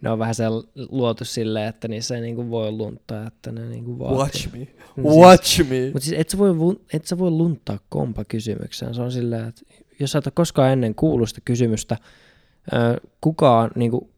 ne 0.00 0.10
on 0.10 0.18
vähän 0.18 0.34
sen 0.34 0.50
luotu 0.90 1.24
silleen, 1.24 1.68
että 1.68 1.88
niissä 1.88 2.14
ei 2.14 2.20
niinku 2.20 2.50
voi 2.50 2.70
lunttaa, 2.72 3.26
että 3.26 3.52
ne 3.52 3.68
niinku 3.68 3.98
vaatii. 3.98 4.18
Watch 4.18 4.52
me. 4.52 4.58
Siis- 4.94 5.16
Watch 5.16 5.68
me. 5.70 5.90
Mutta 5.92 6.04
siis 6.06 6.20
et 6.20 6.28
sä, 6.30 6.38
voi, 6.38 6.80
et 6.92 7.04
sä 7.06 7.18
voi 7.18 7.30
luntaa 7.30 7.78
kompa 7.88 8.24
kysymykseen. 8.24 8.94
Se 8.94 9.02
on 9.02 9.12
silleen, 9.12 9.48
että 9.48 9.62
jos 10.00 10.12
sä 10.12 10.18
et 10.18 10.26
ole 10.26 10.32
koskaan 10.36 10.70
ennen 10.72 10.94
kuullut 10.94 11.28
sitä 11.28 11.40
kysymystä, 11.44 11.96
kukaan, 13.20 13.70
niin 13.74 13.90
kuin, 13.90 14.08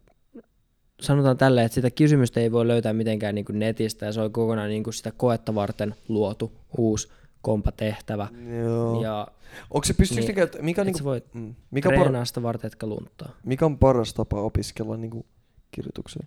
sanotaan 1.01 1.37
tälleen, 1.37 1.65
että 1.67 1.75
sitä 1.75 1.91
kysymystä 1.91 2.41
ei 2.41 2.53
voi 2.53 2.67
löytää 2.69 2.93
mitenkään 2.93 3.35
niin 3.35 3.45
kuin 3.45 3.59
netistä 3.59 4.07
ja 4.07 4.13
se 4.13 4.21
on 4.21 4.33
kokonaan 4.33 4.69
niin 4.69 4.85
kuin 4.85 4.95
sitä 4.95 5.13
koetta 5.17 5.55
varten 5.55 5.95
luotu 6.09 6.53
uusi 6.79 7.09
kompatehtävä. 7.43 8.29
Joo. 8.65 9.03
Ja 9.03 9.29
Onko 9.71 9.85
se 9.85 9.95
pystyykö 9.95 10.21
Niin, 10.21 10.27
niin, 10.27 10.35
käyttä, 10.37 10.63
mikä, 10.63 10.83
on 10.83 10.89
et 10.89 10.95
sä 10.95 10.99
niinku, 10.99 11.09
voi 11.11 11.23
mm, 11.35 11.55
mikä, 11.71 11.89
par, 11.97 12.27
sitä 12.27 12.43
varten, 12.43 12.67
etkä 12.69 12.87
luntaa. 12.87 13.37
mikä 13.45 13.67
on 13.67 13.79
paras 13.79 14.15
tapa 14.15 14.41
opiskella 14.41 14.97
niinku 14.97 15.27
kirjoituksia? 15.71 16.27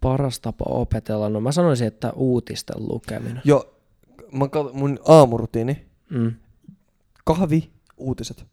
Paras 0.00 0.40
tapa 0.40 0.64
opetella, 0.68 1.28
no 1.28 1.40
mä 1.40 1.52
sanoisin, 1.52 1.86
että 1.86 2.12
uutisten 2.12 2.76
lukeminen. 2.88 3.40
Joo, 3.44 3.74
mä 4.32 4.44
kat- 4.44 4.72
mun 4.72 4.98
aamurutiini, 5.08 5.86
Mm. 6.10 6.32
kahvi, 7.24 7.70
uutiset. 7.96 8.46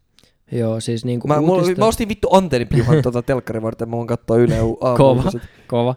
Joo, 0.52 0.80
siis 0.80 1.04
niin 1.04 1.20
kuin 1.20 1.32
Mä, 1.32 1.40
mulla, 1.40 1.52
uutisten... 1.62 1.78
mä 1.78 1.86
ostin 1.86 2.08
vittu 2.08 2.28
antennipiuhan 2.34 3.02
tota 3.02 3.22
telkkarin 3.22 3.62
varten, 3.62 3.88
mä 3.88 3.96
voin 3.96 4.06
katsoa 4.06 4.36
Yle 4.36 4.56
Kova. 4.98 5.22
Kova. 5.66 5.94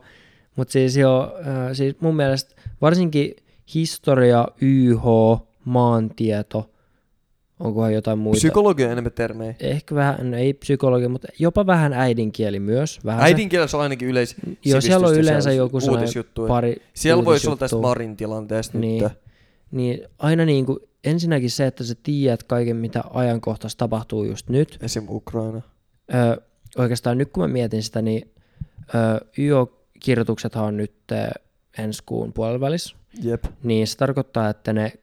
Mutta 0.56 0.72
siis 0.72 0.98
joo, 0.98 1.32
siis 1.74 1.96
mun 2.02 2.16
mielestä 2.16 2.56
varsinkin 2.82 3.36
historia, 3.76 4.48
YH, 4.62 5.04
maantieto, 5.66 6.69
onkohan 7.60 7.94
jotain 7.94 8.18
muita. 8.20 8.38
Psykologia 8.38 8.86
on 8.86 8.92
enemmän 8.92 9.12
termejä. 9.12 9.56
Ehkä 9.60 9.96
vähän, 9.96 10.32
no 10.32 10.38
ei 10.38 10.54
psykologia, 10.54 11.10
mutta 11.10 11.28
jopa 11.40 11.66
vähän 11.66 11.94
äidinkieli 11.94 12.60
myös. 12.60 13.00
Vähän 13.06 13.24
Äidinkielessä 13.24 13.78
on 13.78 13.84
ainakin 13.84 14.08
yleis 14.08 14.36
Joo, 14.66 14.82
siellä 14.82 15.08
on 15.08 15.14
yleensä 15.18 15.50
siellä 15.50 15.58
joku 15.64 15.80
sellainen 15.80 16.04
uutisjuttuja. 16.04 16.48
pari 16.48 16.82
Siellä 16.94 17.26
voisi 17.26 17.48
olla 17.48 17.58
tästä. 17.58 17.78
Marin 17.78 18.16
tilanteesta 18.18 18.78
Niin. 18.78 19.04
nyt. 19.04 19.12
Niin 19.72 20.02
aina 20.20 20.46
niin 20.46 20.66
kuin, 20.66 20.80
ensinnäkin 21.04 21.52
se, 21.52 21.68
että 21.68 21.84
sä 21.84 21.96
tiedät 22.04 22.44
kaiken, 22.44 22.76
mitä 22.76 23.04
ajankohtaisesti 23.14 23.80
tapahtuu 23.80 24.24
just 24.24 24.50
nyt. 24.50 24.78
Esim. 24.82 25.04
Ukraina. 25.10 25.62
Ö, 26.14 26.42
oikeastaan 26.78 27.18
nyt 27.18 27.30
kun 27.32 27.44
mä 27.44 27.48
mietin 27.48 27.84
sitä, 27.84 28.02
niin 28.02 28.32
ö, 28.96 29.26
YO-kirjoituksethan 29.38 30.66
on 30.66 30.78
nyt 30.78 30.94
ö, 31.12 31.16
ensi 31.78 32.04
kuun 32.06 32.34
puolivälissä. 32.34 32.96
Jep. 33.24 33.44
Niin 33.64 33.88
se 33.88 33.98
tarkoittaa, 33.98 34.50
että 34.50 34.74
ne 34.74 34.94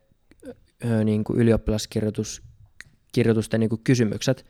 niin 1.04 1.24
kuin 1.24 1.38
ylioppilaskirjoitus, 1.38 2.42
kirjoitusten 3.16 3.60
niin 3.60 3.70
kuin 3.70 3.80
kysymykset, 3.84 4.46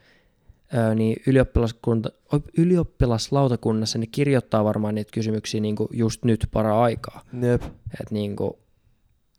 niin 0.95 1.17
ylioppilaskunta, 1.27 2.09
ylioppilaslautakunnassa 2.57 3.99
ne 3.99 4.07
kirjoittaa 4.07 4.63
varmaan 4.63 4.95
niitä 4.95 5.11
kysymyksiä 5.13 5.61
niin 5.61 5.75
kuin 5.75 5.87
just 5.93 6.25
nyt 6.25 6.47
para 6.51 6.81
aikaa. 6.81 7.21
Jep. 7.41 7.63
Et 8.01 8.11
niin 8.11 8.35
kuin 8.35 8.51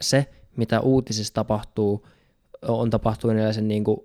se, 0.01 0.27
mitä 0.57 0.81
uutisissa 0.81 1.35
tapahtuu, 1.35 2.07
on 2.63 2.91
tapahtunut 2.91 3.37
yleensä 3.37 3.61
niin 3.61 3.85
kuin 3.85 4.01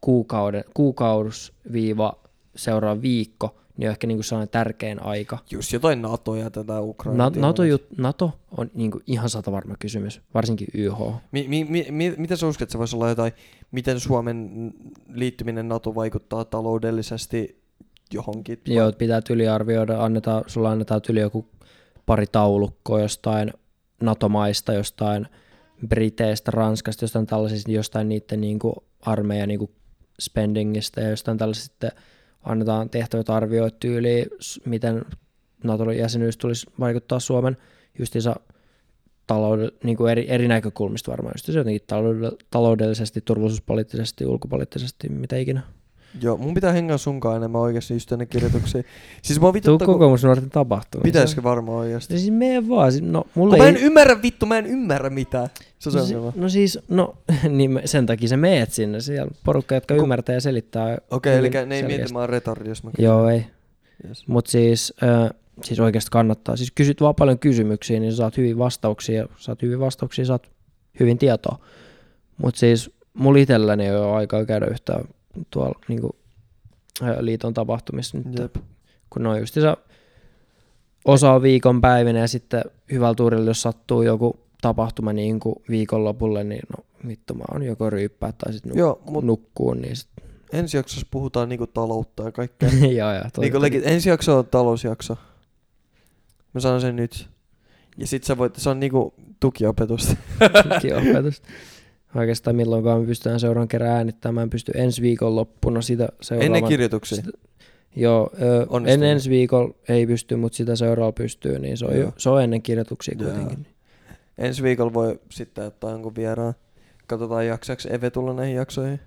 kuukauden, 0.00 0.64
kuukaudus 0.74 1.52
viiva 1.72 2.21
seuraava 2.56 3.02
viikko, 3.02 3.56
niin 3.76 3.88
on 3.88 3.90
ehkä 3.90 4.06
niin 4.06 4.16
kuin 4.18 4.24
sellainen 4.24 4.48
tärkein 4.48 5.02
aika. 5.02 5.38
Just 5.50 5.72
jotain 5.72 6.02
NATO 6.02 6.34
ja 6.34 6.50
tätä 6.50 6.80
Ukraina. 6.80 7.30
Na- 7.30 7.40
NATO, 7.40 7.64
jut, 7.64 7.86
NATO 7.96 8.38
on 8.58 8.70
niin 8.74 8.90
kuin 8.90 9.04
ihan 9.06 9.30
sata 9.30 9.52
varma 9.52 9.74
kysymys, 9.78 10.20
varsinkin 10.34 10.68
YH. 10.74 10.98
Mi, 11.32 11.44
mi, 11.48 11.64
mi, 11.64 11.86
mi, 11.90 12.14
mitä 12.16 12.36
sä 12.36 12.46
uskot, 12.46 12.62
että 12.62 12.72
se 12.72 12.78
voisi 12.78 12.96
olla 12.96 13.08
jotain, 13.08 13.32
miten 13.70 14.00
Suomen 14.00 14.72
liittyminen 15.08 15.68
NATO 15.68 15.94
vaikuttaa 15.94 16.44
taloudellisesti 16.44 17.62
johonkin? 18.12 18.60
Joo, 18.66 18.92
pitää 18.92 19.20
yliarvioida, 19.30 20.04
annetaan, 20.04 20.44
sulla 20.46 20.70
annetaan 20.70 21.00
yli 21.08 21.20
joku 21.20 21.48
pari 22.06 22.26
taulukkoa 22.26 23.00
jostain 23.00 23.52
NATO-maista, 24.00 24.72
jostain 24.72 25.28
Briteistä, 25.88 26.50
Ranskasta, 26.50 27.04
jostain 27.04 27.26
tällaisista, 27.26 27.70
jostain 27.70 28.08
niiden 28.08 28.40
niin 28.40 28.58
kuin 28.58 28.74
armeijan 29.00 29.48
niin 29.48 29.58
kuin 29.58 29.70
spendingistä 30.20 31.00
ja 31.00 31.10
jostain 31.10 31.38
tällaisista 31.38 31.90
annetaan 32.42 32.90
tehtävät 32.90 33.30
arvioit 33.30 33.80
tyyliin, 33.80 34.26
miten 34.64 35.04
Naton 35.64 35.96
jäsenyys 35.96 36.36
tulisi 36.36 36.66
vaikuttaa 36.80 37.20
Suomen 37.20 37.56
justiinsa 37.98 38.36
talouden, 39.26 39.70
niin 39.84 39.96
kuin 39.96 40.12
eri, 40.12 40.26
eri 40.30 40.48
näkökulmista 40.48 41.10
varmaan, 41.10 41.34
just 41.34 41.48
jotenkin 41.48 41.82
taloudell- 41.82 42.36
taloudellisesti, 42.50 43.20
turvallisuuspoliittisesti, 43.20 44.26
ulkopoliittisesti, 44.26 45.08
mitä 45.08 45.36
ikinä. 45.36 45.62
Joo, 46.20 46.36
mun 46.36 46.54
pitää 46.54 46.72
hengaa 46.72 46.98
sunkaan 46.98 47.36
enemmän 47.36 47.60
oikeasti 47.60 47.94
just 47.94 48.08
tänne 48.08 48.26
kirjoituksiin. 48.26 48.84
siis 49.22 49.38
mä 49.40 49.44
Tuu 49.44 49.52
vituttaa, 49.54 49.86
kun 49.86 49.94
kokoomusnuorten 49.94 50.50
tapahtuu. 50.50 51.00
pitäisikö 51.00 51.42
varmaan 51.42 51.78
oikeasti. 51.78 52.14
No 52.14 52.18
siis 52.18 52.32
mene 52.32 52.68
vaan. 52.68 52.92
si- 52.92 53.00
No, 53.00 53.24
mulle 53.34 53.56
mä 53.56 53.64
ei... 53.64 53.68
en 53.70 53.76
ymmärrä 53.76 54.22
vittu, 54.22 54.46
mä 54.46 54.58
en 54.58 54.66
ymmärrä 54.66 55.10
mitään. 55.10 55.48
Se 55.78 55.88
on 55.88 55.94
no, 55.94 56.04
si- 56.04 56.14
no 56.34 56.48
siis, 56.48 56.78
no 56.88 57.14
niin 57.58 57.80
sen 57.84 58.06
takia 58.06 58.28
sä 58.28 58.36
meet 58.36 58.72
sinne. 58.72 59.00
Siellä 59.00 59.30
porukka, 59.44 59.74
jotka 59.74 59.94
Ku- 59.94 60.02
ymmärtää 60.02 60.34
ja 60.34 60.40
selittää. 60.40 60.98
Okei, 61.10 61.36
eli 61.38 61.50
hyvin 61.54 61.68
ne 61.68 61.76
ei 61.76 61.82
mieti, 61.82 62.12
mä 62.12 62.18
oon 62.18 62.28
retardi, 62.28 62.68
jos 62.68 62.84
mä 62.84 62.90
kysyn. 62.90 63.04
Joo, 63.04 63.28
ei. 63.28 63.46
Yes. 64.08 64.28
Mutta 64.28 64.50
siis, 64.50 64.94
äh, 65.02 65.30
siis 65.64 65.80
oikeasti 65.80 66.10
kannattaa. 66.10 66.56
Siis 66.56 66.70
kysyt 66.74 67.00
vaan 67.00 67.14
paljon 67.14 67.38
kysymyksiä, 67.38 68.00
niin 68.00 68.12
saat 68.12 68.36
hyvin 68.36 68.58
vastauksia. 68.58 69.26
Saat 69.36 69.62
hyvin 69.62 69.80
vastauksia, 69.80 70.24
saat 70.24 70.50
hyvin 71.00 71.18
tietoa. 71.18 71.58
Mutta 72.36 72.58
siis 72.58 72.90
mulla 73.14 73.38
itselläni 73.38 73.86
ei 73.86 73.96
ole 73.96 74.12
aikaa 74.16 74.44
käydä 74.44 74.66
yhtään 74.66 75.04
tuolla 75.50 75.78
niinku, 75.88 76.16
äh, 77.02 77.16
liiton 77.20 77.54
tapahtumissa 77.54 78.18
nyt. 78.18 78.38
Jep. 78.38 78.56
kun 79.10 79.22
ne 79.22 79.28
on 79.28 79.40
justiinsa 79.40 79.76
osa 81.04 81.32
on 81.32 81.42
viikonpäivinä 81.42 82.18
ja 82.18 82.28
sitten 82.28 82.64
hyvällä 82.92 83.14
tuurilla, 83.14 83.50
jos 83.50 83.62
sattuu 83.62 84.02
joku 84.02 84.36
tapahtuma 84.60 85.12
niin 85.12 85.40
kuin 85.40 85.56
viikonlopulle, 85.68 86.44
niin 86.44 86.62
no 86.76 86.84
vittu 87.08 87.34
mä 87.34 87.44
oon 87.52 87.62
joko 87.62 87.90
ryyppää 87.90 88.32
tai 88.32 88.52
sitten 88.52 88.78
Joo, 88.78 89.00
nuk- 89.06 89.10
mut 89.10 89.24
nukkuu, 89.24 89.74
niin 89.74 89.96
sit, 89.96 90.08
ensi 90.52 90.76
jaksossa 90.76 91.06
puhutaan 91.10 91.48
niinku 91.48 91.66
taloutta 91.66 92.22
ja 92.22 92.32
kaikkea. 92.32 92.68
joo, 92.98 93.12
joo, 93.12 93.24
niinku 93.38 93.60
legit, 93.60 93.86
ensi 93.86 94.08
jakso 94.08 94.38
on 94.38 94.46
talousjakso. 94.46 95.16
Mä 96.54 96.60
sanon 96.60 96.80
sen 96.80 96.96
nyt. 96.96 97.28
Ja 97.96 98.06
sit 98.06 98.24
sä 98.24 98.38
voit, 98.38 98.56
se 98.56 98.70
on 98.70 98.80
niinku 98.80 99.14
tukiopetusta. 99.40 100.16
opetusta. 101.10 101.48
Oikeastaan 102.14 102.56
milloinkaan 102.56 103.00
me 103.00 103.06
pystytään 103.06 103.40
seuraavan 103.40 103.68
kerran 103.68 103.90
äänittämään. 103.90 104.50
Pysty 104.50 104.72
ensi 104.74 105.02
viikon 105.02 105.36
loppuna 105.36 105.82
sitä 105.82 106.08
seuraavan. 106.20 106.46
Ennen 106.56 106.68
kirjoituksia. 106.70 107.16
Sitä- 107.16 107.38
Joo, 107.96 108.30
ö, 108.42 108.66
en 108.86 109.02
ensi 109.02 109.30
viikolla 109.30 109.74
ei 109.88 110.06
pysty, 110.06 110.36
mutta 110.36 110.56
sitä 110.56 110.76
seuraavalla 110.76 111.12
pystyy, 111.12 111.58
niin 111.58 111.76
se 111.76 111.84
on, 111.86 111.94
Joo. 111.94 112.02
jo, 112.02 112.12
se 112.16 112.28
on 112.30 112.42
ennen 112.42 112.62
kirjoituksia 112.62 113.14
Joo. 113.18 113.30
kuitenkin. 113.30 113.66
Ensi 114.38 114.62
viikolla 114.62 114.94
voi 114.94 115.20
sitten 115.30 115.64
ottaa 115.66 115.90
jonkun 115.90 116.14
vieraan. 116.16 116.54
Katsotaan 117.06 117.46
jaksaako 117.46 117.82
Eve 117.90 118.10
tulla 118.10 118.34
näihin 118.34 118.56
jaksoihin. 118.56 119.00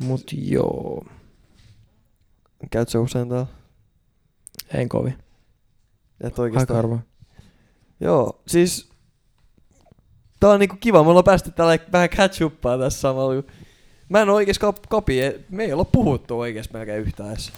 Mut 0.00 0.22
joo, 0.32 1.04
Käyt 2.70 2.88
sä 2.88 3.00
usein 3.00 3.28
täällä? 3.28 3.46
en 4.74 4.88
kovin. 4.88 5.14
Et 6.20 6.24
Aika 6.24 6.42
oikeastaan. 6.42 6.76
harvoin. 6.76 7.00
Joo, 8.00 8.42
siis 8.46 8.89
tää 10.40 10.50
on 10.50 10.60
niinku 10.60 10.76
kiva, 10.80 11.02
me 11.02 11.08
ollaan 11.08 11.24
päästy 11.24 11.50
tällä 11.50 11.78
vähän 11.92 12.08
catch 12.08 12.42
tässä 12.62 13.00
samalla. 13.00 13.42
Mä 14.08 14.20
en 14.22 14.28
oo 14.28 14.34
oikees 14.34 14.58
kap- 14.60 14.86
kapi, 14.88 15.20
me 15.50 15.64
ei 15.64 15.72
olla 15.72 15.84
puhuttu 15.84 16.38
oikees 16.38 16.72
melkein 16.72 17.00
yhtään 17.02 17.28
edes. 17.30 17.52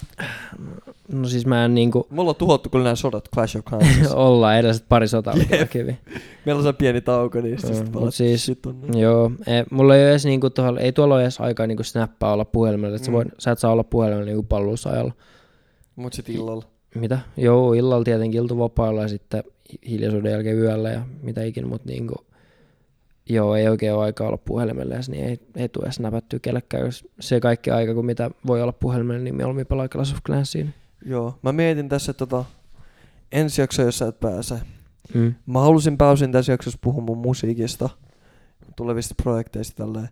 No 1.13 1.29
siis 1.29 1.47
mä 1.47 1.65
en 1.65 1.75
niinku 1.75 2.07
Me 2.11 2.21
ollaan 2.21 2.37
tuhottu 2.37 2.69
kyllä 2.71 2.85
nämä 2.85 2.95
sodat 2.97 3.29
Clash 3.35 3.57
of 3.57 3.65
Clans. 3.65 4.13
olla 4.15 4.57
edelliset 4.57 4.85
pari 4.89 5.09
sotaa 5.09 5.35
oli 5.35 5.45
kyllä 5.45 5.67
kivi. 5.67 5.99
Meillä 6.47 6.59
on 6.59 6.65
se 6.65 6.73
pieni 6.73 7.01
tauko, 7.01 7.41
niin 7.41 7.51
Joo, 7.53 7.59
sitten 7.61 7.85
mut 7.85 7.93
palat 7.93 8.15
siis- 8.15 8.51
on. 8.67 9.01
Joo, 9.01 9.31
ei, 9.47 9.65
mulla 9.71 9.97
ei 9.97 10.03
ole 10.03 10.11
edes 10.11 10.25
niinku 10.25 10.51
tuolla, 10.51 10.81
ei 10.81 10.93
tuolla 10.93 11.15
ole 11.15 11.23
edes 11.23 11.41
aikaa 11.41 11.67
niinku 11.67 11.83
snappaa 11.85 12.33
olla 12.33 12.45
puhelimella, 12.45 12.97
että 12.97 13.09
Mm. 13.11 13.13
mm. 13.17 13.19
sä, 13.21 13.25
voit, 13.25 13.29
sä 13.39 13.51
et 13.51 13.59
saa 13.59 13.73
olla 13.73 13.85
puhelimella 13.85 14.25
niinku 14.27 14.43
palvelusajalla. 14.43 15.13
Mut 15.97 16.13
sit 16.13 16.29
illalla. 16.29 16.65
Mitä? 16.95 17.19
Joo, 17.37 17.73
illalla 17.73 18.05
tietenkin 18.05 18.43
iltavapailla 18.43 19.03
ja 19.03 19.09
sitten 19.09 19.45
hiljaisuuden 19.89 20.33
jälkeen 20.33 20.59
yöllä 20.59 20.91
ja 20.91 21.01
mitä 21.23 21.43
ikinä, 21.43 21.67
mutta 21.67 21.89
niinku, 21.89 22.15
joo, 23.35 23.57
ei 23.57 23.69
oikein 23.69 23.95
ole 23.95 24.05
aikaa 24.05 24.27
olla 24.27 24.37
puhelimella 24.37 24.95
edes, 24.95 25.09
niin 25.09 25.25
ei, 25.25 25.41
ei 25.57 25.69
tule 25.69 25.85
edes 25.85 26.01
näpättyä 26.01 26.39
kellekään, 26.39 26.85
jos 26.85 27.09
se 27.21 27.41
kaikki 27.41 27.71
aika, 27.71 27.95
kun 27.95 28.07
mitä 28.07 28.31
voi 28.47 28.63
olla 28.63 28.73
puhelimella, 28.73 29.23
niin 29.23 29.35
mieluummin 29.35 29.67
pelaa 29.67 29.89
Clash 29.89 30.15
of 30.15 30.23
Clansia. 30.27 30.67
Joo, 31.07 31.39
mä 31.43 31.53
mietin 31.53 31.89
tässä 31.89 32.13
tota 32.13 32.45
ensi 33.33 33.61
jakso, 33.61 33.83
jos 33.83 33.99
sä 33.99 34.09
et 34.09 34.21
pääse. 34.21 34.55
Mm. 35.15 35.35
Mä 35.47 35.61
halusin 35.61 35.99
pääosin 35.99 36.33
tässä 36.33 36.53
jaksossa 36.53 36.79
puhua 36.83 37.03
mun 37.03 37.19
musiikista, 37.19 37.89
tulevista 38.77 39.15
projekteista 39.23 39.85
tälleen. 39.85 40.09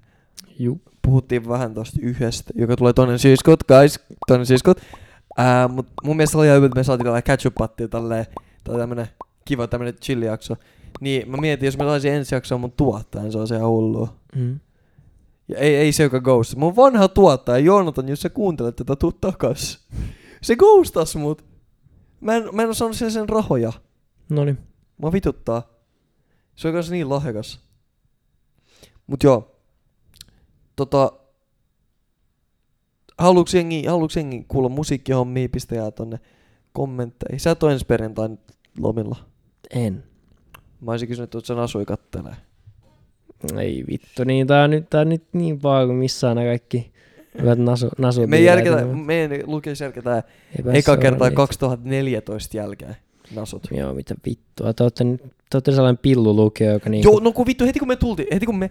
Juu. 0.59 0.81
Puhuttiin 1.03 1.49
vähän 1.49 1.75
tosta 1.75 1.99
yhdestä, 2.03 2.53
joka 2.55 2.77
tulee 2.77 2.93
toinen 2.93 3.19
syyskot, 3.19 3.63
guys, 3.63 4.01
toinen 4.27 4.47
syyskot. 4.47 4.81
Ää, 5.37 5.69
mut 5.69 5.87
mun 6.05 6.17
mielestä 6.17 6.39
oli 6.39 6.47
ihan 6.47 6.57
hyvä, 6.57 6.67
että 6.67 6.81
me 6.81 6.85
saatiin 6.85 7.05
tällä 7.05 7.23
catch 7.23 7.47
up 7.47 7.55
tälleen, 7.91 8.27
tai 8.65 8.79
tämmönen 8.79 9.07
kiva 9.45 9.67
tämmönen 9.67 9.95
chill 9.95 10.23
jakso. 10.23 10.57
Niin 11.01 11.31
mä 11.31 11.37
mietin, 11.37 11.67
jos 11.67 11.79
mä 11.79 11.85
saisin 11.85 12.13
ensi 12.13 12.35
jaksoa 12.35 12.59
mun 12.59 12.73
tuottajan, 12.73 13.33
se 13.33 13.39
on 13.39 13.49
se 13.49 13.57
ihan 13.57 13.69
hullua. 13.69 14.17
Mm. 14.37 14.61
Ja 15.49 15.59
ei, 15.59 15.77
ei 15.77 15.93
se, 15.93 16.03
joka 16.03 16.21
ghost. 16.21 16.57
Mun 16.57 16.77
vanha 16.77 17.09
tuottaja, 17.09 17.59
Joonatan, 17.59 18.09
jos 18.09 18.21
sä 18.21 18.29
kuuntelet 18.29 18.77
tätä, 18.77 18.97
tuu 18.97 19.13
takas. 19.13 19.87
Se 20.43 20.57
ghostas 20.57 21.17
mut. 21.17 21.45
Mä 22.21 22.37
en, 22.37 22.49
mä 22.53 22.63
en 22.63 22.69
oo 22.69 22.75
saanut 22.75 22.97
sen, 22.97 23.13
sen 23.13 23.29
rahoja. 23.29 23.73
No 24.29 24.45
niin. 24.45 24.59
Mä 25.03 25.13
vituttaa. 25.13 25.63
Se 26.57 26.69
on 26.69 26.75
kanssa 26.75 26.93
niin 26.93 27.09
lahjakas. 27.09 27.61
Mut 29.07 29.23
joo. 29.23 29.57
Tota... 30.77 31.13
Haluuks 33.19 33.55
jengi, 33.55 33.85
haluuks 33.85 34.17
jengi 34.17 34.45
kuulla 34.49 34.69
musiikkihommia, 34.69 35.49
pistäkää 35.49 35.91
tonne 35.91 36.21
kommentteihin. 36.73 37.41
Sä 37.41 37.51
et 37.51 37.63
oo 37.63 37.71
ensi 37.71 37.85
perjantain 37.85 38.39
lomilla. 38.79 39.17
En. 39.71 40.10
Mä 40.81 40.91
olisin 40.91 41.09
kysynyt, 41.09 41.35
että 41.35 41.47
sen 41.47 41.59
asui 41.59 41.85
kattelee. 41.85 42.37
Ei 43.59 43.85
vittu, 43.91 44.25
niin 44.25 44.47
tää 44.47 44.65
on 44.65 44.71
nyt, 44.71 44.91
tää 44.91 45.01
on 45.01 45.09
nyt 45.09 45.25
niin 45.33 45.59
paha 45.59 45.87
kuin 45.87 45.97
missään 45.97 46.37
nämä 46.37 46.49
kaikki 46.49 46.93
hyvät 47.41 47.59
nasu, 47.59 47.89
nasu 47.99 48.27
Me 48.27 48.41
järketä, 48.41 48.85
meidän 48.85 49.41
lukee 49.47 49.75
järketään 49.81 50.23
eka 50.73 50.97
kertaa 50.97 51.31
2014 51.31 52.57
jälkeen 52.57 52.97
nasut. 53.35 53.69
Joo, 53.71 53.95
mitä 53.95 54.15
vittua. 54.27 54.73
Te 54.73 54.85
ootte, 54.85 55.05
te 55.51 55.57
ootte 55.57 55.73
sellainen 55.73 55.99
pillulukio, 55.99 56.73
joka 56.73 56.91
niinku... 56.91 57.11
Joo, 57.11 57.21
no 57.21 57.33
kun 57.33 57.47
vittu, 57.47 57.65
heti 57.65 57.79
kun 57.79 57.89
me 57.89 57.97
tultiin, 57.97 58.29
heti 58.33 58.47
kun 58.47 58.59
me, 58.59 58.71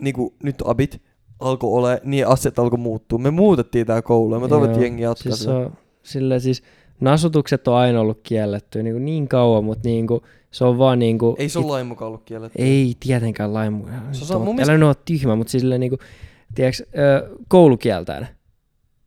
niinku 0.00 0.34
nyt 0.42 0.56
abit 0.64 1.02
alkoi 1.40 1.72
ole, 1.72 2.00
niin 2.04 2.26
asiat 2.26 2.58
alkoi 2.58 2.78
muuttua. 2.78 3.18
Me 3.18 3.30
muutettiin 3.30 3.86
tää 3.86 4.02
koulu 4.02 4.44
että 4.44 4.54
Joo, 4.54 4.80
jengi 4.80 5.02
jatkaa 5.02 5.32
Siis, 5.32 5.46
on, 5.46 5.72
sillä 6.02 6.38
siis 6.38 6.62
nasutukset 7.00 7.68
on 7.68 7.74
aina 7.74 8.00
ollut 8.00 8.20
kielletty 8.22 8.82
niinku 8.82 8.98
niin 8.98 9.28
kauan, 9.28 9.64
mutta 9.64 9.88
niinku, 9.88 10.22
se 10.50 10.64
on 10.64 10.78
vaan 10.78 10.98
niinku... 10.98 11.36
Ei 11.38 11.48
se 11.48 11.58
ole 11.58 11.66
lain 11.66 11.86
mukaan 11.86 12.06
ollut 12.08 12.22
kielletty. 12.24 12.62
Ei 12.62 12.94
tietenkään 13.00 13.54
lain 13.54 13.72
mu- 13.82 14.14
Se 14.14 14.24
Se 14.24 14.34
on- 14.34 14.42
mun 14.42 14.54
mielestä- 14.54 14.72
Älä 14.72 14.78
nyt 14.78 14.86
ole 14.86 14.96
tyhmä, 15.04 15.36
mutta 15.36 15.50
siis 15.50 15.60
silleen 15.60 15.80
niinku, 15.80 15.98
tiedätkö, 16.54 16.82
ö, 16.98 17.36
koulukieltään 17.48 18.28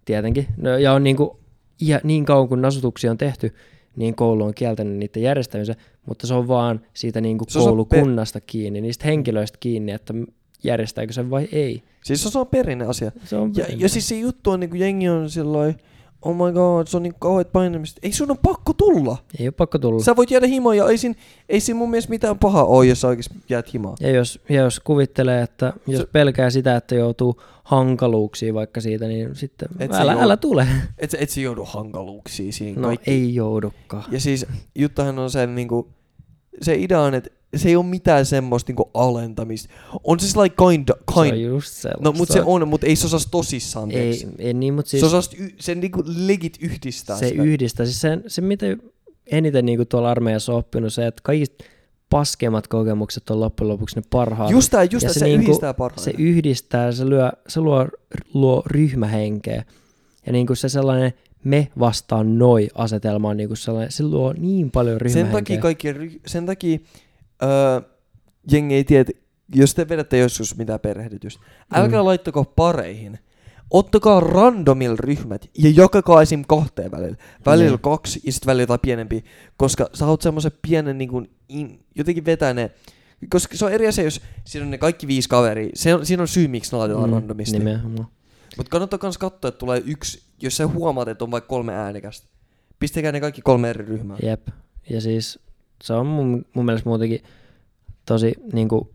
tietenkin. 0.06 0.48
No, 0.58 0.78
ja 0.78 0.94
on 0.94 1.04
niinku, 1.04 1.40
ja 1.82 2.00
niin 2.04 2.26
kauan 2.26 2.48
kun 2.48 2.62
nasutuksia 2.62 3.12
on 3.12 3.18
tehty, 3.18 3.56
niin 3.96 4.16
koulu 4.16 4.44
on 4.44 4.54
kieltänyt 4.54 4.98
niiden 4.98 5.24
järjestämisen, 5.24 5.76
mutta 6.06 6.28
se 6.28 6.34
on 6.34 6.48
vaan 6.48 6.82
siitä 6.94 7.22
niinku 7.22 7.46
Se 7.48 7.60
koulukunnasta 7.60 8.42
kiinni, 8.42 8.82
niistä 8.82 9.06
henkilöistä 9.08 9.58
kiinni, 9.60 9.92
että 9.92 10.14
järjestääkö 10.64 11.14
se 11.14 11.30
vai 11.30 11.48
ei. 11.52 11.84
Siis 12.04 12.24
se 12.24 12.40
on 12.40 12.48
perinne 12.48 12.86
asia. 12.86 13.12
Se 13.26 13.36
on 13.36 13.52
Ja, 13.56 13.66
ja 13.78 13.90
siis 13.90 14.08
se 14.10 14.16
juttu 14.20 14.52
on 14.52 14.60
niinku 14.60 14.76
jengi 14.76 15.10
on 15.10 15.30
sillai, 15.30 15.74
oh 16.22 16.36
my 16.36 16.52
god, 16.54 16.88
se 16.88 16.98
on 16.98 17.04
niin 17.04 17.14
kauheat 17.20 17.52
painamista. 17.52 18.00
Ei 18.04 18.12
sun 18.12 18.32
on 18.32 18.38
pakko 18.38 18.74
tulla. 18.74 19.18
ei 19.40 19.46
ole 19.48 19.52
pakko 19.52 19.80
tulla. 19.80 20.04
Sä 20.04 20.16
voit 20.16 20.32
jäädä 20.32 20.48
himaan 20.48 20.78
ja 20.78 20.88
ei 20.90 20.98
siinä, 20.98 21.16
ei 21.50 21.60
siinä 21.60 21.78
mun 21.78 21.90
mielestä 21.90 22.10
mitään 22.10 22.40
pahaa 22.40 22.66
ole, 22.66 22.86
jos 22.86 23.02
sä 23.02 23.08
oikeesti 23.08 23.36
jäät 23.50 23.74
himaan. 23.74 23.98
Ja 24.00 24.10
jos, 24.12 24.40
ja 24.50 24.62
jos 24.62 24.80
kuvittelee, 24.80 25.42
että 25.42 25.74
jos 25.88 26.02
Se- 26.02 26.08
pelkää 26.12 26.50
sitä, 26.50 26.76
että 26.76 26.96
joutuu 26.96 27.42
hankaluuksiin 27.64 28.54
vaikka 28.54 28.82
siitä, 28.82 29.08
niin 29.08 29.36
sitten 29.36 29.70
Et 29.80 29.92
se 29.92 29.98
älä, 29.98 30.14
jou- 30.14 30.22
älä 30.22 30.38
tule. 30.38 30.68
Et, 30.98 31.16
et 31.20 31.30
sä 31.30 31.42
joudu 31.42 31.66
hankaluuksiin 31.66 32.54
siinä 32.54 32.82
No 32.82 32.88
kaikki. 32.88 33.12
ei 33.12 33.36
joudukaan. 33.36 34.04
Ja 34.12 34.20
siis 34.20 34.46
juttahan 34.76 35.20
on 35.20 35.30
se 35.32 35.48
niinku, 35.48 35.88
se 36.62 36.76
idea 36.76 37.02
on, 37.02 37.14
että 37.14 37.30
se 37.56 37.70
ei 37.70 37.76
ole 37.76 37.86
mitään 37.86 38.26
semmoista 38.26 38.70
niinku 38.70 38.90
alentamista. 38.94 39.74
On 40.04 40.20
se 40.20 40.28
sellainen 40.28 40.58
kind, 40.58 40.88
Se 41.14 41.20
on 41.20 41.26
kind. 41.28 41.42
just 41.42 41.68
sellaista. 41.74 42.04
No 42.04 42.12
mut 42.12 42.30
se 42.30 42.42
on, 42.46 42.68
mut 42.68 42.84
ei 42.84 42.96
se 42.96 43.06
osaa 43.06 43.20
tosissaan 43.32 43.92
Ei, 43.92 43.98
teeksi. 43.98 44.28
ei 44.40 44.54
niin, 44.54 44.74
mutta 44.74 44.90
Siis, 44.90 45.02
siis 45.02 45.12
se 45.12 45.18
osaa 45.18 45.34
y- 45.46 45.50
sen 45.60 45.80
niinku 45.80 46.04
legit 46.06 46.58
yhdistää 46.62 47.18
se 47.18 47.28
sitä. 47.30 47.44
yhdistää. 47.44 47.86
Siis 47.86 48.02
se, 48.02 48.18
se 48.28 48.42
mitä 48.42 48.66
eniten 49.32 49.66
niin 49.66 49.88
tuolla 49.88 50.12
armeijassa 50.12 50.52
on 50.52 50.58
oppinut, 50.60 50.94
se, 50.94 51.08
että 51.08 51.22
kaikista 51.24 51.64
paskemmat 52.10 52.68
kokemukset 52.68 53.30
on 53.30 53.40
loppujen 53.40 53.70
lopuksi 53.70 53.96
ne 53.96 54.02
parhaat. 54.10 54.52
Just 54.52 54.72
tää, 54.72 54.84
just 54.84 54.94
Ja 54.94 55.00
tää, 55.00 55.14
se 55.14 55.20
se, 55.20 55.26
niinku- 55.26 55.44
yhdistää 55.46 55.74
parhaiten. 55.74 56.04
se 56.04 56.14
yhdistää, 56.24 56.92
se, 56.92 57.10
lyö, 57.10 57.30
se 57.48 57.62
luo, 57.62 57.88
luo 58.34 58.64
ryhmähenkeä. 58.66 59.64
Ja 60.26 60.32
niin 60.32 60.48
kuin 60.48 60.58
se 60.58 60.70
sellainen 60.70 61.14
me 61.44 61.68
vastaan 61.80 62.38
noi 62.38 62.68
asetelma 62.76 63.30
on 63.30 63.38
niin 63.38 63.50
kuin 63.50 63.58
sellainen, 63.58 63.92
se 63.92 64.04
luo 64.04 64.34
niin 64.38 64.72
paljon 64.72 64.94
sen 64.94 65.02
ryhmähenkeä. 65.02 65.32
takia 65.32 65.62
kaikki, 65.62 66.22
sen 66.28 66.46
takia 66.46 66.80
öö, 67.44 67.82
jengi 68.52 68.76
ei 68.76 68.84
tiedä, 68.84 69.12
jos 69.56 69.76
te 69.76 69.90
vedätte 69.90 70.18
joskus 70.18 70.58
mitään 70.58 70.80
perehdytystä, 70.80 71.44
älkää 71.74 72.00
Mm. 72.02 72.06
laittako 72.06 72.44
pareihin. 72.46 73.20
Ottakaa 73.72 74.20
randomilla 74.20 74.96
ryhmät 75.00 75.50
ja 75.58 75.72
jakakaa 75.76 76.22
esim. 76.22 76.44
kahteen 76.48 76.92
välillä. 76.92 77.16
Välillä 77.46 77.70
Niin. 77.70 77.80
kaksi 77.80 78.22
ja 78.24 78.32
sitten 78.32 78.48
välillä 78.48 78.64
jotain 78.64 78.80
pienempi. 78.80 79.24
Koska 79.58 79.90
sä 79.94 80.06
oot 80.06 80.22
semmoisen 80.22 80.52
pienen 80.62 80.98
niin 80.98 81.10
kuin, 81.10 81.30
in, 81.50 81.86
jotenkin 81.96 82.26
vetää 82.26 82.54
ne. 82.54 82.72
Koska 83.30 83.58
se 83.58 83.66
on 83.66 83.72
eri 83.72 83.88
asia, 83.88 84.04
jos 84.04 84.22
siinä 84.46 84.66
on 84.66 84.72
ne 84.72 84.78
kaikki 84.78 85.08
viisi 85.08 85.30
kaveria. 85.30 85.70
Se 85.74 85.96
on, 85.96 86.06
siinä 86.06 86.22
on 86.24 86.28
syy, 86.28 86.48
miksi 86.48 86.72
ne 86.72 86.78
laitetaan 86.78 87.10
mm, 87.10 87.14
randomisti. 87.14 87.60
Nimenomaan. 87.60 88.08
Mutta 88.58 88.70
kannattaa 88.70 89.00
myös 89.04 89.18
katsoa, 89.18 89.48
että 89.50 89.60
tulee 89.60 89.82
yksi, 89.86 90.22
jos 90.42 90.58
sä 90.58 90.68
huomaat, 90.68 91.08
että 91.08 91.24
on 91.24 91.32
vaikka 91.32 91.48
kolme 91.48 91.74
äänekästä. 91.74 92.28
Pistäkää 92.80 93.12
ne 93.12 93.20
kaikki 93.20 93.42
kolme 93.42 93.70
eri 93.70 93.86
ryhmää. 93.86 94.18
Jep. 94.24 94.48
Ja 94.90 95.02
siis 95.02 95.40
se 95.84 95.94
on 95.94 96.06
mun, 96.08 96.46
mun 96.54 96.66
mielestä 96.66 96.90
muutenkin 96.90 97.24
tosi 98.06 98.34
niinku 98.54 98.94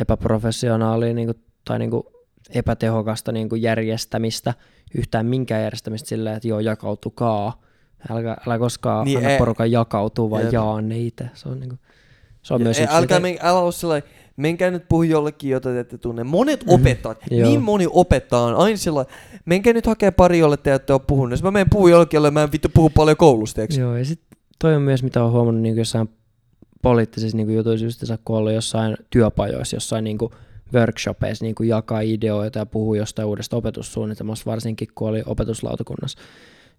epäprofessionaalia 0.00 1.14
niinku, 1.14 1.32
tai 1.64 1.78
niinku 1.78 2.06
epätehokasta 2.54 3.32
niinku 3.32 3.54
järjestämistä, 3.56 4.54
yhtään 4.94 5.26
minkään 5.26 5.62
järjestämistä 5.62 6.08
silleen, 6.08 6.36
että 6.36 6.48
joo, 6.48 6.60
jakautukaa. 6.60 7.60
Älä, 8.10 8.36
älä 8.46 8.58
koskaan 8.58 9.04
Niin, 9.04 9.14
niin, 9.14 9.18
anna 9.18 9.30
ei- 9.30 9.38
porukan 9.38 9.72
jakautua, 9.72 10.30
vaan 10.30 10.42
Jep. 10.42 10.52
jaa 10.52 10.80
ne 10.80 10.98
itse. 10.98 11.30
Se 11.34 11.48
on, 11.48 11.60
niinku, 11.60 11.76
se 12.42 12.54
on 12.54 12.60
Ja 12.60 12.64
myös 12.64 12.78
ei, 12.78 12.86
älkää, 12.90 13.20
men, 13.20 13.36
älä 13.42 13.58
ole 13.58 13.72
sellainen, 13.72 14.10
menkää 14.36 14.70
nyt 14.70 14.88
puhu 14.88 15.02
jollekin, 15.02 15.50
jota 15.50 15.68
te 15.68 15.80
ette 15.80 15.98
tunne. 15.98 16.24
Monet 16.24 16.64
Mhm. 16.64 16.74
opettajat, 16.74 17.18
Joo. 17.30 17.48
niin 17.48 17.62
moni 17.62 17.86
opettaja 17.90 18.42
on 18.42 18.56
aina 18.56 18.76
sellainen, 18.76 19.14
menkää 19.44 19.72
nyt 19.72 19.86
hakea 19.86 20.12
pari, 20.12 20.38
jolle 20.38 20.56
te 20.56 20.74
ette 20.74 20.92
ole 20.92 21.00
puhunut. 21.06 21.30
Jos 21.30 21.42
mä 21.42 21.50
menen 21.50 21.70
puhun 21.70 21.90
jollekin, 21.90 22.16
jolle 22.16 22.30
mä 22.30 22.42
en 22.42 22.52
vittu 22.52 22.68
puhu 22.74 22.90
paljon 22.90 23.16
koulusta, 23.16 23.60
eikö? 23.60 23.74
Joo, 23.74 23.96
ja 23.96 24.04
sitten 24.04 24.38
toi 24.58 24.74
on 24.76 24.82
myös, 24.82 25.02
mitä 25.02 25.24
on 25.24 25.32
huomannut 25.32 25.62
niin 25.62 25.76
jossain 25.76 26.08
poliittisissa 26.82 27.36
niin 27.36 27.54
jutuissa, 27.54 27.86
just 27.86 28.02
kun 28.24 28.36
on 28.36 28.40
ollut 28.40 28.52
jossain 28.52 28.96
työpajoissa, 29.10 29.76
jossain 29.76 30.04
niin 30.04 30.18
workshopeissa 30.74 31.44
niin 31.44 31.54
jakaa 31.62 32.00
ideoita 32.00 32.58
ja 32.58 32.66
puhuu 32.66 32.94
jostain 32.94 33.28
uudesta 33.28 33.56
opetussuunnitelmasta, 33.56 34.50
varsinkin 34.50 34.88
kun 34.94 35.08
oli 35.08 35.22
opetuslautakunnassa. 35.26 36.18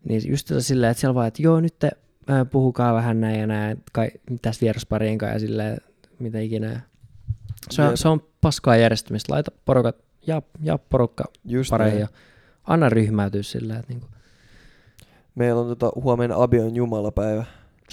Niin 0.09 0.21
just 0.29 0.51
silleen, 0.59 0.91
että 0.91 1.01
siellä 1.01 1.15
vaan, 1.15 1.27
että 1.27 1.41
joo, 1.41 1.59
nyt 1.59 1.79
te 1.79 1.91
äh, 2.29 2.49
puhukaa 2.51 2.93
vähän 2.93 3.21
näin 3.21 3.39
ja 3.39 3.47
näin, 3.47 3.83
kai, 3.91 4.11
tässä 4.41 4.61
vierasparien 4.61 5.17
kanssa 5.17 5.35
ja 5.35 5.39
silleen, 5.39 5.77
mitä 6.19 6.39
ikinä. 6.39 6.81
Se 7.69 7.81
on, 7.81 7.87
Jep. 7.87 7.95
se 7.95 8.07
on 8.07 8.23
paskaa 8.41 8.77
järjestämistä. 8.77 9.33
Laita 9.33 9.51
porukat, 9.65 9.95
ja, 10.27 10.41
ja 10.61 10.77
porukka 10.77 11.23
Just 11.45 11.69
pareihin 11.69 11.99
ja 11.99 12.07
anna 12.63 12.89
ryhmäytyä 12.89 13.43
sillä, 13.43 13.79
että 13.79 13.93
niinku, 13.93 14.07
Meillä 15.35 15.61
on 15.61 15.67
tota, 15.67 15.91
huomenna 15.95 16.43
Abion 16.43 16.75
jumalapäivä. 16.75 17.45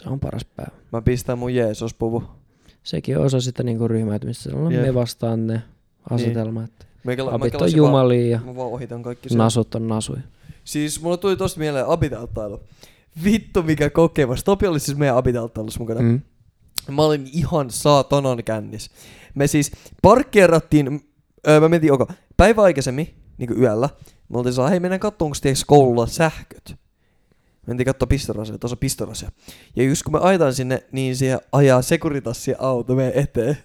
Se 0.02 0.08
on 0.08 0.20
paras 0.20 0.44
päivä. 0.44 0.70
Mä 0.92 1.02
pistän 1.02 1.38
mun 1.38 1.54
Jeesus-puvu. 1.54 2.22
Sekin 2.82 3.18
on 3.18 3.24
osa 3.24 3.40
sitä 3.40 3.62
niinku 3.62 3.88
ryhmäytymistä. 3.88 4.42
Se 4.42 4.56
on 4.56 4.72
me 4.72 4.94
vastaan 4.94 5.46
ne 5.46 5.62
asetelma, 6.10 6.64
että 6.64 6.86
Meikällä, 7.04 7.34
abit 7.34 7.54
on 7.54 7.76
jumalia 7.76 8.30
ja 8.30 8.40
mä 8.44 8.56
vaan 8.56 8.68
ohitan 8.70 9.02
kaikki 9.02 9.28
sen. 9.28 9.38
nasut 9.38 9.74
on 9.74 9.88
nasuja. 9.88 10.20
Siis 10.64 11.02
mulla 11.02 11.16
tuli 11.16 11.36
tosta 11.36 11.60
mieleen 11.60 11.86
abitelttailu. 11.86 12.60
Vittu 13.24 13.62
mikä 13.62 13.90
kokemus. 13.90 14.44
Topi 14.44 14.66
oli 14.66 14.80
siis 14.80 14.98
meidän 14.98 15.16
abitelttailussa 15.16 15.80
mukana. 15.80 16.00
Mm. 16.00 16.20
Mä 16.90 17.02
olin 17.02 17.30
ihan 17.32 17.70
saatanan 17.70 18.44
kännis. 18.44 18.90
Me 19.34 19.46
siis 19.46 19.72
parkkeerattiin, 20.02 21.00
öö, 21.48 21.60
mä 21.60 21.68
mentiin, 21.68 21.92
onko, 21.92 22.06
päivä 22.36 22.62
aikaisemmin, 22.62 23.14
niinku 23.38 23.54
yöllä. 23.54 23.88
Me 24.28 24.38
oltiin 24.38 24.52
saa, 24.52 24.68
hei 24.68 24.80
mennään 24.80 25.00
katsomaan, 25.00 25.32
onko 25.44 25.62
koululla 25.66 26.06
sähköt. 26.06 26.74
Mentiin 27.68 27.84
katsoa 27.86 28.06
pistorasia, 28.06 28.58
tuossa 28.58 28.76
pistorasia. 28.76 29.30
Ja 29.76 29.82
just 29.82 30.02
kun 30.02 30.12
me 30.12 30.18
aitaan 30.18 30.54
sinne, 30.54 30.82
niin 30.92 31.16
siihen 31.16 31.40
ajaa 31.52 31.82
Securitassi 31.82 32.54
auto 32.58 32.94
meidän 32.94 33.14
eteen. 33.22 33.56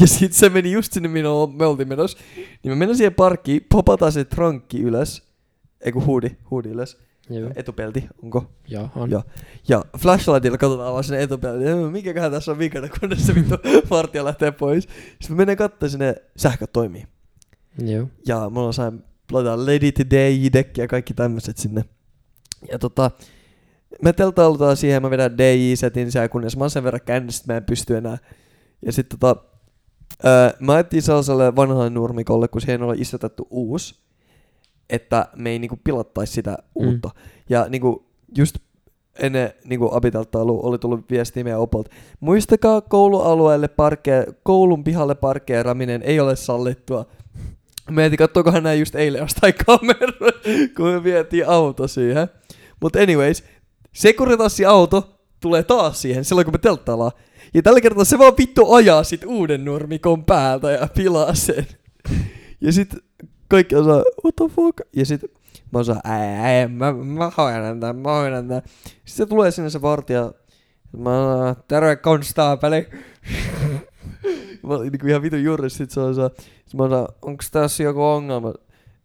Ja 0.00 0.06
sit 0.06 0.32
se 0.32 0.48
meni 0.48 0.72
just 0.72 0.92
sinne, 0.92 1.08
minne 1.08 1.28
me 1.58 1.66
oltiin 1.66 1.88
menossa. 1.88 2.18
Niin 2.36 2.72
me 2.72 2.74
mennään 2.74 2.96
siihen 2.96 3.14
parkkiin, 3.14 3.66
popataan 3.70 4.12
se 4.12 4.24
trankki 4.24 4.80
ylös. 4.80 5.22
Eiku 5.80 6.04
huudi, 6.04 6.30
huudi 6.50 6.68
ylös. 6.68 6.98
Joo. 7.30 7.50
Etupelti, 7.56 8.04
onko? 8.22 8.50
Joo, 8.68 8.88
on. 8.96 9.10
Joo. 9.10 9.22
Ja 9.68 9.84
flashlightilla 9.98 10.58
katsotaan 10.58 10.92
vaan 10.92 11.04
sinne 11.04 11.22
etupeltiin. 11.22 11.68
"Öö, 11.68 11.90
Mikäköhän 11.90 12.30
tässä 12.32 12.52
on 12.52 12.58
vikana, 12.58 12.88
kunnes 13.00 13.26
se 13.26 13.34
vittu 13.34 13.54
vartija 13.90 14.24
lähtee 14.24 14.50
pois. 14.52 14.84
Sitten 14.84 15.30
me 15.30 15.36
mennään 15.36 15.56
katsomaan 15.56 15.90
sinne 15.90 16.14
sähköt 16.36 16.72
toimii. 16.72 17.06
Joo. 17.78 18.08
Ja 18.26 18.50
mulla 18.50 18.66
on 18.66 18.74
sain 18.74 19.04
laitetaan 19.32 19.66
Lady 19.66 19.92
Today 19.92 20.52
deck 20.52 20.78
ja 20.78 20.88
kaikki 20.88 21.14
tämmöiset 21.14 21.58
sinne. 21.58 21.84
Ja 22.72 22.78
tota, 22.78 23.10
me 24.02 24.12
teltailutaan 24.12 24.76
siihen, 24.76 25.02
mä 25.02 25.10
vedän 25.10 25.38
DJ-setin 25.38 26.12
siellä, 26.12 26.28
kunnes 26.28 26.56
mä 26.56 26.64
oon 26.64 26.70
sen 26.70 26.84
verran 26.84 27.00
kännissä, 27.04 27.44
mä 27.46 27.56
en 27.56 27.64
pysty 27.64 27.96
enää. 27.96 28.18
Ja 28.86 28.92
sitten 28.92 29.18
tota, 29.18 29.42
öö, 30.24 30.50
mä 30.60 30.72
ajattelin 30.72 31.02
sellaiselle 31.02 31.56
vanhalle 31.56 31.90
nurmikolle, 31.90 32.48
kun 32.48 32.60
siihen 32.60 32.82
oli 32.82 33.00
istutettu 33.00 33.46
uusi, 33.50 33.94
että 34.90 35.28
me 35.36 35.50
ei 35.50 35.58
niinku 35.58 35.78
pilattaisi 35.84 36.32
sitä 36.32 36.58
uutta. 36.74 37.10
Ja 37.48 37.66
niinku 37.68 38.06
just 38.36 38.58
ennen 39.18 39.52
niinku 39.64 39.90
abitelttailua 39.92 40.62
oli 40.62 40.78
tullut 40.78 41.10
viestiä 41.10 41.44
meidän 41.44 41.60
opolta. 41.60 41.90
Muistakaa 42.20 42.80
koulualueelle 42.80 43.68
parkee, 43.68 44.26
koulun 44.42 44.84
pihalle 44.84 45.14
parkkeeraminen 45.14 46.02
ei 46.02 46.20
ole 46.20 46.36
sallittua. 46.36 47.06
Mietin, 47.90 48.18
katsoikohan 48.18 48.62
näin 48.62 48.78
just 48.80 48.94
eilen 48.94 49.18
jostain 49.18 49.54
kamera, 49.66 50.12
kun 50.76 50.86
me 50.86 51.04
vietiin 51.04 51.48
auto 51.48 51.88
siihen. 51.88 52.28
Mutta 52.80 52.98
anyways, 52.98 53.44
Securitassi 53.92 54.64
auto 54.64 55.20
tulee 55.40 55.62
taas 55.62 56.02
siihen 56.02 56.24
silloin, 56.24 56.44
kun 56.44 56.54
me 56.54 56.58
telttaillaan. 56.58 57.12
Ja 57.54 57.62
tällä 57.62 57.80
kertaa 57.80 58.04
se 58.04 58.18
vaan 58.18 58.34
vittu 58.38 58.72
ajaa 58.72 59.04
sit 59.04 59.24
uuden 59.24 59.64
nurmikon 59.64 60.24
päältä 60.24 60.70
ja 60.70 60.88
pilaa 60.94 61.34
sen. 61.34 61.66
Ja 62.60 62.72
sit 62.72 62.94
kaikki 63.48 63.74
osaa, 63.74 64.02
what 64.24 64.36
the 64.36 64.44
fuck? 64.56 64.80
Ja 64.96 65.06
sit 65.06 65.22
mä 65.72 65.78
osaan, 65.78 66.00
ää, 66.04 66.68
mä, 66.68 66.92
mä 66.92 67.30
hoidan 67.36 67.80
tän, 67.80 67.96
mä 67.96 68.10
hoidan 68.12 68.48
tän. 68.48 68.62
Sitten 68.84 69.02
se 69.06 69.26
tulee 69.26 69.50
sinne 69.50 69.70
se 69.70 69.82
vartija. 69.82 70.32
Mä 70.96 71.10
oon, 71.10 71.56
terve 71.68 71.96
konstaapeli. 71.96 72.88
mä 74.66 74.74
olin 74.74 74.92
niinku 74.92 75.06
ihan 75.06 75.22
vitun 75.22 75.42
juuri, 75.42 75.70
sit 75.70 75.90
se 75.90 76.00
osaa. 76.00 76.30
Sit 76.64 76.74
mä 76.74 76.82
osaan, 76.82 77.08
onks 77.22 77.50
tässä 77.50 77.82
joku 77.82 78.02
ongelma? 78.02 78.54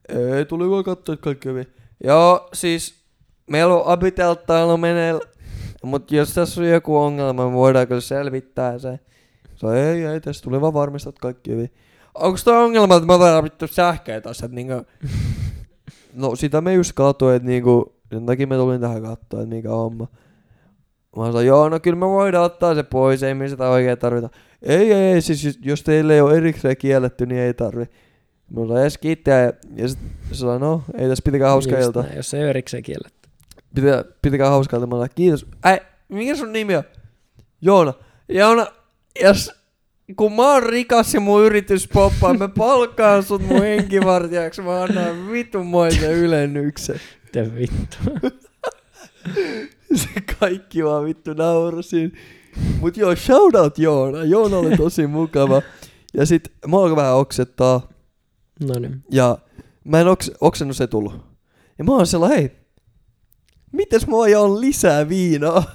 Ei, 0.10 0.46
tuli 0.46 0.70
vaan 0.70 0.84
katsoa, 0.84 1.14
että 1.14 1.24
kaikki 1.24 1.50
hyvin. 1.50 1.68
Joo, 2.04 2.50
siis 2.54 3.03
meillä 3.50 3.76
on 3.76 3.84
abitelttailu 3.86 4.78
meneillä. 4.78 5.22
Mut 5.84 6.12
jos 6.12 6.34
tässä 6.34 6.62
on 6.62 6.68
joku 6.70 6.98
ongelma, 6.98 7.46
me 7.50 7.54
voidaan 7.54 7.88
kyllä 7.88 8.02
selvittää 8.02 8.80
se. 8.80 9.00
Se 9.56 9.66
on, 9.68 9.76
ei, 9.76 10.06
ei, 10.06 10.22
tässä 10.22 10.44
tuli 10.44 10.62
vaan 10.62 10.74
varmistaa, 10.74 11.10
että 11.10 11.22
kaikki 11.22 11.52
hyvin. 11.52 11.72
Onks 12.16 12.44
toi 12.44 12.64
ongelma, 12.64 12.96
että 12.96 13.08
mä 13.08 13.14
otan 13.14 13.44
vittu 13.44 13.68
sähköä 13.68 14.22
tossa, 14.22 14.46
että 14.46 14.56
niinku... 14.56 14.74
No 16.14 16.36
sitä 16.36 16.62
me 16.62 16.74
just 16.74 16.92
katsoin, 16.96 17.36
että 17.36 17.48
niinku, 17.48 17.96
sen 18.10 18.26
takia 18.26 18.48
me 18.48 18.56
tulin 18.56 18.82
tähän 18.82 19.02
katsoa, 19.02 19.42
että 19.42 19.56
mikä 19.56 19.70
homma. 19.70 20.08
Mä 21.18 21.26
sanoin, 21.26 21.48
joo, 21.48 21.70
no 21.70 21.80
kyllä 21.80 21.98
me 21.98 22.06
voidaan 22.08 22.46
ottaa 22.46 22.76
se 22.76 22.84
pois, 22.84 23.24
ei 23.24 23.34
me 23.34 23.48
sitä 23.48 23.70
oikein 23.70 23.98
tarvita. 23.98 24.30
Ei, 24.62 24.94
ei, 24.94 25.14
ei, 25.14 25.22
siis 25.22 25.44
jos- 25.46 25.60
jos 25.62 25.84
teille 25.84 26.14
ei 26.14 26.22
ole 26.22 26.38
erikseen 26.38 26.78
kielletty, 26.78 27.26
niin 27.26 27.42
ei 27.42 27.54
tarvi. 27.54 27.86
Mä 28.50 28.62
sanoin, 28.62 28.82
edes 28.82 28.98
kiittää, 28.98 29.40
ja, 29.42 29.54
ja 29.76 29.88
sit 29.90 30.00
se 30.32 30.36
sanoi, 30.36 30.60
no, 30.60 30.84
ei 30.98 31.10
tässä 31.10 31.22
pitäkää 31.26 31.50
hauska 31.50 31.80
ilta. 31.80 32.04
Jos 32.16 32.34
ei 32.34 32.42
ole 32.42 32.50
erikseen 32.50 32.84
kielletty. 32.84 33.23
Pitä, 33.76 34.06
pitäkää 34.22 34.50
hauskaa 34.50 34.80
sanoin, 34.80 35.10
kiitos. 35.16 35.46
Äi, 35.66 35.80
mikä 36.10 36.36
sun 36.36 36.54
nimi 36.54 36.76
on? 36.76 36.84
Joona. 37.62 37.94
Joona, 38.30 38.68
jos, 39.22 39.52
kun 40.16 40.34
mä 40.34 40.54
oon 40.54 40.64
rikas 40.64 41.14
ja 41.14 41.20
mun 41.20 41.44
yritys 41.44 41.88
poppaa, 41.88 42.34
mä 42.34 42.48
palkkaan 42.48 43.24
sut 43.24 43.48
mun 43.48 43.62
henkivartijaksi, 43.62 44.62
mä 44.62 44.84
annan 44.84 45.32
vittumoisen 45.32 46.12
ylennyksen. 46.12 47.00
Mitä 47.24 47.56
vittu. 47.56 47.98
Se 49.96 50.08
kaikki 50.40 50.84
vaan 50.84 51.06
vittu 51.06 51.34
naurasin. 51.34 52.14
Mut 52.80 52.98
joo, 52.98 53.16
shoutout 53.16 53.78
Joona. 53.78 54.24
Joona 54.24 54.58
oli 54.58 54.78
tosi 54.78 55.08
mukava. 55.08 55.62
Ja 56.14 56.26
sit 56.26 56.52
mä 56.68 56.78
alkoin 56.78 56.96
vähän 56.96 57.16
oksettaa. 57.16 57.90
No 58.68 58.80
niin. 58.80 59.04
Ja 59.12 59.38
mä 59.84 60.00
en 60.00 60.08
oks, 60.08 60.32
oksennut 60.42 60.78
se 60.78 60.88
tullut. 60.88 61.14
Ja 61.78 61.84
mä 61.84 61.92
oon 61.92 62.08
sellainen, 62.08 62.40
hei, 62.40 62.52
mites 63.74 64.08
mä 64.08 64.22
ajan 64.22 64.62
lisää 64.62 65.10
viinaa? 65.10 65.64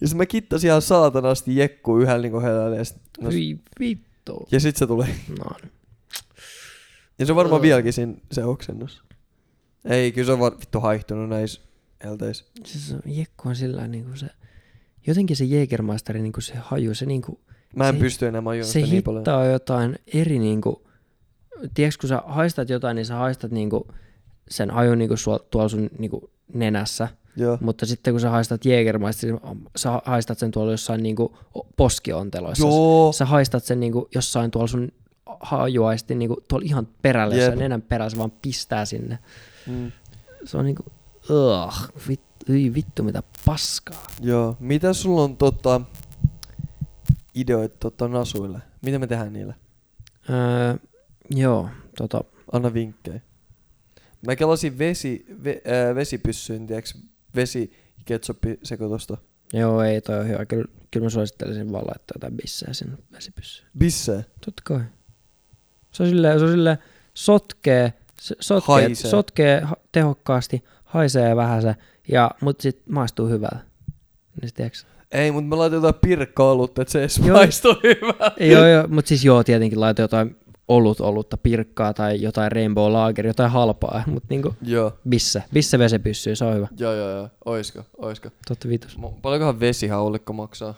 Ja 0.00 0.08
sit 0.08 0.16
mä 0.16 0.26
kittasin 0.26 0.68
ihan 0.68 0.82
saatanasti 0.82 1.56
jekku 1.56 1.98
yhdellä 1.98 2.22
niinku 2.22 2.40
helällä. 2.40 2.76
Ja 2.76 2.84
sit, 2.84 2.96
no, 3.20 3.30
Hyi 3.30 3.60
vittu. 3.80 4.48
ja 4.52 4.60
sit 4.60 4.76
se 4.76 4.86
tuli. 4.86 5.04
No 5.38 5.44
niin. 5.62 5.72
Ja 7.18 7.26
se 7.26 7.32
on 7.32 7.36
varmaan 7.36 7.58
Ugh. 7.58 7.62
vieläkin 7.62 7.92
siinä 7.92 8.14
se 8.32 8.44
oksennus. 8.44 9.02
Ei, 9.84 10.12
kyllä 10.12 10.26
se 10.26 10.32
on 10.32 10.38
vaan 10.38 10.52
vittu 10.60 10.80
haihtunut 10.80 11.28
näissä 11.28 11.60
elteissä. 12.00 12.44
Siis 12.64 12.88
se 12.88 12.96
jekku 13.06 13.48
on 13.48 13.56
sillä 13.56 13.88
niinku 13.88 14.16
se, 14.16 14.26
jotenkin 15.06 15.36
se 15.36 15.44
Jägermeisteri 15.44 16.22
niinku 16.22 16.40
se 16.40 16.54
haju, 16.56 16.94
se 16.94 17.06
niinku, 17.06 17.40
Mä 17.76 17.88
en 17.88 17.94
Se- 17.94 18.00
pysty 18.00 18.26
enää 18.26 18.40
majuun 18.40 18.64
se 18.64 18.72
sitä 18.72 18.86
niin 18.86 19.02
paljon. 19.02 19.20
hittaa 19.20 19.46
jotain 19.46 19.98
eri 20.14 20.38
niinku, 20.38 20.88
tiedätkö 21.74 22.00
kun 22.00 22.08
sä 22.08 22.22
haistat 22.26 22.68
jotain, 22.68 22.94
niin 22.94 23.06
sä 23.06 23.14
haistat 23.14 23.50
niinku 23.50 23.86
sen 24.48 24.70
hajun 24.70 24.98
niinku 24.98 25.16
suol, 25.16 25.38
tuolla 25.38 25.68
sun 25.68 25.90
niinku 25.98 26.30
nenässä, 26.54 27.08
Joo. 27.36 27.58
mutta 27.60 27.86
sitten 27.86 28.14
kun 28.14 28.20
sä 28.20 28.30
haistat 28.30 28.64
Jägermeisterin, 28.64 29.40
sä 29.76 30.00
haistat 30.04 30.38
sen 30.38 30.50
tuolla 30.50 30.70
jossain 30.72 31.02
niinku 31.02 31.38
poskionteloissa. 31.76 32.66
Joo. 32.66 33.12
Sä 33.12 33.24
haistat 33.24 33.64
sen 33.64 33.80
niinku 33.80 34.08
jossain 34.14 34.50
tuolla 34.50 34.66
sun 34.66 34.92
hajuaisti 35.40 36.14
niinku 36.14 36.36
tuolla 36.48 36.66
ihan 36.66 36.88
perällä, 37.02 37.34
Jep. 37.34 37.42
jossain 37.42 37.58
nenän 37.58 37.82
perässä 37.82 38.18
vaan 38.18 38.30
pistää 38.30 38.84
sinne. 38.84 39.18
Mm. 39.66 39.92
Se 40.44 40.56
on 40.56 40.64
niinku, 40.64 40.84
ugh, 41.30 41.90
vittu, 42.08 42.46
hyi 42.48 42.74
vittu 42.74 43.02
mitä 43.02 43.22
paskaa. 43.44 44.06
Joo. 44.20 44.56
Mitä 44.60 44.92
sulla 44.92 45.22
on 45.22 45.36
tota, 45.36 45.80
ideoita 47.34 47.76
tota 47.80 48.08
nasuille? 48.08 48.58
Mitä 48.82 48.98
me 48.98 49.06
tehdään 49.06 49.32
niillä? 49.32 49.54
Öö, 50.30 50.76
joo, 51.30 51.68
tota, 51.98 52.24
Anna 52.52 52.74
vinkkejä. 52.74 53.20
Mä 54.26 54.36
kelasin 54.36 54.78
vesi, 54.78 55.26
ve, 55.44 55.62
äh, 55.88 55.94
vesipyssyyn, 55.94 56.66
tiiäks, 56.66 56.98
vesi 57.34 57.72
ketsuppi 58.04 58.58
sekoitusta. 58.62 59.16
joo 59.52 59.82
ei 59.82 60.00
toi 60.00 60.18
on 60.18 60.28
hyvä. 60.28 60.44
Kyllä, 60.46 60.64
kyllä 60.90 61.04
mä 61.06 61.10
suosittelisin 61.10 61.72
vaan 61.72 61.84
laittaa 61.86 62.14
jotain 62.14 62.36
bissää 62.36 62.72
sinne 62.72 62.96
vesipyssyyn. 63.12 63.68
Bissee. 63.78 64.24
Totta 64.44 64.62
kai. 64.64 64.80
Se 65.92 66.02
on 66.02 66.08
silleen, 66.08 66.38
se 66.38 66.44
on 66.44 66.50
silleen 66.50 66.78
sotkee, 67.14 67.92
sotkee, 68.40 68.74
Haisee. 68.74 69.10
sotkee 69.10 69.62
tehokkaasti, 69.92 70.64
haisee 70.84 71.36
vähän 71.36 71.62
se, 71.62 71.74
ja, 72.08 72.30
mut 72.40 72.60
sit 72.60 72.82
maistuu 72.88 73.28
hyvältä. 73.28 73.58
Niin 74.42 74.54
tiiäks? 74.54 74.86
Ei, 75.12 75.30
mutta 75.30 75.48
mä 75.48 75.58
laitan 75.58 75.76
jotain 75.76 75.94
pirkka-olutta, 76.00 76.82
että 76.82 76.92
se 76.92 76.98
edes 76.98 77.18
Joo. 77.18 77.36
maistuu 77.36 77.74
hyvää. 77.82 78.32
joo, 78.40 78.66
joo, 78.66 78.86
mut 78.88 79.06
siis 79.06 79.24
joo, 79.24 79.44
tietenkin 79.44 79.80
laita 79.80 80.02
jotain 80.02 80.36
olut 80.68 81.00
olutta, 81.00 81.36
pirkkaa 81.36 81.94
tai 81.94 82.22
jotain 82.22 82.52
rainbow 82.52 82.92
lager, 82.92 83.26
jotain 83.26 83.50
halpaa, 83.50 84.02
mut 84.06 84.24
niinku 84.28 84.54
Joo. 84.62 84.92
bisse, 85.08 85.42
bisse 85.52 85.78
vesipyssyyn, 85.78 86.36
se 86.36 86.44
on 86.44 86.54
hyvä. 86.54 86.68
Joo, 86.78 86.92
joo, 86.94 87.10
joo. 87.10 87.28
Oisko, 87.44 87.82
oisko. 87.98 88.28
Totta 88.48 88.68
vitus. 88.68 88.98
Mo- 88.98 89.20
Paljonkohan 89.22 89.60
vesihaulikko 89.60 90.32
maksaa? 90.32 90.74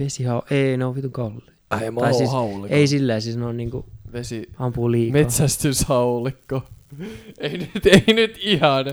Vesihan, 0.00 0.42
ei 0.50 0.76
ne 0.76 0.84
on 0.84 0.94
vitun 0.94 1.12
kalli. 1.12 1.40
Ai, 1.70 1.90
mä 1.90 2.00
Tai 2.00 2.14
siis 2.14 2.30
haulikko. 2.30 2.76
Ei 2.76 2.86
silleen, 2.86 3.22
siis 3.22 3.36
ne 3.36 3.44
on 3.46 3.56
niinku, 3.56 3.84
Vesi... 4.12 4.50
ampuu 4.58 4.90
liikaa. 4.90 5.12
Metsästyshaulikko. 5.12 6.62
ei 7.40 7.58
nyt, 7.58 7.86
ei 7.86 8.14
nyt 8.14 8.38
ihan. 8.40 8.84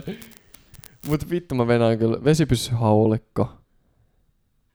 Mut 1.08 1.30
vittu 1.30 1.56
mä 1.56 1.68
venään 1.68 1.98
kyllä. 1.98 2.24
Vesipyssyhaulikko. 2.24 3.50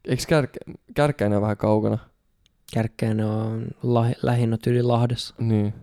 Eiks 0.05 0.27
kärkä, 0.27 0.59
kärkkäinen 0.95 1.41
vähän 1.41 1.57
kaukana? 1.57 1.99
Kärkkeen 2.75 3.21
on 3.21 3.67
lahi, 3.83 4.15
lähinnä 4.23 4.59
yli 4.67 4.83
Lahdessa. 4.83 5.35
Niin. 5.39 5.75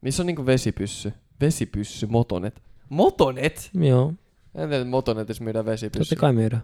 Missä 0.00 0.22
on 0.22 0.26
niinku 0.26 0.46
vesipyssy? 0.46 1.12
Vesipyssy, 1.40 2.06
motonet. 2.06 2.62
Motonet? 2.88 3.70
Joo, 3.74 4.08
En 4.54 4.68
tiedä, 4.68 4.76
että 4.76 4.90
motonetissa 4.90 5.44
myydään 5.44 5.64
vesipyssy. 5.64 6.14
totta 6.14 6.20
kai 6.20 6.32
myydään. 6.32 6.62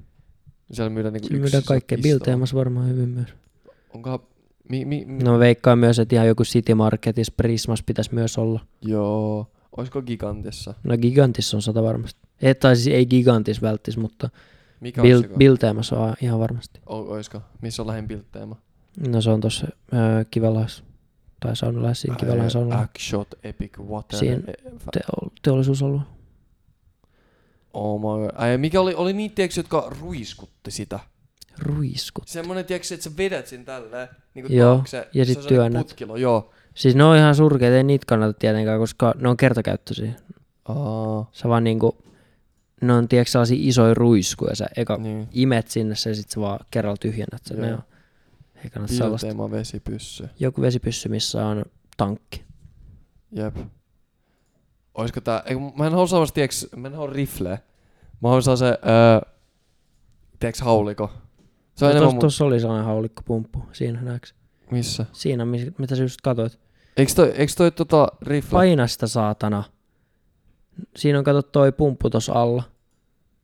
Siellä 0.73 0.91
myydään 0.91 1.13
niinku 1.13 1.27
yksi 1.27 1.41
myydään 1.41 1.63
kaikkea. 1.67 1.99
Bilteemassa 2.03 2.57
varmaan 2.57 2.89
hyvin 2.89 3.09
myös. 3.09 3.29
Onkohan... 3.95 4.19
Mi, 4.69 4.85
mi, 4.85 5.05
mi, 5.05 5.23
No 5.25 5.39
veikkaan 5.39 5.79
myös, 5.79 5.99
että 5.99 6.15
ihan 6.15 6.27
joku 6.29 6.43
City 6.45 6.75
Marketissa 6.75 7.33
Prismas 7.37 7.83
pitäisi 7.83 8.15
myös 8.15 8.39
olla. 8.39 8.61
Joo. 8.83 9.47
Oisko 9.77 10.03
Gigantissa? 10.03 10.75
No 10.85 10.99
Gigantissa 10.99 11.57
on 11.57 11.63
sata 11.63 11.83
varmasti. 11.83 12.21
Ei, 12.43 12.55
tai 12.55 12.77
siis 12.77 12.95
ei 12.97 13.07
Gigantis 13.07 13.63
välttis, 13.63 13.97
mutta 13.97 14.31
Mikä 14.81 15.03
Bil- 15.03 15.17
on 15.17 15.23
se? 15.23 15.29
Bilteemassa 15.39 15.99
on 16.01 16.15
ihan 16.21 16.39
varmasti. 16.41 16.81
O, 16.87 16.97
oisko? 16.99 17.41
Missä 17.63 17.83
on 17.83 17.87
lähin 17.89 18.09
Bilteema? 18.09 18.57
No 19.09 19.21
se 19.21 19.31
on 19.31 19.41
tuossa 19.41 19.67
öö, 19.93 20.25
Kivelais. 20.31 20.85
Tai 21.41 21.57
saunalais 21.57 22.01
siinä 22.01 22.17
Kivelais 22.17 22.53
saunalla. 22.53 22.79
Action 22.83 23.27
Epic 23.43 23.79
Water. 23.79 24.19
Siinä- 24.19 24.43
e- 24.47 24.69
fa- 24.71 24.91
Teo- 24.99 25.31
teollisuusalue. 25.43 26.01
Oh 27.75 28.01
my 28.01 28.27
god. 28.27 28.31
Ai, 28.35 28.59
mikä 28.59 28.81
oli, 28.81 28.95
oli 28.95 29.13
niitä, 29.13 29.35
tiiäks, 29.35 29.57
jotka 29.57 29.93
ruiskutti 30.01 30.71
sitä? 30.71 31.01
Ruiskut. 31.59 32.29
Semmonen, 32.29 32.65
tiiäks, 32.65 32.93
että 32.93 33.05
sä 33.05 33.11
vedät 33.19 33.47
sen 33.47 33.65
tälleen. 33.65 34.09
Niinku 34.35 34.53
Joo, 34.53 34.75
taakse. 34.75 35.09
ja 35.15 35.25
Se 35.25 35.29
sit 35.29 35.37
on 35.37 35.43
sellainen 35.43 35.73
työnnät. 35.73 35.87
Putkilo, 35.87 36.17
joo. 36.17 36.51
Siis 36.75 36.95
ne 36.95 37.05
on 37.05 37.17
ihan 37.17 37.35
surkeita, 37.35 37.77
ei 37.77 37.85
niitä 37.85 38.05
kannata 38.07 38.33
tietenkään, 38.39 38.79
koska 38.81 39.15
ne 39.19 39.29
on 39.29 39.37
kertakäyttöisiä. 39.37 40.13
Aa, 40.65 41.31
Sä 41.33 41.49
vaan 41.49 41.65
niinku, 41.65 41.97
ne 42.81 42.93
on 42.93 43.09
tiedätkö 43.09 43.31
sellaisia 43.31 43.59
isoja 43.61 43.95
ruiskuja, 43.95 44.55
sä 44.57 44.67
eka 44.77 44.97
niin. 44.97 45.29
imet 45.33 45.69
sinne 45.69 45.95
se 45.95 46.11
ja 46.11 46.15
sit 46.17 46.31
sä 46.31 46.41
vaan 46.41 46.59
kerralla 46.71 46.97
tyhjennät 46.97 47.45
sen. 47.45 47.61
Ne 47.61 47.75
on, 47.75 47.83
ei 48.67 48.71
kannata 48.71 48.95
sellaista. 48.95 49.27
Bilteema 49.27 49.51
vesipyssy. 49.51 50.29
Joku 50.41 50.61
vesipyssy, 50.61 51.09
missä 51.09 51.47
on 51.47 51.65
tankki. 51.97 52.45
Jep. 53.33 53.57
Oisko 54.95 55.21
tää, 55.21 55.43
ei, 55.47 55.57
mä 55.77 55.87
en 55.87 55.93
halua 55.93 56.07
samassa, 56.07 56.35
tiiäks, 56.35 56.67
mä 56.77 56.89
en 56.89 56.95
halua 56.95 57.13
rifleä. 57.13 57.59
Mä 58.23 58.29
haluan 58.29 58.43
se, 58.59 58.67
öö, 58.67 59.31
tiiäks, 60.41 60.61
hauliko. 60.61 61.11
Se 61.75 61.85
on 61.85 61.91
No, 61.91 61.97
enemmän 61.97 62.19
tos, 62.19 62.41
mun, 62.41 62.47
oli 62.47 62.61
sellainen 62.61 62.87
haulikkopumppu, 62.87 63.63
siinä 63.73 64.03
näeks. 64.03 64.35
missä? 64.71 65.07
Siinä, 65.13 65.45
mitä 65.79 65.97
sä 65.97 66.03
just 66.03 66.21
katoit. 66.23 66.59
Eiks 66.97 67.15
toi, 67.15 67.29
eiks 67.37 67.55
toi 67.57 67.71
tota 67.71 68.09
rifle? 68.23 68.51
Paina 68.59 68.87
sitä 68.87 69.07
saatana. 69.07 69.65
Siinä 70.97 71.19
on 71.19 71.25
kato 71.25 71.43
toi 71.43 71.73
pumppu 71.73 72.11
tossa 72.11 72.33
alla. 72.33 72.63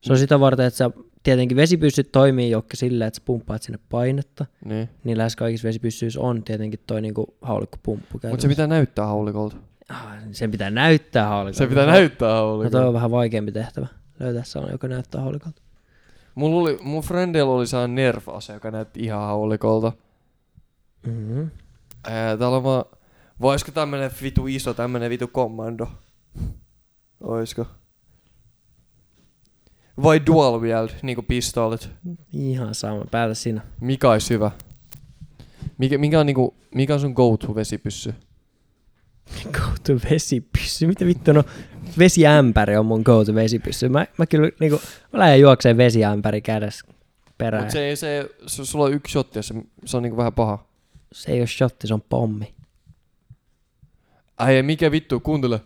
Se 0.03 0.13
on 0.13 0.19
sitä 0.19 0.39
varten, 0.39 0.65
että 0.65 0.77
sä 0.77 0.91
tietenkin 1.23 1.57
vesipyssyt 1.57 2.11
toimii 2.11 2.51
jokka 2.51 2.77
silleen, 2.77 3.07
että 3.07 3.19
sä 3.19 3.23
pumppaat 3.25 3.61
sinne 3.61 3.79
painetta. 3.89 4.45
Niin. 4.65 4.89
Niin 5.03 5.17
lähes 5.17 5.35
kaikissa 5.35 5.67
vesipyssyissä 5.67 6.19
on 6.19 6.43
tietenkin 6.43 6.79
toi 6.87 7.01
niinku 7.01 7.35
haulikkopumppu 7.41 8.19
Mut 8.29 8.41
se 8.41 8.47
pitää 8.47 8.67
näyttää 8.67 9.05
haulikolta. 9.05 9.55
Ah, 9.89 10.05
sen 10.31 10.51
pitää 10.51 10.69
näyttää 10.69 11.27
haulikolta. 11.27 11.57
Se 11.57 11.67
pitää 11.67 11.85
näyttää 11.85 12.27
No 12.29 12.33
toi 12.33 12.39
haulikolta. 12.41 12.87
on 12.87 12.93
vähän 12.93 13.11
vaikeampi 13.11 13.51
tehtävä. 13.51 13.87
Löytää 14.19 14.43
sellainen, 14.43 14.73
joka 14.73 14.87
näyttää 14.87 15.21
haulikolta. 15.21 15.61
Mulla 16.35 16.61
oli, 16.61 16.77
mun 16.81 17.03
friendillä 17.03 17.51
oli 17.51 17.67
sellainen 17.67 17.95
nerf-ase, 17.95 18.53
joka 18.53 18.71
näytti 18.71 18.99
ihan 18.99 19.21
haulikolta. 19.21 19.91
Mm-hmm. 21.07 21.49
Ää, 22.03 22.37
täällä 22.37 22.57
on 22.57 22.63
vaan, 22.63 22.85
voisiko 23.41 23.71
tämmönen 23.71 24.11
vitu 24.21 24.47
iso, 24.47 24.73
tämmönen 24.73 25.09
vitu 25.09 25.27
kommando? 25.27 25.87
Oisko? 27.21 27.65
Vai 30.03 30.21
dual 30.25 30.61
wield, 30.61 30.89
niinku 31.01 31.21
pistoolit? 31.21 31.89
Ihan 32.33 32.75
sama. 32.75 33.05
Päätä 33.11 33.33
siinä. 33.33 33.61
Mikä 33.81 34.11
olisi 34.11 34.33
hyvä? 34.33 34.51
Mikä, 35.77 35.97
mikä, 35.97 36.19
on 36.19 36.25
niinku, 36.25 36.55
mikä 36.75 36.93
on 36.93 36.99
sun 36.99 37.11
go-to 37.11 37.55
vesipyssy? 37.55 38.13
Go 39.53 39.59
to 39.87 39.93
vesipyssy. 40.11 40.87
Mitä 40.87 41.05
vittu 41.05 41.33
no? 41.33 41.43
Vesiämpäri 41.97 42.77
on 42.77 42.85
mun 42.85 43.01
go 43.05 43.25
to 43.25 43.35
vesipyssy. 43.35 43.89
Mä, 43.89 44.05
mä 44.17 44.25
kyllä 44.25 44.49
niinku, 44.59 44.81
mä 45.13 45.19
lähden 45.19 45.39
juokseen 45.39 45.77
vesiämpäri 45.77 46.41
kädessä 46.41 46.85
perään. 47.37 47.63
Mut 47.63 47.71
se, 47.71 47.85
ei- 47.85 47.95
se, 47.95 48.29
se, 48.47 48.65
sulla 48.65 48.85
on 48.85 48.93
yksi 48.93 49.11
shotti, 49.11 49.39
ja 49.39 49.43
se, 49.43 49.53
se 49.85 49.97
on 49.97 50.03
niinku 50.03 50.17
vähän 50.17 50.33
paha. 50.33 50.65
se 51.13 51.31
ei 51.31 51.39
ole 51.39 51.47
shotti, 51.47 51.87
se 51.87 51.93
on 51.93 52.01
pommi. 52.01 52.53
Ai 54.37 54.63
mikä 54.63 54.91
vittu, 54.91 55.19
kuuntele. 55.19 55.59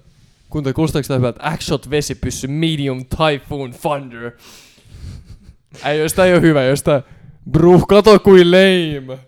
Kuuntele, 0.50 0.74
kuulostaako 0.74 1.08
tää 1.08 1.18
hyvältä? 1.18 1.40
Axshot 1.44 1.90
vesipyssy 1.90 2.48
Medium 2.48 3.06
Typhoon 3.06 3.74
Thunder. 3.82 4.32
Ei, 5.86 6.00
jos 6.00 6.14
tää 6.14 6.26
ei 6.26 6.34
oo 6.34 6.42
hyvä, 6.42 6.64
jos 6.64 6.84
tää... 6.84 7.02
Bruh, 7.52 7.88
kato 7.88 8.20
kuin 8.20 8.52
lame. 8.52 9.20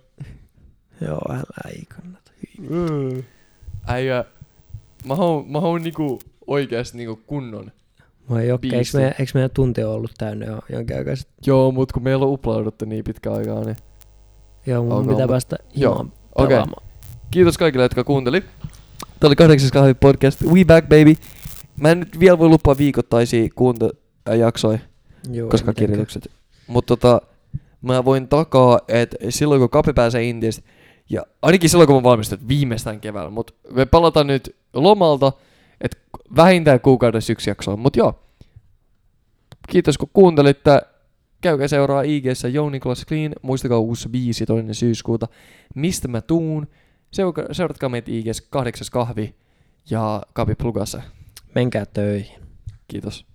Joo, 1.02 1.22
älä 1.30 1.72
ei 1.74 1.84
kannata. 1.86 2.32
Äijä, 3.88 4.26
mä 5.06 5.16
haluun, 5.16 5.52
mä 5.52 5.62
haluun 5.62 5.82
niinku 5.82 6.20
oikeesti 6.48 6.98
niinku 6.98 7.22
kunnon. 7.28 7.72
Mä 8.30 8.42
ei 8.42 8.48
Jokke, 8.48 8.68
eikö 8.68 8.90
meidän, 8.94 9.14
eikö 9.20 9.32
meidän 9.34 9.52
tunti 9.54 9.84
ollut 9.84 10.12
täynnä 10.18 10.46
jo 10.46 10.60
jonkin 10.70 10.98
aikaa 10.98 11.16
sitten? 11.16 11.36
Joo, 11.46 11.72
mut 11.72 11.92
kun 11.92 12.04
meillä 12.04 12.26
on 12.26 12.32
uplauduttu 12.32 12.86
niin 12.86 13.04
pitkä 13.04 13.34
aikaa, 13.34 13.64
niin... 13.64 13.78
Joo, 14.66 14.84
mun 14.84 15.08
pitää 15.08 15.28
päästä 15.28 15.56
Joo, 15.76 15.94
himaan 15.94 16.12
okei. 16.36 16.48
pelaamaan. 16.48 16.84
Kiitos 17.32 17.58
kaikille, 17.58 17.86
jotka 17.86 18.04
kuunteli. 18.04 18.44
Tää 19.20 19.28
oli 19.28 19.36
kahdeksas 19.36 19.72
kahvi 19.72 19.94
podcast. 19.94 20.42
We 20.42 20.66
back, 20.66 20.90
baby. 20.90 21.16
Mä 21.80 21.92
en 21.92 22.00
nyt 22.00 22.20
vielä 22.20 22.40
voi 22.40 22.50
lupaa 22.50 22.78
viikoittaisia 22.78 23.50
kuuntojaksoja, 23.56 24.80
Joo, 25.32 25.50
koska 25.50 25.74
kirjoitukset. 25.74 26.32
Mutta 26.68 26.98
tota, 26.98 27.22
mä 27.82 28.06
voin 28.06 28.28
takaa, 28.28 28.80
että 28.88 29.18
silloin 29.30 29.60
kun 29.60 29.70
Kape 29.70 29.94
pääsee 29.94 30.24
Intiasta, 30.24 30.64
ja 31.10 31.26
ainakin 31.42 31.70
silloin 31.70 31.88
kun 31.88 31.96
mä 31.96 32.04
valmistun, 32.04 32.48
viimeistään 32.48 33.00
keväällä, 33.02 33.30
mutta 33.32 33.54
me 33.72 33.86
palataan 33.86 34.28
nyt 34.28 34.56
lomalta, 34.74 35.32
että 35.82 35.98
vähintään 36.36 36.80
kuukaudessa 36.80 37.32
yksi 37.34 37.50
jakso 37.50 37.72
on. 37.72 37.80
Mut 37.80 37.96
joo, 37.96 38.20
kiitos 39.70 39.98
kun 39.98 40.10
kuuntelitte. 40.14 40.82
Käykää 41.42 41.68
seuraa 41.68 42.02
IGssä 42.02 42.48
Jouni 42.48 42.80
Class 42.80 43.06
Clean. 43.06 43.34
Muistakaa 43.42 43.80
uusi 43.80 44.10
biisi 44.10 44.46
toinen 44.46 44.76
syyskuuta. 44.76 45.28
Mistä 45.76 46.08
mä 46.08 46.22
tuun? 46.22 46.68
Seuka- 47.12 47.54
Seuratkaa 47.54 47.90
meitä 47.90 48.12
IGssä 48.12 48.44
kahdeksas 48.50 48.90
kahvi 48.90 49.36
ja 49.90 50.22
Kapi 50.34 50.56
Plugassa. 50.56 51.02
Menkää 51.56 51.86
töihin. 51.86 52.42
Kiitos. 52.88 53.26